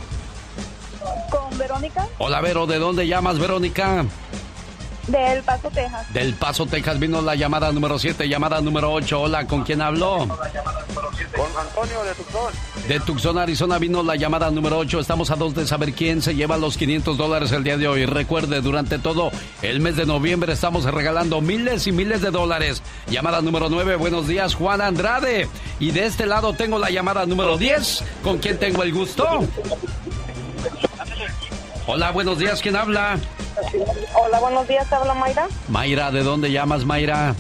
Con 1.31 1.59
Verónica. 1.59 2.07
Hola, 2.19 2.41
Vero, 2.41 2.67
¿de 2.67 2.79
dónde 2.79 3.07
llamas, 3.07 3.39
Verónica? 3.39 4.05
Del 5.11 5.43
Paso, 5.43 5.71
Texas. 5.71 6.13
Del 6.13 6.35
Paso, 6.35 6.67
Texas 6.67 6.99
vino 7.01 7.21
la 7.21 7.35
llamada 7.35 7.73
número 7.73 7.99
7, 7.99 8.29
llamada 8.29 8.61
número 8.61 8.93
8. 8.93 9.21
Hola, 9.23 9.47
¿con 9.47 9.65
quién 9.65 9.83
habló? 9.83 10.19
Con 10.19 11.59
Antonio 11.59 12.05
de 12.05 12.15
Tucson. 12.15 12.53
De 12.87 13.01
Tucson, 13.01 13.39
Arizona 13.39 13.79
vino 13.79 14.05
la 14.05 14.15
llamada 14.15 14.51
número 14.53 14.79
8. 14.79 15.01
Estamos 15.01 15.33
a 15.33 15.37
dos 15.37 15.55
de 15.55 15.67
saber 15.67 15.95
quién 15.95 16.23
se 16.23 16.37
lleva 16.37 16.59
los 16.59 16.77
500 16.77 17.17
dólares 17.17 17.51
el 17.51 17.65
día 17.65 17.77
de 17.77 17.89
hoy. 17.89 18.07
Recuerde, 18.07 18.61
durante 18.61 19.01
todo 19.01 19.33
el 19.63 19.81
mes 19.81 19.97
de 19.97 20.07
noviembre 20.07 20.53
estamos 20.53 20.85
regalando 20.85 21.41
miles 21.41 21.89
y 21.89 21.93
miles 21.93 22.21
de 22.21 22.31
dólares. 22.31 22.81
Llamada 23.09 23.43
número 23.43 23.69
9, 23.69 23.97
buenos 23.97 24.29
días, 24.29 24.55
Juan 24.55 24.81
Andrade. 24.81 25.49
Y 25.81 25.91
de 25.91 26.07
este 26.07 26.27
lado 26.27 26.53
tengo 26.53 26.79
la 26.79 26.91
llamada 26.91 27.27
número 27.27 27.59
10. 27.59 28.05
¿Con 28.23 28.39
quién 28.39 28.59
tengo 28.59 28.85
el 28.85 28.93
gusto? 28.93 29.27
Hola, 31.87 32.13
buenos 32.13 32.39
días, 32.39 32.61
¿quién 32.63 32.77
habla? 32.77 33.19
Hola, 34.15 34.41
buenos 34.41 34.69
días, 34.69 34.93
habla 34.93 35.15
Mayra. 35.15 35.49
Mayra, 35.69 36.11
¿de 36.11 36.23
dónde 36.23 36.51
llamas, 36.51 36.85
Mayra? 36.85 37.35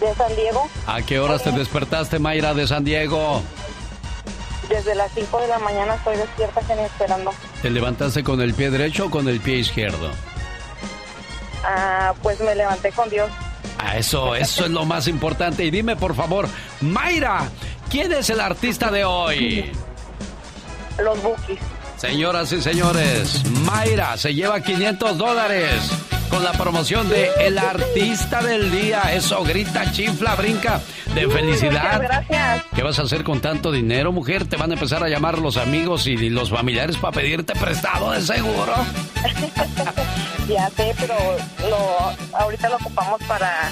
De 0.00 0.14
San 0.14 0.34
Diego. 0.34 0.68
¿A 0.86 1.02
qué 1.02 1.18
horas 1.18 1.42
te 1.42 1.52
despertaste, 1.52 2.18
Mayra, 2.18 2.54
de 2.54 2.66
San 2.66 2.84
Diego? 2.84 3.42
Desde 4.68 4.94
las 4.94 5.10
5 5.12 5.40
de 5.40 5.48
la 5.48 5.58
mañana 5.58 5.94
estoy 5.94 6.16
despierta, 6.16 6.60
que 6.60 6.84
esperando. 6.84 7.32
¿Te 7.60 7.70
levantaste 7.70 8.22
con 8.22 8.40
el 8.40 8.54
pie 8.54 8.70
derecho 8.70 9.06
o 9.06 9.10
con 9.10 9.28
el 9.28 9.40
pie 9.40 9.56
izquierdo? 9.56 10.10
Ah, 11.64 12.14
pues 12.22 12.40
me 12.40 12.54
levanté 12.54 12.92
con 12.92 13.08
Dios. 13.10 13.30
Ah, 13.78 13.96
eso, 13.96 14.34
eso 14.34 14.64
es 14.64 14.70
lo 14.70 14.84
más 14.84 15.08
importante. 15.08 15.64
Y 15.64 15.70
dime, 15.70 15.96
por 15.96 16.14
favor, 16.14 16.48
Mayra, 16.80 17.48
¿quién 17.90 18.12
es 18.12 18.30
el 18.30 18.40
artista 18.40 18.90
de 18.90 19.04
hoy? 19.04 19.72
Los 20.98 21.22
Bookies. 21.22 21.58
Señoras 22.00 22.50
y 22.52 22.62
señores, 22.62 23.44
Mayra 23.66 24.16
se 24.16 24.32
lleva 24.32 24.62
500 24.62 25.18
dólares 25.18 25.82
con 26.30 26.42
la 26.42 26.52
promoción 26.52 27.06
de 27.10 27.28
El 27.38 27.58
Artista 27.58 28.40
del 28.40 28.70
Día. 28.70 29.02
Eso 29.12 29.44
grita, 29.44 29.92
chifla, 29.92 30.34
brinca 30.34 30.80
de 31.14 31.28
felicidad. 31.28 32.00
gracias. 32.00 32.64
¿Qué 32.74 32.82
vas 32.82 32.98
a 32.98 33.02
hacer 33.02 33.22
con 33.22 33.42
tanto 33.42 33.70
dinero, 33.70 34.12
mujer? 34.12 34.46
Te 34.46 34.56
van 34.56 34.70
a 34.70 34.74
empezar 34.74 35.04
a 35.04 35.10
llamar 35.10 35.40
los 35.40 35.58
amigos 35.58 36.06
y 36.06 36.30
los 36.30 36.48
familiares 36.48 36.96
para 36.96 37.12
pedirte 37.12 37.52
prestado 37.52 38.12
de 38.12 38.22
seguro. 38.22 38.72
ya 40.48 40.70
sé, 40.70 40.94
pero 40.98 41.14
lo, 41.68 42.38
ahorita 42.38 42.70
lo 42.70 42.76
ocupamos 42.76 43.22
para 43.24 43.70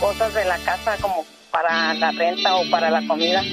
cosas 0.00 0.34
de 0.34 0.44
la 0.44 0.58
casa 0.58 0.96
como 1.00 1.24
para 1.52 1.94
la 1.94 2.10
renta 2.10 2.56
o 2.56 2.68
para 2.68 2.90
la 2.90 3.06
comida. 3.06 3.44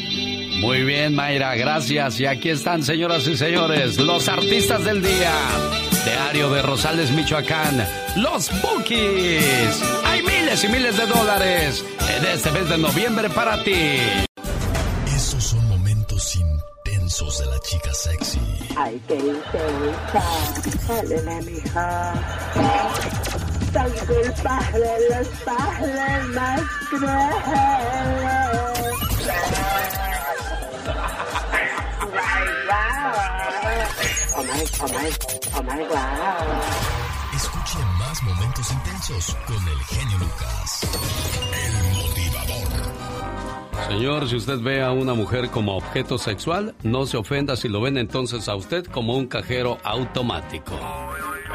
Muy 0.60 0.84
bien, 0.84 1.16
Mayra, 1.16 1.56
gracias. 1.56 2.20
Y 2.20 2.26
aquí 2.26 2.50
están, 2.50 2.84
señoras 2.84 3.28
y 3.28 3.38
señores, 3.38 3.98
los 3.98 4.28
artistas 4.28 4.84
del 4.84 5.02
día. 5.02 5.34
Diario 6.04 6.50
de 6.50 6.62
Rosales, 6.62 7.12
Michoacán, 7.12 7.86
los 8.16 8.50
Bookies. 8.62 9.84
Hay 10.06 10.24
miles 10.24 10.64
y 10.64 10.68
miles 10.70 10.98
de 10.98 11.06
dólares 11.06 11.86
en 12.18 12.26
este 12.26 12.52
mes 12.52 12.70
de 12.70 12.78
noviembre 12.78 13.30
para 13.30 13.64
ti. 13.64 14.00
Esos 15.16 15.44
son 15.44 15.68
momentos 15.68 16.36
intensos 16.36 17.40
de 17.40 17.46
la 17.46 17.60
chica 17.60 17.94
sexy. 17.94 18.40
Ay, 18.78 19.02
qué 19.08 19.16
intensa. 19.16 20.24
Dale, 20.88 21.42
mija. 21.42 22.14
Tan 23.74 23.92
culpable 23.92 24.90
los 25.10 25.28
padres 25.44 26.28
más 26.34 26.62
crueles. 26.90 28.77
Escuche 37.34 37.80
más 37.98 38.22
momentos 38.22 38.72
intensos 38.72 39.36
con 39.48 39.68
el 39.68 39.80
genio 39.86 40.18
Lucas. 40.20 42.07
Señor, 43.86 44.28
si 44.28 44.36
usted 44.36 44.60
ve 44.60 44.84
a 44.84 44.92
una 44.92 45.14
mujer 45.14 45.50
como 45.50 45.78
objeto 45.78 46.18
sexual, 46.18 46.76
no 46.84 47.06
se 47.06 47.18
ofenda 47.18 47.56
si 47.56 47.70
lo 47.70 47.82
ven 47.82 47.98
entonces 47.98 48.50
a 48.50 48.56
usted 48.56 48.86
como 48.86 49.16
un 49.16 49.28
cajero 49.28 49.78
automático. 49.84 50.74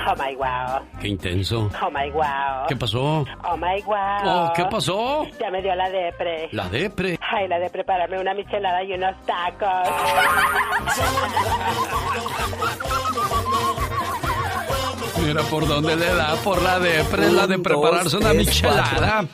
Oh 0.04 0.14
my 0.16 0.34
wow. 0.34 0.80
Qué 1.00 1.08
intenso. 1.08 1.70
Oh 1.80 1.90
my 1.90 2.10
wow. 2.10 2.66
¿Qué 2.68 2.74
pasó? 2.76 3.24
Oh 3.44 3.56
my 3.56 3.82
wow. 3.84 3.96
Oh, 4.24 4.52
¿qué 4.56 4.64
pasó? 4.64 5.26
Ya 5.38 5.50
me 5.50 5.62
dio 5.62 5.74
la 5.74 5.88
depre. 5.90 6.48
La 6.52 6.68
depre. 6.68 7.18
Ay, 7.20 7.46
la 7.46 7.58
de 7.58 7.70
prepararme 7.70 8.18
una 8.18 8.34
michelada 8.34 8.82
y 8.82 8.94
unos 8.94 9.14
tacos. 9.24 9.88
Mira 15.24 15.42
por 15.42 15.68
dónde 15.68 15.94
le 15.94 16.14
da, 16.14 16.34
por 16.42 16.60
la 16.62 16.80
depre, 16.80 17.30
la 17.30 17.46
de 17.46 17.58
prepararse 17.58 18.16
una 18.16 18.32
michelada. 18.32 19.24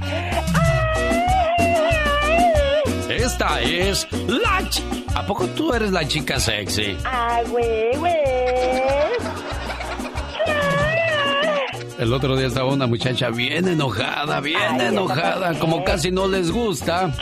Esta 3.29 3.61
es 3.61 4.09
la 4.27 4.67
¿A 5.15 5.27
poco 5.27 5.47
tú 5.49 5.75
eres 5.75 5.93
la 5.93 6.09
chica 6.09 6.41
sexy? 6.41 6.97
Ah, 7.05 7.43
güey, 7.51 7.95
güey. 7.97 8.15
El 11.99 12.11
otro 12.15 12.37
día 12.37 12.47
estaba 12.47 12.73
una 12.73 12.87
muchacha 12.87 13.29
bien 13.29 13.69
enojada, 13.69 14.41
bien 14.41 14.57
Ay, 14.59 14.77
¿eso 14.79 14.89
enojada, 14.89 15.59
como 15.59 15.85
casi 15.85 16.11
no 16.11 16.27
les 16.27 16.51
gusta. 16.51 17.13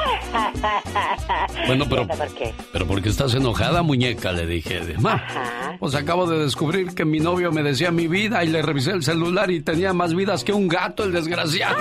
Bueno, 1.66 1.86
pero, 1.88 2.02
¿Eso 2.02 2.16
por 2.16 2.34
qué? 2.34 2.54
pero 2.72 2.86
¿por 2.86 3.02
qué 3.02 3.08
estás 3.08 3.34
enojada, 3.34 3.82
muñeca? 3.82 4.30
Le 4.30 4.46
dije. 4.46 4.94
Ma, 5.00 5.76
pues 5.80 5.96
acabo 5.96 6.26
de 6.26 6.38
descubrir 6.38 6.94
que 6.94 7.04
mi 7.04 7.18
novio 7.18 7.50
me 7.50 7.64
decía 7.64 7.90
mi 7.90 8.06
vida 8.06 8.44
y 8.44 8.48
le 8.48 8.62
revisé 8.62 8.92
el 8.92 9.02
celular 9.02 9.50
y 9.50 9.60
tenía 9.60 9.92
más 9.92 10.14
vidas 10.14 10.44
que 10.44 10.52
un 10.52 10.68
gato, 10.68 11.02
el 11.02 11.10
desgraciado. 11.10 11.78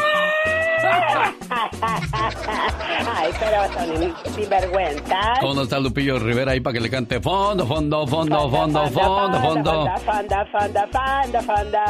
Ay, 3.15 3.31
pero 3.39 3.63
son. 3.73 4.15
¿Cómo 5.41 5.53
no 5.53 5.61
está 5.63 5.79
Lupillo 5.79 6.19
Rivera 6.19 6.51
ahí 6.51 6.59
para 6.59 6.73
que 6.73 6.79
le 6.79 6.89
cante 6.89 7.19
fondo, 7.19 7.65
fondo, 7.65 8.05
fondo, 8.07 8.49
fondo, 8.49 8.87
fondo, 8.89 9.41
fondo? 9.41 9.71
Fonda, 9.71 9.97
fonda, 10.51 10.87
fonda, 10.91 11.41
fonda, 11.41 11.85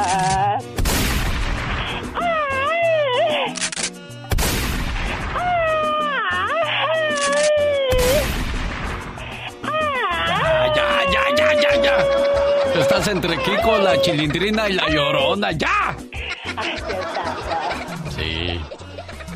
ya, 10.76 10.88
ya, 11.12 11.24
ya, 11.36 11.54
ya, 11.62 11.72
ya. 11.82 11.96
Estás 12.80 13.08
entre 13.08 13.38
Kiko, 13.38 13.78
la 13.78 14.00
chilindrina 14.02 14.70
y 14.70 14.74
la 14.74 14.90
llorona, 14.90 15.52
ya. 15.52 15.85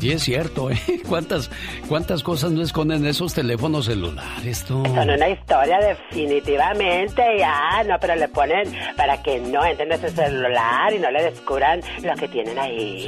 Sí, 0.00 0.12
es 0.12 0.22
cierto, 0.22 0.70
¿eh? 0.70 0.80
¿Cuántas, 1.08 1.50
¿Cuántas 1.86 2.22
cosas 2.22 2.52
no 2.52 2.62
esconden 2.62 3.04
esos 3.04 3.34
teléfonos 3.34 3.84
celulares, 3.84 4.64
tú? 4.64 4.82
Son 4.86 5.10
una 5.10 5.28
historia 5.28 5.78
definitivamente, 5.78 7.22
ya, 7.38 7.82
no, 7.86 7.98
pero 8.00 8.16
le 8.16 8.28
ponen 8.28 8.72
para 8.96 9.22
que 9.22 9.38
no 9.40 9.64
entren 9.64 9.92
en 9.92 9.98
ese 9.98 10.10
celular 10.10 10.92
y 10.94 10.98
no 10.98 11.10
le 11.10 11.22
descubran 11.24 11.80
lo 12.02 12.14
que 12.14 12.28
tienen 12.28 12.58
ahí. 12.58 13.04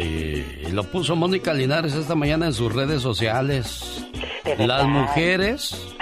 Sí, 0.65 0.71
lo 0.73 0.85
puso 0.85 1.17
Mónica 1.17 1.55
Linares 1.55 1.95
esta 1.95 2.15
mañana 2.15 2.47
en 2.47 2.53
sus 2.53 2.75
redes 2.75 3.01
sociales. 3.01 4.05
Las 4.59 4.85
mujeres 4.87 5.95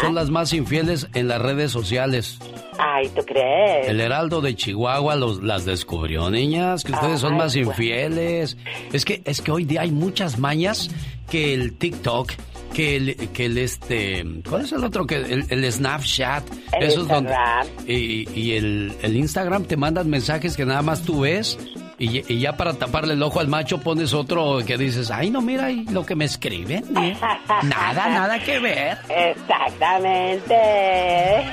son 0.00 0.14
las 0.14 0.28
más 0.28 0.52
infieles 0.52 1.08
en 1.14 1.28
las 1.28 1.40
redes 1.40 1.70
sociales. 1.70 2.38
Ay, 2.78 3.08
¿tú 3.14 3.22
crees? 3.24 3.88
El 3.88 4.00
Heraldo 4.00 4.40
de 4.40 4.54
Chihuahua 4.54 5.16
los, 5.16 5.42
las 5.42 5.64
descubrió, 5.64 6.30
niñas, 6.30 6.84
que 6.84 6.92
ustedes 6.92 7.20
son 7.20 7.36
más 7.36 7.54
infieles. 7.56 8.56
Es 8.92 9.04
que, 9.04 9.22
es 9.24 9.40
que 9.40 9.50
hoy 9.52 9.64
día 9.64 9.82
hay 9.82 9.90
muchas 9.92 10.38
mañas 10.38 10.90
que 11.30 11.54
el 11.54 11.74
TikTok, 11.74 12.32
que 12.74 12.96
el, 12.96 13.16
que 13.32 13.46
el 13.46 13.58
este, 13.58 14.24
¿cuál 14.48 14.62
es 14.62 14.72
el 14.72 14.82
otro? 14.84 15.06
Que 15.06 15.16
el, 15.16 15.44
el 15.48 15.72
Snapchat, 15.72 16.44
El 16.80 16.88
donde- 17.06 17.14
Instagram. 17.30 17.66
y, 17.86 18.28
y 18.40 18.52
el, 18.56 18.92
el 19.02 19.16
Instagram 19.16 19.64
te 19.64 19.76
mandan 19.76 20.10
mensajes 20.10 20.56
que 20.56 20.64
nada 20.66 20.82
más 20.82 21.02
tú 21.02 21.20
ves 21.20 21.58
y, 21.98 22.32
y 22.32 22.40
ya 22.40 22.56
para 22.56 22.74
taparle 22.74 23.14
el 23.14 23.22
ojo 23.22 23.40
al 23.40 23.48
macho 23.48 23.78
pones 23.78 24.14
otro 24.14 24.58
que 24.66 24.76
dices, 24.76 25.10
ay 25.10 25.30
no 25.30 25.40
mira 25.40 25.70
lo 25.90 26.04
que 26.04 26.14
me 26.14 26.24
escriben, 26.24 26.84
¿eh? 26.96 27.16
nada, 27.62 28.08
nada 28.08 28.38
que 28.38 28.58
ver. 28.58 28.98
Exactamente. 29.08 30.54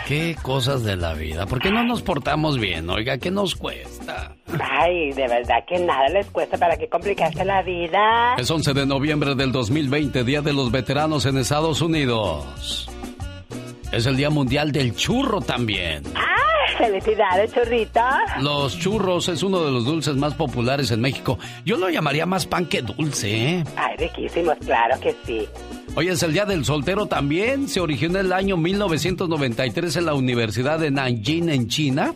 Qué 0.08 0.36
cosas 0.42 0.84
de 0.84 0.96
la 0.96 1.14
vida, 1.14 1.46
¿por 1.46 1.60
qué 1.60 1.72
no 1.72 1.84
nos 1.84 2.02
portamos 2.02 2.60
bien? 2.60 2.90
Oiga, 2.90 3.18
¿qué 3.18 3.32
nos 3.32 3.56
cuesta? 3.56 4.36
Ay, 4.60 5.12
de 5.12 5.28
verdad 5.28 5.64
que 5.68 5.80
nada 5.80 6.10
les 6.10 6.28
cuesta 6.28 6.58
para 6.58 6.76
que 6.78 6.90
complicarse 6.90 7.46
la 7.46 7.62
vida. 7.62 8.36
Es 8.38 8.50
11 8.50 8.74
de 8.74 8.86
noviembre 8.86 9.36
del 9.36 9.52
2020, 9.52 10.24
Día 10.24 10.42
de 10.42 10.54
los 10.54 10.72
Veteranos 10.72 11.26
en 11.26 11.38
Estados 11.38 11.82
Unidos. 11.82 12.90
Es 13.92 14.06
el 14.06 14.16
Día 14.16 14.30
Mundial 14.30 14.72
del 14.72 14.96
Churro 14.96 15.42
también. 15.42 16.04
¡Ah! 16.16 16.28
¡Felicidades, 16.78 17.54
churrita! 17.54 18.22
Los 18.40 18.80
churros 18.80 19.28
es 19.28 19.44
uno 19.44 19.64
de 19.64 19.72
los 19.72 19.86
dulces 19.86 20.16
más 20.16 20.34
populares 20.34 20.90
en 20.92 21.02
México. 21.02 21.38
Yo 21.66 21.78
lo 21.78 21.90
llamaría 21.90 22.26
más 22.26 22.46
pan 22.46 22.66
que 22.66 22.82
dulce, 22.82 23.58
¿eh? 23.58 23.64
Ay, 23.76 23.98
riquísimos, 23.98 24.56
claro 24.66 25.00
que 25.00 25.16
sí. 25.26 25.48
Hoy 25.96 26.08
es 26.08 26.24
el 26.24 26.32
Día 26.32 26.46
del 26.46 26.64
Soltero 26.64 27.06
también. 27.08 27.68
Se 27.68 27.82
originó 27.82 28.20
en 28.20 28.28
el 28.28 28.34
año 28.34 28.56
1993 28.56 29.98
en 29.98 30.06
la 30.06 30.14
Universidad 30.14 30.80
de 30.80 30.90
Nanjing, 30.90 31.50
en 31.50 31.68
China. 31.68 32.14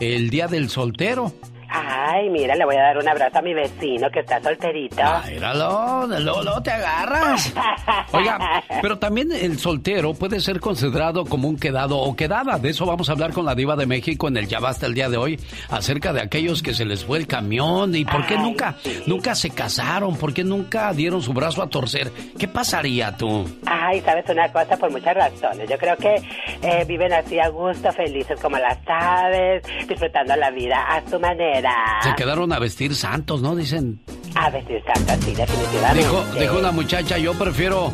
El 0.00 0.28
Día 0.28 0.48
del 0.48 0.68
Soltero. 0.68 1.32
Ay, 1.74 2.28
mira, 2.28 2.54
le 2.54 2.66
voy 2.66 2.76
a 2.76 2.82
dar 2.82 2.98
un 2.98 3.08
abrazo 3.08 3.38
a 3.38 3.42
mi 3.42 3.54
vecino 3.54 4.10
que 4.10 4.20
está 4.20 4.40
solterito. 4.42 5.02
Míralo, 5.26 6.06
de 6.06 6.20
luego, 6.20 6.42
luego 6.42 6.62
te 6.62 6.70
agarras. 6.70 7.54
Oiga, 8.12 8.62
pero 8.82 8.98
también 8.98 9.32
el 9.32 9.58
soltero 9.58 10.12
puede 10.12 10.40
ser 10.40 10.60
considerado 10.60 11.24
como 11.24 11.48
un 11.48 11.58
quedado 11.58 11.98
o 11.98 12.14
quedada. 12.14 12.58
De 12.58 12.70
eso 12.70 12.84
vamos 12.84 13.08
a 13.08 13.12
hablar 13.12 13.32
con 13.32 13.46
la 13.46 13.54
diva 13.54 13.74
de 13.74 13.86
México 13.86 14.28
en 14.28 14.36
el 14.36 14.48
Ya 14.48 14.60
Basta 14.60 14.86
el 14.86 14.94
día 14.94 15.08
de 15.08 15.16
hoy, 15.16 15.40
acerca 15.70 16.12
de 16.12 16.20
aquellos 16.20 16.62
que 16.62 16.74
se 16.74 16.84
les 16.84 17.04
fue 17.04 17.18
el 17.18 17.26
camión 17.26 17.94
y 17.94 18.04
por 18.04 18.26
qué 18.26 18.36
nunca, 18.36 18.76
nunca 19.06 19.34
se 19.34 19.50
casaron, 19.50 20.16
por 20.16 20.34
qué 20.34 20.44
nunca 20.44 20.92
dieron 20.92 21.22
su 21.22 21.32
brazo 21.32 21.62
a 21.62 21.68
torcer. 21.68 22.12
¿Qué 22.38 22.48
pasaría 22.48 23.16
tú? 23.16 23.44
Ay, 23.66 24.00
sabes 24.02 24.28
una 24.28 24.52
cosa, 24.52 24.76
por 24.76 24.90
muchas 24.90 25.14
razones. 25.14 25.68
Yo 25.68 25.78
creo 25.78 25.96
que 25.96 26.14
eh, 26.62 26.84
viven 26.86 27.12
así 27.12 27.40
a 27.40 27.48
gusto, 27.48 27.90
felices 27.92 28.38
como 28.40 28.58
las 28.58 28.78
aves, 28.86 29.62
disfrutando 29.88 30.36
la 30.36 30.50
vida 30.50 30.76
a 30.88 31.02
su 31.08 31.18
manera. 31.18 31.61
Se 32.02 32.14
quedaron 32.14 32.52
a 32.52 32.58
vestir 32.58 32.94
santos, 32.94 33.42
¿no? 33.42 33.54
Dicen. 33.56 34.00
A 34.34 34.50
vestir 34.50 34.82
santos, 34.84 35.16
sí, 35.24 35.34
definitivamente. 35.34 35.98
Dijo, 35.98 36.24
dijo 36.38 36.58
una 36.58 36.72
muchacha, 36.72 37.18
yo 37.18 37.34
prefiero 37.34 37.92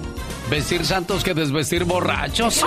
vestir 0.51 0.85
santos 0.85 1.23
que 1.25 1.35
desvestir 1.35 1.85
borrachos. 1.85 2.55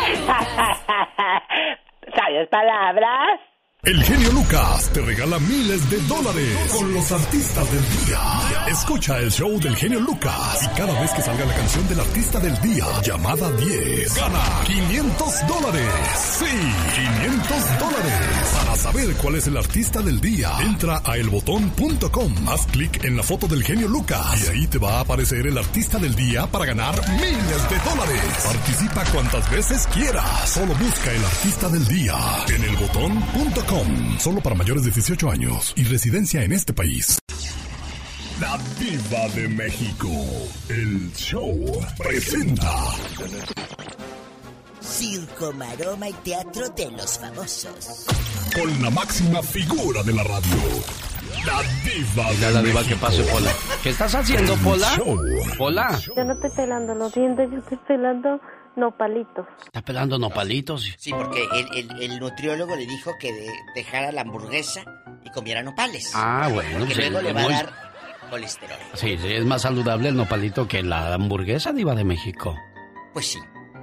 ¿Sabes 2.15 2.47
palabras? 2.49 3.39
El 3.83 4.03
genio 4.03 4.31
Lucas 4.33 4.91
te 4.93 5.01
regala 5.01 5.39
miles 5.39 5.89
de 5.89 5.99
dólares 6.01 6.55
con 6.71 6.93
los 6.93 7.11
artistas 7.11 7.65
del 7.71 7.81
día. 8.05 8.67
Escucha 8.67 9.17
el 9.17 9.31
show 9.31 9.59
del 9.59 9.75
genio 9.75 9.99
Lucas 10.01 10.59
y 10.61 10.67
cada 10.77 11.01
vez 11.01 11.09
que 11.09 11.23
salga 11.23 11.45
la 11.45 11.55
canción 11.55 11.89
del 11.89 11.99
artista 11.99 12.39
del 12.39 12.61
día, 12.61 12.85
llamada 13.01 13.51
10, 13.53 14.15
gana 14.15 14.39
500 14.67 15.47
dólares. 15.47 15.89
Sí, 16.15 16.45
500 17.25 17.79
dólares. 17.79 18.53
Para 18.53 18.75
saber 18.75 19.15
cuál 19.15 19.35
es 19.37 19.47
el 19.47 19.57
artista 19.57 19.99
del 20.03 20.21
día, 20.21 20.51
entra 20.61 21.01
a 21.03 21.17
elbotón.com, 21.17 22.49
haz 22.49 22.67
clic 22.67 23.03
en 23.03 23.17
la 23.17 23.23
foto 23.23 23.47
del 23.47 23.63
genio 23.63 23.87
Lucas 23.87 24.43
y 24.45 24.47
ahí 24.51 24.67
te 24.67 24.77
va 24.77 24.97
a 24.97 24.99
aparecer 24.99 25.47
el 25.47 25.57
artista 25.57 25.97
del 25.97 26.13
día 26.13 26.45
para 26.45 26.65
ganar 26.65 26.93
miles 27.13 27.69
de 27.71 27.79
dólares. 27.89 28.21
Participa 28.45 29.03
cuantas 29.05 29.49
veces 29.49 29.87
quieras. 29.87 30.51
Solo 30.51 30.75
busca 30.75 31.11
el 31.11 31.25
artista 31.25 31.67
del 31.67 31.87
día 31.87 32.15
en 32.47 32.63
elbotón.com. 32.63 33.70
Solo 34.17 34.41
para 34.41 34.53
mayores 34.53 34.83
de 34.83 34.91
18 34.91 35.31
años 35.31 35.73
y 35.77 35.83
residencia 35.85 36.43
en 36.43 36.51
este 36.51 36.73
país. 36.73 37.17
La 38.41 38.57
Diva 38.77 39.29
de 39.33 39.47
México. 39.47 40.09
El 40.67 41.09
show 41.13 41.55
presenta. 41.97 42.69
Circo, 44.81 45.53
maroma 45.53 46.09
y 46.09 46.13
teatro 46.13 46.67
de 46.69 46.91
los 46.91 47.17
famosos. 47.17 48.07
Con 48.53 48.83
la 48.83 48.89
máxima 48.89 49.41
figura 49.41 50.03
de 50.03 50.13
la 50.13 50.23
radio. 50.23 50.57
La 51.45 51.61
Diva 51.85 52.29
Ya 52.41 52.47
de 52.49 52.53
la 52.55 52.61
diva 52.63 52.81
México. 52.81 52.99
que 52.99 53.05
pase, 53.05 53.23
Pola. 53.23 53.51
¿Qué 53.83 53.89
estás 53.91 54.15
haciendo, 54.15 54.55
Pola? 54.57 55.01
Pola. 55.57 55.97
Yo 56.13 56.25
no 56.25 56.33
estoy 56.33 56.49
pelando 56.49 56.93
los 56.93 57.13
dientes, 57.13 57.49
yo 57.49 57.59
estoy 57.59 57.77
pelando 57.87 58.41
nopalitos. 58.75 59.45
Está 59.65 59.81
pelando 59.81 60.17
nopalitos. 60.17 60.93
Sí, 60.97 61.11
porque 61.11 61.43
el, 61.53 61.89
el- 61.91 62.01
el 62.01 62.19
nutriólogo 62.19 62.75
le 62.75 62.85
dijo 62.85 63.11
que 63.19 63.31
de- 63.33 63.53
dejara 63.75 64.11
la 64.11 64.21
hamburguesa 64.21 64.83
y 65.23 65.29
comiera 65.31 65.61
nopales. 65.63 66.11
Ah, 66.15 66.49
bueno, 66.53 66.79
Porque 66.79 66.95
sí, 66.95 67.01
luego 67.01 67.21
le 67.21 67.33
va 67.33 67.41
muy- 67.41 67.53
a 67.53 67.63
dar 67.63 67.91
colesterol. 68.29 68.77
Sí, 68.93 69.17
sí, 69.21 69.27
es 69.33 69.45
más 69.45 69.61
saludable 69.63 70.09
el 70.09 70.15
nopalito 70.15 70.67
que 70.67 70.83
la 70.83 71.13
hamburguesa 71.13 71.73
diva 71.73 71.93
de 71.95 72.03
México. 72.05 72.55
Pues 73.13 73.27
sí, 73.33 73.39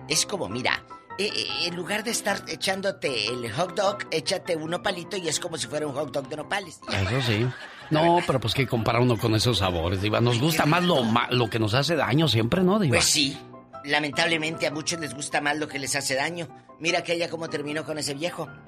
es 0.09 0.25
como, 0.25 0.49
mira, 0.49 0.83
eh, 1.19 1.31
eh, 1.35 1.47
en 1.67 1.77
lugar 1.77 2.03
de 2.03 2.11
estar 2.13 2.43
echándote 2.49 3.27
el 3.29 3.53
hot 3.53 3.75
dog, 3.77 3.99
échate 4.11 4.57
un 4.57 4.71
nopalito 4.71 5.17
y 5.17 5.29
es 5.29 5.39
como 5.39 5.59
si 5.59 5.67
fuera 5.67 5.87
un 5.87 5.93
hot 5.95 6.13
dog 6.13 6.29
de 6.29 6.37
nopales. 6.37 6.81
Eso 6.89 7.21
sí. 7.27 7.47
No, 7.91 8.19
pero 8.27 8.39
pues 8.39 8.53
que 8.55 8.67
compara 8.67 9.01
uno 9.01 9.17
con 9.17 9.35
esos 9.35 9.59
sabores, 9.59 10.03
diva. 10.03 10.21
Nos 10.21 10.39
gusta 10.41 10.67
más 10.67 10.85
lo, 10.85 11.03
ma- 11.05 11.29
lo 11.31 11.49
que 11.49 11.59
nos 11.59 11.73
hace 11.75 11.97
daño 11.97 12.29
siempre, 12.29 12.63
¿no, 12.63 12.79
diva? 12.79 12.93
Pues 12.97 13.05
sí, 13.07 13.39
lamentablemente 13.85 14.67
a 14.67 14.71
muchos 14.71 15.01
les 15.01 15.15
gusta 15.15 15.41
más 15.41 15.57
lo 15.57 15.69
que 15.69 15.79
les 15.79 15.95
hace 15.97 16.15
daño. 16.15 16.49
Mira 16.79 17.03
que 17.03 17.15
ella 17.15 17.29
cómo 17.29 17.49
terminó 17.49 17.85
con 17.85 17.99
ese 17.99 18.15
viejo. 18.15 18.49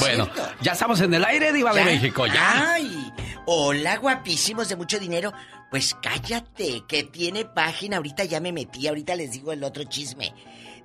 Bueno, 0.00 0.28
ya 0.60 0.72
estamos 0.72 1.00
en 1.00 1.12
el 1.14 1.24
aire, 1.24 1.52
Diva 1.52 1.72
de. 1.72 1.84
México, 1.84 2.26
ya. 2.26 2.72
Ay, 2.74 3.12
hola, 3.46 3.96
guapísimos 3.98 4.68
de 4.68 4.76
mucho 4.76 4.98
dinero. 4.98 5.32
Pues 5.70 5.94
cállate, 6.00 6.84
que 6.88 7.04
tiene 7.04 7.44
página. 7.44 7.98
Ahorita 7.98 8.24
ya 8.24 8.40
me 8.40 8.52
metí, 8.52 8.88
ahorita 8.88 9.14
les 9.14 9.32
digo 9.32 9.52
el 9.52 9.62
otro 9.62 9.84
chisme. 9.84 10.32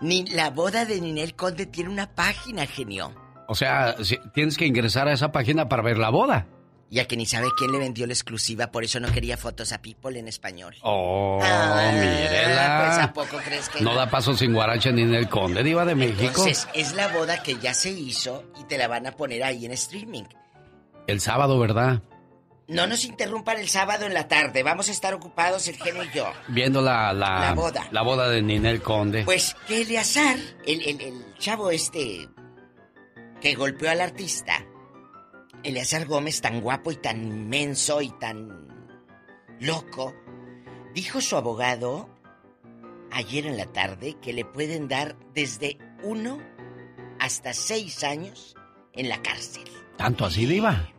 Ni 0.02 0.26
la 0.26 0.50
boda 0.50 0.86
de 0.86 1.00
Ninel 1.02 1.36
Conde 1.36 1.66
tiene 1.66 1.90
una 1.90 2.14
página, 2.14 2.66
genio. 2.66 3.14
O 3.48 3.56
sea, 3.56 3.96
tienes 4.34 4.58
que 4.58 4.66
ingresar 4.66 5.08
a 5.08 5.14
esa 5.14 5.32
página 5.32 5.68
para 5.68 5.84
ver 5.84 5.98
la 5.98 6.10
boda. 6.10 6.48
Ya 6.92 7.06
que 7.06 7.16
ni 7.16 7.28
sabe 7.28 7.48
quién 7.56 7.72
le 7.72 7.78
vendió 7.78 8.08
la 8.08 8.14
exclusiva, 8.14 8.72
por 8.72 8.84
eso 8.84 9.00
no 9.00 9.12
quería 9.12 9.38
fotos 9.38 9.72
a 9.74 9.82
People 9.82 10.18
en 10.18 10.28
español. 10.28 10.76
Oh, 10.82 11.40
Ah, 11.42 11.92
mírela. 11.94 12.84
Pues 12.88 12.98
a 13.06 13.14
poco 13.14 13.38
crees 13.46 13.70
que 13.70 13.82
No 13.82 13.94
da 13.94 14.10
paso 14.10 14.36
sin 14.36 14.54
guaracha 14.54 14.92
ni 14.92 15.04
en 15.04 15.14
el 15.14 15.30
conde, 15.30 15.62
Diva 15.64 15.86
de 15.86 15.94
México. 15.94 16.22
Entonces, 16.24 16.68
es 16.74 16.94
la 16.94 17.08
boda 17.10 17.44
que 17.44 17.58
ya 17.60 17.74
se 17.76 17.92
hizo 17.92 18.44
y 18.60 18.64
te 18.64 18.78
la 18.80 18.88
van 18.88 19.06
a 19.06 19.12
poner 19.12 19.44
ahí 19.44 19.66
en 19.66 19.72
streaming. 19.74 20.24
El 21.06 21.22
sábado, 21.22 21.60
¿verdad? 21.60 22.02
No 22.68 22.86
nos 22.88 23.04
interrumpan 23.06 23.58
el 23.60 23.68
sábado 23.70 24.06
en 24.06 24.14
la 24.14 24.28
tarde, 24.28 24.62
vamos 24.64 24.90
a 24.90 24.92
estar 24.92 25.14
ocupados 25.14 25.68
el 25.68 25.76
genio 25.78 26.04
y 26.04 26.10
yo. 26.16 26.32
Viendo 26.50 26.82
la, 26.82 27.14
la, 27.14 27.40
La 27.40 27.54
boda. 27.54 27.88
la 27.92 28.02
boda 28.04 28.30
de 28.30 28.42
Ninel 28.44 28.82
Conde. 28.82 29.24
Pues 29.26 29.56
que 29.68 29.82
Eleazar, 29.82 30.38
el, 30.68 30.82
el, 30.84 31.02
el 31.02 31.36
chavo 31.40 31.70
este 31.72 32.28
que 33.42 33.56
golpeó 33.56 33.90
al 33.90 34.02
artista, 34.02 34.66
Eleazar 35.64 36.06
Gómez, 36.06 36.42
tan 36.42 36.62
guapo 36.62 36.92
y 36.92 36.96
tan 36.96 37.24
inmenso 37.24 38.02
y 38.02 38.10
tan 38.10 38.68
loco, 39.60 40.16
dijo 40.94 41.22
su 41.22 41.36
abogado 41.36 42.10
ayer 43.12 43.46
en 43.46 43.58
la 43.58 43.66
tarde 43.66 44.18
que 44.22 44.34
le 44.34 44.46
pueden 44.46 44.88
dar 44.88 45.18
desde 45.34 45.78
uno 46.04 46.40
hasta 47.20 47.54
seis 47.54 48.04
años 48.04 48.56
en 48.94 49.10
la 49.10 49.22
cárcel. 49.22 49.70
¿Tanto 49.98 50.26
así, 50.26 50.46
Diva? 50.46 50.90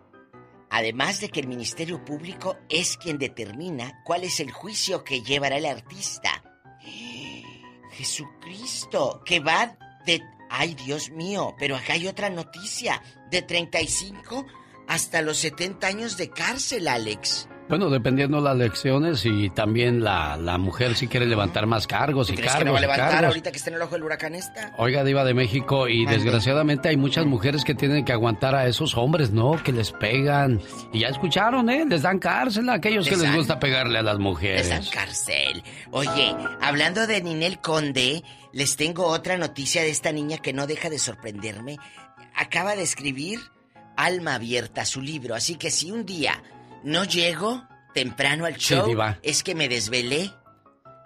Además 0.70 1.20
de 1.20 1.31
que 1.31 1.41
el 1.41 1.49
Ministerio 1.49 2.05
Público 2.05 2.57
es 2.69 2.97
quien 2.97 3.19
determina 3.19 4.03
cuál 4.05 4.24
es 4.24 4.39
el 4.41 4.53
juicio 4.53 5.03
que 5.03 5.23
llevará 5.23 5.57
el 5.57 5.66
artista. 5.66 6.45
Jesucristo, 7.93 9.23
que 9.24 9.41
va 9.41 9.77
de... 10.07 10.20
Ay, 10.51 10.74
Dios 10.74 11.10
mío, 11.10 11.55
pero 11.59 11.77
acá 11.77 11.93
hay 11.94 12.09
otra 12.09 12.28
noticia. 12.28 13.02
De 13.31 13.43
35 13.43 14.47
hasta 14.89 15.22
los 15.22 15.39
70 15.39 15.86
años 15.86 16.16
de 16.16 16.31
cárcel, 16.31 16.89
Alex. 16.89 17.48
Bueno, 17.71 17.89
dependiendo 17.89 18.41
las 18.41 18.57
lecciones 18.57 19.25
y 19.25 19.49
también 19.49 20.05
la, 20.05 20.37
la 20.37 20.59
mujer 20.59 20.95
si 20.97 21.07
quiere 21.09 21.25
levantar 21.25 21.67
más 21.67 21.87
cargos 21.87 22.29
y 22.31 22.35
¿Crees 22.35 22.49
cargos 22.53 22.59
que 22.59 22.65
no 22.67 22.73
va 22.73 22.79
a 22.79 22.81
levantar 22.83 23.11
cargos. 23.11 23.29
ahorita 23.29 23.51
que 23.53 23.57
está 23.59 23.71
en 23.71 23.77
el 23.77 23.83
ojo 23.83 23.95
del 23.95 24.03
huracán 24.03 24.35
esta? 24.35 24.73
Oiga, 24.77 25.05
Diva 25.05 25.25
de 25.25 25.35
México, 25.35 25.89
y 25.89 26.03
Mande. 26.05 26.19
desgraciadamente 26.19 26.89
hay 26.89 26.97
muchas 26.97 27.27
mujeres 27.27 27.65
que 27.65 27.75
tienen 27.75 28.05
que 28.05 28.13
aguantar 28.13 28.55
a 28.57 28.67
esos 28.67 28.97
hombres, 28.97 29.31
¿no? 29.31 29.53
Que 29.63 29.73
les 29.73 29.93
pegan. 29.93 30.61
Y 30.93 31.01
ya 31.01 31.09
escucharon, 31.09 31.71
¿eh? 31.71 31.85
Les 31.89 32.03
dan 32.03 32.19
cárcel 32.19 32.69
a 32.69 32.75
aquellos 32.75 33.07
Les 33.09 33.17
que 33.19 33.25
les 33.25 33.35
gusta 33.37 33.59
pegarle 33.61 33.99
a 33.99 34.03
las 34.03 34.17
Les 34.17 34.23
mujeres. 34.23 34.69
dan 34.69 34.85
cárcel. 34.93 35.63
Oye, 35.93 36.35
hablando 36.61 37.07
de 37.07 37.23
Ninel 37.23 37.61
Conde, 37.61 38.25
les 38.53 38.77
tengo 38.77 39.07
otra 39.07 39.39
noticia 39.39 39.83
de 39.83 39.91
esta 39.91 40.11
niña 40.11 40.39
que 40.39 40.53
no 40.53 40.67
deja 40.67 40.91
de 40.91 40.99
sorprenderme. 40.99 41.77
Acaba 42.35 42.75
de 42.75 42.83
escribir 42.83 43.39
Alma 43.97 44.35
Abierta, 44.35 44.85
su 44.85 45.01
libro. 45.01 45.35
Así 45.37 45.55
que 45.55 45.71
si 45.71 45.93
un 45.93 46.05
día 46.05 46.43
no 46.85 47.05
llego 47.05 47.62
temprano 47.94 48.44
al 48.47 48.55
Sí, 48.55 48.74
show, 48.74 48.86
diva. 48.86 49.19
es 49.23 49.43
que 49.43 49.55
me 49.55 49.69
desvelé 49.69 50.31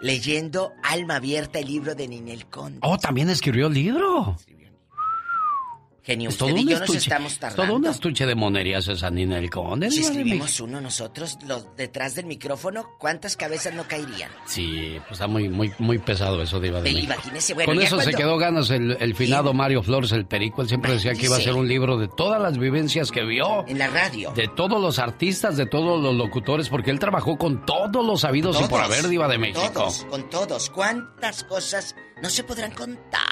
leyendo 0.00 0.72
Alma 0.82 1.16
Abierta, 1.16 1.58
el 1.58 1.66
libro 1.66 1.94
de 1.94 2.08
Ninel 2.08 2.46
Conde. 2.46 2.78
Oh, 2.82 2.98
también 2.98 3.30
escribió 3.30 3.68
el 3.68 3.74
libro. 3.74 4.36
Genio, 6.04 6.28
Es 6.28 6.34
usted 6.34 6.46
todo 6.52 6.56
y 6.58 6.64
yo 6.64 6.70
nos 6.72 6.80
estuche, 6.82 6.98
estamos 6.98 7.38
tardando. 7.38 7.62
todo 7.64 7.76
un 7.76 7.86
estuche 7.86 8.26
de 8.26 8.34
monerías 8.34 8.86
esa 8.88 9.10
Nina 9.10 9.38
el 9.38 9.48
Conde. 9.48 9.90
Si 9.90 10.00
de 10.02 10.06
escribimos 10.08 10.60
uno 10.60 10.80
nosotros, 10.82 11.38
los 11.46 11.74
detrás 11.76 12.14
del 12.14 12.26
micrófono, 12.26 12.90
¿cuántas 12.98 13.38
cabezas 13.38 13.72
no 13.72 13.84
caerían? 13.88 14.30
Sí, 14.46 14.98
pues 15.08 15.12
está 15.12 15.26
muy, 15.26 15.48
muy, 15.48 15.72
muy 15.78 15.98
pesado 15.98 16.42
eso, 16.42 16.60
Diva 16.60 16.82
de 16.82 16.90
Ve, 16.90 16.94
México. 16.94 17.14
imagínese, 17.14 17.54
bueno, 17.54 17.72
Con 17.72 17.82
eso 17.82 17.98
se 18.02 18.12
quedó 18.12 18.36
ganas 18.36 18.68
el, 18.68 18.98
el 19.00 19.14
finado 19.14 19.54
Mario 19.54 19.82
Flores, 19.82 20.12
el 20.12 20.26
perico. 20.26 20.60
Él 20.60 20.68
siempre 20.68 20.92
decía 20.92 21.14
que 21.14 21.24
iba 21.24 21.36
a 21.36 21.40
ser 21.40 21.54
un 21.54 21.66
libro 21.66 21.96
de 21.96 22.08
todas 22.08 22.40
las 22.40 22.58
vivencias 22.58 23.10
que 23.10 23.24
vio. 23.24 23.66
En 23.66 23.78
la 23.78 23.86
radio. 23.88 24.30
De 24.32 24.46
todos 24.48 24.78
los 24.80 24.98
artistas, 24.98 25.56
de 25.56 25.64
todos 25.64 26.02
los 26.02 26.14
locutores, 26.14 26.68
porque 26.68 26.90
él 26.90 26.98
trabajó 26.98 27.38
con 27.38 27.64
todos 27.64 28.04
los 28.04 28.24
habidos 28.24 28.60
y 28.60 28.64
por 28.68 28.82
haber 28.82 29.08
Diva 29.08 29.26
de 29.26 29.38
México. 29.38 29.70
Todos, 29.72 30.04
con 30.10 30.28
todos. 30.28 30.68
¿Cuántas 30.68 31.44
cosas 31.44 31.96
no 32.22 32.28
se 32.28 32.44
podrán 32.44 32.72
contar? 32.72 33.22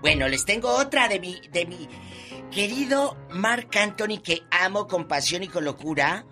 Bueno, 0.00 0.28
les 0.28 0.44
tengo 0.44 0.68
otra 0.70 1.08
de 1.08 1.20
mi, 1.20 1.40
de 1.52 1.66
mi 1.66 1.88
querido 2.50 3.16
Mark 3.30 3.68
Anthony 3.76 4.18
que 4.22 4.42
amo 4.50 4.86
con 4.86 5.06
pasión 5.08 5.42
y 5.42 5.48
con 5.48 5.64
locura. 5.64 6.24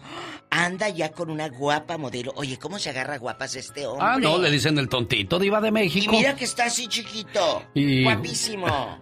Anda 0.50 0.90
ya 0.90 1.12
con 1.12 1.30
una 1.30 1.48
guapa 1.48 1.96
modelo. 1.96 2.32
Oye, 2.36 2.58
¿cómo 2.58 2.78
se 2.78 2.90
agarra 2.90 3.16
guapas 3.16 3.54
este 3.56 3.86
hombre? 3.86 4.06
Ah, 4.06 4.18
no, 4.20 4.36
le 4.36 4.50
dicen 4.50 4.76
el 4.78 4.88
tontito 4.88 5.38
Diva 5.38 5.60
de 5.62 5.68
Y 5.68 5.72
México. 5.72 6.12
mira 6.12 6.36
que 6.36 6.44
está 6.44 6.66
así 6.66 6.88
chiquito. 6.88 7.64
Y- 7.74 8.04
Guapísimo. 8.04 8.98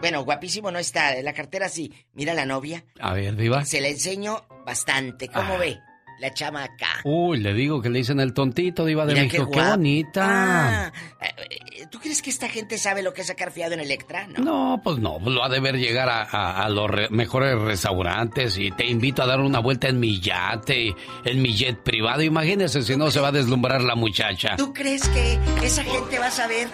Bueno, 0.00 0.24
guapísimo 0.24 0.70
no 0.70 0.78
está. 0.78 1.10
De 1.12 1.22
la 1.24 1.32
cartera 1.32 1.68
sí. 1.68 1.92
Mira 2.14 2.34
la 2.34 2.46
novia. 2.46 2.84
A 3.00 3.14
ver, 3.14 3.34
Diva. 3.36 3.64
Se 3.64 3.80
la 3.80 3.88
enseño 3.88 4.46
bastante. 4.64 5.26
¿Cómo 5.28 5.54
Ah. 5.54 5.58
ve? 5.58 5.80
La 6.22 6.32
chamaca. 6.32 7.00
Uy, 7.02 7.38
le 7.40 7.52
digo 7.52 7.82
que 7.82 7.90
le 7.90 7.98
dicen 7.98 8.20
el 8.20 8.32
tontito 8.32 8.84
Diva 8.84 9.04
de 9.04 9.14
Mira 9.14 9.24
México. 9.24 9.50
Qué, 9.50 9.60
bonita. 9.60 10.86
Ah, 10.86 10.92
eh, 11.20 11.84
¿Tú 11.90 11.98
crees 11.98 12.22
que 12.22 12.30
esta 12.30 12.48
gente 12.48 12.78
sabe 12.78 13.02
lo 13.02 13.12
que 13.12 13.22
es 13.22 13.26
sacar 13.26 13.50
fiado 13.50 13.74
en 13.74 13.80
Electra? 13.80 14.28
No. 14.28 14.44
No, 14.44 14.80
pues 14.84 14.98
no, 14.98 15.18
pues 15.18 15.34
lo 15.34 15.42
ha 15.42 15.48
de 15.48 15.58
ver 15.58 15.76
llegar 15.78 16.08
a, 16.08 16.22
a- 16.22 16.62
a 16.64 16.68
los 16.68 16.88
re- 16.88 17.08
mejores 17.10 17.58
restaurantes 17.60 18.56
y 18.56 18.70
te 18.70 18.86
invito 18.86 19.22
a 19.24 19.26
dar 19.26 19.40
una 19.40 19.58
vuelta 19.58 19.88
en 19.88 19.98
mi 19.98 20.20
yate, 20.20 20.94
en 21.24 21.42
mi 21.42 21.54
jet 21.56 21.80
privado. 21.82 22.22
Imagínese 22.22 22.82
si 22.82 22.96
no 22.96 23.10
se 23.10 23.18
va 23.18 23.28
a 23.28 23.32
deslumbrar 23.32 23.82
la 23.82 23.96
muchacha. 23.96 24.54
¿Tú 24.56 24.72
crees 24.72 25.08
que 25.08 25.40
esa 25.64 25.82
gente 25.82 26.20
va 26.20 26.26
a 26.28 26.30
saber 26.30 26.68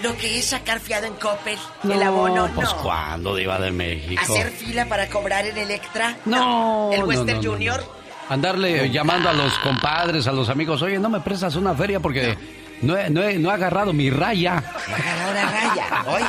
lo 0.00 0.16
que 0.16 0.38
es 0.38 0.44
sacar 0.46 0.78
fiado 0.78 1.06
en 1.08 1.14
Coppel? 1.14 1.58
el 1.82 2.02
abono, 2.04 2.48
pues 2.54 2.68
no. 2.70 2.82
cuándo, 2.82 3.34
Diva 3.34 3.58
de 3.58 3.72
México. 3.72 4.22
¿Hacer 4.22 4.50
fila 4.52 4.86
para 4.86 5.08
cobrar 5.08 5.44
en 5.44 5.58
Electra? 5.58 6.16
No, 6.24 6.90
¿El 6.92 7.00
no, 7.00 7.06
Western 7.06 7.38
no, 7.38 7.42
no, 7.42 7.50
Junior? 7.50 8.01
Andarle 8.28 8.88
llamando 8.90 9.28
a 9.28 9.32
los 9.32 9.52
compadres, 9.58 10.26
a 10.26 10.32
los 10.32 10.48
amigos, 10.48 10.80
oye, 10.82 10.98
no 10.98 11.08
me 11.10 11.20
prestas 11.20 11.54
una 11.56 11.74
feria 11.74 12.00
porque 12.00 12.36
no 12.82 12.96
he, 12.96 13.10
no 13.10 13.22
he- 13.22 13.38
no 13.38 13.50
he 13.50 13.52
agarrado 13.52 13.92
mi 13.92 14.08
raya. 14.10 14.62
No 14.88 14.94
ha 14.94 14.98
agarrado 14.98 15.34
la 15.34 15.44
raya. 15.50 16.04
Hoy. 16.06 16.22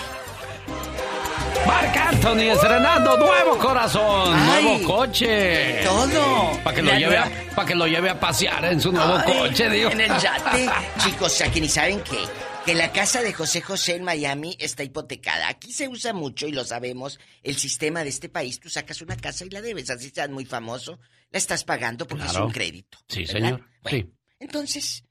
Marc 1.65 1.95
Anthony 1.95 2.51
estrenando 2.51 3.17
nuevo 3.17 3.57
corazón, 3.57 4.35
Ay, 4.37 4.63
nuevo 4.65 4.85
coche. 4.97 5.81
todo. 5.85 6.51
Para 6.61 6.75
que, 6.75 6.81
lo 6.81 6.93
lleve 6.93 7.17
a- 7.17 7.65
que 7.65 7.75
lo 7.75 7.87
lleve 7.87 8.09
a 8.09 8.19
pasear 8.19 8.65
en 8.65 8.81
su 8.81 8.91
nuevo 8.91 9.17
Ay, 9.25 9.33
coche, 9.39 9.69
digo. 9.69 9.89
En 9.91 10.01
el 10.01 10.17
yate. 10.17 10.69
Chicos, 10.97 11.39
aquí 11.41 11.61
ni 11.61 11.69
saben 11.69 12.01
qué. 12.01 12.19
Que 12.65 12.75
la 12.75 12.93
casa 12.93 13.21
de 13.21 13.33
José 13.33 13.61
José 13.61 13.95
en 13.95 14.05
Miami 14.05 14.55
está 14.57 14.83
hipotecada. 14.83 15.49
Aquí 15.49 15.73
se 15.73 15.89
usa 15.89 16.13
mucho, 16.13 16.47
y 16.47 16.53
lo 16.53 16.63
sabemos, 16.63 17.19
el 17.41 17.57
sistema 17.57 18.03
de 18.03 18.09
este 18.09 18.29
país. 18.29 18.59
Tú 18.61 18.69
sacas 18.69 19.01
una 19.01 19.17
casa 19.17 19.43
y 19.43 19.49
la 19.49 19.61
debes, 19.61 19.89
así 19.89 20.09
seas 20.11 20.29
muy 20.29 20.45
famoso. 20.45 20.97
La 21.29 21.39
estás 21.39 21.65
pagando 21.65 22.07
porque 22.07 22.25
es 22.25 22.35
un 22.35 22.51
crédito. 22.51 22.99
Sí, 23.09 23.25
¿verdad? 23.25 23.33
señor. 23.33 23.65
Bueno, 23.81 23.97
Sí. 24.07 24.13
Entonces, 24.39 25.03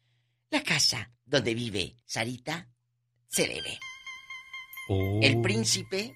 la 0.51 0.63
casa 0.63 1.11
donde 1.27 1.55
vive 1.55 1.97
Sarita 2.07 2.69
se 3.29 3.47
debe. 3.47 3.79
Oh. 4.89 5.21
El 5.23 5.41
príncipe 5.43 6.15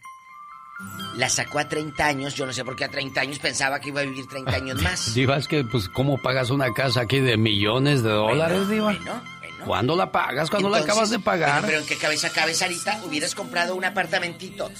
la 1.16 1.28
sacó 1.28 1.58
a 1.58 1.68
30 1.68 2.06
años. 2.06 2.34
Yo 2.34 2.46
no 2.46 2.52
sé 2.54 2.64
por 2.64 2.76
qué 2.76 2.84
a 2.84 2.90
30 2.90 3.20
años 3.20 3.38
pensaba 3.38 3.78
que 3.80 3.88
iba 3.90 4.00
a 4.00 4.04
vivir 4.04 4.26
30 4.26 4.56
años 4.56 4.82
más. 4.82 5.14
Diva, 5.14 5.36
es 5.36 5.48
que, 5.48 5.64
pues, 5.64 5.88
¿cómo 5.90 6.16
pagas 6.22 6.48
una 6.50 6.72
casa 6.72 7.02
aquí 7.02 7.20
de 7.20 7.36
millones 7.36 8.02
de 8.02 8.10
dólares, 8.10 8.68
Diva? 8.68 8.92
Bueno, 8.94 9.22
¿Cuándo 9.66 9.96
la 9.96 10.10
pagas? 10.12 10.48
¿Cuándo 10.48 10.68
la 10.70 10.78
acabas 10.78 11.10
de 11.10 11.18
pagar? 11.18 11.62
pero 11.66 11.78
en 11.80 11.86
qué 11.86 11.96
cabeza 11.96 12.30
cabe, 12.30 12.54
Sarita, 12.54 13.00
hubieras 13.04 13.34
comprado 13.34 13.74
un 13.74 13.84
apartamentito 13.84 14.70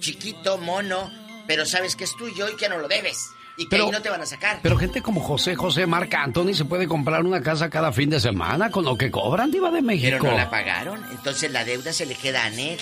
chiquito, 0.00 0.58
mono, 0.58 1.10
pero 1.46 1.64
sabes 1.66 1.94
que 1.96 2.04
es 2.04 2.16
tuyo 2.16 2.48
y 2.48 2.56
que 2.56 2.68
no 2.68 2.78
lo 2.78 2.88
debes. 2.88 3.28
Y 3.56 3.64
que 3.64 3.70
Pero- 3.70 3.84
ahí 3.84 3.90
no 3.92 4.00
te 4.02 4.08
van 4.08 4.22
a 4.22 4.26
sacar. 4.26 4.60
Pero 4.62 4.78
gente 4.78 5.02
como 5.02 5.20
José 5.20 5.54
José 5.54 5.86
Marc 5.86 6.12
Anthony 6.14 6.54
se 6.54 6.64
puede 6.64 6.88
comprar 6.88 7.22
una 7.24 7.42
casa 7.42 7.68
cada 7.68 7.92
fin 7.92 8.08
de 8.08 8.18
semana 8.18 8.70
con 8.70 8.84
lo 8.84 8.96
que 8.96 9.10
cobran, 9.10 9.50
Diva 9.50 9.70
de 9.70 9.82
México. 9.82 10.16
Pero 10.22 10.32
no 10.32 10.38
la 10.38 10.48
pagaron, 10.50 11.04
entonces 11.10 11.52
la 11.52 11.64
deuda 11.64 11.92
se 11.92 12.06
le 12.06 12.14
queda 12.14 12.44
a 12.46 12.50
Nel. 12.50 12.80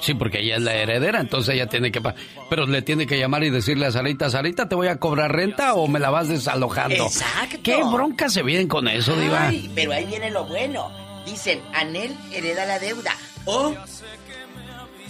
Sí, 0.00 0.12
porque 0.14 0.40
ella 0.40 0.56
es 0.56 0.62
la 0.62 0.74
heredera, 0.74 1.20
entonces 1.20 1.54
ella 1.54 1.66
tiene 1.68 1.90
que. 1.90 2.02
Pero 2.50 2.66
le 2.66 2.82
tiene 2.82 3.06
que 3.06 3.18
llamar 3.18 3.42
y 3.44 3.50
decirle 3.50 3.86
a 3.86 3.90
Sarita, 3.90 4.28
Sarita, 4.28 4.68
¿te 4.68 4.74
voy 4.74 4.88
a 4.88 4.96
cobrar 4.98 5.32
renta 5.34 5.74
o 5.74 5.88
me 5.88 5.98
la 5.98 6.10
vas 6.10 6.28
desalojando? 6.28 7.06
Exacto. 7.06 7.58
¿Qué 7.62 7.82
broncas 7.82 8.32
se 8.34 8.42
vienen 8.42 8.68
con 8.68 8.88
eso, 8.88 9.16
Diva? 9.16 9.48
Ay, 9.48 9.70
pero 9.74 9.92
ahí 9.92 10.04
viene 10.04 10.30
lo 10.30 10.44
bueno. 10.44 10.90
Dicen, 11.24 11.60
Anel 11.74 12.14
hereda 12.32 12.66
la 12.66 12.78
deuda. 12.78 13.16
O 13.46 13.74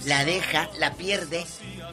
la 0.05 0.23
deja, 0.23 0.69
la 0.79 0.93
pierde 0.93 1.43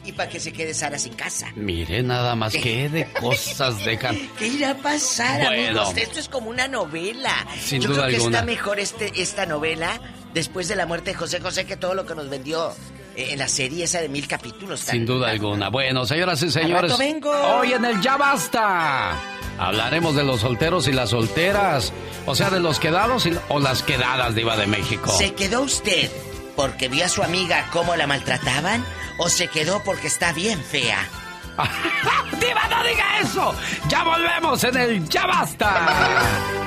y 0.05 0.11
para 0.13 0.29
que 0.29 0.39
se 0.39 0.53
quede 0.53 0.73
Sara 0.73 0.97
sin 0.97 1.13
casa. 1.15 1.51
Mire 1.55 2.01
nada 2.03 2.35
más 2.35 2.53
que 2.53 2.87
de 2.89 3.11
cosas 3.11 3.83
dejan. 3.83 4.17
¿Qué 4.39 4.47
irá 4.47 4.71
a 4.71 4.75
pasar, 4.77 5.41
Bueno. 5.47 5.81
amigos? 5.81 5.97
Esto 5.97 6.19
es 6.19 6.29
como 6.29 6.49
una 6.49 6.67
novela. 6.67 7.45
Sin 7.59 7.81
Yo 7.81 7.89
duda 7.89 8.03
creo 8.03 8.09
que 8.09 8.15
alguna. 8.17 8.37
está 8.37 8.45
mejor 8.45 8.79
este, 8.79 9.11
esta 9.21 9.45
novela 9.45 9.99
después 10.35 10.67
de 10.67 10.75
la 10.75 10.85
muerte 10.85 11.11
de 11.11 11.15
José 11.17 11.39
José 11.41 11.65
que 11.65 11.75
todo 11.77 11.95
lo 11.95 12.05
que 12.05 12.13
nos 12.13 12.29
vendió 12.29 12.69
eh, 13.15 13.29
en 13.31 13.39
la 13.39 13.47
serie 13.47 13.85
esa 13.85 14.01
de 14.01 14.09
mil 14.09 14.27
capítulos. 14.27 14.81
Sin 14.81 15.05
duda 15.07 15.31
alguna. 15.31 15.69
Bueno, 15.69 16.05
señoras 16.05 16.43
y 16.43 16.51
señores, 16.51 16.95
vengo. 16.99 17.31
hoy 17.31 17.73
en 17.73 17.83
el 17.85 17.99
Ya 18.01 18.17
Basta 18.17 19.17
hablaremos 19.57 20.15
de 20.15 20.23
los 20.23 20.41
solteros 20.41 20.87
y 20.87 20.91
las 20.91 21.09
solteras. 21.11 21.91
O 22.27 22.35
sea, 22.35 22.49
de 22.51 22.59
los 22.59 22.79
quedados 22.79 23.25
y- 23.25 23.33
o 23.49 23.59
las 23.59 23.81
quedadas, 23.83 24.35
Diva 24.35 24.55
de 24.57 24.67
México. 24.67 25.11
¿Se 25.17 25.33
quedó 25.33 25.61
usted 25.61 26.11
porque 26.55 26.87
vio 26.89 27.05
a 27.05 27.09
su 27.09 27.23
amiga 27.23 27.67
cómo 27.71 27.95
la 27.95 28.05
maltrataban? 28.05 28.85
¿O 29.17 29.29
se 29.29 29.47
quedó 29.47 29.81
porque 29.83 30.07
está 30.07 30.33
bien 30.33 30.61
fea? 30.61 31.07
¡Diva, 32.39 32.67
no 32.69 32.83
diga 32.83 33.19
eso! 33.21 33.55
¡Ya 33.87 34.03
volvemos 34.03 34.61
en 34.65 34.75
el 34.77 35.07
Ya 35.09 35.25
Basta! 35.25 36.21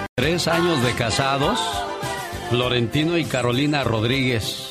Tres 0.14 0.48
años 0.48 0.82
de 0.82 0.92
casados, 0.94 1.60
Florentino 2.50 3.18
y 3.18 3.24
Carolina 3.24 3.84
Rodríguez. 3.84 4.70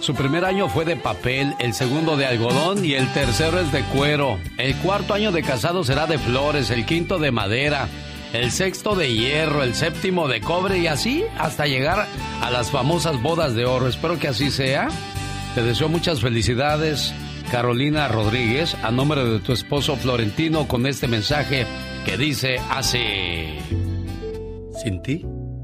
Su 0.00 0.14
primer 0.14 0.44
año 0.44 0.68
fue 0.68 0.84
de 0.84 0.96
papel, 0.96 1.54
el 1.58 1.74
segundo 1.74 2.16
de 2.16 2.26
algodón 2.26 2.84
y 2.84 2.94
el 2.94 3.12
tercero 3.12 3.58
es 3.60 3.72
de 3.72 3.82
cuero. 3.82 4.38
El 4.56 4.74
cuarto 4.76 5.14
año 5.14 5.32
de 5.32 5.42
casado 5.42 5.84
será 5.84 6.06
de 6.06 6.18
flores, 6.18 6.70
el 6.70 6.86
quinto 6.86 7.18
de 7.18 7.32
madera, 7.32 7.88
el 8.32 8.52
sexto 8.52 8.94
de 8.94 9.12
hierro, 9.12 9.62
el 9.62 9.74
séptimo 9.74 10.28
de 10.28 10.40
cobre 10.40 10.78
y 10.78 10.86
así 10.86 11.24
hasta 11.38 11.66
llegar 11.66 12.06
a 12.40 12.50
las 12.50 12.70
famosas 12.70 13.20
bodas 13.20 13.54
de 13.54 13.66
oro. 13.66 13.88
Espero 13.88 14.18
que 14.18 14.28
así 14.28 14.50
sea. 14.50 14.88
Te 15.54 15.62
deseo 15.62 15.88
muchas 15.88 16.20
felicidades, 16.20 17.12
Carolina 17.50 18.06
Rodríguez, 18.06 18.76
a 18.82 18.92
nombre 18.92 19.24
de 19.24 19.40
tu 19.40 19.52
esposo 19.52 19.96
Florentino 19.96 20.68
con 20.68 20.86
este 20.86 21.08
mensaje 21.08 21.66
que 22.06 22.16
dice 22.16 22.58
así. 22.70 23.58
Sin 24.82 25.02
ti, 25.02 25.26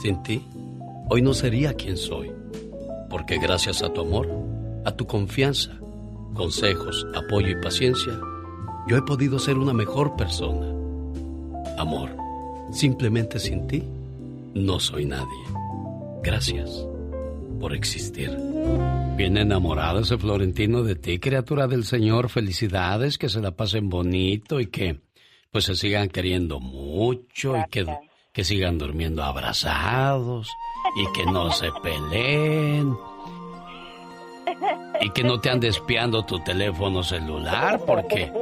Sin 0.00 0.22
ti, 0.22 0.42
hoy 1.08 1.22
no 1.22 1.34
sería 1.34 1.74
quien 1.74 1.96
soy, 1.96 2.30
porque 3.10 3.38
gracias 3.38 3.82
a 3.82 3.92
tu 3.92 4.00
amor, 4.00 4.28
a 4.84 4.92
tu 4.92 5.06
confianza, 5.06 5.76
consejos, 6.34 7.04
apoyo 7.16 7.48
y 7.48 7.60
paciencia, 7.60 8.12
yo 8.86 8.96
he 8.96 9.02
podido 9.02 9.38
ser 9.38 9.58
una 9.58 9.72
mejor 9.72 10.14
persona. 10.16 10.68
Amor, 11.78 12.10
simplemente 12.70 13.40
sin 13.40 13.66
ti, 13.66 13.82
no 14.54 14.78
soy 14.78 15.04
nadie. 15.04 15.44
Gracias 16.22 16.86
por 17.58 17.74
existir. 17.74 18.30
Bien 19.16 19.36
enamorado 19.36 19.98
ese 19.98 20.16
Florentino 20.16 20.84
de 20.84 20.94
ti, 20.94 21.18
criatura 21.18 21.66
del 21.66 21.84
Señor. 21.84 22.28
Felicidades, 22.28 23.18
que 23.18 23.28
se 23.28 23.40
la 23.40 23.50
pasen 23.50 23.88
bonito 23.88 24.60
y 24.60 24.66
que 24.66 25.00
pues 25.50 25.64
se 25.64 25.74
sigan 25.74 26.08
queriendo 26.08 26.60
mucho 26.60 27.56
y 27.56 27.68
que, 27.68 27.84
que 28.38 28.44
sigan 28.44 28.78
durmiendo 28.78 29.24
abrazados 29.24 30.56
y 30.94 31.10
que 31.10 31.26
no 31.26 31.50
se 31.50 31.72
peleen 31.82 32.96
y 35.00 35.10
que 35.10 35.24
no 35.24 35.40
te 35.40 35.50
andes 35.50 35.78
espiando 35.78 36.24
tu 36.24 36.38
teléfono 36.44 37.02
celular 37.02 37.80
porque 37.84 38.32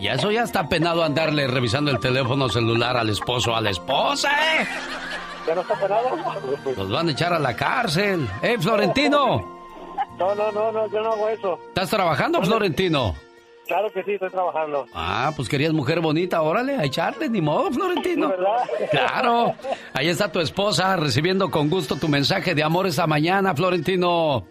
ya 0.00 0.14
eso 0.14 0.32
ya 0.32 0.42
está 0.42 0.68
penado 0.68 1.04
andarle 1.04 1.46
revisando 1.46 1.92
el 1.92 2.00
teléfono 2.00 2.48
celular 2.48 2.96
al 2.96 3.10
esposo 3.10 3.52
o 3.52 3.54
a 3.54 3.60
la 3.60 3.70
esposa, 3.70 4.28
¿eh? 4.32 4.66
¿Ya 5.46 5.54
no 5.54 5.60
está 5.60 5.78
penado? 5.78 6.08
Los 6.76 6.90
van 6.90 7.10
a 7.10 7.12
echar 7.12 7.32
a 7.32 7.38
la 7.38 7.54
cárcel. 7.54 8.28
¡Eh, 8.42 8.56
Florentino! 8.58 9.68
No, 10.18 10.34
no, 10.34 10.50
no, 10.50 10.72
no, 10.72 10.88
yo 10.88 11.00
no 11.00 11.12
hago 11.12 11.28
eso. 11.28 11.60
¿Estás 11.68 11.90
trabajando, 11.90 12.42
Florentino? 12.42 13.14
Claro 13.74 13.90
que 13.90 14.04
sí, 14.04 14.12
estoy 14.12 14.30
trabajando. 14.30 14.86
Ah, 14.94 15.32
pues 15.34 15.48
querías 15.48 15.72
mujer 15.72 15.98
bonita, 15.98 16.40
órale, 16.42 16.76
a 16.76 16.84
echarle, 16.84 17.28
ni 17.28 17.40
modo, 17.40 17.72
Florentino. 17.72 18.28
¿Verdad? 18.28 18.62
Claro. 18.92 19.52
Ahí 19.92 20.08
está 20.08 20.30
tu 20.30 20.38
esposa 20.38 20.94
recibiendo 20.94 21.50
con 21.50 21.68
gusto 21.68 21.96
tu 21.96 22.06
mensaje 22.06 22.54
de 22.54 22.62
amor 22.62 22.86
esta 22.86 23.08
mañana, 23.08 23.52
Florentino. 23.52 24.46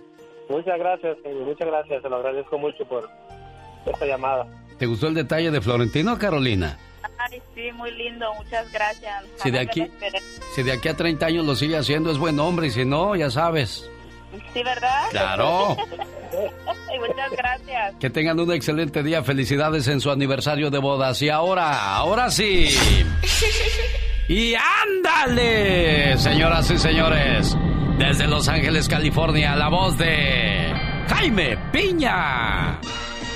Muchas 0.49 0.77
gracias, 0.77 1.17
señor, 1.23 1.45
muchas 1.45 1.67
gracias. 1.69 2.01
Se 2.01 2.09
lo 2.09 2.17
agradezco 2.17 2.57
mucho 2.57 2.83
por 2.85 3.09
esta 3.85 4.05
llamada. 4.05 4.45
¿Te 4.77 4.87
gustó 4.87 5.07
el 5.07 5.13
detalle 5.13 5.51
de 5.51 5.61
Florentino, 5.61 6.19
Carolina? 6.19 6.77
Ay, 7.17 7.41
sí, 7.55 7.71
muy 7.71 7.91
lindo, 7.91 8.25
muchas 8.33 8.69
gracias. 8.73 9.23
Si 9.35 9.51
de 9.51 9.59
aquí-. 9.59 9.89
Si 10.53 10.63
de 10.63 10.73
aquí 10.73 10.89
a 10.89 10.97
30 10.97 11.25
años 11.25 11.45
lo 11.45 11.55
sigue 11.55 11.77
haciendo, 11.77 12.11
es 12.11 12.17
buen 12.17 12.37
hombre, 12.41 12.67
y 12.67 12.71
si 12.71 12.83
no, 12.83 13.15
ya 13.15 13.29
sabes. 13.29 13.89
Sí, 14.53 14.63
¿verdad? 14.63 15.07
Claro. 15.11 15.77
Muchas 16.99 17.31
gracias. 17.31 17.95
Que 17.99 18.09
tengan 18.09 18.39
un 18.39 18.51
excelente 18.51 19.03
día. 19.03 19.23
Felicidades 19.23 19.87
en 19.87 19.99
su 20.01 20.09
aniversario 20.11 20.69
de 20.69 20.79
bodas. 20.79 21.21
Y 21.21 21.29
ahora, 21.29 21.95
ahora 21.95 22.31
sí. 22.31 22.69
Y 24.27 24.53
ándale, 24.55 26.17
señoras 26.17 26.69
y 26.71 26.77
señores. 26.77 27.57
Desde 27.97 28.27
Los 28.27 28.47
Ángeles, 28.47 28.87
California, 28.87 29.55
la 29.55 29.69
voz 29.69 29.97
de 29.97 30.73
Jaime 31.09 31.57
Piña. 31.71 32.79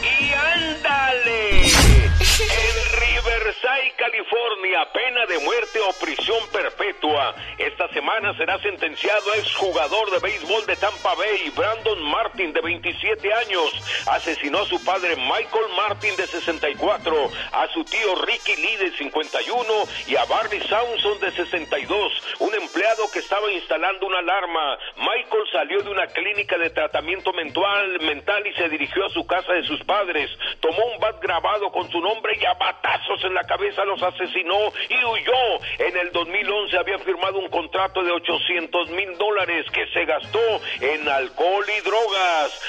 Y 0.02 0.34
ándale. 0.34 1.68
En 1.68 3.17
Riverside, 3.48 3.94
California, 3.96 4.92
pena 4.92 5.26
de 5.26 5.40
muerte 5.40 5.80
o 5.80 5.94
prisión 6.02 6.38
perpetua. 6.52 7.34
Esta 7.58 7.88
semana 7.94 8.36
será 8.36 8.60
sentenciado 8.60 9.34
exjugador 9.36 10.12
de 10.12 10.20
béisbol 10.20 10.66
de 10.66 10.76
Tampa 10.76 11.16
Bay, 11.16 11.50
Brandon 11.56 12.02
Martin, 12.04 12.52
de 12.52 12.60
27 12.60 13.34
años. 13.34 13.72
Asesinó 14.08 14.60
a 14.60 14.66
su 14.66 14.84
padre 14.84 15.16
Michael 15.16 15.70
Martin, 15.78 16.14
de 16.18 16.28
64, 16.28 17.32
a 17.54 17.68
su 17.70 17.86
tío 17.86 18.16
Ricky 18.16 18.58
Lee, 18.58 18.76
de 18.76 18.92
51, 18.98 19.64
y 20.08 20.18
a 20.18 20.26
Barney 20.26 20.60
Saunson, 20.68 21.18
de 21.22 21.32
62, 21.32 22.24
un 22.40 22.54
empleado 22.54 23.10
que 23.14 23.20
estaba 23.20 23.50
instalando 23.50 24.08
una 24.08 24.20
alarma. 24.20 24.78
Michael 24.98 25.44
salió 25.54 25.82
de 25.84 25.90
una 25.90 26.08
clínica 26.08 26.58
de 26.58 26.70
tratamiento 26.72 27.32
mental, 27.32 27.98
mental 28.02 28.46
y 28.46 28.54
se 28.56 28.68
dirigió 28.68 29.06
a 29.06 29.10
su 29.10 29.26
casa 29.26 29.54
de 29.54 29.64
sus 29.64 29.82
padres. 29.86 30.30
Tomó 30.60 30.84
un 30.94 31.00
bat 31.00 31.22
grabado 31.22 31.72
con 31.72 31.90
su 31.90 32.02
nombre 32.02 32.38
y 32.42 32.44
a 32.44 32.54
batazos 32.54 33.24
en 33.24 33.37
la 33.38 33.44
cabeza 33.44 33.86
los 33.86 34.02
asesinó 34.02 34.58
y 34.90 35.06
huyó. 35.06 35.62
En 35.78 35.96
el 35.96 36.12
2011 36.12 36.76
había 36.76 36.98
firmado 36.98 37.38
un 37.38 37.50
contrato 37.50 38.02
de 38.04 38.12
800 38.12 38.90
mil 38.90 39.16
dólares 39.16 39.64
que 39.72 39.86
se 39.94 40.06
gastó 40.06 40.40
en 40.82 41.08
alcohol 41.08 41.66
y 41.78 41.82
drogas. 41.82 42.60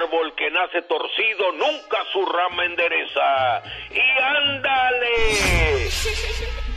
Árbol 0.00 0.34
que 0.34 0.50
nace 0.50 0.82
torcido, 0.82 1.52
nunca 1.52 1.98
su 2.12 2.26
rama 2.26 2.64
endereza. 2.64 3.62
Y 3.92 4.22
ándale. 4.22 5.90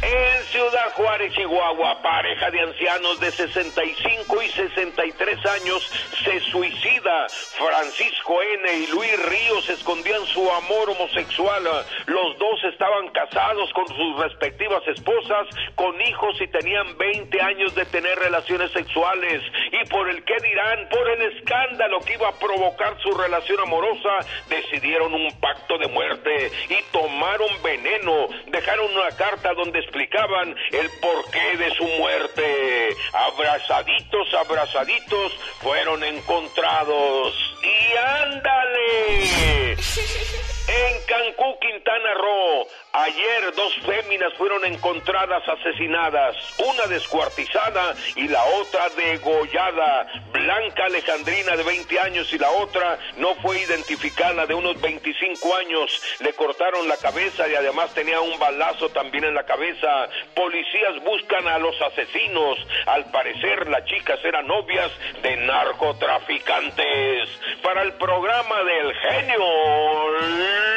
En 0.01 0.43
Ciudad 0.45 0.93
Juárez, 0.93 1.33
Chihuahua, 1.33 2.01
pareja 2.01 2.49
de 2.51 2.61
ancianos 2.61 3.19
de 3.19 3.31
65 3.31 4.41
y 4.43 4.49
63 4.49 5.45
años 5.45 5.91
se 6.23 6.39
suicida. 6.51 7.27
Francisco 7.29 8.41
N. 8.41 8.73
y 8.73 8.87
Luis 8.87 9.25
Ríos 9.25 9.69
escondían 9.69 10.25
su 10.27 10.49
amor 10.51 10.91
homosexual. 10.91 11.63
Los 12.05 12.37
dos 12.37 12.63
estaban 12.71 13.09
casados 13.09 13.38
con 13.73 13.87
sus 13.87 14.19
respectivas 14.19 14.85
esposas, 14.87 15.47
con 15.75 15.99
hijos 16.01 16.35
y 16.41 16.47
tenían 16.47 16.97
20 16.97 17.41
años 17.41 17.73
de 17.73 17.85
tener 17.85 18.17
relaciones 18.19 18.71
sexuales. 18.71 19.41
Y 19.71 19.87
por 19.89 20.09
el 20.09 20.23
que 20.23 20.35
dirán, 20.41 20.89
por 20.89 21.09
el 21.09 21.21
escándalo 21.33 21.99
que 22.01 22.13
iba 22.13 22.29
a 22.29 22.33
provocar 22.33 22.99
su 23.01 23.11
relación 23.11 23.59
amorosa, 23.61 24.09
decidieron 24.49 25.13
un 25.13 25.31
pacto 25.39 25.77
de 25.77 25.87
muerte 25.87 26.51
y 26.69 26.83
tomaron 26.91 27.49
veneno. 27.63 28.27
Dejaron 28.47 28.93
una 28.93 29.11
carta 29.15 29.53
donde 29.53 29.79
explicaban 29.79 30.55
el 30.71 30.89
porqué 31.01 31.57
de 31.57 31.71
su 31.75 31.83
muerte. 31.97 32.89
Abrazaditos, 33.13 34.33
abrazaditos, 34.33 35.33
fueron 35.61 36.03
encontrados. 36.03 37.33
Y 37.63 37.97
ándale. 37.97 39.77
En 40.69 41.01
Cancún, 41.07 41.55
Quintana 41.59 42.13
Roo, 42.13 42.67
Ayer 42.91 43.53
dos 43.55 43.75
féminas 43.85 44.33
fueron 44.33 44.65
encontradas 44.65 45.47
asesinadas, 45.47 46.35
una 46.57 46.87
descuartizada 46.87 47.93
y 48.15 48.27
la 48.27 48.43
otra 48.43 48.89
degollada. 48.89 50.07
Blanca 50.31 50.85
Alejandrina 50.85 51.55
de 51.55 51.61
20 51.63 51.99
años 51.99 52.33
y 52.33 52.39
la 52.39 52.49
otra 52.49 52.97
no 53.17 53.35
fue 53.35 53.61
identificada 53.61 54.47
de 54.47 54.55
unos 54.55 54.81
25 54.81 55.55
años. 55.57 56.01
Le 56.21 56.33
cortaron 56.33 56.87
la 56.87 56.97
cabeza 56.97 57.47
y 57.47 57.53
además 57.53 57.93
tenía 57.93 58.21
un 58.21 58.39
balazo 58.39 58.89
también 58.89 59.23
en 59.25 59.35
la 59.35 59.43
cabeza. 59.43 60.09
Policías 60.33 61.03
buscan 61.03 61.47
a 61.47 61.59
los 61.59 61.79
asesinos. 61.79 62.57
Al 62.87 63.05
parecer 63.11 63.69
las 63.69 63.85
chicas 63.85 64.19
eran 64.23 64.47
novias 64.47 64.91
de 65.21 65.37
narcotraficantes. 65.37 67.29
Para 67.61 67.83
el 67.83 67.93
programa 67.93 68.63
del 68.63 68.95
genio 68.95 69.45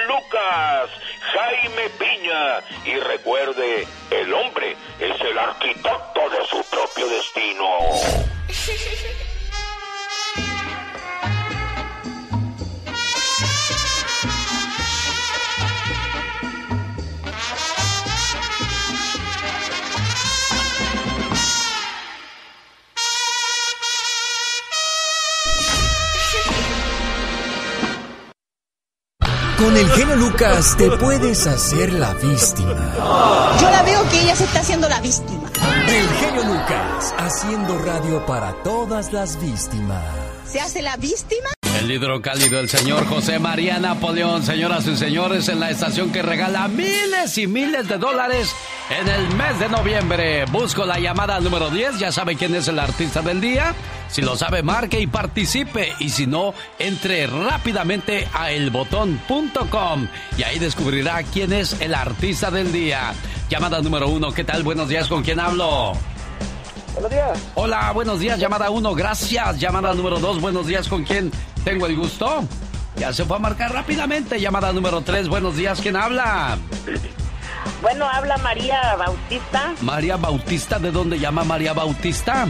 Lucas, 0.08 0.90
Jaime 1.32 1.88
Y 2.84 2.94
recuerde, 2.96 3.86
el 4.10 4.34
hombre 4.34 4.76
es 4.98 5.20
el 5.20 5.38
arquitecto 5.38 6.28
de 6.30 6.46
su 6.48 6.62
propio 6.70 7.08
destino. 7.08 7.66
Con 29.58 29.76
el 29.76 29.88
genio 29.90 30.16
Lucas 30.16 30.76
te 30.76 30.90
puedes 30.92 31.46
hacer 31.46 31.92
la 31.92 32.14
víctima. 32.14 32.94
Yo 33.60 33.70
la 33.70 33.82
veo 33.82 34.08
que 34.10 34.22
ella 34.22 34.34
se 34.34 34.44
está 34.44 34.60
haciendo 34.60 34.88
la 34.88 35.00
víctima. 35.00 35.50
El 35.88 36.08
genio 36.08 36.44
Lucas, 36.44 37.14
haciendo 37.18 37.78
radio 37.78 38.24
para 38.26 38.52
todas 38.62 39.12
las 39.12 39.40
víctimas. 39.40 40.02
¿Se 40.46 40.60
hace 40.60 40.82
la 40.82 40.96
víctima? 40.96 41.50
El 41.82 41.90
hidrocálido, 41.90 42.60
el 42.60 42.68
señor 42.68 43.08
José 43.08 43.40
María 43.40 43.80
Napoleón, 43.80 44.44
señoras 44.44 44.86
y 44.86 44.96
señores, 44.96 45.48
en 45.48 45.58
la 45.58 45.68
estación 45.68 46.12
que 46.12 46.22
regala 46.22 46.68
miles 46.68 47.36
y 47.38 47.48
miles 47.48 47.88
de 47.88 47.98
dólares 47.98 48.54
en 48.88 49.08
el 49.08 49.34
mes 49.34 49.58
de 49.58 49.68
noviembre. 49.68 50.44
Busco 50.44 50.86
la 50.86 51.00
llamada 51.00 51.40
número 51.40 51.70
10, 51.70 51.98
ya 51.98 52.12
sabe 52.12 52.36
quién 52.36 52.54
es 52.54 52.68
el 52.68 52.78
artista 52.78 53.20
del 53.20 53.40
día. 53.40 53.74
Si 54.06 54.22
lo 54.22 54.36
sabe, 54.36 54.62
marque 54.62 55.00
y 55.00 55.08
participe. 55.08 55.92
Y 55.98 56.10
si 56.10 56.28
no, 56.28 56.54
entre 56.78 57.26
rápidamente 57.26 58.28
a 58.32 58.52
elbotón.com 58.52 60.06
y 60.38 60.42
ahí 60.44 60.60
descubrirá 60.60 61.24
quién 61.24 61.52
es 61.52 61.80
el 61.80 61.96
artista 61.96 62.52
del 62.52 62.70
día. 62.70 63.12
Llamada 63.50 63.82
número 63.82 64.06
uno, 64.06 64.30
¿qué 64.30 64.44
tal? 64.44 64.62
Buenos 64.62 64.88
días, 64.88 65.08
¿con 65.08 65.24
quién 65.24 65.40
hablo? 65.40 65.94
Buenos 66.94 67.10
días. 67.10 67.38
Hola, 67.54 67.92
buenos 67.92 68.20
días, 68.20 68.38
llamada 68.38 68.70
uno, 68.70 68.94
gracias. 68.94 69.58
Llamada 69.58 69.94
número 69.94 70.18
dos, 70.18 70.40
buenos 70.40 70.66
días, 70.66 70.88
¿con 70.88 71.04
quién 71.04 71.30
tengo 71.64 71.86
el 71.86 71.96
gusto? 71.96 72.44
Ya 72.96 73.12
se 73.12 73.24
fue 73.24 73.36
a 73.36 73.40
marcar 73.40 73.72
rápidamente. 73.72 74.38
Llamada 74.40 74.72
número 74.72 75.00
tres, 75.00 75.28
buenos 75.28 75.56
días, 75.56 75.80
¿quién 75.80 75.96
habla? 75.96 76.58
Bueno, 77.80 78.06
habla 78.08 78.36
María 78.38 78.94
Bautista. 78.96 79.74
María 79.80 80.16
Bautista, 80.16 80.78
¿de 80.78 80.90
dónde 80.90 81.18
llama 81.18 81.44
María 81.44 81.72
Bautista? 81.72 82.46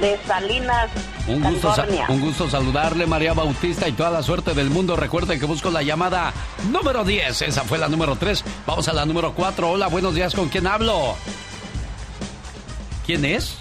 De 0.00 0.18
Salinas, 0.26 0.90
Un 1.26 1.42
gusto, 1.42 1.68
California. 1.74 2.06
un 2.10 2.20
gusto 2.20 2.50
saludarle, 2.50 3.06
María 3.06 3.32
Bautista, 3.32 3.88
y 3.88 3.92
toda 3.92 4.10
la 4.10 4.22
suerte 4.22 4.52
del 4.52 4.68
mundo. 4.70 4.94
Recuerde 4.94 5.38
que 5.38 5.46
busco 5.46 5.70
la 5.70 5.82
llamada 5.82 6.32
número 6.70 7.02
10. 7.04 7.42
Esa 7.42 7.62
fue 7.62 7.78
la 7.78 7.88
número 7.88 8.14
3. 8.16 8.44
Vamos 8.66 8.88
a 8.88 8.92
la 8.92 9.06
número 9.06 9.32
4. 9.32 9.70
Hola, 9.70 9.86
buenos 9.88 10.14
días. 10.14 10.34
¿Con 10.34 10.48
quién 10.50 10.66
hablo? 10.66 11.16
¿Quién 13.06 13.24
es? 13.24 13.54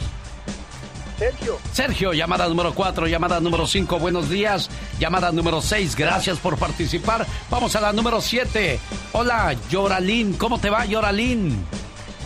Sergio. 1.20 1.58
Sergio, 1.72 2.14
llamada 2.14 2.48
número 2.50 2.74
4, 2.74 3.08
llamada 3.08 3.40
número 3.40 3.66
5, 3.66 4.00
buenos 4.00 4.30
días. 4.30 4.70
Llamada 5.00 5.32
número 5.32 5.62
6, 5.62 5.96
gracias 5.96 6.40
por 6.40 6.58
participar. 6.58 7.26
Vamos 7.50 7.76
a 7.76 7.82
la 7.82 7.94
número 7.94 8.20
7. 8.20 8.80
Hola, 9.14 9.56
Yoralín, 9.70 10.34
¿cómo 10.34 10.60
te 10.60 10.70
va, 10.70 10.86
Yoralín? 10.86 11.64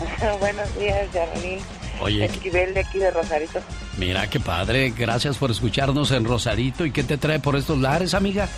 Buenos 0.40 0.78
días, 0.78 1.12
Yarlín. 1.12 1.58
Oye, 2.00 2.24
Esquivel 2.24 2.72
de 2.72 2.80
aquí 2.80 2.98
de 2.98 3.10
Rosarito. 3.10 3.60
mira 3.98 4.28
qué 4.30 4.40
padre, 4.40 4.90
gracias 4.96 5.36
por 5.36 5.50
escucharnos 5.50 6.10
en 6.12 6.24
Rosarito. 6.24 6.84
¿Y 6.86 6.90
qué 6.90 7.04
te 7.04 7.18
trae 7.18 7.38
por 7.38 7.54
estos 7.56 7.78
lares, 7.78 8.14
amiga? 8.14 8.48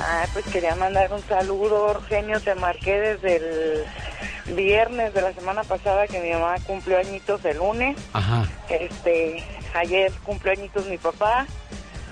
Ah, 0.00 0.26
pues 0.32 0.44
quería 0.46 0.74
mandar 0.76 1.12
un 1.12 1.22
saludo, 1.22 1.92
Eugenio. 1.92 2.40
Te 2.40 2.54
marqué 2.54 3.00
desde 3.00 3.36
el 3.36 4.54
viernes 4.54 5.12
de 5.12 5.22
la 5.22 5.32
semana 5.32 5.64
pasada 5.64 6.06
que 6.06 6.20
mi 6.20 6.30
mamá 6.30 6.56
cumplió 6.66 6.98
añitos 6.98 7.44
el 7.44 7.58
lunes. 7.58 7.96
Ajá. 8.12 8.48
Este, 8.68 9.44
ayer 9.74 10.12
cumplió 10.24 10.52
añitos 10.52 10.86
mi 10.86 10.98
papá. 10.98 11.46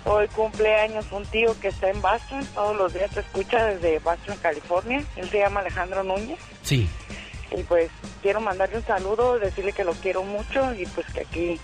Hoy 0.04 0.28
cumple 0.28 0.74
años 0.76 1.06
un 1.10 1.24
tío 1.26 1.58
que 1.60 1.68
está 1.68 1.90
en 1.90 2.00
Boston. 2.00 2.46
Todos 2.54 2.76
los 2.76 2.92
días 2.92 3.10
te 3.10 3.20
escucha 3.20 3.64
desde 3.64 3.98
Boston, 4.00 4.36
California. 4.42 5.04
Él 5.16 5.28
se 5.30 5.38
llama 5.38 5.60
Alejandro 5.60 6.02
Núñez. 6.02 6.38
Sí. 6.62 6.88
Y 7.56 7.62
pues 7.62 7.90
quiero 8.22 8.40
mandarle 8.40 8.78
un 8.78 8.84
saludo, 8.84 9.38
decirle 9.38 9.72
que 9.72 9.84
lo 9.84 9.92
quiero 9.94 10.24
mucho 10.24 10.74
y 10.74 10.86
pues 10.86 11.06
que 11.12 11.20
aquí, 11.20 11.60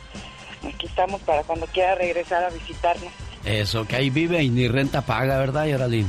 aquí 0.67 0.87
estamos 0.87 1.21
para 1.23 1.43
cuando 1.43 1.67
quiera 1.67 1.97
regresar 1.97 2.45
a 2.45 2.51
visitarnos. 2.51 3.13
Eso, 3.45 3.87
que 3.87 3.97
ahí 3.97 4.11
vive 4.11 4.43
y 4.43 4.49
ni 4.49 4.69
renta 4.69 5.03
paga, 5.03 5.39
¿verdad, 5.39 5.67
Yoralín? 5.67 6.09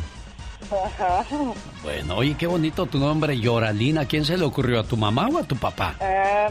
Ajá. 0.72 1.26
Bueno, 1.84 2.16
oye, 2.16 2.34
qué 2.40 2.48
bonito 2.48 2.86
tu 2.86 2.98
nombre, 2.98 3.38
Yoralín. 3.38 3.98
¿A 3.98 4.06
quién 4.06 4.24
se 4.24 4.38
le 4.38 4.46
ocurrió? 4.46 4.80
¿A 4.80 4.84
tu 4.84 4.96
mamá 4.96 5.28
o 5.28 5.38
a 5.38 5.44
tu 5.44 5.58
papá? 5.58 5.96
Ah, 6.00 6.48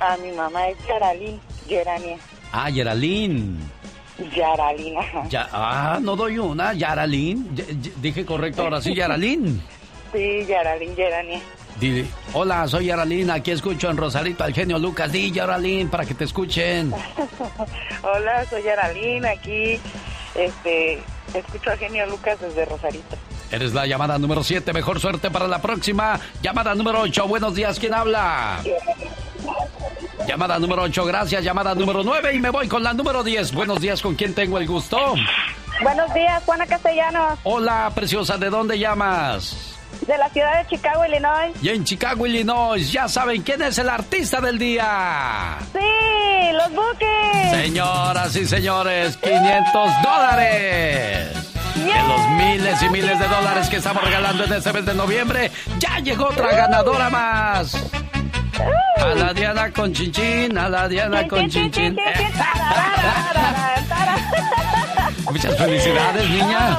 a 0.00 0.16
mi 0.16 0.32
mamá 0.32 0.68
es 0.68 0.76
Yaralín, 0.88 1.40
Gerania. 1.68 2.16
Ah, 2.50 2.68
Yoralín. 2.70 3.56
Yaralín, 4.34 4.98
ajá. 4.98 5.28
Ya, 5.28 5.48
ah, 5.52 6.00
no 6.02 6.16
doy 6.16 6.38
una, 6.38 6.72
Yaralín. 6.72 7.54
Dije 8.02 8.24
correcto 8.26 8.62
ahora 8.62 8.80
sí, 8.80 8.94
Yaralín. 8.94 9.62
Sí, 10.12 10.46
Yaralín, 10.46 10.94
Gerania. 10.94 11.40
Dile, 11.80 12.06
hola, 12.34 12.68
soy 12.68 12.86
Yaralín, 12.86 13.32
aquí 13.32 13.50
escucho 13.50 13.90
en 13.90 13.96
Rosarito 13.96 14.44
al 14.44 14.54
genio 14.54 14.78
Lucas. 14.78 15.10
Di, 15.10 15.32
Yaralín, 15.32 15.88
para 15.88 16.04
que 16.04 16.14
te 16.14 16.22
escuchen. 16.22 16.92
Hola, 18.02 18.44
soy 18.48 18.62
Yaralín, 18.62 19.26
aquí 19.26 19.80
este, 20.34 21.02
escucho 21.34 21.70
a 21.70 21.76
Genio 21.76 22.06
Lucas 22.06 22.40
desde 22.40 22.64
Rosarito. 22.64 23.16
Eres 23.50 23.72
la 23.72 23.86
llamada 23.86 24.18
número 24.18 24.42
7, 24.42 24.72
mejor 24.72 25.00
suerte 25.00 25.30
para 25.30 25.46
la 25.46 25.60
próxima. 25.60 26.18
Llamada 26.42 26.74
número 26.74 27.00
8, 27.02 27.28
buenos 27.28 27.54
días, 27.54 27.78
¿quién 27.78 27.94
habla? 27.94 28.60
Llamada 30.26 30.58
número 30.58 30.82
8, 30.82 31.04
gracias. 31.04 31.44
Llamada 31.44 31.74
número 31.74 32.02
9 32.02 32.34
y 32.34 32.40
me 32.40 32.50
voy 32.50 32.66
con 32.68 32.82
la 32.82 32.92
número 32.94 33.22
10. 33.22 33.52
Buenos 33.52 33.80
días, 33.80 34.00
¿con 34.00 34.14
quién 34.14 34.34
tengo 34.34 34.58
el 34.58 34.66
gusto? 34.66 34.98
Buenos 35.82 36.12
días, 36.14 36.42
Juana 36.44 36.66
Castellanos, 36.66 37.38
Hola, 37.42 37.90
preciosa, 37.94 38.38
¿de 38.38 38.48
dónde 38.48 38.78
llamas? 38.78 39.73
De 40.06 40.18
la 40.18 40.28
ciudad 40.30 40.62
de 40.62 40.68
Chicago, 40.68 41.04
Illinois. 41.04 41.52
Y 41.62 41.68
en 41.68 41.84
Chicago, 41.84 42.26
Illinois, 42.26 42.92
ya 42.92 43.08
saben 43.08 43.42
quién 43.42 43.62
es 43.62 43.78
el 43.78 43.88
artista 43.88 44.40
del 44.40 44.58
día. 44.58 45.58
Sí, 45.72 46.52
los 46.52 46.70
buques. 46.70 47.50
Señoras 47.50 48.36
y 48.36 48.46
señores, 48.46 49.16
500 49.18 49.90
dólares. 50.02 51.28
De 51.74 52.02
los 52.08 52.28
miles 52.30 52.82
y 52.82 52.88
miles 52.88 53.18
de 53.18 53.26
dólares 53.28 53.68
que 53.68 53.76
estamos 53.76 54.02
regalando 54.04 54.44
en 54.44 54.52
este 54.52 54.72
mes 54.72 54.86
de 54.86 54.94
noviembre, 54.94 55.50
ya 55.78 55.98
llegó 55.98 56.26
otra 56.26 56.54
ganadora 56.54 57.10
más. 57.10 57.74
A 58.98 59.06
la 59.14 59.34
Diana 59.34 59.72
con 59.72 59.92
chinchín, 59.92 60.56
a 60.56 60.68
la 60.68 60.88
Diana 60.88 61.26
con 61.26 61.48
chinchín. 61.48 61.96
Muchas 65.30 65.56
felicidades, 65.56 66.30
niña. 66.30 66.78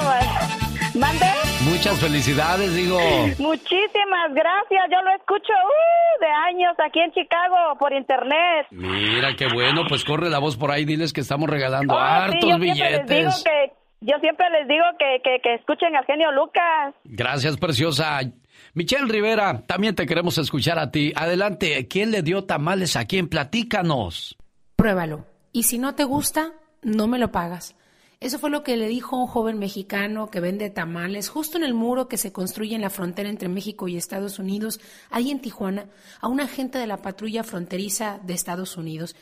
¿Mande? 1.00 1.26
Muchas 1.70 2.00
felicidades, 2.00 2.74
digo. 2.76 2.98
Muchísimas 3.40 4.34
gracias. 4.34 4.84
Yo 4.92 5.02
lo 5.02 5.16
escucho 5.18 5.52
uh, 5.54 6.22
de 6.22 6.28
años 6.50 6.74
aquí 6.86 7.00
en 7.00 7.12
Chicago 7.12 7.56
por 7.80 7.92
internet. 7.94 8.68
Mira, 8.72 9.36
qué 9.36 9.48
bueno, 9.54 9.82
pues 9.90 10.04
corre 10.06 10.30
la 10.30 10.40
voz 10.40 10.56
por 10.56 10.72
ahí, 10.72 10.86
diles 10.86 11.12
que 11.12 11.22
estamos 11.22 11.50
regalando 11.50 11.94
Oh, 11.94 11.98
sí, 11.98 12.04
hartos 12.04 12.50
yo 12.50 12.58
les 12.58 12.62
digo 12.62 12.74
billetes. 12.74 13.44
que 13.44 13.74
yo 14.02 14.16
siempre 14.22 14.46
les 14.52 14.68
digo 14.68 14.84
que, 15.00 15.22
que, 15.24 15.40
que 15.42 15.56
escuchen 15.56 15.96
al 15.96 16.06
genio 16.06 16.32
Lucas. 16.32 16.94
Gracias, 17.04 17.58
preciosa. 17.58 18.20
Michelle 18.74 19.08
Rivera, 19.08 19.64
también 19.66 19.96
te 19.96 20.06
queremos 20.06 20.38
escuchar 20.38 20.80
a 20.80 20.92
ti. 20.92 21.12
Adelante, 21.16 21.88
¿quién 21.88 22.12
le 22.12 22.22
dio 22.22 22.44
tamales 22.46 22.96
a 22.96 23.06
quién? 23.06 23.28
Platícanos. 23.28 24.38
Pruébalo. 24.76 25.26
Y 25.52 25.64
si 25.64 25.78
no 25.78 25.96
te 25.96 26.04
gusta, 26.04 26.52
no 26.84 27.08
me 27.08 27.18
lo 27.20 27.32
pagas. 27.32 27.76
Eso 28.20 28.40
fue 28.40 28.50
lo 28.50 28.64
que 28.64 28.78
le 28.78 28.88
dijo 28.88 29.18
un 29.18 29.28
joven 29.28 29.60
mexicano 29.60 30.30
que 30.32 30.40
vende 30.40 30.70
tamales 30.70 31.30
justo 31.30 31.58
en 31.58 31.64
el 31.64 31.74
muro 31.74 32.08
que 32.08 32.18
se 32.18 32.32
construye 32.32 32.76
en 32.76 32.82
la 32.82 32.90
frontera 32.90 33.30
entre 33.30 33.50
México 33.50 33.88
y 33.88 33.98
Estados 33.98 34.40
Unidos, 34.40 34.80
ahí 35.10 35.32
en 35.32 35.42
Tijuana, 35.42 35.90
a 36.22 36.28
un 36.28 36.40
agente 36.40 36.78
de 36.78 36.88
la 36.88 37.02
patrulla 37.02 37.44
fronteriza 37.44 38.20
de 38.24 38.34
Estados 38.34 38.78
Unidos. 38.78 39.16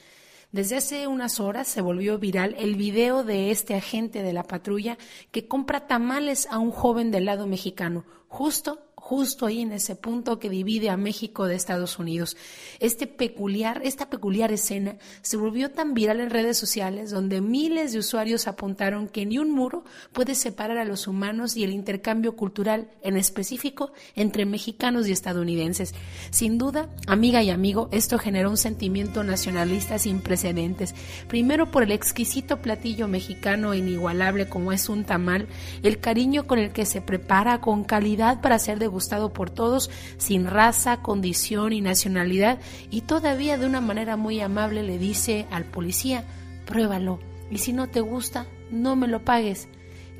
Desde 0.51 0.77
hace 0.77 1.07
unas 1.07 1.39
horas 1.39 1.67
se 1.67 1.81
volvió 1.81 2.19
viral 2.19 2.55
el 2.59 2.75
video 2.75 3.23
de 3.23 3.49
este 3.49 3.73
agente 3.73 4.21
de 4.21 4.33
la 4.33 4.43
patrulla 4.43 4.99
que 5.31 5.47
compra 5.47 5.87
tamales 5.87 6.47
a 6.51 6.59
un 6.59 6.69
joven 6.69 7.09
del 7.09 7.25
lado 7.25 7.47
mexicano, 7.47 8.05
justo 8.27 8.92
justo 9.03 9.45
ahí 9.45 9.59
en 9.59 9.73
ese 9.73 9.97
punto 9.97 10.39
que 10.39 10.49
divide 10.49 10.89
a 10.89 10.95
México 10.95 11.45
de 11.45 11.55
Estados 11.55 11.99
Unidos. 11.99 12.37
Este 12.79 13.05
peculiar, 13.05 13.81
esta 13.83 14.09
peculiar 14.09 14.53
escena 14.53 14.95
se 15.21 15.35
volvió 15.35 15.71
tan 15.71 15.93
viral 15.93 16.21
en 16.21 16.29
redes 16.29 16.57
sociales 16.57 17.11
donde 17.11 17.41
miles 17.41 17.91
de 17.91 17.99
usuarios 17.99 18.47
apuntaron 18.47 19.09
que 19.09 19.25
ni 19.25 19.39
un 19.39 19.51
muro 19.51 19.83
puede 20.13 20.35
separar 20.35 20.77
a 20.77 20.85
los 20.85 21.05
humanos 21.05 21.57
y 21.57 21.65
el 21.65 21.73
intercambio 21.73 22.37
cultural, 22.37 22.91
en 23.01 23.17
específico 23.17 23.91
entre 24.15 24.45
mexicanos 24.45 25.05
y 25.09 25.11
estadounidenses. 25.11 25.93
Sin 26.31 26.57
duda, 26.57 26.87
amiga 27.05 27.43
y 27.43 27.49
amigo, 27.49 27.89
esto 27.91 28.17
generó 28.17 28.49
un 28.49 28.57
sentimiento 28.57 29.25
nacionalista 29.25 29.99
sin 29.99 30.21
precedentes. 30.21 30.95
Primero 31.27 31.69
por 31.71 31.83
el 31.83 31.91
exquisito 31.91 32.61
platillo 32.61 33.09
mexicano 33.09 33.73
inigualable 33.73 34.47
como 34.47 34.71
es 34.71 34.87
un 34.87 35.03
tamal, 35.03 35.49
el 35.83 35.99
cariño 35.99 36.47
con 36.47 36.57
el 36.57 36.71
que 36.71 36.85
se 36.85 37.01
prepara 37.01 37.59
con 37.59 37.83
calidad 37.83 38.39
para 38.39 38.59
ser 38.59 38.79
de 38.79 38.92
gustado 38.93 39.33
por 39.33 39.49
todos, 39.49 39.89
sin 40.17 40.45
raza, 40.45 41.01
condición 41.01 41.73
y 41.73 41.81
nacionalidad, 41.81 42.59
y 42.89 43.01
todavía 43.01 43.57
de 43.57 43.65
una 43.65 43.81
manera 43.81 44.15
muy 44.15 44.39
amable 44.39 44.83
le 44.83 44.97
dice 44.97 45.45
al 45.51 45.65
policía, 45.65 46.23
pruébalo, 46.65 47.19
y 47.51 47.57
si 47.57 47.73
no 47.73 47.89
te 47.89 47.99
gusta, 47.99 48.45
no 48.71 48.95
me 48.95 49.07
lo 49.07 49.25
pagues. 49.25 49.67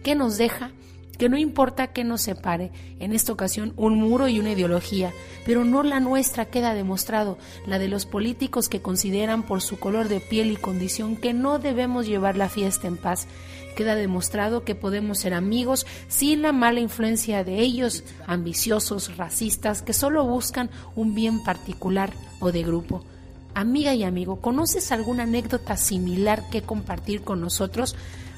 ¿Qué 0.04 0.16
nos 0.16 0.38
deja? 0.38 0.72
que 1.18 1.30
no 1.30 1.38
importa 1.38 1.88
que 1.88 2.04
nos 2.04 2.22
separe, 2.22 2.72
en 3.00 3.14
esta 3.14 3.32
ocasión 3.32 3.74
un 3.78 4.00
muro 4.00 4.28
y 4.28 4.40
una 4.40 4.52
ideología, 4.52 5.14
pero 5.46 5.64
no 5.64 5.84
la 5.84 6.00
nuestra 6.00 6.46
queda 6.46 6.74
demostrado, 6.74 7.38
la 7.68 7.80
de 7.80 7.88
los 7.88 8.06
políticos 8.06 8.68
que 8.68 8.82
consideran 8.82 9.44
por 9.44 9.62
su 9.62 9.80
color 9.80 10.08
de 10.08 10.20
piel 10.20 10.52
y 10.52 10.56
condición 10.56 11.16
que 11.16 11.34
no 11.34 11.60
debemos 11.60 12.08
llevar 12.08 12.36
la 12.36 12.50
fiesta 12.50 12.88
en 12.88 12.98
paz. 12.98 13.28
Queda 13.76 13.96
demostrado 13.96 14.64
que 14.64 14.76
podemos 14.76 15.20
ser 15.20 15.34
amigos 15.34 15.86
sin 16.08 16.42
la 16.42 16.52
mala 16.52 16.80
influencia 16.80 17.44
de 17.44 17.60
ellos, 17.60 18.04
ambiciosos, 18.28 19.18
racistas, 19.18 19.82
que 19.82 19.94
solo 19.94 20.26
buscan 20.26 20.70
un 20.96 21.16
bien 21.16 21.44
particular 21.44 22.14
o 22.40 22.52
de 22.52 22.64
grupo. 22.64 23.04
Amiga 23.56 23.94
y 23.94 24.04
amigo, 24.04 24.42
¿conoces 24.42 24.92
alguna 24.92 25.24
anécdota 25.24 25.78
similar 25.78 26.50
que 26.50 26.64
compartir 26.64 27.22
con 27.22 27.42
nosotros? 27.42 27.96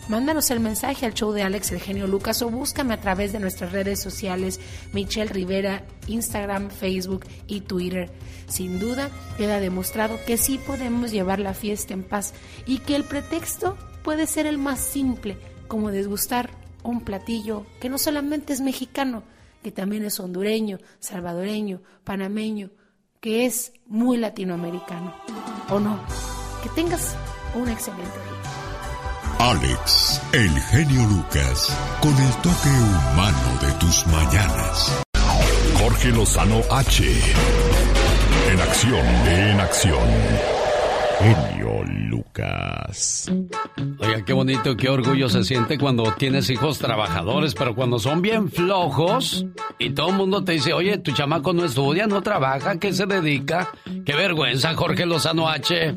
Mándanos 0.08 0.52
el 0.52 0.60
mensaje 0.60 1.08
al 1.08 1.16
show 1.16 1.32
de 1.32 1.42
Alex 1.42 1.72
el 1.72 1.80
genio 1.80 2.06
Lucas 2.06 2.44
o 2.44 2.50
búscame 2.50 2.94
a 2.94 3.02
través 3.02 3.34
de 3.34 3.40
nuestras 3.40 3.72
redes 3.72 4.00
sociales 4.00 4.60
Michelle 4.94 5.32
Rivera, 5.32 5.84
Instagram, 6.08 6.70
Facebook 6.70 7.26
y 7.48 7.62
Twitter. 7.62 8.12
Sin 8.48 8.80
duda 8.80 9.10
queda 9.38 9.60
demostrado 9.60 10.20
que 10.28 10.38
sí 10.38 10.60
podemos 10.60 11.12
llevar 11.12 11.40
la 11.40 11.56
fiesta 11.56 11.96
en 11.96 12.04
paz 12.04 12.34
y 12.68 12.80
que 12.80 12.96
el 12.96 13.04
pretexto 13.04 13.78
puede 14.06 14.28
ser 14.28 14.46
el 14.46 14.60
más 14.60 14.80
simple, 14.80 15.36
como 15.68 15.90
desgustar 15.90 16.52
un 16.84 17.02
platillo 17.02 17.66
que 17.82 17.90
no 17.90 17.98
solamente 17.98 18.54
es 18.54 18.62
mexicano, 18.62 19.24
que 19.64 19.72
también 19.72 20.06
es 20.06 20.20
hondureño, 20.20 20.78
salvadoreño, 21.00 21.82
panameño, 22.04 22.70
que 23.20 23.48
es 23.48 23.74
muy 23.88 24.18
latinoamericano. 24.18 25.12
¿O 25.70 25.80
no? 25.80 26.00
Que 26.62 26.70
tengas 26.70 27.16
un 27.56 27.68
excelente 27.68 28.06
día. 28.06 29.40
Alex, 29.40 30.22
el 30.34 30.52
genio 30.52 31.02
Lucas, 31.08 31.76
con 32.00 32.16
el 32.16 32.32
toque 32.44 32.70
humano 32.70 33.60
de 33.60 33.72
tus 33.80 34.06
mañanas. 34.06 35.04
Jorge 35.80 36.10
Lozano 36.10 36.62
H. 36.70 37.04
En 38.52 38.62
acción, 38.62 39.06
en 39.28 39.60
acción. 39.60 40.55
Genio 41.20 41.84
Lucas. 42.10 43.32
Oiga, 44.00 44.26
qué 44.26 44.34
bonito, 44.34 44.76
qué 44.76 44.90
orgullo 44.90 45.30
se 45.30 45.44
siente 45.44 45.78
cuando 45.78 46.14
tienes 46.18 46.50
hijos 46.50 46.80
trabajadores, 46.80 47.54
pero 47.56 47.76
cuando 47.76 48.00
son 48.00 48.22
bien 48.22 48.52
flojos 48.52 49.46
y 49.80 49.92
todo 49.92 50.10
el 50.10 50.16
mundo 50.16 50.44
te 50.44 50.54
dice, 50.54 50.74
oye, 50.74 50.98
tu 50.98 51.12
chamaco 51.12 51.54
no 51.54 51.66
estudia, 51.66 52.08
no 52.08 52.22
trabaja, 52.22 52.80
¿qué 52.80 52.94
se 52.94 53.06
dedica? 53.06 53.72
Qué 54.06 54.14
vergüenza, 54.16 54.76
Jorge 54.76 55.06
Lozano 55.06 55.50
H. 55.50 55.96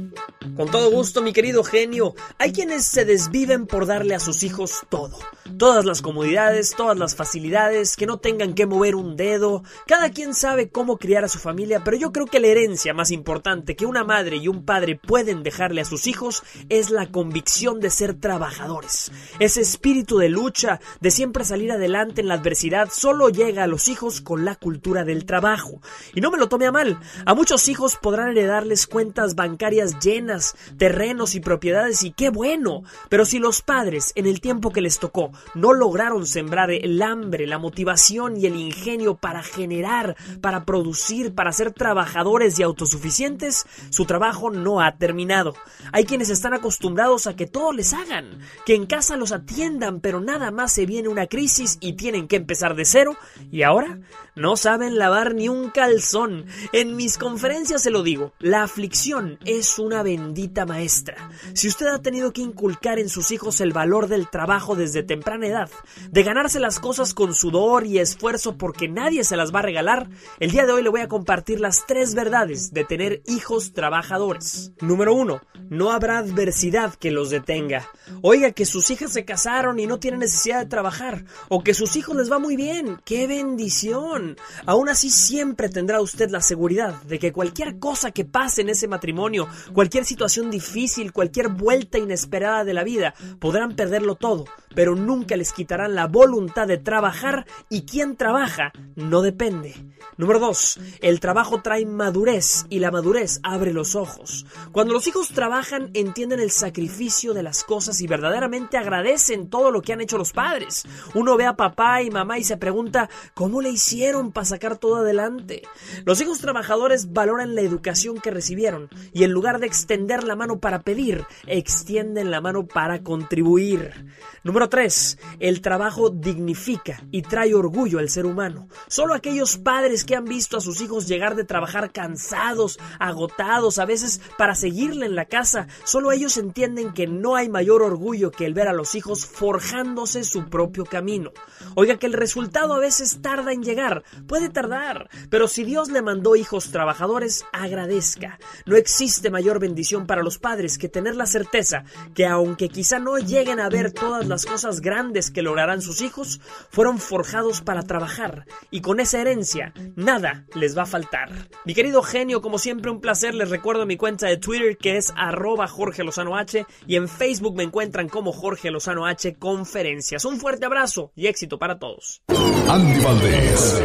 Con 0.56 0.70
todo 0.70 0.90
gusto, 0.90 1.22
mi 1.22 1.32
querido 1.32 1.62
genio. 1.62 2.14
Hay 2.38 2.52
quienes 2.52 2.86
se 2.86 3.04
desviven 3.04 3.66
por 3.66 3.86
darle 3.86 4.14
a 4.14 4.20
sus 4.20 4.42
hijos 4.42 4.82
todo. 4.88 5.18
Todas 5.56 5.84
las 5.84 6.02
comodidades, 6.02 6.74
todas 6.76 6.98
las 6.98 7.14
facilidades, 7.16 7.96
que 7.96 8.06
no 8.06 8.18
tengan 8.18 8.54
que 8.54 8.66
mover 8.66 8.94
un 8.94 9.16
dedo. 9.16 9.62
Cada 9.86 10.10
quien 10.10 10.34
sabe 10.34 10.70
cómo 10.70 10.96
criar 10.98 11.24
a 11.24 11.28
su 11.28 11.38
familia, 11.38 11.82
pero 11.84 11.96
yo 11.96 12.12
creo 12.12 12.26
que 12.26 12.40
la 12.40 12.48
herencia 12.48 12.94
más 12.94 13.10
importante 13.10 13.76
que 13.76 13.86
una 13.86 14.04
madre 14.04 14.36
y 14.36 14.48
un 14.48 14.64
padre 14.64 14.96
pueden 15.08 15.42
dejarle 15.42 15.80
a 15.80 15.86
sus 15.86 16.06
hijos 16.06 16.42
es 16.68 16.90
la 16.90 17.10
convicción 17.10 17.80
de 17.80 17.88
ser 17.88 18.12
trabajadores. 18.12 19.10
Ese 19.38 19.62
espíritu 19.62 20.18
de 20.18 20.28
lucha, 20.28 20.80
de 21.00 21.10
siempre 21.10 21.46
salir 21.46 21.72
adelante 21.72 22.20
en 22.20 22.28
la 22.28 22.34
adversidad, 22.34 22.90
solo 22.92 23.30
llega 23.30 23.64
a 23.64 23.66
los 23.66 23.88
hijos 23.88 24.20
con 24.20 24.44
la 24.44 24.54
cultura 24.54 25.04
del 25.04 25.24
trabajo. 25.24 25.80
Y 26.14 26.20
no 26.20 26.30
me 26.30 26.36
lo 26.36 26.50
tome 26.50 26.66
a 26.66 26.72
mal, 26.72 27.00
a 27.24 27.34
muchos 27.34 27.68
hijos 27.68 27.96
podrán 27.96 28.32
heredarles 28.32 28.86
cuentas 28.86 29.34
bancarias 29.34 29.98
llenas, 29.98 30.54
terrenos 30.76 31.34
y 31.34 31.40
propiedades 31.40 32.02
y 32.02 32.10
qué 32.10 32.28
bueno. 32.28 32.82
Pero 33.08 33.24
si 33.24 33.38
los 33.38 33.62
padres, 33.62 34.12
en 34.14 34.26
el 34.26 34.42
tiempo 34.42 34.72
que 34.72 34.82
les 34.82 34.98
tocó, 34.98 35.32
no 35.54 35.72
lograron 35.72 36.26
sembrar 36.26 36.70
el 36.70 37.00
hambre, 37.00 37.46
la 37.46 37.58
motivación 37.58 38.36
y 38.36 38.44
el 38.44 38.56
ingenio 38.56 39.16
para 39.16 39.42
generar, 39.42 40.16
para 40.42 40.66
producir, 40.66 41.34
para 41.34 41.52
ser 41.52 41.72
trabajadores 41.72 42.58
y 42.58 42.62
autosuficientes, 42.62 43.64
su 43.88 44.04
trabajo 44.04 44.50
no 44.50 44.82
ha 44.82 44.97
terminado. 44.98 45.54
Hay 45.92 46.04
quienes 46.04 46.30
están 46.30 46.54
acostumbrados 46.54 47.26
a 47.26 47.36
que 47.36 47.46
todo 47.46 47.72
les 47.72 47.94
hagan, 47.94 48.40
que 48.66 48.74
en 48.74 48.86
casa 48.86 49.16
los 49.16 49.32
atiendan, 49.32 50.00
pero 50.00 50.20
nada 50.20 50.50
más 50.50 50.72
se 50.72 50.86
viene 50.86 51.08
una 51.08 51.26
crisis 51.26 51.78
y 51.80 51.94
tienen 51.94 52.28
que 52.28 52.36
empezar 52.36 52.74
de 52.74 52.84
cero. 52.84 53.16
Y 53.50 53.62
ahora 53.62 53.98
no 54.38 54.56
saben 54.56 54.98
lavar 54.98 55.34
ni 55.34 55.48
un 55.48 55.70
calzón. 55.70 56.46
En 56.72 56.94
mis 56.94 57.18
conferencias 57.18 57.82
se 57.82 57.90
lo 57.90 58.04
digo, 58.04 58.32
la 58.38 58.62
aflicción 58.62 59.38
es 59.44 59.78
una 59.78 60.04
bendita 60.04 60.64
maestra. 60.64 61.30
Si 61.54 61.66
usted 61.66 61.86
ha 61.88 62.00
tenido 62.00 62.32
que 62.32 62.42
inculcar 62.42 63.00
en 63.00 63.08
sus 63.08 63.32
hijos 63.32 63.60
el 63.60 63.72
valor 63.72 64.06
del 64.06 64.30
trabajo 64.30 64.76
desde 64.76 65.02
temprana 65.02 65.48
edad, 65.48 65.70
de 66.10 66.22
ganarse 66.22 66.60
las 66.60 66.78
cosas 66.78 67.14
con 67.14 67.34
sudor 67.34 67.84
y 67.84 67.98
esfuerzo 67.98 68.56
porque 68.56 68.88
nadie 68.88 69.24
se 69.24 69.36
las 69.36 69.52
va 69.52 69.58
a 69.58 69.62
regalar, 69.62 70.08
el 70.38 70.52
día 70.52 70.66
de 70.66 70.72
hoy 70.72 70.82
le 70.84 70.90
voy 70.90 71.00
a 71.00 71.08
compartir 71.08 71.58
las 71.58 71.86
tres 71.86 72.14
verdades 72.14 72.72
de 72.72 72.84
tener 72.84 73.22
hijos 73.26 73.72
trabajadores. 73.72 74.72
Número 74.80 75.14
uno, 75.14 75.40
no 75.68 75.90
habrá 75.90 76.18
adversidad 76.18 76.94
que 76.94 77.10
los 77.10 77.30
detenga. 77.30 77.90
Oiga 78.22 78.52
que 78.52 78.66
sus 78.66 78.90
hijas 78.90 79.12
se 79.12 79.24
casaron 79.24 79.80
y 79.80 79.86
no 79.86 79.98
tienen 79.98 80.20
necesidad 80.20 80.60
de 80.60 80.66
trabajar, 80.66 81.24
o 81.48 81.64
que 81.64 81.74
sus 81.74 81.96
hijos 81.96 82.16
les 82.16 82.30
va 82.30 82.38
muy 82.38 82.54
bien. 82.54 83.00
¡Qué 83.04 83.26
bendición! 83.26 84.27
Aún 84.66 84.88
así 84.88 85.10
siempre 85.10 85.68
tendrá 85.68 86.00
usted 86.00 86.30
la 86.30 86.40
seguridad 86.40 87.00
de 87.02 87.18
que 87.18 87.32
cualquier 87.32 87.78
cosa 87.78 88.10
que 88.10 88.24
pase 88.24 88.62
en 88.62 88.68
ese 88.68 88.88
matrimonio, 88.88 89.48
cualquier 89.72 90.04
situación 90.04 90.50
difícil, 90.50 91.12
cualquier 91.12 91.48
vuelta 91.48 91.98
inesperada 91.98 92.64
de 92.64 92.74
la 92.74 92.84
vida, 92.84 93.14
podrán 93.38 93.76
perderlo 93.76 94.14
todo, 94.14 94.44
pero 94.74 94.94
nunca 94.94 95.36
les 95.36 95.52
quitarán 95.52 95.94
la 95.94 96.06
voluntad 96.06 96.66
de 96.66 96.78
trabajar 96.78 97.46
y 97.68 97.82
quien 97.82 98.16
trabaja 98.16 98.72
no 98.96 99.22
depende. 99.22 99.74
Número 100.16 100.40
2. 100.40 100.80
El 101.00 101.20
trabajo 101.20 101.62
trae 101.62 101.86
madurez 101.86 102.66
y 102.68 102.80
la 102.80 102.90
madurez 102.90 103.38
abre 103.44 103.72
los 103.72 103.94
ojos. 103.94 104.46
Cuando 104.72 104.92
los 104.92 105.06
hijos 105.06 105.28
trabajan 105.28 105.90
entienden 105.94 106.40
el 106.40 106.50
sacrificio 106.50 107.34
de 107.34 107.44
las 107.44 107.62
cosas 107.62 108.00
y 108.00 108.08
verdaderamente 108.08 108.76
agradecen 108.76 109.48
todo 109.48 109.70
lo 109.70 109.80
que 109.80 109.92
han 109.92 110.00
hecho 110.00 110.18
los 110.18 110.32
padres. 110.32 110.84
Uno 111.14 111.36
ve 111.36 111.46
a 111.46 111.56
papá 111.56 112.02
y 112.02 112.10
mamá 112.10 112.38
y 112.38 112.44
se 112.44 112.56
pregunta 112.56 113.08
¿cómo 113.34 113.60
le 113.60 113.70
hicieron 113.70 114.07
para 114.32 114.44
sacar 114.44 114.78
todo 114.78 114.96
adelante? 114.96 115.62
Los 116.04 116.20
hijos 116.20 116.38
trabajadores 116.38 117.12
valoran 117.12 117.54
la 117.54 117.60
educación 117.60 118.18
que 118.20 118.30
recibieron 118.30 118.88
y 119.12 119.24
en 119.24 119.32
lugar 119.32 119.60
de 119.60 119.66
extender 119.66 120.24
la 120.24 120.34
mano 120.34 120.60
para 120.60 120.80
pedir, 120.80 121.24
extienden 121.46 122.30
la 122.30 122.40
mano 122.40 122.66
para 122.66 123.02
contribuir. 123.02 124.06
Número 124.44 124.68
3. 124.68 125.18
El 125.40 125.60
trabajo 125.60 126.08
dignifica 126.08 127.02
y 127.10 127.22
trae 127.22 127.54
orgullo 127.54 127.98
al 127.98 128.08
ser 128.08 128.24
humano. 128.24 128.68
Solo 128.86 129.12
aquellos 129.12 129.58
padres 129.58 130.04
que 130.04 130.16
han 130.16 130.24
visto 130.24 130.56
a 130.56 130.60
sus 130.60 130.80
hijos 130.80 131.06
llegar 131.06 131.36
de 131.36 131.44
trabajar 131.44 131.92
cansados, 131.92 132.78
agotados, 132.98 133.78
a 133.78 133.84
veces 133.84 134.22
para 134.38 134.54
seguirle 134.54 135.04
en 135.04 135.16
la 135.16 135.26
casa, 135.26 135.66
solo 135.84 136.12
ellos 136.12 136.38
entienden 136.38 136.94
que 136.94 137.06
no 137.06 137.36
hay 137.36 137.50
mayor 137.50 137.82
orgullo 137.82 138.30
que 138.30 138.46
el 138.46 138.54
ver 138.54 138.68
a 138.68 138.72
los 138.72 138.94
hijos 138.94 139.26
forjándose 139.26 140.24
su 140.24 140.48
propio 140.48 140.84
camino. 140.84 141.30
Oiga 141.74 141.98
que 141.98 142.06
el 142.06 142.14
resultado 142.14 142.74
a 142.74 142.78
veces 142.78 143.20
tarda 143.20 143.52
en 143.52 143.62
llegar, 143.62 143.97
puede 144.26 144.48
tardar, 144.48 145.08
pero 145.30 145.48
si 145.48 145.64
Dios 145.64 145.90
le 145.90 146.02
mandó 146.02 146.36
hijos 146.36 146.70
trabajadores, 146.70 147.44
agradezca. 147.52 148.38
No 148.66 148.76
existe 148.76 149.30
mayor 149.30 149.58
bendición 149.58 150.06
para 150.06 150.22
los 150.22 150.38
padres 150.38 150.78
que 150.78 150.88
tener 150.88 151.16
la 151.16 151.26
certeza 151.26 151.84
que 152.14 152.26
aunque 152.26 152.68
quizá 152.68 152.98
no 152.98 153.18
lleguen 153.18 153.60
a 153.60 153.68
ver 153.68 153.92
todas 153.92 154.26
las 154.26 154.46
cosas 154.46 154.80
grandes 154.80 155.30
que 155.30 155.42
lograrán 155.42 155.82
sus 155.82 156.00
hijos, 156.00 156.40
fueron 156.70 156.98
forjados 156.98 157.60
para 157.60 157.82
trabajar 157.82 158.46
y 158.70 158.80
con 158.80 159.00
esa 159.00 159.20
herencia 159.20 159.72
nada 159.96 160.44
les 160.54 160.76
va 160.76 160.82
a 160.82 160.86
faltar. 160.86 161.48
Mi 161.64 161.74
querido 161.74 162.02
genio, 162.02 162.40
como 162.40 162.58
siempre 162.58 162.90
un 162.90 163.00
placer, 163.00 163.34
les 163.34 163.50
recuerdo 163.50 163.86
mi 163.86 163.96
cuenta 163.96 164.26
de 164.26 164.36
Twitter 164.36 164.76
que 164.76 164.96
es 164.96 165.12
arroba 165.16 165.66
Jorge 165.66 166.04
Lozano 166.04 166.36
H 166.36 166.66
y 166.86 166.96
en 166.96 167.08
Facebook 167.08 167.56
me 167.56 167.64
encuentran 167.64 168.08
como 168.08 168.32
Jorge 168.32 168.70
Lozano 168.70 169.06
H 169.06 169.36
Conferencias. 169.36 170.24
Un 170.24 170.38
fuerte 170.38 170.66
abrazo 170.66 171.12
y 171.14 171.26
éxito 171.26 171.58
para 171.58 171.78
todos. 171.78 172.22
Andy 172.68 173.00
Valdés, 173.00 173.82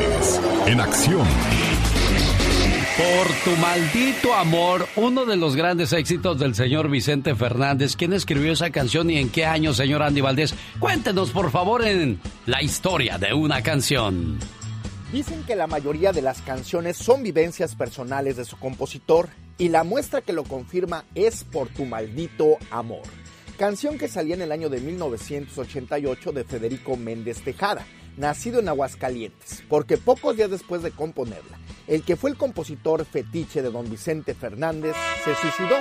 en 0.66 0.80
acción. 0.80 1.28
Por 2.98 3.28
tu 3.44 3.60
maldito 3.60 4.34
amor, 4.34 4.88
uno 4.96 5.26
de 5.26 5.36
los 5.36 5.56
grandes 5.56 5.94
éxitos 5.94 6.38
del 6.38 6.54
señor 6.54 6.90
Vicente 6.90 7.36
Fernández. 7.36 7.96
¿Quién 7.96 8.14
escribió 8.14 8.54
esa 8.54 8.70
canción 8.70 9.10
y 9.10 9.18
en 9.18 9.30
qué 9.30 9.46
año, 9.46 9.74
señor 9.74 10.04
Andy 10.04 10.22
Valdés? 10.22 10.54
Cuéntenos, 10.80 11.32
por 11.32 11.50
favor, 11.52 11.86
en 11.86 12.20
la 12.46 12.62
historia 12.62 13.18
de 13.18 13.34
una 13.34 13.64
canción. 13.64 14.38
Dicen 15.12 15.44
que 15.44 15.56
la 15.56 15.68
mayoría 15.68 16.12
de 16.12 16.22
las 16.22 16.42
canciones 16.42 16.98
son 16.98 17.24
vivencias 17.24 17.76
personales 17.76 18.38
de 18.38 18.46
su 18.46 18.58
compositor 18.58 19.30
y 19.58 19.70
la 19.70 19.84
muestra 19.84 20.22
que 20.22 20.34
lo 20.34 20.44
confirma 20.44 21.06
es 21.16 21.44
Por 21.44 21.70
tu 21.70 21.86
maldito 21.86 22.58
amor, 22.72 23.04
canción 23.58 23.98
que 23.98 24.08
salía 24.08 24.36
en 24.36 24.42
el 24.42 24.52
año 24.52 24.70
de 24.70 24.82
1988 24.82 26.32
de 26.32 26.44
Federico 26.44 26.98
Méndez 26.98 27.42
Tejada, 27.42 27.86
nacido 28.18 28.60
en 28.60 28.70
Aguascalientes, 28.70 29.64
porque 29.70 29.98
pocos 29.98 30.36
días 30.36 30.50
después 30.50 30.84
de 30.84 30.92
componerla, 30.92 31.60
el 31.88 32.04
que 32.04 32.16
fue 32.16 32.30
el 32.30 32.38
compositor 32.38 33.06
fetiche 33.06 33.62
de 33.62 33.72
don 33.72 33.90
Vicente 33.90 34.34
Fernández 34.34 34.96
se 35.24 35.36
suicidó 35.36 35.76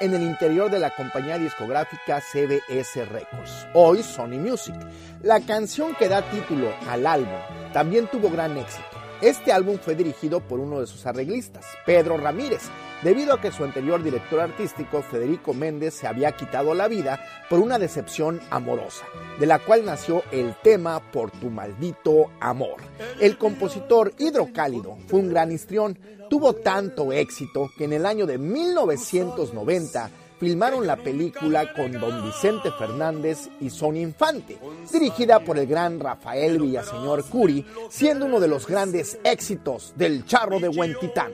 en 0.00 0.14
el 0.14 0.22
interior 0.22 0.70
de 0.70 0.78
la 0.78 0.94
compañía 0.94 1.38
discográfica 1.38 2.20
CBS 2.20 3.04
Records, 3.04 3.66
hoy 3.74 4.02
Sony 4.02 4.38
Music. 4.38 4.74
La 5.22 5.40
canción 5.40 5.94
que 5.94 6.08
da 6.08 6.22
título 6.30 6.72
al 6.88 7.06
álbum 7.06 7.38
también 7.72 8.06
tuvo 8.06 8.30
gran 8.30 8.56
éxito. 8.56 8.89
Este 9.22 9.52
álbum 9.52 9.76
fue 9.78 9.94
dirigido 9.94 10.40
por 10.40 10.60
uno 10.60 10.80
de 10.80 10.86
sus 10.86 11.04
arreglistas, 11.04 11.66
Pedro 11.84 12.16
Ramírez, 12.16 12.62
debido 13.02 13.34
a 13.34 13.40
que 13.40 13.52
su 13.52 13.64
anterior 13.64 14.02
director 14.02 14.40
artístico, 14.40 15.02
Federico 15.02 15.52
Méndez, 15.52 15.92
se 15.92 16.06
había 16.06 16.32
quitado 16.32 16.72
la 16.72 16.88
vida 16.88 17.20
por 17.50 17.58
una 17.58 17.78
decepción 17.78 18.40
amorosa, 18.48 19.04
de 19.38 19.44
la 19.44 19.58
cual 19.58 19.84
nació 19.84 20.22
el 20.32 20.54
tema 20.62 21.00
Por 21.12 21.30
tu 21.32 21.50
maldito 21.50 22.30
amor. 22.40 22.76
El 23.20 23.36
compositor 23.36 24.14
Hidrocálido 24.16 24.96
fue 25.06 25.20
un 25.20 25.28
gran 25.28 25.52
histrión, 25.52 25.98
tuvo 26.30 26.54
tanto 26.54 27.12
éxito 27.12 27.68
que 27.76 27.84
en 27.84 27.92
el 27.92 28.06
año 28.06 28.24
de 28.24 28.38
1990 28.38 30.10
filmaron 30.40 30.86
la 30.86 30.96
película 30.96 31.72
con 31.74 31.92
don 31.92 32.24
Vicente 32.24 32.72
Fernández 32.72 33.50
y 33.60 33.68
Son 33.68 33.96
Infante, 33.96 34.58
dirigida 34.90 35.38
por 35.40 35.58
el 35.58 35.66
gran 35.66 36.00
Rafael 36.00 36.58
Villaseñor 36.58 37.24
Curi, 37.26 37.64
siendo 37.90 38.24
uno 38.24 38.40
de 38.40 38.48
los 38.48 38.66
grandes 38.66 39.20
éxitos 39.22 39.92
del 39.96 40.24
charro 40.24 40.58
de 40.58 40.68
Huentitán. 40.68 41.32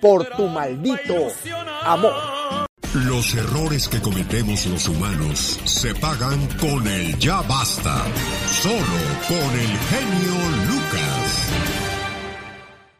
Por 0.00 0.26
tu 0.26 0.48
maldito 0.48 1.28
amor. 1.82 2.12
Los 3.06 3.34
errores 3.34 3.88
que 3.88 4.02
cometemos 4.02 4.66
los 4.66 4.86
humanos 4.88 5.60
se 5.64 5.94
pagan 5.94 6.46
con 6.60 6.86
el 6.86 7.18
ya 7.18 7.40
basta. 7.42 8.04
Solo 8.48 9.00
con 9.28 9.58
el 9.58 9.78
genio 9.88 10.34
Lucas. 10.68 11.52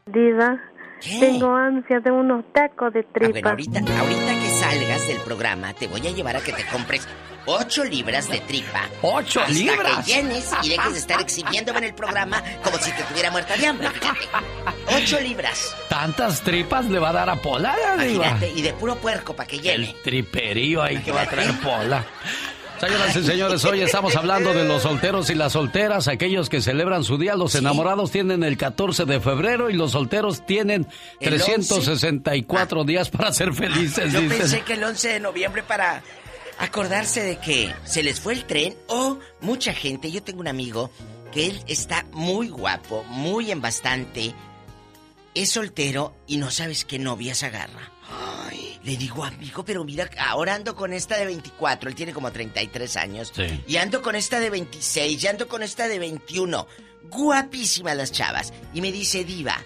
Diva, 0.07 0.72
tengo 1.03 1.55
ansia 1.55 2.01
de 2.01 2.11
unos 2.11 2.45
tacos 2.53 2.93
de 2.93 3.01
Ah, 3.01 3.13
tripa. 3.13 3.31
bueno, 3.33 3.49
ahorita, 3.51 3.79
ahorita 3.79 4.33
que 4.43 4.51
salgas 4.51 5.07
del 5.09 5.19
programa, 5.19 5.75
te 5.75 5.87
voy 5.89 6.07
a 6.07 6.11
llevar 6.11 6.37
a 6.37 6.41
que 6.41 6.53
te 6.53 6.65
compres 6.67 7.07
8 7.45 7.85
libras 7.85 8.29
de 8.29 8.39
tripa. 8.41 8.83
¿Ocho 9.03 9.41
Hasta 9.41 9.53
libras? 9.53 10.07
que 10.07 10.13
llenes 10.13 10.53
y 10.63 10.69
dejes 10.71 10.93
de 10.93 10.99
estar 11.01 11.21
exhibiéndome 11.21 11.79
en 11.79 11.85
el 11.87 11.95
programa 11.95 12.41
como 12.63 12.77
si 12.79 12.93
te 12.93 13.03
tuviera 13.03 13.31
muerta 13.33 13.57
de 13.57 13.67
hambre, 13.67 13.91
fíjate. 13.91 14.21
8 14.97 15.21
libras. 15.21 15.75
¿Tantas 15.89 16.41
tripas 16.43 16.87
le 16.89 16.99
va 17.01 17.09
a 17.09 17.13
dar 17.13 17.31
a 17.31 17.37
Pola? 17.37 17.75
Imagínate, 17.97 18.53
y 18.55 18.63
de 18.63 18.73
puro 18.75 18.95
puerco 18.97 19.35
para 19.35 19.49
que 19.49 19.59
llene. 19.59 19.87
El 19.91 19.95
triperío 20.03 20.83
ahí 20.83 20.99
que 20.99 21.11
va 21.11 21.23
a 21.23 21.27
traer 21.27 21.51
Pola. 21.61 22.05
Señoras 22.83 23.15
y 23.15 23.23
señores, 23.23 23.65
hoy 23.65 23.81
estamos 23.81 24.17
hablando 24.17 24.53
de 24.53 24.65
los 24.65 24.83
solteros 24.83 25.31
y 25.31 25.37
las 25.37 25.53
solteras, 25.53 26.09
aquellos 26.09 26.49
que 26.49 26.61
celebran 26.61 27.05
su 27.05 27.17
día. 27.17 27.37
Los 27.37 27.55
enamorados 27.55 28.11
tienen 28.11 28.43
el 28.43 28.57
14 28.57 29.05
de 29.05 29.21
febrero 29.21 29.71
y 29.71 29.75
los 29.75 29.93
solteros 29.93 30.45
tienen 30.47 30.89
El 31.21 31.29
364 31.29 32.83
días 32.83 33.09
para 33.09 33.33
ser 33.33 33.55
felices, 33.55 34.13
Yo 34.13 34.21
dicen. 34.21 34.37
pensé 34.37 34.61
que 34.63 34.73
el 34.73 34.83
11 34.83 35.11
de 35.11 35.21
noviembre 35.21 35.63
para 35.63 36.03
acordarse 36.59 37.23
de 37.23 37.39
que 37.39 37.73
se 37.85 38.03
les 38.03 38.19
fue 38.19 38.33
el 38.33 38.47
tren 38.47 38.75
o 38.89 39.17
mucha 39.41 39.73
gente. 39.75 40.11
Yo 40.11 40.21
tengo 40.25 40.41
un 40.41 40.49
amigo 40.49 40.91
que 41.31 41.47
él 41.47 41.61
está 41.69 42.05
muy 42.11 42.49
guapo, 42.49 43.05
muy 43.05 43.53
en 43.53 43.61
bastante. 43.61 44.35
Es 45.37 45.51
soltero 45.51 46.17
y 46.27 46.37
no 46.39 46.51
sabes 46.51 46.85
qué 46.85 46.99
novias 46.99 47.45
agarra. 47.45 47.92
Ay, 48.15 48.79
le 48.85 48.97
digo, 48.97 49.25
amigo, 49.25 49.65
pero 49.65 49.85
mira, 49.85 50.11
ahora 50.19 50.55
ando 50.55 50.75
con 50.75 50.93
esta 50.93 51.17
de 51.17 51.27
24, 51.27 51.89
él 51.89 51.95
tiene 51.95 52.13
como 52.13 52.31
33 52.31 52.97
años. 52.97 53.33
Sí. 53.35 53.63
Y 53.67 53.77
ando 53.77 54.03
con 54.03 54.15
esta 54.15 54.41
de 54.41 54.51
26, 54.51 55.23
y 55.23 55.27
ando 55.27 55.49
con 55.49 55.63
esta 55.63 55.89
de 55.89 55.99
21. 55.99 56.67
Guapísimas 57.05 57.97
las 57.97 58.13
chavas. 58.13 58.53
Y 58.75 58.81
me 58.81 58.93
dice, 58.93 59.25
Diva, 59.25 59.63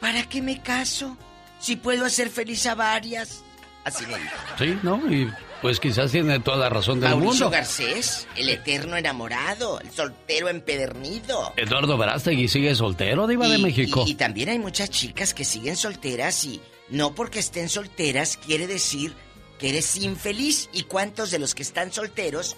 ¿para 0.00 0.28
qué 0.28 0.42
me 0.42 0.62
caso? 0.62 1.16
Si 1.58 1.76
puedo 1.76 2.04
hacer 2.04 2.30
feliz 2.30 2.66
a 2.66 2.74
varias. 2.74 3.44
Así 3.84 4.04
me 4.06 4.18
dijo. 4.18 4.36
Sí, 4.58 4.78
¿no? 4.82 4.96
Y 5.12 5.30
pues 5.62 5.80
quizás 5.80 6.10
tiene 6.12 6.38
toda 6.40 6.56
la 6.58 6.68
razón 6.68 7.00
del 7.00 7.10
Mauricio 7.10 7.46
mundo. 7.46 7.50
Garcés, 7.50 8.26
el 8.36 8.48
eterno 8.50 8.96
enamorado, 8.96 9.80
el 9.80 9.90
soltero 9.90 10.48
empedernido. 10.48 11.52
Eduardo 11.56 11.96
Verástegui 11.98 12.48
sigue 12.48 12.74
soltero, 12.74 13.26
Diva 13.26 13.48
de 13.48 13.58
Y- 13.58 13.62
México. 13.62 14.04
Y, 14.06 14.10
y 14.12 14.14
también 14.14 14.48
hay 14.50 14.58
muchas 14.58 14.90
chicas 14.90 15.34
que 15.34 15.44
siguen 15.44 15.76
solteras 15.76 16.44
y 16.44 16.60
no 16.88 17.14
porque 17.14 17.38
estén 17.38 17.68
solteras 17.68 18.36
quiere 18.36 18.66
decir 18.66 19.14
que 19.58 19.70
eres 19.70 19.96
infeliz. 19.96 20.68
¿Y 20.72 20.82
cuántos 20.84 21.30
de 21.30 21.38
los 21.38 21.54
que 21.54 21.62
están 21.62 21.92
solteros 21.92 22.56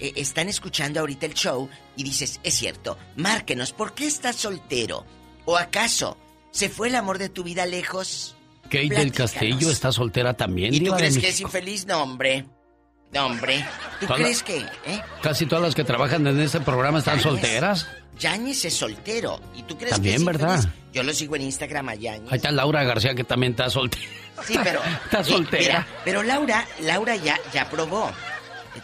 eh, 0.00 0.12
están 0.16 0.48
escuchando 0.48 1.00
ahorita 1.00 1.26
el 1.26 1.34
show 1.34 1.68
y 1.96 2.02
dices, 2.04 2.40
es 2.42 2.54
cierto, 2.54 2.98
márquenos, 3.16 3.72
¿por 3.72 3.94
qué 3.94 4.06
estás 4.06 4.36
soltero? 4.36 5.04
¿O 5.44 5.56
acaso 5.56 6.16
se 6.50 6.68
fue 6.68 6.88
el 6.88 6.94
amor 6.94 7.18
de 7.18 7.28
tu 7.28 7.42
vida 7.44 7.66
lejos? 7.66 8.36
Kate 8.72 8.88
del. 8.94 9.12
Castillo 9.12 9.70
está 9.70 9.92
soltera 9.92 10.34
también, 10.34 10.72
¿Y 10.74 10.80
tú 10.80 10.92
crees 10.92 11.18
que 11.18 11.28
es 11.28 11.40
infeliz? 11.40 11.86
No, 11.86 12.02
hombre. 12.02 12.46
No, 13.12 13.26
hombre. 13.26 13.64
¿Tú 14.00 14.06
Toda- 14.06 14.18
crees 14.18 14.42
que, 14.42 14.58
eh? 14.58 15.02
Casi 15.22 15.44
todas 15.44 15.62
las 15.62 15.74
que 15.74 15.84
trabajan 15.84 16.26
en 16.26 16.40
este 16.40 16.60
programa 16.60 16.98
están 17.00 17.20
solteras. 17.20 17.86
Yañez 18.18 18.64
es 18.64 18.74
soltero. 18.74 19.38
¿Y 19.54 19.62
tú 19.64 19.76
crees 19.76 19.92
También, 19.92 20.14
que 20.16 20.20
es 20.20 20.24
¿verdad? 20.24 20.56
infeliz? 20.56 20.74
Yo 20.92 21.02
lo 21.02 21.12
sigo 21.12 21.36
en 21.36 21.42
Instagram 21.42 21.88
a 21.90 21.94
Yañez. 21.94 22.32
Ahí 22.32 22.36
está 22.36 22.50
Laura 22.50 22.82
García 22.84 23.14
que 23.14 23.24
también 23.24 23.52
está 23.52 23.68
soltera. 23.68 24.04
Sí, 24.46 24.58
pero. 24.64 24.80
Está 25.04 25.20
eh, 25.20 25.24
soltera. 25.24 25.62
mira, 25.62 25.86
pero 26.04 26.22
Laura, 26.22 26.66
Laura 26.80 27.14
ya, 27.16 27.38
ya 27.52 27.68
probó 27.68 28.10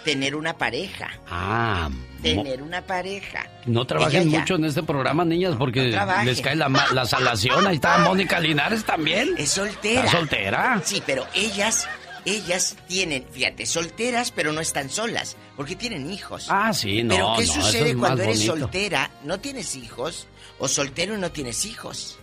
tener 0.04 0.34
una 0.36 0.56
pareja. 0.58 1.10
Ah, 1.30 1.88
Tener 2.22 2.62
una 2.62 2.82
pareja. 2.82 3.46
no 3.66 3.86
trabajen 3.86 4.28
mucho 4.28 4.56
en 4.56 4.64
este 4.64 4.82
programa, 4.82 5.24
niñas, 5.24 5.54
porque 5.56 5.90
no 5.90 6.22
les 6.24 6.40
cae 6.40 6.56
la, 6.56 7.06
salación. 7.06 7.66
Ahí 7.66 7.76
está 7.76 7.98
Mónica 8.04 8.40
Linares 8.40 8.84
también. 8.84 9.34
Es 9.38 9.50
soltera. 9.50 10.04
Está 10.04 10.18
soltera. 10.18 10.82
Sí, 10.84 11.02
pero 11.06 11.26
ellas, 11.34 11.88
ellas 12.24 12.76
tienen, 12.88 13.24
fíjate, 13.30 13.66
solteras, 13.66 14.32
pero 14.32 14.52
no 14.52 14.60
están 14.60 14.90
solas, 14.90 15.36
porque 15.56 15.76
tienen 15.76 16.10
hijos. 16.10 16.46
Ah, 16.50 16.72
sí, 16.72 17.02
no, 17.02 17.14
Pero 17.14 17.32
¿qué 17.38 17.46
no, 17.46 17.52
sucede 17.52 17.90
es 17.90 17.96
cuando 17.96 18.22
eres 18.22 18.38
bonito. 18.46 18.58
soltera, 18.58 19.10
no 19.24 19.38
tienes 19.38 19.76
hijos, 19.76 20.26
o 20.58 20.66
soltero 20.66 21.14
y 21.16 21.20
no 21.20 21.30
tienes 21.30 21.64
hijos? 21.66 22.18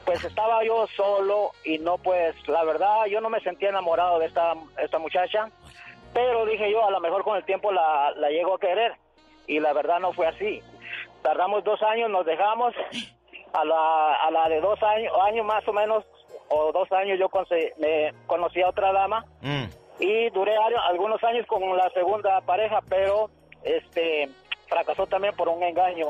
pues 0.06 0.24
estaba 0.24 0.64
yo 0.64 0.88
solo 0.96 1.52
y 1.66 1.78
no, 1.80 1.98
pues, 1.98 2.36
la 2.48 2.64
verdad, 2.64 3.06
yo 3.10 3.20
no 3.22 3.30
me 3.30 3.42
sentía 3.42 3.70
enamorado 3.70 4.20
de 4.20 4.28
esta, 4.28 4.54
esta 4.82 4.98
muchacha, 5.00 5.50
pero 6.14 6.46
dije 6.46 6.72
yo, 6.72 6.86
a 6.86 6.92
lo 6.92 7.00
mejor 7.02 7.24
con 7.24 7.36
el 7.38 7.44
tiempo 7.46 7.72
la, 7.72 8.12
la 8.16 8.30
llego 8.30 8.56
a 8.56 8.60
querer 8.60 8.94
y 9.48 9.60
la 9.60 9.74
verdad 9.74 10.00
no 10.00 10.14
fue 10.14 10.28
así. 10.28 10.62
Tardamos 11.22 11.64
dos 11.64 11.82
años, 11.84 12.10
nos 12.10 12.26
dejamos. 12.26 12.74
A 13.54 13.64
la, 13.64 14.16
a 14.16 14.32
la 14.32 14.50
de 14.50 14.60
dos 14.62 14.82
años, 14.82 15.14
años 15.28 15.46
más 15.46 15.68
o 15.68 15.74
menos, 15.74 16.04
o 16.50 16.72
dos 16.72 16.92
años, 16.92 17.20
yo 17.20 17.30
conse- 17.30 17.72
me 17.78 18.12
conocí 18.26 18.60
a 18.64 18.70
otra 18.70 18.92
dama 18.92 19.24
y 20.00 20.30
duré 20.32 20.58
años- 20.58 20.82
algunos 20.90 21.24
años 21.24 21.46
con 21.46 21.62
la 21.78 21.88
segunda 21.92 22.42
pareja, 22.42 22.80
pero 22.90 23.30
este 23.64 24.28
fracasó 24.68 25.06
también 25.06 25.36
por 25.36 25.50
un 25.50 25.62
engaño, 25.62 26.08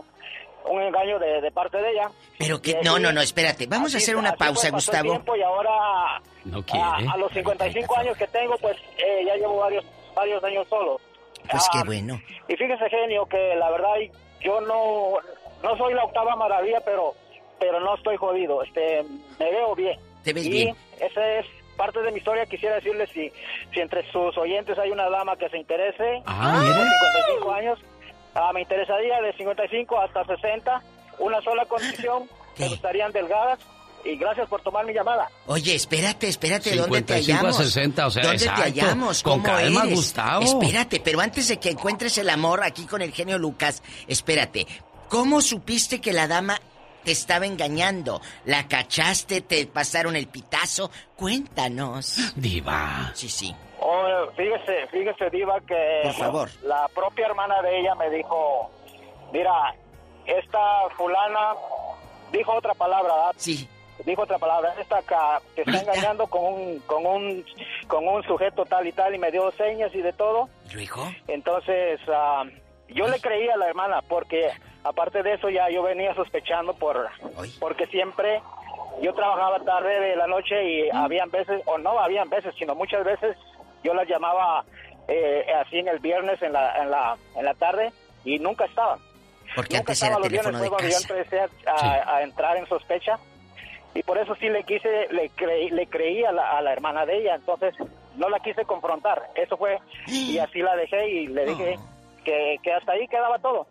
un 0.70 0.82
engaño 0.84 1.20
de, 1.20 1.42
de 1.42 1.52
parte 1.52 1.80
de 1.82 1.92
ella. 1.92 2.10
Pero 2.40 2.62
que, 2.62 2.80
no, 2.82 2.98
no, 2.98 3.12
no, 3.12 3.20
espérate. 3.20 3.68
Vamos 3.68 3.94
a 3.94 3.98
hacer 3.98 4.16
una 4.16 4.32
pausa, 4.38 4.70
Gustavo. 4.70 5.10
tiempo 5.12 5.36
y 5.36 5.42
ahora 5.42 6.22
No 6.46 6.60
a, 6.60 6.64
quiere. 6.64 7.10
a 7.14 7.18
los 7.18 7.30
55 7.34 7.98
años 7.98 8.16
que 8.18 8.28
tengo, 8.28 8.56
pues 8.60 8.78
eh, 8.98 9.26
ya 9.26 9.36
llevo 9.36 9.58
varios 9.58 9.84
varios 10.16 10.42
años 10.46 10.66
solo. 10.70 11.02
Pues 11.50 11.64
qué 11.72 11.80
Ah, 11.80 11.84
bueno. 11.86 12.22
y 12.48 12.56
fíjese, 12.56 12.90
genio, 12.90 13.26
que 13.26 13.56
la 13.56 13.70
verdad 13.72 13.96
yo 14.42 14.62
no, 14.62 15.14
no 15.64 15.78
soy 15.78 15.94
la 15.94 16.04
octava 16.06 16.36
maravilla, 16.36 16.82
pero 16.82 17.14
pero 17.60 17.80
no 17.80 17.96
estoy 17.96 18.18
jodido. 18.18 18.62
Este, 18.64 19.04
me 19.40 19.52
veo 19.52 19.74
bien. 19.76 19.98
Te 20.24 20.34
ves 20.34 20.46
y 20.46 20.50
bien. 20.50 20.76
esa 21.00 21.26
es 21.40 21.46
parte 21.78 22.02
de 22.02 22.12
mi 22.12 22.18
historia. 22.18 22.46
Quisiera 22.46 22.76
decirles 22.76 23.10
si, 23.14 23.32
si 23.74 23.80
entre 23.80 24.04
sus 24.12 24.38
oyentes 24.38 24.78
hay 24.78 24.92
una 24.92 25.10
dama 25.10 25.38
que 25.38 25.48
se 25.50 25.58
interese. 25.58 26.22
Ah, 26.26 26.62
los 26.62 26.76
55 26.76 27.52
años. 27.54 27.80
ah, 28.36 28.52
me 28.54 28.62
interesaría 28.62 29.22
de 29.22 29.32
55 29.34 29.98
hasta 29.98 30.26
60. 30.26 30.82
Una 31.20 31.42
sola 31.42 31.66
condición. 31.66 32.28
Me 32.58 32.68
gustarían 32.68 33.12
delgadas. 33.14 33.60
Y 34.06 34.16
gracias 34.18 34.50
por 34.50 34.62
tomar 34.62 34.86
mi 34.86 34.94
llamada. 34.94 35.30
Oye, 35.48 35.76
espérate, 35.76 36.28
espérate, 36.28 36.76
¿dónde 36.76 37.02
te 37.04 37.20
55 37.22 37.34
a 37.34 37.40
hallamos? 37.40 37.58
60, 37.58 38.08
o 38.08 38.12
sea, 38.12 38.24
¿Dónde 38.24 38.38
exacto. 38.38 38.62
te 38.64 38.70
hallamos? 38.82 39.24
Con 39.24 39.34
¿Cómo 39.42 39.44
calma, 39.46 39.82
eres? 39.84 39.96
Gustavo. 39.96 40.44
Espérate, 40.44 41.00
pero 41.00 41.22
antes 41.22 41.48
de 41.48 41.58
que 41.58 41.70
encuentres 41.70 42.18
el 42.18 42.30
amor 42.30 42.64
aquí 42.64 42.86
con 42.86 43.02
el 43.02 43.14
genio 43.14 43.38
Lucas, 43.38 43.82
espérate. 44.08 44.68
¿Cómo 45.10 45.42
supiste 45.42 46.02
que 46.02 46.12
la 46.12 46.28
dama 46.28 46.60
te 47.04 47.12
estaba 47.12 47.46
engañando? 47.46 48.22
¿La 48.46 48.68
cachaste? 48.68 49.42
¿Te 49.42 49.66
pasaron 49.68 50.16
el 50.16 50.28
pitazo? 50.28 50.92
Cuéntanos. 51.16 52.18
Diva. 52.36 53.12
Sí, 53.14 53.30
sí. 53.30 53.56
Oh, 53.80 54.06
fíjese, 54.36 54.88
fíjese, 54.92 55.30
Diva, 55.30 55.60
que 55.62 56.00
Por 56.04 56.14
favor. 56.14 56.50
la 56.64 56.88
propia 56.96 57.26
hermana 57.28 57.62
de 57.62 57.80
ella 57.80 57.96
me 57.96 58.10
dijo, 58.10 58.72
mira, 59.32 59.52
esta 60.26 60.60
fulana 60.98 61.54
dijo 62.32 62.54
otra 62.54 62.74
palabra, 62.74 63.14
¿verdad? 63.14 63.32
Sí. 63.38 63.68
Dijo 64.06 64.24
otra 64.24 64.38
palabra, 64.38 64.74
esta 64.80 65.02
ca- 65.04 65.42
que 65.56 65.62
está 65.62 65.80
engañando 65.80 66.28
con 66.28 66.44
un, 66.44 66.80
con 66.80 67.06
un, 67.06 67.46
con 67.88 68.06
un 68.08 68.22
sujeto 68.24 68.66
tal 68.66 68.86
y 68.88 68.92
tal 68.92 69.16
y 69.16 69.18
me 69.18 69.32
dio 69.32 69.50
señas 69.52 69.94
y 69.96 70.02
de 70.02 70.12
todo. 70.14 70.50
¿Luego? 70.74 71.10
Entonces, 71.28 72.00
ah, 72.10 72.44
yo 72.90 73.08
le 73.08 73.20
creí 73.22 73.48
a 73.50 73.56
la 73.58 73.68
hermana 73.68 74.02
porque 74.08 74.50
aparte 74.84 75.24
de 75.24 75.34
eso 75.36 75.50
ya 75.50 75.70
yo 75.70 75.84
venía 75.84 76.14
sospechando 76.16 76.74
por, 76.74 77.08
porque 77.60 77.88
siempre 77.88 78.42
yo 79.02 79.14
trabajaba 79.14 79.60
tarde 79.64 80.00
de 80.00 80.16
la 80.18 80.28
noche 80.28 80.62
y 80.64 80.90
habían 80.92 81.32
veces, 81.32 81.62
o 81.66 81.78
no 81.78 81.98
habían 82.00 82.30
veces, 82.30 82.54
sino 82.60 82.76
muchas 82.76 83.04
veces 83.06 83.38
yo 83.86 83.94
las 83.94 84.08
llamaba 84.08 84.66
eh, 85.08 85.46
así 85.66 85.78
en 85.80 85.88
el 85.88 86.00
viernes 86.00 86.42
en 86.42 86.52
la, 86.54 86.78
en 86.82 86.92
la, 86.92 87.18
en 87.38 87.46
la 87.46 87.54
tarde 87.54 87.92
y 88.26 88.38
nunca 88.40 88.66
estaban. 88.66 89.00
Porque 89.56 89.76
Nunca 89.78 89.92
antes 89.92 90.02
estaba 90.04 90.12
era 90.14 90.20
los 90.20 90.30
viernes, 90.30 90.52
teléfono 90.60 90.64
de 90.64 90.70
cuando 90.70 90.90
casa. 90.94 91.08
yo 91.08 91.16
empecé 91.16 91.40
a, 91.70 91.72
a- 91.72 92.16
a 92.18 92.24
entrar 92.24 92.58
en 92.58 92.66
sospecha 92.68 93.18
y 93.96 94.04
por 94.04 94.18
eso 94.18 94.36
sí 94.36 94.50
le 94.50 94.64
quise, 94.64 95.08
le 95.12 95.30
creí, 95.30 95.70
le 95.70 95.88
creí 95.88 96.24
a 96.24 96.32
la, 96.32 96.58
a 96.58 96.62
la 96.62 96.74
hermana 96.74 97.06
de 97.06 97.18
ella, 97.20 97.36
entonces 97.36 97.74
no 98.16 98.30
la 98.30 98.40
quise 98.40 98.66
confrontar, 98.66 99.32
eso 99.36 99.58
fue, 99.58 99.80
y 100.08 100.38
así 100.38 100.60
la 100.60 100.76
dejé 100.76 101.08
y 101.10 101.28
le 101.28 101.46
dije 101.46 101.80
que, 102.24 102.58
que 102.64 102.74
hasta 102.74 102.94
ahí 102.94 103.08
quedaba 103.08 103.40
todo. 103.40 103.68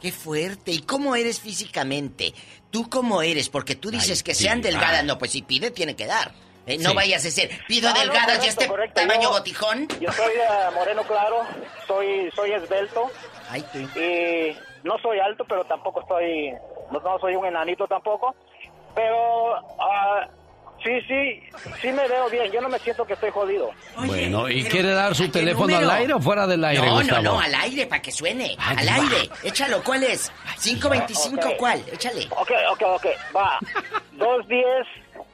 Qué 0.00 0.10
fuerte. 0.12 0.72
¿Y 0.72 0.82
cómo 0.82 1.14
eres 1.16 1.40
físicamente? 1.40 2.34
¿Tú 2.70 2.90
cómo 2.90 3.22
eres? 3.22 3.48
Porque 3.48 3.74
tú 3.76 3.90
dices 3.90 4.22
que 4.22 4.34
sí, 4.34 4.44
sean 4.44 4.58
ah. 4.58 4.62
delgadas. 4.62 5.04
No, 5.04 5.16
pues 5.18 5.30
si 5.30 5.42
pide, 5.42 5.70
tiene 5.70 5.94
que 5.96 6.06
dar. 6.06 6.32
Eh, 6.66 6.78
no 6.78 6.90
Sí. 6.90 6.96
vayas 6.96 7.24
a 7.24 7.30
ser, 7.30 7.50
pido 7.68 7.88
Ah, 7.90 7.92
no, 7.94 8.00
delgadas 8.00 8.22
y 8.36 8.38
correcto, 8.38 8.48
este 8.48 8.68
correcto. 8.68 9.00
tamaño 9.00 9.22
Yo- 9.22 9.30
botijón. 9.30 9.88
Yo 10.00 10.10
soy 10.12 10.32
eh, 10.34 10.74
moreno 10.74 11.02
claro, 11.04 11.42
soy, 11.86 12.30
soy 12.34 12.52
esbelto 12.52 13.10
Ay, 13.50 13.62
tú. 13.72 13.78
y 14.00 14.56
no 14.82 14.98
soy 14.98 15.18
alto, 15.20 15.44
pero 15.48 15.64
tampoco 15.64 16.00
estoy, 16.00 16.52
no, 16.90 17.00
no 17.00 17.18
soy 17.18 17.36
un 17.36 17.44
enanito 17.46 17.86
tampoco, 17.86 18.34
pero 18.94 19.54
ah, 19.80 20.26
sí, 20.82 20.90
sí, 21.08 21.40
sí 21.80 21.88
me 21.92 22.06
veo 22.08 22.28
bien, 22.30 22.50
yo 22.52 22.60
no 22.60 22.68
me 22.68 22.78
siento 22.78 23.04
que 23.04 23.14
estoy 23.14 23.30
jodido. 23.30 23.70
Bueno, 24.06 24.48
¿y 24.48 24.64
quiere 24.64 24.90
dar 24.92 25.14
su 25.14 25.24
¿a 25.24 25.26
qué 25.26 25.32
teléfono 25.32 25.68
número? 25.74 25.90
al 25.90 25.96
aire 25.98 26.12
o 26.14 26.20
fuera 26.20 26.46
del 26.46 26.64
aire, 26.64 26.86
no, 26.86 26.94
Gustavo? 26.96 27.22
no, 27.22 27.32
no, 27.34 27.40
al 27.40 27.54
aire, 27.54 27.86
para 27.86 28.02
que 28.02 28.12
suene. 28.12 28.56
Ay, 28.58 28.76
al 28.78 28.88
va. 28.88 28.94
aire. 28.94 29.30
Échalo, 29.42 29.82
¿cuál 29.82 30.02
es? 30.04 30.30
525, 30.62 31.40
Ok. 31.48 31.56
¿cuál? 31.58 31.82
Échale. 31.92 32.26
Ok, 32.30 32.50
ok, 32.72 32.82
ok, 32.96 33.06
va. 33.36 33.58
210 34.12 34.64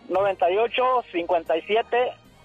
98 0.09 0.83
57 1.13 1.97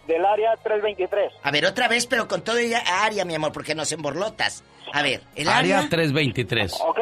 del 0.07 0.23
área 0.25 0.55
323. 0.57 1.33
A 1.43 1.51
ver, 1.51 1.65
otra 1.65 1.87
vez, 1.87 2.05
pero 2.05 2.27
con 2.27 2.43
todo 2.43 2.57
ella 2.57 2.83
área, 3.03 3.25
mi 3.25 3.33
amor, 3.35 3.51
porque 3.51 3.73
nos 3.73 3.91
emborlotas. 3.91 4.63
A 4.93 5.01
ver, 5.01 5.21
el 5.35 5.47
Área 5.49 5.79
área. 5.79 5.89
323. 5.89 6.73
Ok, 6.81 6.99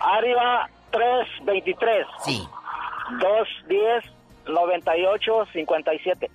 área 0.00 0.68
323. 0.90 2.06
Sí. 2.24 2.46
210 3.20 4.04
98 4.46 5.32
57. 5.52 6.30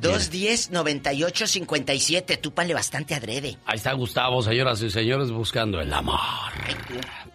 210-9857. 0.00 2.40
Túpale 2.40 2.74
bastante 2.74 3.14
adrede. 3.14 3.56
Ahí 3.66 3.76
está 3.76 3.92
Gustavo, 3.92 4.42
señoras 4.42 4.82
y 4.82 4.90
señores, 4.90 5.30
buscando 5.30 5.80
el 5.80 5.92
amor. 5.92 6.18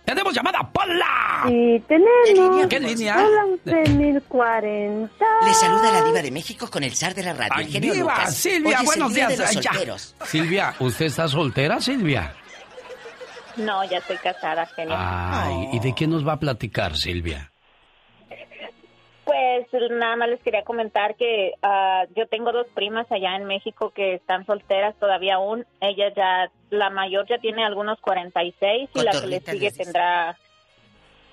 ¡Tenemos 0.06 0.34
llamada, 0.34 0.60
Pola! 0.72 1.44
Sí, 1.48 1.82
tenemos. 1.88 2.68
¿Qué 2.70 2.80
línea? 2.80 3.18
Hola, 3.18 3.46
11.040. 3.66 5.10
Le 5.46 5.54
saluda 5.54 5.92
la 5.92 6.02
diva 6.04 6.22
de 6.22 6.32
México 6.32 6.70
con 6.70 6.84
el 6.84 6.96
zar 6.96 7.14
de 7.16 7.24
la 7.24 7.34
radio, 7.34 7.68
genio 7.72 7.94
Diva, 7.94 8.14
Lucas. 8.16 8.36
Silvia, 8.36 8.80
Hoy 8.80 8.86
buenos 8.86 9.14
día 9.14 9.28
días. 9.28 9.38
de 9.40 9.46
los 9.46 9.56
Ay, 9.56 9.64
solteros. 9.64 10.16
Silvia, 10.26 10.76
¿usted 10.80 11.06
está 11.06 11.28
soltera, 11.28 11.80
Silvia? 11.82 12.34
No, 13.58 13.84
ya 13.90 13.98
estoy 13.98 14.18
casada, 14.18 14.66
genio. 14.68 14.96
Ay, 14.98 15.70
¿y 15.74 15.80
de 15.80 15.94
qué 15.96 16.08
nos 16.08 16.28
va 16.28 16.34
a 16.34 16.40
platicar, 16.40 16.96
Silvia? 16.98 17.52
Pues 19.30 19.92
nada 19.92 20.16
más 20.16 20.28
les 20.28 20.42
quería 20.42 20.64
comentar 20.64 21.16
que 21.16 21.52
ah, 21.62 22.06
yo 22.16 22.26
tengo 22.26 22.52
dos 22.52 22.66
primas 22.74 23.06
allá 23.12 23.36
en 23.36 23.46
México 23.46 23.92
que 23.92 24.16
están 24.16 24.44
solteras 24.48 24.96
todavía 25.00 25.36
aún. 25.36 25.68
Ella 25.82 26.12
ya, 26.16 26.52
la 26.72 26.90
mayor 26.90 27.28
ya 27.30 27.38
tiene 27.38 27.64
algunos 27.64 28.00
46 28.02 28.90
y 28.92 29.02
la 29.02 29.12
que 29.12 29.28
le 29.28 29.40
sigue 29.42 29.72
tendrá, 29.72 30.36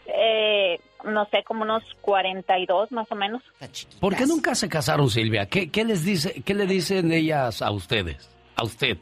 eh, 0.05 0.79
no 1.05 1.25
sé, 1.31 1.43
como 1.43 1.63
unos 1.63 1.85
42 2.03 2.93
más 2.93 3.11
o 3.11 3.15
menos. 3.15 3.43
¿Por 3.99 4.15
qué 4.15 4.27
nunca 4.27 4.55
se 4.55 4.69
casaron, 4.69 5.09
Silvia? 5.09 5.47
¿Qué, 5.47 5.71
qué 5.71 5.83
les 5.83 6.05
dice, 6.05 6.43
qué 6.43 6.53
le 6.53 6.67
dicen 6.67 7.11
ellas 7.13 7.63
a 7.63 7.71
ustedes? 7.71 8.29
A 8.57 8.65
usted. 8.65 8.99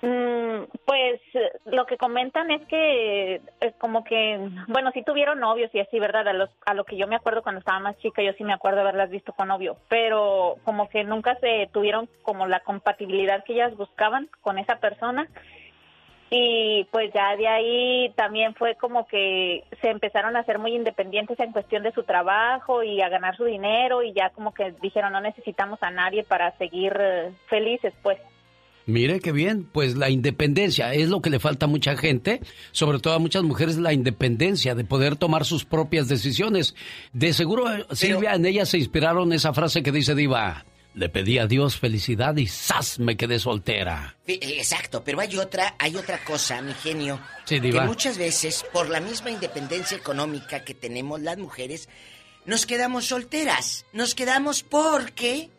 Mm, 0.00 0.64
pues 0.84 1.20
eh, 1.34 1.50
lo 1.66 1.86
que 1.86 1.96
comentan 1.96 2.52
es 2.52 2.64
que 2.68 3.40
es 3.60 3.74
como 3.78 4.04
que, 4.04 4.38
bueno, 4.68 4.92
sí 4.92 5.02
tuvieron 5.02 5.40
novios 5.40 5.74
y 5.74 5.80
así, 5.80 5.98
¿verdad? 5.98 6.28
A, 6.28 6.32
los, 6.32 6.50
a 6.66 6.74
lo 6.74 6.84
que 6.84 6.96
yo 6.96 7.08
me 7.08 7.16
acuerdo 7.16 7.42
cuando 7.42 7.58
estaba 7.58 7.80
más 7.80 7.98
chica, 7.98 8.22
yo 8.22 8.32
sí 8.34 8.44
me 8.44 8.52
acuerdo 8.52 8.80
haberlas 8.80 9.10
visto 9.10 9.32
con 9.32 9.48
novio, 9.48 9.76
pero 9.88 10.56
como 10.64 10.88
que 10.88 11.02
nunca 11.02 11.36
se 11.40 11.68
tuvieron 11.72 12.08
como 12.22 12.46
la 12.46 12.60
compatibilidad 12.60 13.42
que 13.44 13.54
ellas 13.54 13.76
buscaban 13.76 14.28
con 14.42 14.58
esa 14.58 14.76
persona 14.78 15.28
y 16.30 16.84
pues 16.90 17.10
ya 17.14 17.36
de 17.36 17.48
ahí 17.48 18.12
también 18.14 18.54
fue 18.54 18.74
como 18.74 19.06
que 19.06 19.64
se 19.80 19.88
empezaron 19.88 20.36
a 20.36 20.44
ser 20.44 20.58
muy 20.58 20.74
independientes 20.74 21.40
en 21.40 21.52
cuestión 21.52 21.82
de 21.82 21.92
su 21.92 22.02
trabajo 22.02 22.82
y 22.82 23.00
a 23.00 23.08
ganar 23.08 23.34
su 23.36 23.44
dinero 23.44 24.02
y 24.02 24.12
ya 24.12 24.30
como 24.30 24.52
que 24.52 24.74
dijeron 24.82 25.12
no 25.12 25.20
necesitamos 25.20 25.82
a 25.82 25.90
nadie 25.90 26.24
para 26.24 26.56
seguir 26.58 26.94
eh, 27.00 27.32
felices 27.48 27.94
pues. 28.02 28.18
Mire 28.88 29.20
qué 29.20 29.32
bien, 29.32 29.64
pues 29.70 29.98
la 29.98 30.08
independencia 30.08 30.94
es 30.94 31.10
lo 31.10 31.20
que 31.20 31.28
le 31.28 31.38
falta 31.40 31.66
a 31.66 31.68
mucha 31.68 31.94
gente, 31.94 32.40
sobre 32.72 33.00
todo 33.00 33.12
a 33.12 33.18
muchas 33.18 33.42
mujeres, 33.42 33.76
la 33.76 33.92
independencia 33.92 34.74
de 34.74 34.82
poder 34.82 35.16
tomar 35.16 35.44
sus 35.44 35.66
propias 35.66 36.08
decisiones. 36.08 36.74
De 37.12 37.34
seguro, 37.34 37.70
eh, 37.70 37.84
Silvia, 37.92 38.32
en 38.32 38.46
ella 38.46 38.64
se 38.64 38.78
inspiraron 38.78 39.34
esa 39.34 39.52
frase 39.52 39.82
que 39.82 39.92
dice 39.92 40.14
Diva, 40.14 40.64
le 40.94 41.10
pedí 41.10 41.36
a 41.36 41.46
Dios 41.46 41.76
felicidad 41.76 42.34
y 42.38 42.46
¡zas! 42.46 42.98
me 42.98 43.18
quedé 43.18 43.38
soltera. 43.38 44.16
Exacto, 44.26 45.04
pero 45.04 45.20
hay 45.20 45.36
otra, 45.36 45.74
hay 45.78 45.94
otra 45.94 46.24
cosa, 46.24 46.62
mi 46.62 46.72
genio. 46.72 47.20
Sí, 47.44 47.60
Que 47.60 47.82
muchas 47.82 48.16
veces, 48.16 48.64
por 48.72 48.88
la 48.88 49.00
misma 49.00 49.30
independencia 49.30 49.98
económica 49.98 50.64
que 50.64 50.72
tenemos 50.72 51.20
las 51.20 51.36
mujeres, 51.36 51.90
nos 52.46 52.64
quedamos 52.64 53.04
solteras. 53.04 53.84
Nos 53.92 54.14
quedamos 54.14 54.62
porque 54.62 55.50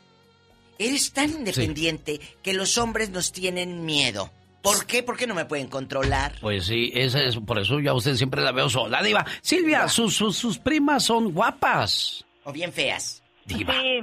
eres 0.79 1.13
tan 1.13 1.29
independiente 1.29 2.19
que 2.41 2.53
los 2.53 2.77
hombres 2.77 3.11
nos 3.11 3.31
tienen 3.31 3.85
miedo. 3.85 4.31
¿Por 4.61 4.85
qué? 4.85 5.03
Porque 5.03 5.27
no 5.27 5.35
me 5.35 5.45
pueden 5.45 5.67
controlar. 5.67 6.33
Pues 6.41 6.65
sí, 6.65 6.91
esa 6.93 7.21
es, 7.21 7.37
por 7.37 7.59
eso 7.59 7.79
yo 7.79 7.91
a 7.91 7.93
usted 7.93 8.15
siempre 8.15 8.41
la 8.41 8.51
veo 8.51 8.69
sola, 8.69 9.01
Diva. 9.01 9.25
Silvia, 9.41 9.87
sus, 9.87 10.15
sus, 10.15 10.37
sus 10.37 10.57
primas 10.57 11.03
son 11.03 11.31
guapas. 11.31 12.25
O 12.43 12.51
bien 12.51 12.73
feas. 12.73 13.23
Diva. 13.45 13.73
Sí. 13.73 14.01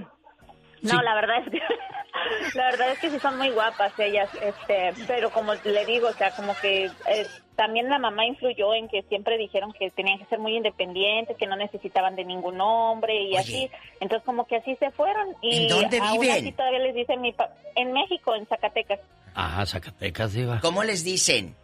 No, 0.82 1.02
la 1.02 1.14
verdad 1.14 1.38
es 1.44 1.50
que 1.50 1.58
la 2.54 2.64
verdad 2.70 2.92
es 2.92 2.98
que 2.98 3.10
sí 3.10 3.18
son 3.18 3.36
muy 3.38 3.50
guapas 3.50 3.92
ellas, 3.98 4.28
este, 4.40 4.92
pero 5.06 5.30
como 5.30 5.54
le 5.54 5.84
digo, 5.86 6.08
o 6.08 6.12
sea, 6.12 6.30
como 6.34 6.54
que 6.60 6.84
eh, 6.86 7.26
también 7.56 7.88
la 7.88 7.98
mamá 7.98 8.26
influyó 8.26 8.74
en 8.74 8.88
que 8.88 9.02
siempre 9.04 9.38
dijeron 9.38 9.72
que 9.72 9.90
tenían 9.90 10.18
que 10.18 10.24
ser 10.26 10.38
muy 10.38 10.56
independientes, 10.56 11.36
que 11.36 11.46
no 11.46 11.56
necesitaban 11.56 12.16
de 12.16 12.24
ningún 12.24 12.60
hombre 12.60 13.14
y 13.22 13.36
así. 13.36 13.70
Entonces 14.00 14.24
como 14.26 14.46
que 14.46 14.56
así 14.56 14.76
se 14.76 14.90
fueron 14.90 15.34
y 15.42 15.62
¿En 15.64 15.68
dónde 15.68 15.98
aún 15.98 16.20
viven? 16.20 16.36
así 16.36 16.52
todavía 16.52 16.80
les 16.80 16.94
dicen 16.94 17.20
mi 17.20 17.32
pa- 17.32 17.50
en 17.74 17.92
México, 17.92 18.34
en 18.34 18.46
Zacatecas. 18.46 19.00
Ajá, 19.34 19.66
Zacatecas, 19.66 20.32
Diva. 20.32 20.60
¿Cómo 20.60 20.82
les 20.84 21.04
dicen? 21.04 21.54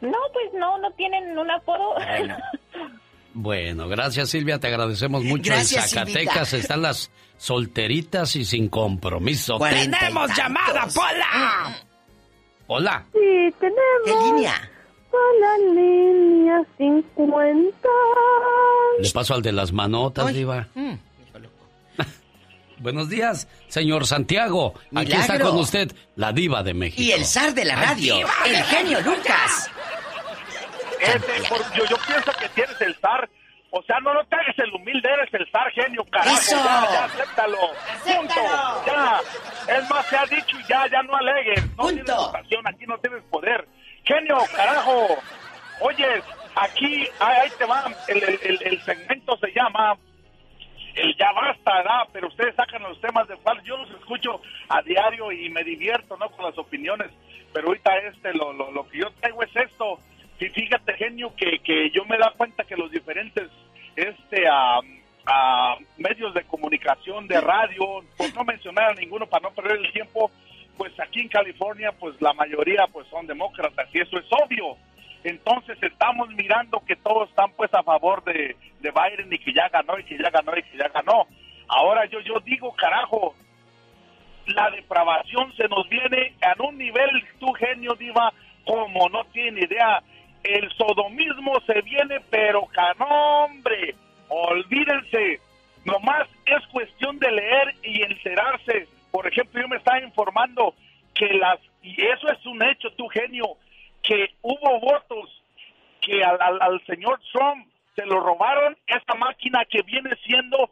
No, 0.00 0.18
pues 0.32 0.52
no, 0.54 0.78
no 0.78 0.90
tienen 0.92 1.36
un 1.38 1.50
apodo. 1.50 1.94
Bueno. 1.94 2.36
Bueno, 3.34 3.88
gracias 3.88 4.30
Silvia, 4.30 4.58
te 4.58 4.66
agradecemos 4.66 5.24
mucho. 5.24 5.50
Gracias, 5.52 5.84
en 5.92 5.98
Zacatecas 6.00 6.48
Silvita. 6.48 6.56
están 6.62 6.82
las 6.82 7.10
solteritas 7.38 8.36
y 8.36 8.44
sin 8.44 8.68
compromiso. 8.68 9.58
¡Tenemos 9.58 10.28
tantos. 10.28 10.36
llamada, 10.36 10.86
Pola! 10.94 11.76
Hola. 12.66 13.04
Sí, 13.12 13.54
tenemos. 13.58 13.80
¿Qué 14.04 14.12
línea? 14.26 14.54
A 14.54 15.40
la 15.40 15.58
línea 15.74 16.62
50. 16.78 17.88
Le 19.00 19.10
paso 19.10 19.34
al 19.34 19.42
de 19.42 19.52
las 19.52 19.72
manotas, 19.72 20.32
Diva. 20.32 20.68
Mm. 20.74 20.92
Buenos 22.78 23.08
días, 23.08 23.46
señor 23.68 24.06
Santiago. 24.06 24.74
Aquí 24.94 25.12
está 25.12 25.38
con 25.38 25.56
usted 25.56 25.92
la 26.16 26.32
diva 26.32 26.62
de 26.62 26.74
México. 26.74 27.02
Y 27.02 27.12
el 27.12 27.24
zar 27.24 27.54
de 27.54 27.64
la 27.64 27.76
radio, 27.76 28.16
¡Diva 28.16 28.32
de 28.44 28.50
el 28.56 28.64
genio! 28.64 29.00
Lucas. 29.02 29.70
Ese, 31.02 31.48
por- 31.48 31.72
yo, 31.74 31.84
yo 31.86 31.96
pienso 32.06 32.32
que 32.32 32.48
tienes 32.50 32.80
el 32.80 32.94
zar. 32.96 33.28
O 33.74 33.82
sea, 33.84 33.98
no, 34.00 34.12
no 34.12 34.22
te 34.26 34.36
hagas 34.36 34.58
el 34.58 34.70
humilde, 34.74 35.08
eres 35.10 35.32
el 35.32 35.50
zar 35.50 35.70
genio, 35.72 36.04
carajo. 36.10 36.36
¡Eso! 36.36 36.56
Ya, 36.56 36.88
ya, 36.92 37.04
acéptalo. 37.04 37.56
Punto. 38.04 38.34
Ya. 38.86 39.20
Es 39.78 39.88
más, 39.88 40.06
se 40.08 40.16
ha 40.18 40.26
dicho 40.26 40.58
y 40.58 40.64
ya, 40.64 40.86
ya 40.88 41.02
no 41.02 41.16
alegues. 41.16 41.64
No 41.76 41.86
tienes 41.88 42.04
votación, 42.14 42.66
aquí 42.68 42.84
no 42.86 42.98
tienes 42.98 43.22
poder. 43.30 43.66
Genio, 44.04 44.36
carajo. 44.54 45.16
Oye, 45.80 46.22
aquí, 46.54 47.08
ahí, 47.18 47.48
te 47.58 47.64
va. 47.64 47.84
El, 48.08 48.22
el, 48.22 48.40
el- 48.42 48.62
el 48.62 48.82
segmento 48.84 49.38
se 49.38 49.50
llama 49.52 49.96
el 50.94 51.16
ya 51.16 51.32
basta, 51.32 51.74
¿verdad? 51.76 52.08
Pero 52.12 52.28
ustedes 52.28 52.54
sacan 52.54 52.82
los 52.82 53.00
temas 53.00 53.26
de 53.26 53.36
cual 53.38 53.62
yo 53.64 53.78
los 53.78 53.90
escucho 53.92 54.42
a 54.68 54.82
diario 54.82 55.32
y 55.32 55.48
me 55.48 55.64
divierto, 55.64 56.18
¿no? 56.18 56.28
Con 56.28 56.44
las 56.44 56.58
opiniones. 56.58 57.10
Pero 57.54 57.68
ahorita 57.68 57.96
este, 57.96 58.34
lo, 58.34 58.52
lo, 58.52 58.70
lo 58.70 58.86
que 58.90 58.98
yo 58.98 59.10
traigo 59.12 59.42
es 59.42 59.56
esto. 59.56 59.98
Y 60.42 60.48
fíjate, 60.48 60.94
genio, 60.94 61.32
que, 61.36 61.60
que 61.60 61.90
yo 61.90 62.04
me 62.04 62.18
da 62.18 62.32
cuenta 62.36 62.64
que 62.64 62.76
los 62.76 62.90
diferentes 62.90 63.48
este, 63.94 64.48
a, 64.48 64.80
a 65.24 65.76
medios 65.98 66.34
de 66.34 66.42
comunicación, 66.42 67.28
de 67.28 67.40
radio, 67.40 68.02
por 68.16 68.34
no 68.34 68.42
mencionar 68.42 68.90
a 68.90 68.94
ninguno 68.94 69.26
para 69.26 69.48
no 69.48 69.54
perder 69.54 69.78
el 69.78 69.92
tiempo, 69.92 70.32
pues 70.76 70.98
aquí 70.98 71.20
en 71.20 71.28
California, 71.28 71.92
pues 71.92 72.20
la 72.20 72.32
mayoría 72.32 72.88
pues 72.92 73.06
son 73.06 73.24
demócratas 73.28 73.88
y 73.94 74.00
eso 74.00 74.18
es 74.18 74.24
obvio. 74.32 74.76
Entonces 75.22 75.78
estamos 75.80 76.28
mirando 76.30 76.82
que 76.84 76.96
todos 76.96 77.28
están 77.28 77.52
pues 77.52 77.72
a 77.72 77.84
favor 77.84 78.24
de, 78.24 78.56
de 78.80 78.90
Biden 78.90 79.32
y 79.32 79.38
que 79.38 79.52
ya 79.52 79.68
ganó 79.68 79.96
y 79.96 80.02
que 80.02 80.18
ya 80.18 80.30
ganó 80.30 80.56
y 80.56 80.62
que 80.64 80.76
ya 80.76 80.88
ganó. 80.88 81.28
Ahora 81.68 82.04
yo 82.06 82.18
yo 82.18 82.40
digo, 82.40 82.74
carajo, 82.74 83.36
la 84.46 84.70
depravación 84.70 85.54
se 85.56 85.68
nos 85.68 85.88
viene 85.88 86.34
a 86.42 86.60
un 86.60 86.76
nivel, 86.78 87.10
tu 87.38 87.52
genio 87.52 87.94
diva, 87.94 88.32
como 88.66 89.08
no 89.08 89.24
tiene 89.26 89.60
idea. 89.60 90.02
El 90.44 90.70
sodomismo 90.72 91.60
se 91.66 91.80
viene, 91.82 92.20
pero 92.30 92.66
canombre, 92.66 93.94
olvídense. 94.28 95.40
Nomás 95.84 96.28
es 96.46 96.66
cuestión 96.68 97.18
de 97.18 97.30
leer 97.30 97.74
y 97.82 98.02
enterarse. 98.02 98.88
Por 99.10 99.26
ejemplo, 99.26 99.60
yo 99.60 99.68
me 99.68 99.76
estaba 99.76 100.00
informando 100.00 100.74
que 101.14 101.26
las, 101.34 101.58
y 101.82 101.92
eso 102.04 102.28
es 102.30 102.44
un 102.46 102.62
hecho, 102.62 102.90
tu 102.92 103.08
genio, 103.08 103.56
que 104.02 104.30
hubo 104.42 104.80
votos 104.80 105.42
que 106.00 106.22
al, 106.24 106.40
al, 106.40 106.58
al 106.60 106.84
señor 106.86 107.20
Trump 107.32 107.66
se 107.94 108.06
lo 108.06 108.20
robaron 108.20 108.76
esta 108.86 109.14
máquina 109.14 109.64
que 109.66 109.82
viene 109.82 110.10
siendo 110.24 110.70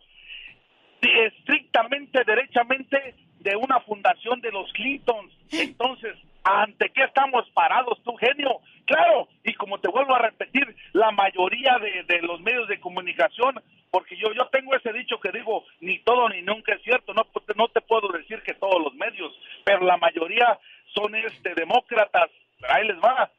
de- 1.00 1.26
estrictamente, 1.26 2.24
derechamente 2.24 3.14
de 3.40 3.56
una 3.56 3.80
fundación 3.80 4.40
de 4.40 4.50
los 4.52 4.72
Clintons. 4.72 5.32
Entonces, 5.52 6.16
¿ante 6.44 6.90
qué 6.90 7.04
estamos 7.04 7.48
parados, 7.50 8.02
tu 8.02 8.14
genio? 8.16 8.60
Claro, 8.86 9.28
y 9.44 9.54
como 9.54 9.78
te 9.78 9.88
vuelvo 9.88 10.14
a 10.14 10.20
repetir, 10.20 10.74
la 10.92 11.10
mayoría 11.10 11.78
de, 11.78 12.04
de 12.04 12.22
los 12.22 12.40
medios 12.40 12.68
de 12.68 12.80
comunicación, 12.80 13.62
porque 13.90 14.16
yo, 14.16 14.32
yo 14.32 14.46
tengo 14.48 14.74
ese 14.74 14.92
dicho 14.92 15.18
que 15.20 15.32
digo, 15.32 15.64
ni 15.80 15.98
todo 16.00 16.28
ni 16.28 16.42
nunca 16.42 16.74
es 16.74 16.82
cierto, 16.82 17.12
no, 17.14 17.26
no 17.56 17.68
te 17.68 17.80
puedo 17.80 18.08
decir 18.08 18.42
que 18.42 18.54
todos 18.54 18.82
los 18.82 18.94
medios, 18.94 19.32
pero 19.64 19.84
la 19.84 19.96
mayoría 19.96 20.58
son 20.94 21.14
este 21.14 21.54
demócratas, 21.54 22.30
ahí 22.68 22.86
les 22.86 22.98
va. 22.98 23.30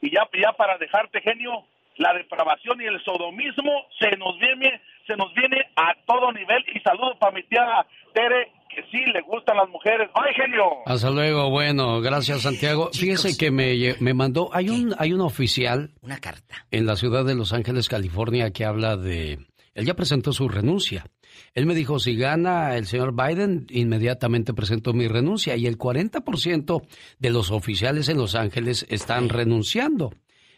Y 0.00 0.10
ya, 0.10 0.28
ya 0.40 0.52
para 0.52 0.78
dejarte 0.78 1.20
genio, 1.20 1.64
la 1.98 2.12
depravación 2.14 2.80
y 2.80 2.84
el 2.84 3.02
sodomismo 3.04 3.86
se 3.98 4.16
nos 4.16 4.38
viene, 4.38 4.80
se 5.06 5.16
nos 5.16 5.32
viene 5.34 5.58
a 5.76 5.94
todo 6.06 6.32
nivel. 6.32 6.64
Y 6.74 6.80
saludo 6.80 7.18
para 7.18 7.32
mi 7.32 7.42
tía 7.44 7.86
Tere, 8.14 8.52
que 8.68 8.82
sí 8.90 9.04
le 9.12 9.20
gustan 9.22 9.56
las 9.56 9.68
mujeres. 9.68 10.10
¡Ay, 10.14 10.34
genio! 10.34 10.64
Hasta 10.86 11.10
luego, 11.10 11.50
bueno, 11.50 12.00
gracias 12.00 12.42
Santiago. 12.42 12.90
Fíjese 12.92 13.36
que 13.38 13.50
me, 13.50 13.94
me 14.00 14.14
mandó, 14.14 14.50
hay 14.52 14.68
un, 14.68 14.94
hay 14.98 15.12
un 15.12 15.20
oficial 15.20 15.90
Una 16.02 16.18
carta. 16.18 16.66
en 16.70 16.86
la 16.86 16.96
ciudad 16.96 17.24
de 17.24 17.34
Los 17.34 17.52
Ángeles, 17.52 17.88
California, 17.88 18.50
que 18.52 18.64
habla 18.64 18.96
de, 18.96 19.38
él 19.74 19.84
ya 19.84 19.94
presentó 19.94 20.32
su 20.32 20.48
renuncia. 20.48 21.06
Él 21.52 21.66
me 21.66 21.74
dijo, 21.74 21.98
si 21.98 22.16
gana 22.16 22.76
el 22.76 22.86
señor 22.86 23.14
Biden, 23.14 23.66
inmediatamente 23.68 24.54
presento 24.54 24.94
mi 24.94 25.06
renuncia. 25.06 25.54
Y 25.56 25.66
el 25.66 25.76
40% 25.76 26.86
de 27.18 27.30
los 27.30 27.50
oficiales 27.50 28.08
en 28.08 28.16
Los 28.16 28.34
Ángeles 28.34 28.86
están 28.88 29.28
renunciando. 29.28 30.12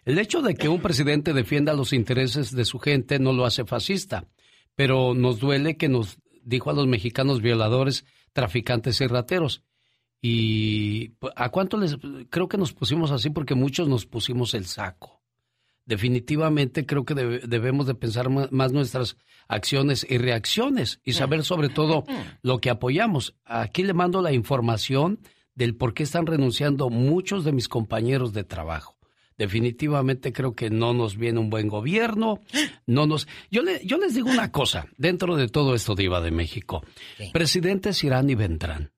El 0.08 0.18
hecho 0.18 0.40
de 0.40 0.54
que 0.54 0.68
un 0.68 0.80
presidente 0.80 1.34
defienda 1.34 1.74
los 1.74 1.92
intereses 1.92 2.50
de 2.52 2.64
su 2.64 2.78
gente 2.78 3.18
no 3.18 3.32
lo 3.34 3.44
hace 3.44 3.64
fascista, 3.66 4.26
pero 4.74 5.12
nos 5.14 5.38
duele 5.38 5.76
que 5.76 5.88
nos 5.88 6.16
dijo 6.42 6.70
a 6.70 6.72
los 6.72 6.86
mexicanos 6.86 7.42
violadores, 7.42 8.06
traficantes 8.32 9.00
y 9.02 9.06
rateros. 9.06 9.62
Y 10.22 11.10
pues, 11.20 11.32
a 11.36 11.50
cuánto 11.50 11.76
les 11.76 11.96
creo 12.30 12.48
que 12.48 12.56
nos 12.58 12.72
pusimos 12.72 13.10
así 13.10 13.30
porque 13.30 13.54
muchos 13.54 13.86
nos 13.88 14.06
pusimos 14.06 14.54
el 14.54 14.64
saco. 14.64 15.22
Definitivamente 15.84 16.86
creo 16.86 17.04
que 17.04 17.14
debe- 17.14 17.40
debemos 17.46 17.86
de 17.86 17.94
pensar 17.94 18.28
más 18.30 18.72
nuestras 18.72 19.16
acciones 19.46 20.06
y 20.08 20.18
reacciones 20.18 21.00
y 21.04 21.12
saber 21.14 21.44
sobre 21.44 21.68
todo 21.68 22.04
lo 22.42 22.60
que 22.60 22.70
apoyamos. 22.70 23.34
Aquí 23.44 23.82
le 23.84 23.94
mando 23.94 24.20
la 24.22 24.32
información 24.32 25.20
del 25.54 25.76
por 25.76 25.94
qué 25.94 26.02
están 26.02 26.26
renunciando 26.26 26.90
muchos 26.90 27.44
de 27.44 27.52
mis 27.52 27.68
compañeros 27.68 28.32
de 28.32 28.44
trabajo. 28.44 28.97
Definitivamente 29.38 30.32
creo 30.32 30.54
que 30.54 30.68
no 30.68 30.92
nos 30.92 31.16
viene 31.16 31.38
un 31.38 31.48
buen 31.48 31.68
gobierno, 31.68 32.40
no 32.86 33.06
nos 33.06 33.26
Yo 33.50 33.62
le, 33.62 33.80
yo 33.86 33.96
les 33.98 34.14
digo 34.14 34.28
una 34.30 34.50
cosa, 34.52 34.88
dentro 34.96 35.36
de 35.36 35.48
todo 35.48 35.74
esto 35.74 35.94
diva 35.94 36.20
de 36.20 36.30
México. 36.32 36.82
Presidentes 37.32 38.02
irán 38.04 38.28
y 38.30 38.34
vendrán, 38.34 38.92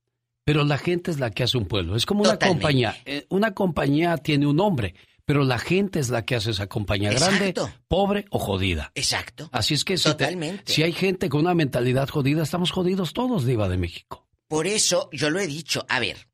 pero 0.44 0.64
la 0.64 0.78
gente 0.78 1.10
es 1.10 1.18
la 1.20 1.30
que 1.30 1.42
hace 1.42 1.58
un 1.58 1.66
pueblo. 1.66 1.94
Es 1.94 2.06
como 2.06 2.22
una 2.22 2.38
compañía, 2.38 2.96
eh, 3.04 3.26
una 3.28 3.52
compañía 3.54 4.16
tiene 4.16 4.46
un 4.46 4.56
nombre, 4.56 4.94
pero 5.26 5.44
la 5.44 5.58
gente 5.58 6.00
es 6.00 6.08
la 6.08 6.24
que 6.24 6.34
hace 6.36 6.50
esa 6.52 6.66
compañía 6.66 7.12
grande, 7.12 7.48
Exacto. 7.50 7.70
pobre 7.86 8.24
o 8.30 8.38
jodida. 8.38 8.90
Exacto. 8.94 9.48
Así 9.52 9.74
es 9.74 9.84
que 9.84 9.96
si, 9.98 10.04
te- 10.04 10.10
Totalmente. 10.24 10.72
si 10.72 10.82
hay 10.82 10.92
gente 10.92 11.28
con 11.28 11.42
una 11.42 11.54
mentalidad 11.54 12.08
jodida, 12.08 12.42
estamos 12.42 12.70
jodidos 12.72 13.12
todos, 13.12 13.44
diva 13.44 13.68
de 13.68 13.76
México. 13.76 14.26
Por 14.48 14.66
eso 14.66 15.08
yo 15.12 15.30
lo 15.30 15.38
he 15.38 15.46
dicho. 15.46 15.84
A 15.88 16.00
ver, 16.00 16.26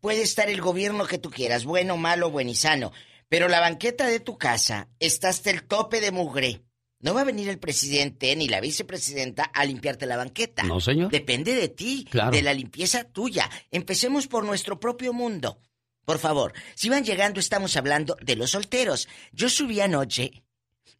puede 0.00 0.22
estar 0.22 0.48
el 0.48 0.60
gobierno 0.62 1.04
que 1.06 1.18
tú 1.18 1.28
quieras, 1.30 1.64
bueno, 1.66 1.96
malo, 1.98 2.30
buen 2.30 2.48
y 2.48 2.54
sano, 2.54 2.92
pero 3.32 3.48
la 3.48 3.60
banqueta 3.60 4.08
de 4.08 4.20
tu 4.20 4.36
casa 4.36 4.90
está 5.00 5.30
hasta 5.30 5.48
el 5.48 5.62
tope 5.62 6.02
de 6.02 6.10
mugre. 6.10 6.66
No 7.00 7.14
va 7.14 7.22
a 7.22 7.24
venir 7.24 7.48
el 7.48 7.58
presidente 7.58 8.36
ni 8.36 8.46
la 8.46 8.60
vicepresidenta 8.60 9.44
a 9.44 9.64
limpiarte 9.64 10.04
la 10.04 10.18
banqueta. 10.18 10.64
No, 10.64 10.80
señor. 10.80 11.10
Depende 11.10 11.54
de 11.54 11.70
ti, 11.70 12.06
Claro. 12.10 12.30
de 12.30 12.42
la 12.42 12.52
limpieza 12.52 13.04
tuya. 13.04 13.48
Empecemos 13.70 14.26
por 14.26 14.44
nuestro 14.44 14.78
propio 14.78 15.14
mundo. 15.14 15.58
Por 16.04 16.18
favor, 16.18 16.52
si 16.74 16.90
van 16.90 17.04
llegando 17.04 17.40
estamos 17.40 17.74
hablando 17.78 18.18
de 18.20 18.36
los 18.36 18.50
solteros. 18.50 19.08
Yo 19.32 19.48
subí 19.48 19.80
anoche 19.80 20.44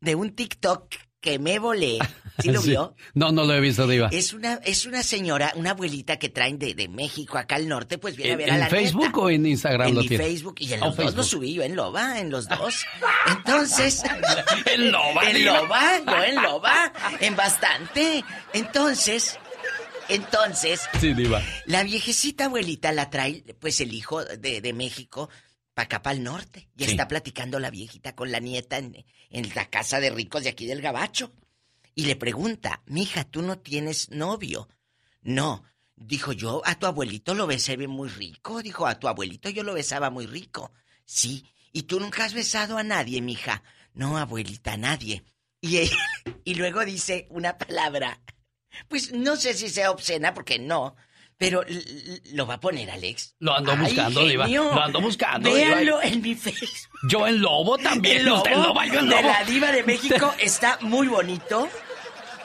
de 0.01 0.15
un 0.15 0.35
TikTok 0.35 0.87
que 1.23 1.39
me 1.39 1.59
volé. 1.59 1.99
¿Sí 2.40 2.51
lo 2.51 2.61
Sí. 2.62 2.70
vio? 2.70 2.94
No, 3.15 3.31
no 3.32 3.44
lo 3.44 3.55
he 3.55 3.61
visto, 3.61 3.86
Diva. 3.86 4.09
Es 4.12 4.32
una, 4.35 4.55
es 4.65 4.85
una 4.85 5.03
señora, 5.03 5.53
una 5.57 5.70
abuelita 5.70 6.19
que 6.19 6.28
traen 6.28 6.59
de, 6.59 6.74
de 6.74 6.89
México 6.89 7.39
acá 7.39 7.55
al 7.55 7.69
norte, 7.69 7.97
pues 7.97 8.16
viene 8.16 8.32
a 8.32 8.35
¿En, 8.35 8.39
ver 8.39 8.51
a 8.51 8.55
en 8.55 8.61
la 8.61 8.69
Facebook 8.69 9.03
nieta. 9.05 9.19
o 9.20 9.31
en 9.31 9.47
Instagram 9.47 9.89
En 9.89 9.94
lo 9.94 10.01
mi 10.03 10.09
tiene? 10.09 10.24
Facebook 10.24 10.57
y 10.59 10.73
en 10.74 10.82
Oh, 10.82 10.86
los 10.86 10.97
dos 10.97 11.05
lo 11.05 11.11
Facebook. 11.12 11.24
subí 11.31 11.55
yo 11.55 11.62
en 11.62 11.77
Loba, 11.77 12.19
en 12.20 12.31
los 12.31 12.49
dos. 12.49 12.85
Entonces. 13.31 14.03
En 14.66 14.90
Loba, 14.93 15.31
En 15.31 15.36
diva. 15.36 15.61
Loba, 15.61 15.99
yo 16.05 16.24
en 16.24 16.43
Loba, 16.43 16.93
en 17.20 17.36
bastante. 17.36 18.24
Entonces, 18.53 19.39
entonces, 20.09 20.81
Sí, 21.01 21.15
Diva. 21.15 21.40
la 21.66 21.82
viejecita 21.85 22.47
abuelita 22.47 22.93
la 22.93 23.09
trae, 23.11 23.44
pues 23.61 23.81
el 23.81 23.94
hijo 23.94 24.24
de, 24.24 24.61
de 24.61 24.73
México, 24.73 25.28
para 25.74 25.85
acá, 25.86 26.03
para 26.03 26.16
el 26.16 26.23
norte. 26.23 26.69
Y 26.77 26.85
Sí. 26.85 26.90
está 26.93 27.09
platicando 27.09 27.59
la 27.59 27.70
viejita 27.70 28.15
con 28.15 28.31
la 28.31 28.40
nieta 28.40 28.78
en, 28.78 29.05
en 29.31 29.53
la 29.55 29.69
casa 29.70 30.01
de 30.01 30.11
ricos 30.11 30.43
de 30.44 30.51
aquí 30.51 30.66
del 30.66 30.82
Gabacho. 30.82 31.32
Y 31.94 32.05
le 32.07 32.16
pregunta, 32.16 32.82
mija, 32.86 33.24
¿tú 33.24 33.43
no 33.43 33.59
tienes 33.59 34.11
novio? 34.11 34.69
No. 35.23 35.65
Dijo 35.94 36.32
yo, 36.32 36.62
a 36.65 36.74
tu 36.78 36.86
abuelito 36.86 37.35
lo 37.35 37.47
besé 37.47 37.77
muy 37.86 38.09
rico. 38.09 38.62
Dijo, 38.62 38.86
a 38.86 38.99
tu 38.99 39.09
abuelito 39.09 39.49
yo 39.51 39.62
lo 39.62 39.74
besaba 39.74 40.11
muy 40.11 40.27
rico. 40.27 40.73
Sí. 41.05 41.47
¿Y 41.73 41.82
tú 41.82 42.01
nunca 42.01 42.24
has 42.24 42.35
besado 42.35 42.77
a 42.78 42.82
nadie, 42.82 43.20
mija? 43.23 43.62
No, 43.94 44.16
abuelita, 44.19 44.73
a 44.73 44.77
nadie. 44.77 45.23
Y, 45.61 45.78
y 46.44 46.55
luego 46.55 46.85
dice 46.85 47.27
una 47.31 47.57
palabra. 47.59 48.20
Pues 48.89 49.12
no 49.12 49.36
sé 49.36 49.55
si 49.55 49.69
sea 49.69 49.90
obscena, 49.90 50.32
porque 50.35 50.59
no. 50.59 50.97
Pero 51.43 51.62
lo 52.32 52.47
va 52.47 52.55
a 52.55 52.60
poner, 52.60 52.90
Alex. 52.90 53.35
Lo 53.40 53.56
ando 53.56 53.73
Ay, 53.73 53.78
buscando, 53.78 54.24
Diva. 54.27 54.44
genio. 54.44 54.64
Lo 54.74 54.82
ando 54.82 55.01
buscando, 55.01 55.48
Diva. 55.55 55.69
Véanlo 55.74 56.02
en 56.02 56.23
mi 56.23 56.35
Facebook. 56.35 56.98
Yo 57.09 57.27
en 57.27 57.40
lobo 57.40 57.78
también. 57.78 58.19
El 58.19 58.24
lobo 58.27 58.36
usted 58.39 58.52
en 58.52 58.62
lobo, 58.62 58.85
yo 58.85 58.98
en 59.01 59.09
de 59.09 59.16
lobo. 59.16 59.28
la 59.28 59.44
diva 59.44 59.73
de 59.73 59.82
México 59.82 60.35
está 60.39 60.78
muy 60.82 61.09
bonito. 61.09 61.69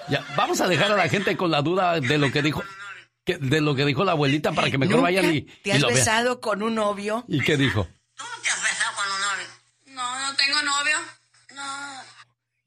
Ya, 0.10 0.24
vamos 0.36 0.62
a 0.62 0.68
dejar 0.68 0.92
a 0.92 0.96
la 0.96 1.10
gente 1.10 1.36
con 1.38 1.52
la 1.52 1.62
duda 1.62 2.00
de 2.00 2.18
lo 2.18 2.32
que 2.32 2.42
dijo 2.42 2.64
que- 3.26 3.38
de 3.38 3.60
lo 3.62 3.76
que 3.76 3.84
dijo 3.86 4.04
la 4.06 4.14
abuelita 4.14 4.54
para 4.54 4.72
que 4.72 4.78
mejor 4.78 4.96
¿Nunca 4.98 5.08
vayan 5.12 5.36
y, 5.36 5.42
¿Te 5.42 5.70
y 5.70 5.72
has 5.72 5.82
vean. 5.82 5.94
besado 5.94 6.40
con 6.40 6.64
un 6.64 6.76
novio? 6.76 7.26
¿Y 7.28 7.42
qué 7.42 7.58
dijo? 7.58 7.88
No, 9.94 10.20
no 10.30 10.36
tengo 10.36 10.62
novio. 10.64 10.98
No. 11.56 11.64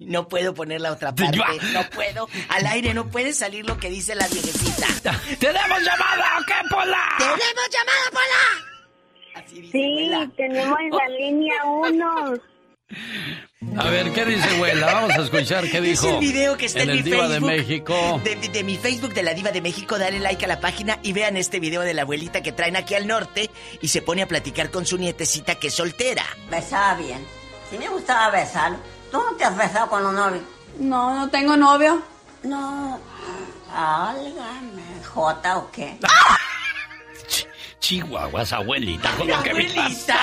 No 0.01 0.29
puedo 0.29 0.55
poner 0.55 0.81
la 0.81 0.93
otra 0.93 1.15
parte. 1.15 1.39
No 1.73 1.89
puedo. 1.91 2.29
Al 2.49 2.67
aire 2.67 2.95
no 2.95 3.09
puede 3.09 3.33
salir 3.35 3.67
lo 3.67 3.77
que 3.79 3.91
dice 3.91 4.15
la 4.15 4.27
viejecita. 4.29 4.87
¡Tenemos 5.39 5.83
llamada! 5.83 6.39
¿o 6.39 6.47
qué, 6.47 6.55
Pola? 6.71 7.09
¡Tenemos 7.19 7.69
llamada, 7.71 8.11
Pola! 8.11 8.71
Sí, 9.47 10.11
tenemos 10.37 10.79
en 10.81 10.91
la 10.91 11.09
línea 11.09 11.65
uno. 11.65 12.35
A 13.77 13.89
ver, 13.91 14.13
¿qué 14.13 14.25
dice 14.25 14.49
abuela? 14.57 14.87
Vamos 14.87 15.11
a 15.11 15.23
escuchar 15.23 15.69
qué 15.71 15.81
dijo. 15.81 16.09
Es 16.09 16.15
el 16.15 16.21
video 16.21 16.57
que 16.57 16.67
está 16.67 16.83
en, 16.83 16.91
el 16.91 16.97
mi 16.97 17.03
Diva 17.03 17.29
Facebook. 17.29 17.35
de 17.35 17.57
México. 17.57 18.21
De, 18.25 18.37
de 18.37 18.65
mi 18.65 18.77
Facebook 18.77 19.15
de 19.15 19.23
la 19.23 19.35
Diva 19.35 19.53
de 19.53 19.61
México, 19.61 19.99
dale 19.99 20.19
like 20.19 20.45
a 20.45 20.49
la 20.49 20.61
página 20.61 20.99
y 21.03 21.13
vean 21.13 21.37
este 21.37 21.61
video 21.61 21.83
de 21.83 21.95
la 21.95 22.03
abuelita 22.03 22.43
que 22.43 22.53
traen 22.53 22.77
aquí 22.77 22.95
al 22.95 23.07
norte 23.07 23.51
y 23.81 23.89
se 23.89 24.03
pone 24.03 24.23
a 24.23 24.29
platicar 24.29 24.71
con 24.71 24.87
su 24.87 24.97
nietecita 24.99 25.57
que 25.57 25.69
es 25.69 25.75
soltera. 25.75 26.25
Besaba 26.51 26.95
bien. 26.95 27.25
Sí 27.71 27.79
me 27.79 27.89
gustaba 27.89 28.31
besar. 28.31 28.77
¿Tú 29.11 29.19
no 29.19 29.37
te 29.37 29.45
has 29.45 29.57
besado 29.57 29.89
con 29.89 30.07
un 30.07 30.15
novio? 30.15 30.41
No, 30.78 31.15
no 31.15 31.28
tengo 31.28 31.57
novio. 31.57 32.01
No. 32.43 32.99
Álgame. 33.74 34.82
¿Jota 35.12 35.59
o 35.59 35.70
qué? 35.70 35.99
Chihuahuas, 37.81 38.53
abuelita, 38.53 39.11
con 39.16 39.27
lo 39.27 39.43
que 39.43 39.55
me 39.55 39.66
Abuelita, 39.66 40.16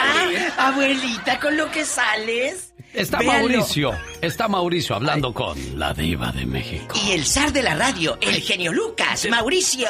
abuelita, 0.58 1.40
con 1.40 1.58
lo 1.58 1.70
que 1.72 1.84
sales. 1.86 2.74
Está 2.94 3.20
Véanlo. 3.20 3.50
Mauricio, 3.50 3.92
está 4.22 4.48
Mauricio 4.48 4.96
hablando 4.96 5.34
con 5.34 5.58
la 5.78 5.94
diva 5.94 6.32
de 6.32 6.46
México. 6.46 6.96
Y 7.06 7.12
el 7.12 7.26
zar 7.26 7.52
de 7.52 7.64
la 7.64 7.76
radio, 7.76 8.18
el 8.22 8.42
genio 8.42 8.72
Lucas, 8.72 9.28
Mauricio. 9.30 9.88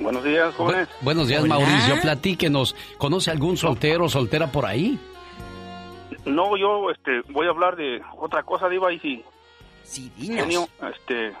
Buenos 0.00 0.24
días, 0.24 0.54
jóvenes. 0.54 0.88
Buenos 1.00 1.28
días, 1.28 1.42
Hola. 1.42 1.58
Mauricio. 1.58 2.00
Platíquenos. 2.00 2.74
¿Conoce 2.98 3.30
algún 3.30 3.56
soltero 3.56 4.04
o 4.06 4.08
soltera 4.08 4.50
por 4.52 4.66
ahí? 4.66 4.98
No, 6.26 6.56
yo 6.56 6.90
este, 6.90 7.20
voy 7.32 7.46
a 7.46 7.50
hablar 7.50 7.76
de 7.76 8.00
otra 8.18 8.42
cosa, 8.42 8.68
Diva, 8.68 8.92
y 8.92 8.98
si... 9.00 9.24
Sí, 9.82 10.10
Genio, 10.18 10.66
este... 10.92 11.32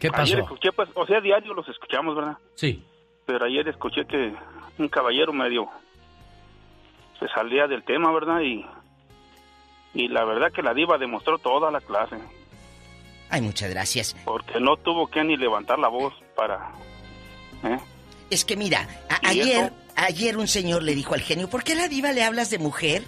¿Qué 0.00 0.10
pasó? 0.10 0.22
Ayer 0.22 0.38
escuché, 0.40 0.72
pues, 0.72 0.88
o 0.94 1.06
sea, 1.06 1.20
diario 1.20 1.54
los 1.54 1.68
escuchamos, 1.68 2.16
¿verdad? 2.16 2.36
Sí. 2.56 2.84
Pero 3.24 3.44
ayer 3.44 3.68
escuché 3.68 4.04
que 4.04 4.34
un 4.78 4.88
caballero 4.88 5.32
medio 5.32 5.68
se 7.20 7.28
salía 7.28 7.68
del 7.68 7.84
tema, 7.84 8.10
¿verdad? 8.12 8.40
Y, 8.40 8.66
y 9.94 10.08
la 10.08 10.24
verdad 10.24 10.50
que 10.50 10.62
la 10.62 10.74
diva 10.74 10.98
demostró 10.98 11.38
toda 11.38 11.70
la 11.70 11.80
clase. 11.80 12.16
Ay, 13.30 13.42
muchas 13.42 13.70
gracias. 13.70 14.16
Porque 14.24 14.58
no 14.58 14.76
tuvo 14.76 15.06
que 15.06 15.22
ni 15.22 15.36
levantar 15.36 15.78
la 15.78 15.86
voz 15.88 16.12
para... 16.34 16.72
¿eh? 17.62 17.78
Es 18.28 18.44
que 18.44 18.56
mira, 18.56 18.88
a- 19.08 19.32
¿Y 19.32 19.40
ayer, 19.40 19.64
eso? 19.66 19.74
ayer 19.94 20.36
un 20.36 20.48
señor 20.48 20.82
le 20.82 20.96
dijo 20.96 21.14
al 21.14 21.20
genio, 21.20 21.48
¿por 21.48 21.62
qué 21.62 21.74
a 21.74 21.76
la 21.76 21.88
diva 21.88 22.10
le 22.10 22.24
hablas 22.24 22.50
de 22.50 22.58
mujer? 22.58 23.04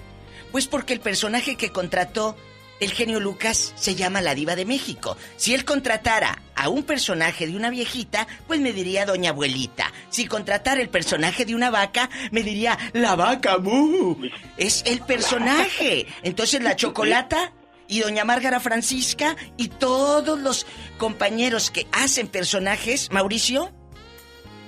Pues 0.54 0.68
porque 0.68 0.92
el 0.92 1.00
personaje 1.00 1.56
que 1.56 1.70
contrató 1.70 2.36
el 2.78 2.92
genio 2.92 3.18
Lucas 3.18 3.72
se 3.74 3.96
llama 3.96 4.20
la 4.20 4.36
diva 4.36 4.54
de 4.54 4.64
México. 4.64 5.16
Si 5.36 5.52
él 5.52 5.64
contratara 5.64 6.40
a 6.54 6.68
un 6.68 6.84
personaje 6.84 7.48
de 7.48 7.56
una 7.56 7.70
viejita, 7.70 8.28
pues 8.46 8.60
me 8.60 8.72
diría 8.72 9.04
doña 9.04 9.30
abuelita. 9.30 9.92
Si 10.10 10.28
contratara 10.28 10.80
el 10.80 10.90
personaje 10.90 11.44
de 11.44 11.56
una 11.56 11.70
vaca, 11.70 12.08
me 12.30 12.44
diría 12.44 12.78
la 12.92 13.16
vaca 13.16 13.58
mu. 13.58 14.14
Es 14.56 14.84
el 14.86 15.00
personaje. 15.00 16.06
Entonces 16.22 16.62
la 16.62 16.76
chocolata 16.76 17.50
y 17.88 17.98
doña 17.98 18.24
Márgara 18.24 18.60
Francisca 18.60 19.34
y 19.56 19.66
todos 19.66 20.38
los 20.38 20.68
compañeros 20.98 21.72
que 21.72 21.88
hacen 21.90 22.28
personajes, 22.28 23.10
Mauricio, 23.10 23.72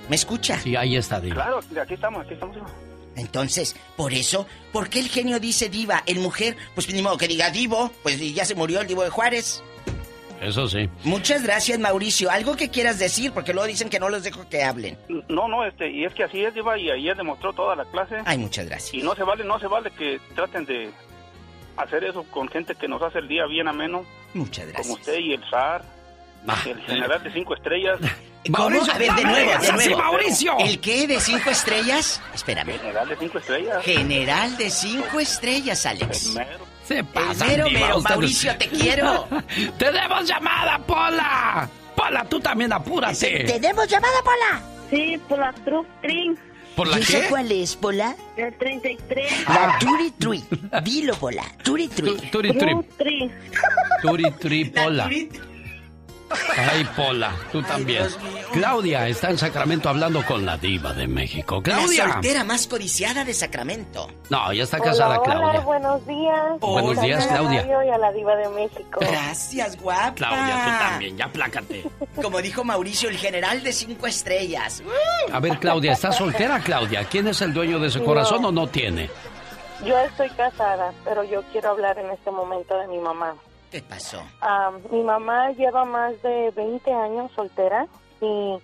¿me 0.09 0.17
escucha? 0.17 0.59
Sí, 0.59 0.75
ahí 0.75 0.97
está, 0.97 1.21
diva. 1.21 1.35
Claro, 1.35 1.59
aquí 1.81 1.93
estamos, 1.93 2.25
aquí 2.25 2.33
estamos. 2.33 2.57
Entonces, 3.17 3.75
por 3.95 4.13
eso, 4.13 4.47
¿por 4.71 4.89
qué 4.89 4.99
el 4.99 5.09
genio 5.09 5.39
dice 5.39 5.69
diva? 5.69 6.03
El 6.05 6.19
mujer, 6.19 6.55
pues 6.75 6.91
ni 6.93 7.01
modo 7.01 7.17
que 7.17 7.27
diga 7.27 7.49
divo, 7.49 7.91
pues 8.03 8.19
ya 8.33 8.45
se 8.45 8.55
murió 8.55 8.79
el 8.79 8.87
divo 8.87 9.03
de 9.03 9.09
Juárez. 9.09 9.63
Eso 10.41 10.67
sí. 10.67 10.87
Muchas 11.03 11.43
gracias, 11.43 11.79
Mauricio. 11.79 12.29
¿Algo 12.29 12.55
que 12.55 12.69
quieras 12.69 12.99
decir? 12.99 13.31
Porque 13.31 13.53
luego 13.53 13.67
dicen 13.67 13.89
que 13.89 13.99
no 13.99 14.09
los 14.09 14.23
dejo 14.23 14.47
que 14.47 14.63
hablen. 14.63 14.97
No, 15.27 15.47
no, 15.47 15.65
este, 15.65 15.89
y 15.89 16.05
es 16.05 16.13
que 16.13 16.23
así 16.23 16.43
es, 16.43 16.53
Diva, 16.53 16.77
y 16.77 16.91
ayer 16.91 17.17
demostró 17.17 17.53
toda 17.53 17.75
la 17.75 17.85
clase. 17.85 18.17
Ay, 18.23 18.37
muchas 18.37 18.67
gracias. 18.67 18.93
Y 18.93 19.01
no 19.01 19.15
se 19.15 19.23
vale, 19.23 19.43
no 19.43 19.59
se 19.59 19.67
vale 19.67 19.89
que 19.91 20.19
traten 20.35 20.65
de 20.65 20.91
hacer 21.75 22.03
eso 22.03 22.23
con 22.23 22.47
gente 22.49 22.75
que 22.75 22.87
nos 22.87 23.01
hace 23.01 23.19
el 23.19 23.27
día 23.27 23.45
bien 23.47 23.67
ameno. 23.67 24.05
Muchas 24.33 24.67
gracias. 24.67 24.87
Como 24.87 24.99
usted 24.99 25.17
y 25.19 25.33
el 25.33 25.43
zar, 26.55 26.67
el 26.67 26.81
general 26.81 27.23
de 27.23 27.31
cinco 27.31 27.53
estrellas. 27.55 27.99
¿Cómo? 28.51 28.67
A 28.67 28.97
ver, 28.97 29.13
de 29.13 29.23
nuevo, 29.23 29.51
de 29.61 29.73
nuevo. 29.73 29.97
Mauricio. 29.97 30.57
¿El 30.59 30.79
qué 30.79 31.05
de 31.07 31.19
cinco 31.19 31.49
estrellas? 31.49 32.21
Espérame. 32.33 32.79
General 32.79 33.09
de 33.09 33.17
cinco 33.17 33.37
estrellas. 33.39 33.83
General 33.83 34.57
de 34.57 34.69
cinco 34.69 35.19
estrellas, 35.19 35.85
Alex. 35.85 36.33
Se 36.85 37.03
pasa, 37.03 37.45
mero. 37.45 37.99
Mauricio, 38.01 38.55
te 38.57 38.69
quiero. 38.69 39.27
¡Tenemos 39.77 40.25
llamada, 40.25 40.79
Pola! 40.79 41.69
Pola, 41.95 42.23
tú 42.25 42.39
también 42.39 42.71
apúrate. 42.71 43.43
¿Tenemos 43.45 43.87
llamada, 43.87 44.15
Pola? 44.23 44.61
Sí, 44.89 45.19
por 45.27 45.39
la 45.39 45.51
True 45.51 45.85
String. 45.97 46.37
¿Por 46.77 46.87
la 46.87 46.99
¿Y 46.99 47.03
qué? 47.03 47.25
cuál 47.27 47.51
es, 47.51 47.75
Pola? 47.75 48.15
El 48.37 48.53
33. 48.53 49.49
La 49.49 49.79
Turi 49.79 50.11
Trui. 50.11 50.43
Dilo, 50.83 51.15
Pola. 51.15 51.43
Turi 51.63 51.87
Trui. 51.87 52.15
Turi 52.31 52.53
String. 52.53 52.85
Turi, 54.01 54.31
tri, 54.39 54.65
Pola. 54.65 55.09
Ay, 56.57 56.83
Pola, 56.95 57.31
tú 57.51 57.61
también. 57.61 58.05
Claudia 58.51 59.07
está 59.07 59.29
en 59.29 59.37
Sacramento 59.37 59.87
hablando 59.89 60.25
con 60.25 60.45
la 60.45 60.57
diva 60.57 60.91
de 60.93 61.07
México. 61.07 61.57
La 61.57 61.61
Claudia. 61.63 62.11
soltera 62.11 62.43
más 62.43 62.67
codiciada 62.67 63.23
de 63.23 63.33
Sacramento. 63.33 64.09
No, 64.29 64.51
ya 64.51 64.63
está 64.63 64.79
casada, 64.79 65.19
hola, 65.19 65.23
Claudia. 65.23 65.47
Hola, 65.49 65.59
buenos 65.61 66.07
días. 66.07 66.59
Buenos 66.59 67.01
días, 67.01 67.27
Claudia. 67.27 67.65
Y 67.85 67.89
a 67.89 67.97
la 67.97 68.11
diva 68.11 68.35
de 68.35 68.49
México. 68.49 68.99
Gracias, 68.99 69.79
guapa. 69.81 70.13
Claudia, 70.15 70.63
tú 70.65 70.89
también, 70.89 71.17
ya 71.17 71.27
plácate. 71.31 71.83
Como 72.21 72.41
dijo 72.41 72.63
Mauricio, 72.63 73.09
el 73.09 73.17
general 73.17 73.63
de 73.63 73.71
cinco 73.71 74.07
estrellas. 74.07 74.83
A 75.31 75.39
ver, 75.39 75.59
Claudia, 75.59 75.93
¿estás 75.93 76.17
soltera, 76.17 76.59
Claudia? 76.59 77.05
¿Quién 77.05 77.27
es 77.27 77.41
el 77.41 77.53
dueño 77.53 77.79
de 77.79 77.87
ese 77.87 77.99
No. 77.99 78.05
corazón 78.05 78.43
o 78.45 78.51
no 78.51 78.67
tiene? 78.67 79.09
Yo 79.85 79.97
estoy 79.99 80.29
casada, 80.31 80.91
pero 81.05 81.23
yo 81.23 81.43
quiero 81.51 81.69
hablar 81.69 81.99
en 81.99 82.09
este 82.09 82.31
momento 82.31 82.75
de 82.79 82.87
mi 82.87 82.97
mamá. 82.97 83.35
¿Qué 83.71 83.81
pasó? 83.81 84.21
Ah, 84.41 84.71
mi 84.91 85.01
mamá 85.03 85.51
lleva 85.51 85.83
más 85.85 86.21
de 86.21 86.51
20 86.55 86.91
años 86.93 87.31
soltera 87.33 87.87
y 88.21 88.57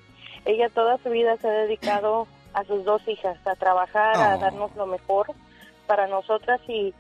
ella 0.45 0.69
toda 0.69 0.97
su 0.99 1.09
vida 1.09 1.35
se 1.37 1.47
ha 1.47 1.51
dedicado 1.51 2.27
a 2.53 2.63
sus 2.65 2.83
dos 2.85 3.05
hijas, 3.07 3.37
a 3.45 3.55
trabajar, 3.55 4.15
a 4.15 4.35
Oh. 4.35 4.39
darnos 4.39 4.75
lo 4.75 4.85
mejor 4.85 5.27
para 5.87 6.07
nosotras 6.07 6.61
y 6.67 6.93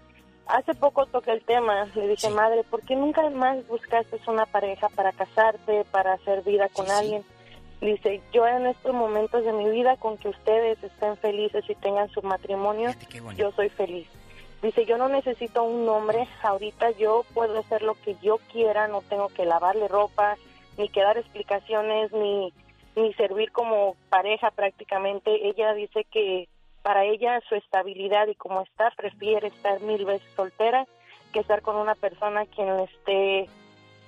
hace 0.47 0.73
poco 0.75 1.05
toqué 1.05 1.31
el 1.31 1.43
tema, 1.43 1.85
le 1.95 2.07
dije, 2.09 2.29
madre, 2.29 2.63
¿por 2.63 2.81
qué 2.81 2.95
nunca 2.95 3.29
más 3.29 3.65
buscaste 3.67 4.19
una 4.27 4.45
pareja 4.45 4.89
para 4.89 5.11
casarte, 5.13 5.85
para 5.91 6.13
hacer 6.13 6.41
vida 6.43 6.67
con 6.69 6.89
alguien? 6.91 7.23
Dice, 7.79 8.21
yo 8.33 8.47
en 8.47 8.65
estos 8.67 8.93
momentos 8.93 9.43
de 9.45 9.51
mi 9.53 9.69
vida, 9.69 9.95
con 9.97 10.17
que 10.17 10.29
ustedes 10.29 10.81
estén 10.83 11.17
felices 11.17 11.63
y 11.69 11.75
tengan 11.75 12.09
su 12.09 12.21
matrimonio, 12.21 12.91
yo 13.37 13.51
soy 13.51 13.69
feliz. 13.69 14.07
Dice, 14.63 14.85
yo 14.85 14.97
no 14.97 15.09
necesito 15.09 15.61
un 15.63 15.87
hombre, 15.89 16.25
ahorita 16.41 16.91
yo 16.91 17.25
puedo 17.33 17.59
hacer 17.59 17.81
lo 17.81 17.95
que 17.95 18.15
yo 18.21 18.37
quiera, 18.49 18.87
no 18.87 19.01
tengo 19.01 19.27
que 19.27 19.45
lavarle 19.45 19.89
ropa, 19.89 20.37
ni 20.77 20.87
que 20.87 21.01
dar 21.01 21.17
explicaciones, 21.17 22.13
ni, 22.13 22.53
ni 22.95 23.13
servir 23.15 23.51
como 23.51 23.97
pareja 24.09 24.51
prácticamente. 24.51 25.49
Ella 25.49 25.73
dice 25.73 26.05
que 26.05 26.47
para 26.81 27.03
ella 27.03 27.41
su 27.49 27.55
estabilidad 27.55 28.27
y 28.27 28.35
como 28.35 28.61
está, 28.61 28.89
prefiere 28.91 29.49
estar 29.49 29.81
mil 29.81 30.05
veces 30.05 30.29
soltera 30.33 30.87
que 31.33 31.41
estar 31.41 31.61
con 31.61 31.75
una 31.75 31.95
persona 31.95 32.45
quien 32.45 32.69
esté... 32.79 33.49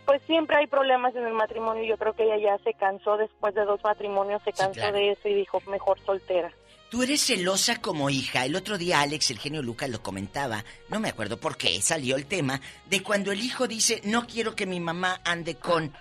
Pues 0.06 0.22
siempre 0.22 0.56
hay 0.56 0.68
problemas 0.68 1.15
en 1.15 1.26
el 1.26 1.34
matrimonio. 1.34 1.84
Yo 1.84 1.98
creo 1.98 2.14
que 2.14 2.23
ella 2.23 2.38
ya 2.38 2.57
se 2.60 2.73
cansó 2.76 3.18
después 3.18 3.53
de 3.56 3.65
dos 3.65 3.84
matrimonios, 3.84 4.41
se 4.44 4.53
cansó 4.53 4.80
claro. 4.80 4.95
de 4.95 5.11
eso 5.11 5.27
y 5.27 5.34
dijo, 5.34 5.60
mejor 5.68 5.99
soltera. 5.99 6.53
Tú 6.89 7.03
eres 7.03 7.21
celosa 7.25 7.81
como 7.81 8.09
hija. 8.09 8.45
El 8.45 8.55
otro 8.55 8.77
día 8.77 9.01
Alex, 9.01 9.31
el 9.31 9.39
genio 9.39 9.61
Lucas, 9.61 9.89
lo 9.89 10.01
comentaba. 10.01 10.63
No 10.89 10.99
me 10.99 11.09
acuerdo 11.09 11.37
por 11.37 11.57
qué 11.57 11.81
salió 11.81 12.15
el 12.15 12.25
tema 12.25 12.61
de 12.89 13.01
cuando 13.03 13.31
el 13.31 13.41
hijo 13.41 13.67
dice, 13.67 14.01
no 14.05 14.25
quiero 14.27 14.55
que 14.55 14.65
mi 14.65 14.79
mamá 14.79 15.19
ande 15.25 15.55
con 15.55 15.91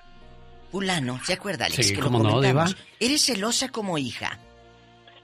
fulano. 0.71 1.19
¿Se 1.25 1.33
acuerda, 1.33 1.67
Alex? 1.67 1.87
Sí, 1.87 1.95
que 1.95 2.01
cómo 2.01 2.19
lo 2.19 2.25
no, 2.25 2.31
comentamos? 2.35 2.75
Diva. 2.77 2.87
¿Eres 3.01 3.25
celosa 3.25 3.69
como 3.71 3.99
hija? 3.99 4.39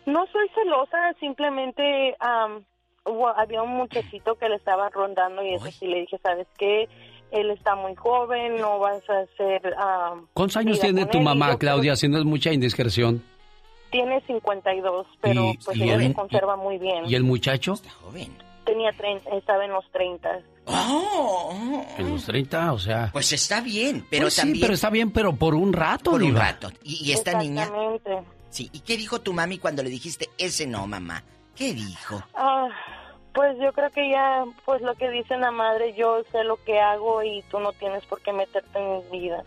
No 0.06 0.24
soy 0.32 0.48
celosa, 0.54 1.12
simplemente 1.20 2.16
am, 2.20 2.64
hubo- 3.04 3.28
había 3.38 3.62
un 3.62 3.76
muchachito 3.76 4.36
que 4.36 4.48
le 4.48 4.56
estaba 4.56 4.88
rondando 4.88 5.44
y 5.44 5.54
eso 5.54 5.66
sí 5.70 5.86
le 5.86 6.00
dije, 6.00 6.18
¿sabes 6.22 6.46
qué? 6.58 6.88
Él 7.30 7.50
está 7.50 7.76
muy 7.76 7.94
joven, 7.94 8.56
no 8.60 8.80
vas 8.80 9.02
a 9.08 9.20
hacer... 9.20 9.74
am, 9.78 10.26
¿Cuántos 10.32 10.56
años 10.56 10.80
tiene 10.80 11.06
tu 11.06 11.18
él", 11.18 11.22
y 11.22 11.24
mamá, 11.26 11.56
Claudia? 11.58 11.94
Si 11.94 12.08
no 12.08 12.18
es 12.18 12.24
mucha 12.24 12.52
indiscreción. 12.52 13.22
Tiene 13.90 14.20
52, 14.26 15.06
pero 15.20 15.44
Y- 15.50 15.58
pues 15.64 15.76
y 15.76 15.82
ella 15.82 15.94
el- 15.94 16.08
se 16.08 16.14
conserva 16.14 16.56
muy 16.56 16.78
bien. 16.78 17.04
¿Y 17.08 17.14
el 17.14 17.24
muchacho? 17.24 17.74
Tenía 18.64 18.92
30, 18.92 19.30
estaba 19.30 19.64
en 19.64 19.72
los 19.72 19.84
30. 19.90 20.40
En 21.98 22.10
los 22.10 22.24
30, 22.24 22.72
o 22.72 22.78
sea. 22.78 23.10
Pues 23.12 23.32
está 23.32 23.60
bien, 23.60 24.06
pero 24.10 24.24
Pues 24.24 24.34
sí, 24.34 24.40
también... 24.42 24.60
pero 24.60 24.74
está 24.74 24.90
bien, 24.90 25.10
pero 25.10 25.34
por 25.34 25.54
un 25.54 25.72
rato, 25.72 26.12
Por 26.12 26.22
un 26.22 26.28
Diva. 26.28 26.40
rato. 26.40 26.70
¿Y, 26.84 27.04
y 27.08 27.12
esta 27.12 27.34
niña? 27.38 27.64
Exactamente. 27.64 28.18
Sí. 28.50 28.70
¿Y 28.72 28.80
qué 28.80 28.96
dijo 28.96 29.20
tu 29.20 29.32
mami 29.32 29.58
cuando 29.58 29.82
le 29.82 29.90
dijiste, 29.90 30.28
ese 30.38 30.66
no, 30.66 30.86
mamá? 30.86 31.22
¿Qué 31.56 31.72
dijo? 31.74 32.22
Ah, 32.34 32.68
pues 33.34 33.56
yo 33.60 33.72
creo 33.72 33.90
que 33.90 34.10
ya, 34.10 34.44
pues 34.64 34.80
lo 34.82 34.94
que 34.94 35.10
dice 35.10 35.36
la 35.36 35.50
madre, 35.50 35.94
yo 35.96 36.22
sé 36.32 36.42
lo 36.44 36.56
que 36.64 36.78
hago 36.80 37.22
y 37.22 37.42
tú 37.50 37.58
no 37.60 37.72
tienes 37.72 38.04
por 38.06 38.20
qué 38.22 38.32
meterte 38.32 38.78
en 38.78 39.10
mi 39.10 39.18
vida. 39.20 39.42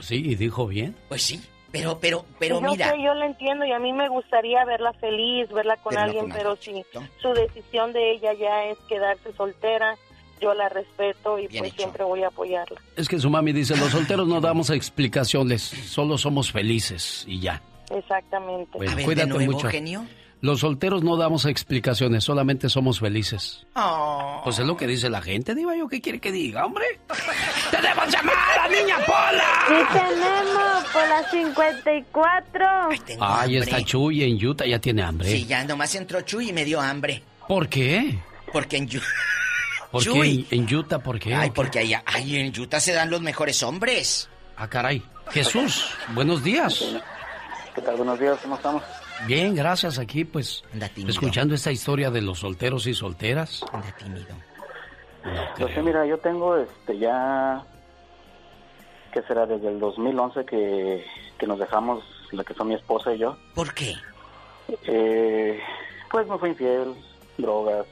Sí, 0.00 0.16
y 0.16 0.34
dijo 0.34 0.66
bien. 0.66 0.96
Pues 1.08 1.22
sí, 1.22 1.40
pero, 1.72 1.98
pero, 2.00 2.24
pero 2.38 2.60
yo 2.60 2.70
mira... 2.70 2.90
sé, 2.90 3.02
yo 3.02 3.14
la 3.14 3.26
entiendo 3.26 3.64
y 3.64 3.72
a 3.72 3.78
mí 3.78 3.92
me 3.92 4.08
gustaría 4.08 4.64
verla 4.64 4.92
feliz, 4.94 5.48
verla 5.50 5.76
con 5.76 5.96
alguien, 5.96 6.24
con 6.28 6.32
pero 6.32 6.56
si 6.56 6.84
su 7.20 7.32
decisión 7.32 7.92
de 7.92 8.12
ella 8.12 8.32
ya 8.34 8.64
es 8.64 8.78
quedarse 8.88 9.32
soltera, 9.34 9.96
yo 10.40 10.54
la 10.54 10.68
respeto 10.68 11.38
y 11.38 11.48
pues 11.48 11.72
siempre 11.74 12.04
voy 12.04 12.22
a 12.22 12.28
apoyarla. 12.28 12.80
Es 12.96 13.08
que 13.08 13.18
su 13.18 13.30
mami 13.30 13.52
dice, 13.52 13.76
los 13.76 13.90
solteros 13.90 14.26
no 14.26 14.40
damos 14.40 14.70
explicaciones, 14.70 15.62
solo 15.62 16.18
somos 16.18 16.50
felices 16.50 17.24
y 17.28 17.40
ya. 17.40 17.62
Exactamente. 17.90 18.70
Bueno, 18.76 18.92
A 18.92 18.94
ver, 18.94 19.04
cuídate 19.04 19.26
de 19.28 19.34
nuevo, 19.34 19.52
mucho. 19.52 19.68
genio. 19.68 20.06
Los 20.42 20.60
solteros 20.60 21.02
no 21.02 21.18
damos 21.18 21.44
explicaciones, 21.44 22.24
solamente 22.24 22.70
somos 22.70 22.98
felices. 23.00 23.66
Oh. 23.76 24.40
Pues 24.42 24.58
es 24.58 24.64
lo 24.66 24.74
que 24.76 24.86
dice 24.86 25.10
la 25.10 25.20
gente, 25.20 25.54
Diva, 25.54 25.76
¿yo 25.76 25.86
qué 25.86 26.00
quiere 26.00 26.18
que 26.18 26.32
diga, 26.32 26.64
hombre? 26.64 26.84
¡Tenemos 27.70 28.08
llamada, 28.10 28.68
niña 28.68 28.96
Pola! 29.04 29.44
Sí 29.68 29.74
tenemos 29.92 30.84
por 30.92 31.08
las 31.08 31.30
54. 31.30 32.66
Ay, 33.20 33.56
está 33.58 33.82
Chuy 33.84 34.24
en 34.24 34.44
Utah, 34.46 34.64
ya 34.64 34.78
tiene 34.78 35.02
hambre. 35.02 35.28
Sí, 35.28 35.44
ya 35.44 35.62
nomás 35.64 35.94
entró 35.94 36.22
Chuy 36.22 36.48
y 36.48 36.52
me 36.54 36.64
dio 36.64 36.80
hambre. 36.80 37.22
¿Por 37.46 37.68
qué? 37.68 38.18
Porque 38.50 38.78
en, 38.78 38.88
Yu- 38.88 39.02
¿Por 39.90 40.02
Chuy. 40.02 40.46
qué 40.48 40.56
en, 40.56 40.68
en 40.68 40.74
Utah? 40.74 40.98
¿Por 41.00 41.18
qué? 41.18 41.34
Ay, 41.34 41.50
porque 41.50 41.80
ahí, 41.80 41.92
ay, 42.06 42.36
en 42.36 42.58
Utah 42.58 42.80
se 42.80 42.94
dan 42.94 43.10
los 43.10 43.20
mejores 43.20 43.62
hombres. 43.62 44.28
Ah, 44.56 44.68
caray. 44.68 45.02
Jesús, 45.32 45.84
buenos 46.14 46.42
días. 46.42 46.82
¿Qué 47.74 47.82
tal? 47.82 47.96
Buenos 47.96 48.18
días, 48.18 48.38
¿cómo 48.42 48.56
estamos? 48.56 48.82
Bien, 49.26 49.54
gracias. 49.54 49.98
Aquí, 49.98 50.24
pues, 50.24 50.62
escuchando 51.06 51.54
esta 51.54 51.70
historia 51.70 52.10
de 52.10 52.22
los 52.22 52.38
solteros 52.40 52.86
y 52.86 52.94
solteras. 52.94 53.64
Anda 53.72 53.92
tímido. 53.98 54.26
Pues 55.58 55.74
sí, 55.74 55.80
mira, 55.82 56.06
yo 56.06 56.16
tengo 56.18 56.56
este 56.56 56.98
ya, 56.98 57.62
¿qué 59.12 59.20
será? 59.22 59.44
Desde 59.46 59.68
el 59.68 59.78
2011 59.78 60.44
que, 60.46 61.04
que 61.38 61.46
nos 61.46 61.58
dejamos, 61.58 62.02
la 62.32 62.42
que 62.44 62.54
son 62.54 62.68
mi 62.68 62.74
esposa 62.74 63.12
y 63.12 63.18
yo. 63.18 63.36
¿Por 63.54 63.74
qué? 63.74 63.94
Eh, 64.86 65.60
pues 66.10 66.26
me 66.26 66.38
fui 66.38 66.50
infiel, 66.50 66.94
drogas. 67.36 67.86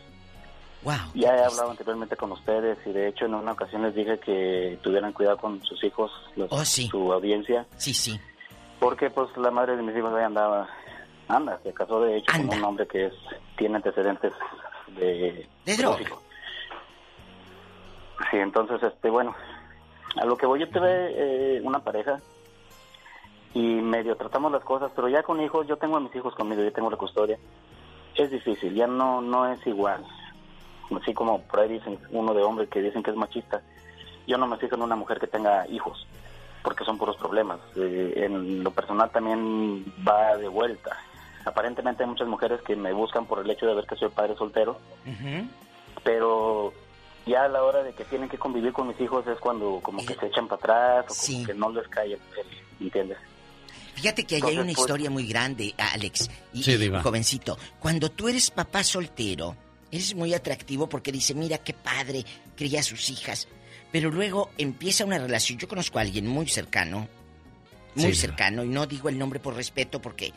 Wow. 0.83 0.95
Ya 1.15 1.35
he 1.37 1.45
hablado 1.45 1.73
anteriormente 1.73 2.17
con 2.17 2.31
ustedes 2.33 2.79
y 2.87 2.93
de 2.93 3.09
hecho 3.09 3.27
en 3.27 3.35
una 3.35 3.53
ocasión 3.53 3.83
les 3.83 3.95
dije 3.95 4.19
que 4.21 4.79
tuvieran 4.81 5.13
cuidado 5.13 5.37
con 5.37 5.63
sus 5.65 5.83
hijos, 5.85 6.11
los- 6.37 6.51
Oh, 6.53 6.65
sí. 6.65 6.87
su 6.89 7.13
audiencia. 7.13 7.67
Sí, 7.77 7.93
sí. 7.93 8.19
Porque 8.79 9.11
pues 9.11 9.29
la 9.37 9.51
madre 9.51 9.77
de 9.77 9.83
mis 9.83 9.97
hijos 9.97 10.15
ahí 10.15 10.23
andaba, 10.23 10.69
anda, 11.29 11.61
se 11.63 11.73
casó 11.73 12.01
de 12.01 12.17
hecho 12.17 12.33
con 12.33 12.59
un 12.59 12.65
hombre 12.65 12.87
que 12.87 13.07
es, 13.07 13.15
tiene 13.57 13.77
antecedentes 13.77 14.33
de... 14.99 15.47
De 15.65 15.77
droga. 15.77 16.05
Sí, 18.31 18.37
entonces, 18.37 18.83
este, 18.83 19.11
bueno, 19.11 19.35
a 20.17 20.25
lo 20.25 20.37
que 20.37 20.47
voy 20.47 20.61
yo 20.61 20.69
tuve 20.69 21.13
eh, 21.57 21.61
una 21.63 21.79
pareja 21.81 22.19
y 23.55 23.63
medio 23.81 24.17
tratamos 24.17 24.53
las 24.53 24.65
cosas, 24.65 24.91
pero 24.95 25.09
ya 25.09 25.23
con 25.23 25.41
hijos, 25.41 25.67
yo 25.67 25.77
tengo 25.77 25.97
a 25.97 26.01
mis 26.01 26.15
hijos 26.15 26.35
conmigo, 26.35 26.63
yo 26.63 26.73
tengo 26.73 26.91
la 26.91 26.97
custodia, 26.97 27.39
es 28.15 28.31
difícil, 28.31 28.75
ya 28.75 28.87
no, 28.87 29.21
no 29.21 29.51
es 29.51 29.65
igual. 29.67 30.05
Así 31.01 31.13
como 31.15 31.43
por 31.43 31.61
ahí 31.61 31.69
dicen 31.69 31.99
uno 32.11 32.35
de 32.35 32.43
hombres 32.43 32.69
que 32.69 32.83
dicen 32.83 33.03
que 33.03 33.11
es 33.11 33.17
machista, 33.17 33.63
yo 34.27 34.37
no 34.37 34.47
me 34.47 34.57
fijo 34.57 34.75
en 34.75 34.83
una 34.83 34.97
mujer 34.97 35.19
que 35.19 35.27
tenga 35.27 35.67
hijos, 35.69 36.07
porque 36.63 36.85
son 36.85 36.99
puros 36.99 37.17
problemas. 37.17 37.61
Eh, 37.77 38.13
en 38.17 38.63
lo 38.63 38.71
personal 38.71 39.11
también 39.11 39.85
va 40.07 40.37
de 40.37 40.49
vuelta. 40.49 40.97
Aparentemente 41.49 42.03
hay 42.03 42.09
muchas 42.11 42.29
mujeres 42.29 42.61
que 42.67 42.77
me 42.77 42.93
buscan 42.93 43.27
por 43.27 43.39
el 43.41 43.51
hecho 43.51 43.67
de 43.67 43.75
ver 43.75 43.87
que 43.87 43.97
soy 43.97 44.11
padre 44.11 44.37
soltero, 44.37 44.79
pero 46.05 46.73
ya 47.27 47.45
a 47.45 47.49
la 47.49 47.63
hora 47.63 47.83
de 47.83 47.93
que 47.93 48.05
tienen 48.05 48.29
que 48.29 48.39
convivir 48.39 48.73
con 48.73 48.89
mis 48.89 49.01
hijos 49.01 49.27
es 49.27 49.39
cuando 49.39 49.81
como 49.83 50.05
que 50.05 50.15
se 50.15 50.27
echan 50.27 50.47
para 50.49 51.01
atrás 51.01 51.07
o 51.11 51.33
como 51.33 51.47
que 51.47 51.55
no 51.55 51.71
les 51.73 51.89
cae 51.89 52.13
el 52.13 52.19
pelo, 52.19 52.49
¿entiendes? 52.81 53.19
Fíjate 53.95 54.25
que 54.25 54.37
ahí 54.37 54.43
hay 54.45 54.55
una 54.59 54.67
pues- 54.67 54.79
historia 54.79 55.11
muy 55.11 55.27
grande, 55.27 55.75
Alex. 55.77 56.31
Y, 56.53 56.63
Sí, 56.63 56.73
y, 56.75 56.89
jovencito, 57.03 57.59
cuando 57.81 58.11
tú 58.11 58.29
eres 58.29 58.51
papá 58.51 58.85
soltero, 58.85 59.57
eres 59.91 60.15
muy 60.15 60.33
atractivo 60.35 60.89
porque 60.89 61.11
dice, 61.11 61.35
mira 61.35 61.59
qué 61.59 61.73
padre, 61.75 62.25
cría 62.55 62.81
a 62.81 62.85
sus 62.85 63.11
hijas. 63.11 63.49
Pero 63.91 64.11
luego 64.11 64.51
empieza 64.59 65.05
una 65.05 65.19
relación. 65.19 65.59
Yo 65.59 65.67
conozco 65.67 65.99
a 65.99 66.03
alguien 66.03 66.27
muy 66.29 66.47
cercano, 66.47 67.09
muy 67.95 68.05
Sí, 68.05 68.11
Diva. 68.13 68.15
cercano, 68.21 68.63
y 68.65 68.69
no 68.69 68.87
digo 68.87 69.09
el 69.09 69.19
nombre 69.19 69.41
por 69.41 69.55
respeto 69.57 70.01
porque 70.01 70.33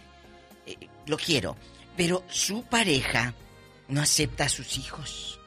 eh, 0.65 0.77
lo 1.11 1.17
quiero. 1.17 1.55
Pero 1.95 2.23
su 2.29 2.63
pareja 2.63 3.35
no 3.87 4.01
acepta 4.01 4.45
a 4.45 4.49
sus 4.49 4.77
hijos. 4.77 5.37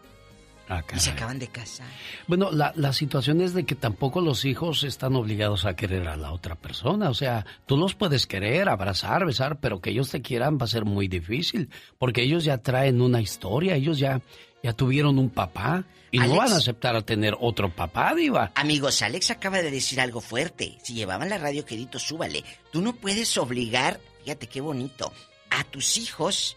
Ah, 0.68 0.82
Y 0.94 0.98
se 0.98 1.10
acaban 1.10 1.38
de 1.38 1.48
casar. 1.48 1.86
Bueno, 2.26 2.50
la, 2.50 2.72
la 2.74 2.94
situación 2.94 3.42
es 3.42 3.52
de 3.52 3.64
que 3.64 3.74
tampoco 3.74 4.22
los 4.22 4.46
hijos 4.46 4.82
están 4.82 5.14
obligados 5.14 5.66
a 5.66 5.76
querer 5.76 6.08
a 6.08 6.16
la 6.16 6.32
otra 6.32 6.54
persona. 6.54 7.10
O 7.10 7.14
sea, 7.14 7.44
tú 7.66 7.76
los 7.76 7.94
puedes 7.94 8.26
querer, 8.26 8.70
abrazar, 8.70 9.26
besar, 9.26 9.60
pero 9.60 9.80
que 9.80 9.90
ellos 9.90 10.08
te 10.10 10.22
quieran 10.22 10.56
va 10.58 10.64
a 10.64 10.68
ser 10.68 10.86
muy 10.86 11.06
difícil. 11.06 11.68
Porque 11.98 12.22
ellos 12.22 12.44
ya 12.44 12.58
traen 12.58 13.02
una 13.02 13.20
historia, 13.20 13.74
ellos 13.74 13.98
ya, 13.98 14.22
ya 14.62 14.72
tuvieron 14.72 15.18
un 15.18 15.28
papá. 15.28 15.84
Y 16.10 16.18
no 16.18 16.36
van 16.36 16.52
a 16.52 16.56
aceptar 16.56 16.96
a 16.96 17.02
tener 17.02 17.36
otro 17.40 17.74
papá, 17.74 18.14
Diva. 18.14 18.52
Amigos, 18.54 19.02
Alex 19.02 19.32
acaba 19.32 19.60
de 19.60 19.70
decir 19.70 20.00
algo 20.00 20.20
fuerte. 20.22 20.78
Si 20.82 20.94
llevaban 20.94 21.28
la 21.28 21.36
radio, 21.38 21.66
querido, 21.66 21.98
súbale. 21.98 22.42
Tú 22.72 22.80
no 22.80 22.94
puedes 22.94 23.36
obligar, 23.36 24.00
fíjate 24.22 24.46
qué 24.46 24.60
bonito, 24.62 25.12
a 25.58 25.64
tus 25.64 25.96
hijos 25.98 26.56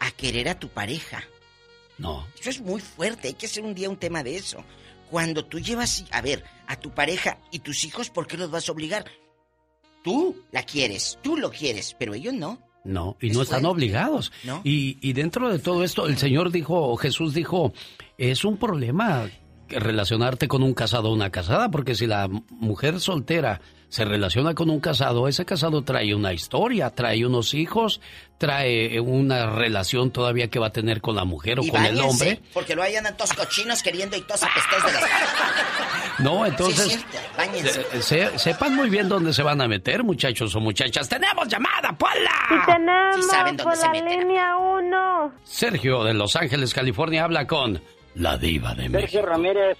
a 0.00 0.10
querer 0.10 0.48
a 0.48 0.58
tu 0.58 0.68
pareja. 0.68 1.24
No. 1.98 2.26
Eso 2.40 2.50
es 2.50 2.60
muy 2.60 2.80
fuerte, 2.80 3.28
hay 3.28 3.34
que 3.34 3.46
hacer 3.46 3.62
un 3.64 3.74
día 3.74 3.88
un 3.88 3.96
tema 3.96 4.22
de 4.22 4.36
eso. 4.36 4.64
Cuando 5.10 5.44
tú 5.44 5.60
llevas, 5.60 6.04
a 6.10 6.20
ver, 6.20 6.42
a 6.66 6.76
tu 6.76 6.90
pareja 6.90 7.38
y 7.52 7.60
tus 7.60 7.84
hijos, 7.84 8.10
¿por 8.10 8.26
qué 8.26 8.36
los 8.36 8.50
vas 8.50 8.68
a 8.68 8.72
obligar? 8.72 9.04
Tú 10.02 10.36
la 10.52 10.62
quieres, 10.64 11.18
tú 11.22 11.36
lo 11.36 11.50
quieres, 11.50 11.94
pero 11.98 12.14
ellos 12.14 12.34
no. 12.34 12.58
No, 12.84 13.16
y 13.20 13.28
Es 13.30 13.36
no 13.36 13.42
están 13.42 13.60
fuerte. 13.62 13.72
obligados. 13.76 14.32
¿No? 14.42 14.60
Y, 14.64 14.98
y 15.00 15.12
dentro 15.14 15.50
de 15.50 15.58
todo 15.58 15.84
esto, 15.84 16.06
el 16.06 16.18
Señor 16.18 16.50
dijo, 16.50 16.94
Jesús 16.96 17.32
dijo, 17.32 17.72
es 18.18 18.44
un 18.44 18.58
problema 18.58 19.30
relacionarte 19.68 20.48
con 20.48 20.62
un 20.62 20.74
casado 20.74 21.08
o 21.08 21.14
una 21.14 21.30
casada, 21.30 21.70
porque 21.70 21.94
si 21.94 22.06
la 22.06 22.28
mujer 22.28 23.00
soltera 23.00 23.60
se 23.94 24.04
relaciona 24.04 24.54
con 24.54 24.70
un 24.70 24.80
casado, 24.80 25.28
ese 25.28 25.44
casado 25.44 25.84
trae 25.84 26.16
una 26.16 26.32
historia, 26.32 26.90
trae 26.90 27.24
unos 27.24 27.54
hijos, 27.54 28.00
trae 28.38 28.98
una 28.98 29.46
relación 29.46 30.10
todavía 30.10 30.50
que 30.50 30.58
va 30.58 30.66
a 30.66 30.72
tener 30.72 31.00
con 31.00 31.14
la 31.14 31.24
mujer 31.24 31.60
o 31.60 31.62
con 31.68 31.84
el 31.84 32.00
hombre. 32.00 32.40
Porque 32.52 32.74
lo 32.74 32.82
hayan 32.82 33.04
todos 33.16 33.32
cochinos 33.34 33.84
queriendo 33.84 34.16
y 34.16 34.22
todos 34.22 34.42
apestos 34.42 34.84
de 34.84 34.92
las... 34.94 35.04
No, 36.18 36.44
entonces, 36.44 37.04
sepan 38.36 38.74
muy 38.74 38.90
bien 38.90 39.08
dónde 39.08 39.32
se 39.32 39.44
van 39.44 39.60
a 39.60 39.68
meter, 39.68 40.02
muchachos 40.02 40.52
o 40.56 40.60
muchachas. 40.60 41.08
¡Tenemos 41.08 41.46
llamada, 41.46 41.96
Paula! 41.96 42.32
Sí, 42.48 42.54
tenemos, 42.66 43.26
saben 43.30 43.56
dónde 43.56 43.76
por 43.76 43.78
la 43.78 43.92
línea 43.92 44.56
1. 44.56 45.32
Sergio 45.44 46.02
de 46.02 46.14
Los 46.14 46.34
Ángeles, 46.34 46.74
California, 46.74 47.22
habla 47.22 47.46
con 47.46 47.80
la 48.16 48.38
diva 48.38 48.74
de 48.74 48.88
México. 48.88 49.00
Sergio 49.00 49.22
Ramírez. 49.22 49.78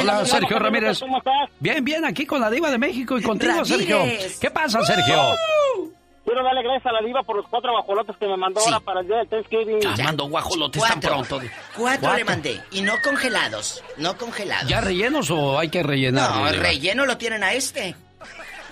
Hola, 0.00 0.24
Sergio 0.24 0.58
Ramírez. 0.58 1.00
¿Cómo 1.00 1.18
estás? 1.18 1.50
Bien, 1.58 1.84
bien, 1.84 2.04
aquí 2.04 2.24
con 2.26 2.40
la 2.40 2.50
diva 2.50 2.70
de 2.70 2.78
México 2.78 3.18
y 3.18 3.22
contigo, 3.22 3.64
Sergio. 3.64 3.98
¿Qué 4.40 4.50
pasa, 4.50 4.82
Sergio? 4.84 5.34
Quiero 6.24 6.44
darle 6.44 6.62
gracias 6.62 6.86
a 6.86 6.92
la 6.92 7.06
diva 7.06 7.22
por 7.24 7.36
los 7.36 7.46
cuatro 7.48 7.72
guajolotes 7.72 8.16
que 8.16 8.26
me 8.26 8.36
mandó 8.36 8.60
ahora 8.60 8.78
para 8.80 9.00
el 9.00 9.08
día 9.08 9.16
del 9.18 9.28
Thanksgiving. 9.28 9.80
Ya 9.80 10.04
mandó 10.04 10.28
guajolotes 10.28 10.82
tan 10.82 11.00
pronto. 11.00 11.40
Cuatro, 11.76 12.14
le 12.14 12.24
mandé. 12.24 12.60
Y 12.70 12.82
no 12.82 12.94
congelados. 13.02 13.82
No 13.96 14.16
congelados. 14.16 14.68
¿Ya 14.68 14.80
rellenos 14.80 15.30
o 15.30 15.58
hay 15.58 15.68
que 15.68 15.82
rellenar? 15.82 16.30
No, 16.30 16.48
el 16.48 16.58
relleno 16.60 17.06
lo 17.06 17.18
tienen 17.18 17.42
a 17.42 17.52
este. 17.52 17.96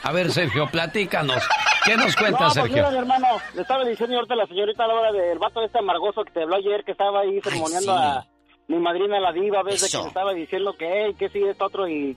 A 0.03 0.13
ver, 0.13 0.31
Sergio, 0.33 0.69
platícanos. 0.71 1.43
¿Qué 1.85 1.97
nos 1.97 2.15
cuentas, 2.17 2.55
no, 2.57 2.63
pues 2.63 2.73
Sergio? 2.73 2.77
Mira, 2.77 2.91
mi 2.91 2.99
hermano, 2.99 3.27
le 3.55 3.63
estaba 3.63 3.85
diciendo 3.85 4.17
ahorita 4.17 4.35
a 4.35 4.37
la 4.37 4.47
señorita 4.47 4.85
a 4.85 4.87
la 4.87 4.95
hora 4.95 5.13
del 5.13 5.39
vato 5.39 5.63
este 5.63 5.79
amargoso 5.79 6.25
que 6.25 6.31
te 6.31 6.43
habló 6.43 6.57
ayer, 6.57 6.85
que 6.85 6.93
estaba 6.93 7.21
ahí 7.21 7.41
sermoneando 7.43 7.93
a 7.93 8.27
mi 8.71 8.79
madrina 8.79 9.19
la 9.19 9.33
diva, 9.33 9.65
ves 9.65 9.81
de 9.81 9.99
que 9.99 10.07
estaba 10.07 10.33
diciendo 10.33 10.75
que, 10.75 10.87
hey, 10.89 11.17
que 11.19 11.29
sí, 11.29 11.43
esto 11.43 11.65
otro, 11.65 11.89
y 11.89 12.17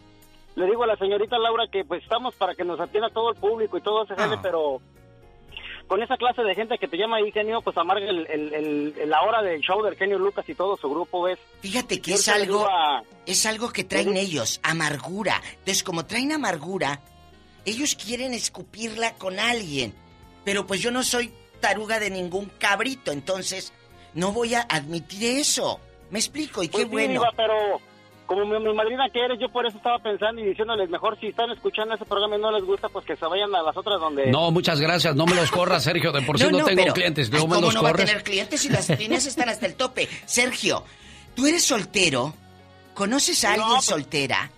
le 0.55 0.65
digo 0.67 0.84
a 0.84 0.88
la 0.88 0.95
señorita 0.97 1.39
Laura 1.39 1.65
que 1.67 1.84
pues 1.84 2.03
estamos 2.03 2.35
para 2.35 2.53
que 2.53 2.63
nos 2.63 2.80
atienda 2.80 3.09
todo 3.09 3.31
el 3.31 3.35
público 3.38 3.75
y 3.75 3.81
todo 3.81 4.03
ese 4.03 4.15
gente, 4.15 4.35
ah. 4.38 4.39
pero 4.43 4.80
con 5.88 6.03
esa 6.03 6.15
clase 6.15 6.43
de 6.43 6.53
gente 6.53 6.77
que 6.77 6.88
te 6.88 6.95
llama 6.95 7.17
ahí, 7.17 7.31
genio, 7.31 7.61
pues 7.61 7.75
amarga 7.75 8.07
el, 8.07 8.93
la 9.07 9.23
hora 9.23 9.41
del 9.41 9.61
show 9.61 9.81
del 9.81 9.95
genio 9.95 10.19
Lucas 10.19 10.47
y 10.47 10.53
todo 10.53 10.77
su 10.77 10.88
grupo, 10.91 11.23
¿ves? 11.23 11.39
Fíjate 11.61 11.99
que 11.99 12.13
es 12.13 12.27
algo, 12.27 12.67
es 13.25 13.45
algo 13.47 13.71
que 13.71 13.84
traen 13.84 14.15
ellos, 14.15 14.59
amargura. 14.61 15.41
Entonces, 15.53 15.84
como 15.84 16.05
traen 16.05 16.34
amargura, 16.34 17.01
ellos 17.65 17.95
quieren 17.95 18.34
escupirla 18.34 19.15
con 19.15 19.39
alguien. 19.39 19.95
Pero 20.45 20.67
pues 20.67 20.81
yo 20.81 20.91
no 20.91 21.01
soy 21.01 21.34
taruga 21.59 21.99
de 21.99 22.11
ningún 22.11 22.45
cabrito, 22.59 23.11
entonces 23.11 23.73
no 24.13 24.31
voy 24.31 24.53
a 24.53 24.61
admitir 24.61 25.23
eso. 25.39 25.80
Me 26.14 26.19
explico, 26.19 26.61
y 26.61 26.68
qué 26.68 26.85
pues 26.85 26.91
bueno. 26.91 27.23
pero 27.35 27.81
como 28.27 28.45
mi, 28.45 28.72
madrina 28.76 29.10
que 29.11 29.19
eres, 29.19 29.40
yo 29.40 29.49
por 29.49 29.65
eso 29.65 29.77
estaba 29.77 29.98
pensando 29.98 30.40
y 30.41 30.45
diciéndoles 30.45 30.88
mejor 30.88 31.19
si 31.19 31.26
están 31.26 31.49
escuchando 31.49 31.95
ese 31.95 32.06
programa 32.06 32.35
y 32.35 32.40
no 32.40 32.52
les 32.52 32.64
gusta, 32.64 32.88
pues 32.88 33.03
que 33.03 33.15
se 33.15 33.26
vayan 33.26 33.53
a 33.56 33.64
las 33.64 33.76
otras 33.76 33.99
donde... 33.99 34.27
No, 34.27 34.52
muchas 34.52 34.80
gracias, 34.80 35.15
no 35.15 35.26
me 35.26 35.34
los 35.34 35.49
corras, 35.49 35.84
Sergio, 35.84 36.11
de 36.11 36.22
por 36.22 36.38
sí 36.38 36.45
no, 36.52 36.65
tengo 36.65 36.94
clientes, 36.94 37.31
no 37.31 37.48
me 37.48 37.60
los 37.60 37.73
no 37.73 37.81
va 37.81 37.90
a 37.90 37.94
tener 37.94 38.22
clientes 38.22 38.61
si 38.61 38.69
las 38.69 38.90
líneas 38.99 39.26
están 39.26 39.49
hasta 39.49 39.65
el 39.65 39.73
tope? 39.73 40.07
Sergio, 40.26 40.84
¿tú 41.34 41.48
eres 41.48 41.64
soltero? 41.64 42.35
¿Conoces 42.94 43.44
a 43.44 43.53
alguien 43.53 43.69
pues, 43.69 43.85
soltera? 43.85 44.52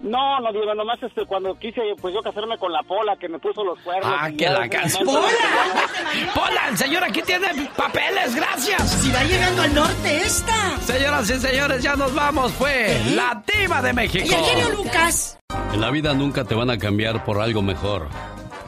No, 0.00 0.38
no 0.40 0.52
digo, 0.52 0.74
nomás 0.74 1.02
este, 1.02 1.26
cuando 1.26 1.54
quise 1.58 1.80
pues 2.00 2.14
yo 2.14 2.22
casarme 2.22 2.56
con 2.56 2.72
la 2.72 2.82
Pola 2.82 3.16
que 3.16 3.28
me 3.28 3.38
puso 3.38 3.64
los 3.64 3.78
cuernos. 3.80 4.14
Ah, 4.16 4.30
que 4.30 4.48
la 4.48 4.68
casa. 4.68 5.00
¡Pola! 5.04 5.20
¡Pola! 6.34 6.76
Señor, 6.76 7.02
aquí 7.04 7.20
tiene 7.22 7.48
papeles, 7.76 8.34
gracias. 8.34 8.90
Si 9.02 9.10
va 9.10 9.24
llegando 9.24 9.62
al 9.62 9.74
norte 9.74 10.16
esta. 10.18 10.78
Señoras 10.80 11.28
y 11.30 11.38
señores, 11.38 11.82
ya 11.82 11.96
nos 11.96 12.14
vamos. 12.14 12.52
Fue 12.52 12.92
¿Eh? 12.92 13.02
la 13.14 13.42
diva 13.46 13.82
de 13.82 13.92
México. 13.92 14.24
Y 14.28 14.32
el 14.32 14.44
genio 14.44 14.68
Lucas. 14.70 15.38
En 15.72 15.80
la 15.80 15.90
vida 15.90 16.14
nunca 16.14 16.44
te 16.44 16.54
van 16.54 16.70
a 16.70 16.78
cambiar 16.78 17.24
por 17.24 17.40
algo 17.40 17.62
mejor, 17.62 18.08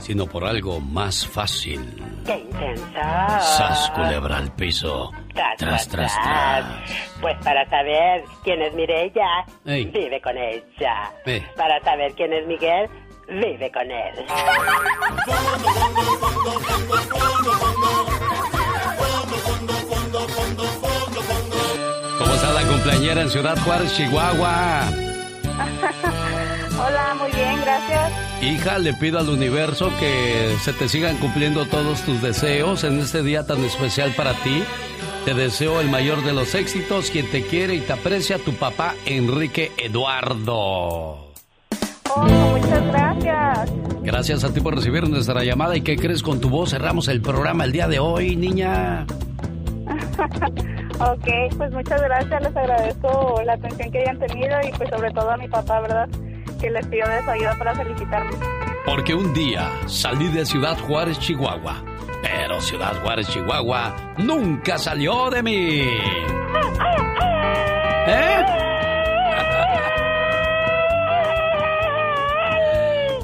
sino 0.00 0.26
por 0.26 0.44
algo 0.44 0.80
más 0.80 1.26
fácil. 1.26 1.80
¡Qué 2.26 2.38
intenso! 2.38 3.00
Sas 3.40 3.90
culebra 3.94 4.38
al 4.38 4.52
piso. 4.54 5.12
Tras, 5.34 5.56
tras, 5.56 5.88
tras, 5.88 6.66
Pues 7.20 7.36
para 7.44 7.68
saber 7.68 8.24
quién 8.42 8.60
es 8.62 8.74
Mirella, 8.74 9.44
vive 9.64 10.20
con 10.20 10.36
ella. 10.36 11.12
Para 11.56 11.80
saber 11.82 12.12
quién 12.14 12.32
es 12.32 12.46
Miguel, 12.46 12.88
vive 13.28 13.70
con 13.70 13.90
él. 13.90 14.26
¿Cómo 22.18 22.34
está 22.34 22.52
la 22.52 22.62
cumpleañera 22.62 23.22
en 23.22 23.30
Ciudad 23.30 23.56
Juárez, 23.64 23.96
Chihuahua? 23.96 24.82
Hola, 26.90 27.14
muy 27.14 27.30
bien, 27.30 27.60
gracias. 27.60 28.12
Hija, 28.42 28.78
le 28.78 28.94
pido 28.94 29.20
al 29.20 29.28
universo 29.28 29.92
que 30.00 30.56
se 30.60 30.72
te 30.72 30.88
sigan 30.88 31.18
cumpliendo 31.18 31.66
todos 31.66 32.02
tus 32.02 32.20
deseos 32.20 32.82
en 32.82 32.98
este 32.98 33.22
día 33.22 33.46
tan 33.46 33.62
especial 33.64 34.12
para 34.16 34.32
ti. 34.34 34.64
Te 35.24 35.34
deseo 35.34 35.80
el 35.80 35.88
mayor 35.88 36.24
de 36.24 36.32
los 36.32 36.56
éxitos, 36.56 37.12
quien 37.12 37.30
te 37.30 37.42
quiere 37.42 37.74
y 37.74 37.80
te 37.80 37.92
aprecia, 37.92 38.38
tu 38.38 38.54
papá 38.54 38.94
Enrique 39.06 39.70
Eduardo. 39.78 41.30
Oh, 42.12 42.24
muchas 42.24 42.84
gracias. 42.88 43.70
Gracias 44.02 44.42
a 44.42 44.52
ti 44.52 44.60
por 44.60 44.74
recibir 44.74 45.08
nuestra 45.08 45.44
llamada 45.44 45.76
y 45.76 45.82
que 45.82 45.96
crees 45.96 46.24
con 46.24 46.40
tu 46.40 46.48
voz 46.50 46.70
cerramos 46.70 47.06
el 47.06 47.20
programa 47.20 47.64
el 47.64 47.72
día 47.72 47.86
de 47.86 48.00
hoy, 48.00 48.34
niña. 48.34 49.06
ok, 50.98 51.56
pues 51.56 51.70
muchas 51.70 52.02
gracias, 52.02 52.42
les 52.42 52.56
agradezco 52.56 53.42
la 53.44 53.52
atención 53.52 53.92
que 53.92 53.98
hayan 54.00 54.18
tenido 54.18 54.56
y 54.66 54.72
pues 54.76 54.90
sobre 54.90 55.12
todo 55.12 55.30
a 55.30 55.36
mi 55.36 55.46
papá, 55.46 55.80
¿verdad? 55.82 56.08
Que 56.60 56.70
les 56.70 56.86
pido 56.86 57.08
de 57.08 57.22
su 57.22 57.30
ayuda 57.30 57.54
para 57.58 57.74
felicitarme. 57.74 58.32
Porque 58.84 59.14
un 59.14 59.32
día 59.32 59.70
salí 59.86 60.28
de 60.28 60.44
Ciudad 60.44 60.78
Juárez, 60.78 61.18
Chihuahua. 61.18 61.82
Pero 62.22 62.60
Ciudad 62.60 63.00
Juárez, 63.02 63.28
Chihuahua 63.28 64.14
nunca 64.18 64.78
salió 64.78 65.30
de 65.30 65.42
mí. 65.42 65.80
¿Eh? 68.06 68.44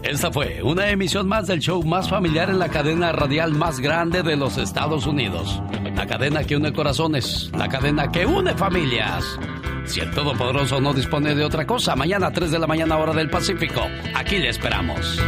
Esta 0.02 0.30
fue 0.32 0.62
una 0.62 0.88
emisión 0.88 1.28
más 1.28 1.46
del 1.46 1.58
show 1.58 1.82
más 1.82 2.08
familiar 2.08 2.48
en 2.48 2.58
la 2.58 2.68
cadena 2.68 3.12
radial 3.12 3.52
más 3.52 3.80
grande 3.80 4.22
de 4.22 4.36
los 4.36 4.56
Estados 4.56 5.06
Unidos. 5.06 5.60
La 5.94 6.06
cadena 6.06 6.44
que 6.44 6.56
une 6.56 6.72
corazones, 6.72 7.50
la 7.56 7.68
cadena 7.68 8.10
que 8.12 8.24
une 8.24 8.54
familias. 8.54 9.38
Si 9.86 10.00
el 10.00 10.10
Todopoderoso 10.10 10.80
no 10.80 10.92
dispone 10.92 11.34
de 11.34 11.44
otra 11.44 11.66
cosa, 11.66 11.96
mañana 11.96 12.26
a 12.26 12.32
3 12.32 12.50
de 12.50 12.58
la 12.58 12.66
mañana 12.66 12.98
hora 12.98 13.12
del 13.12 13.30
Pacífico, 13.30 13.82
aquí 14.14 14.38
le 14.38 14.48
esperamos. 14.48 15.18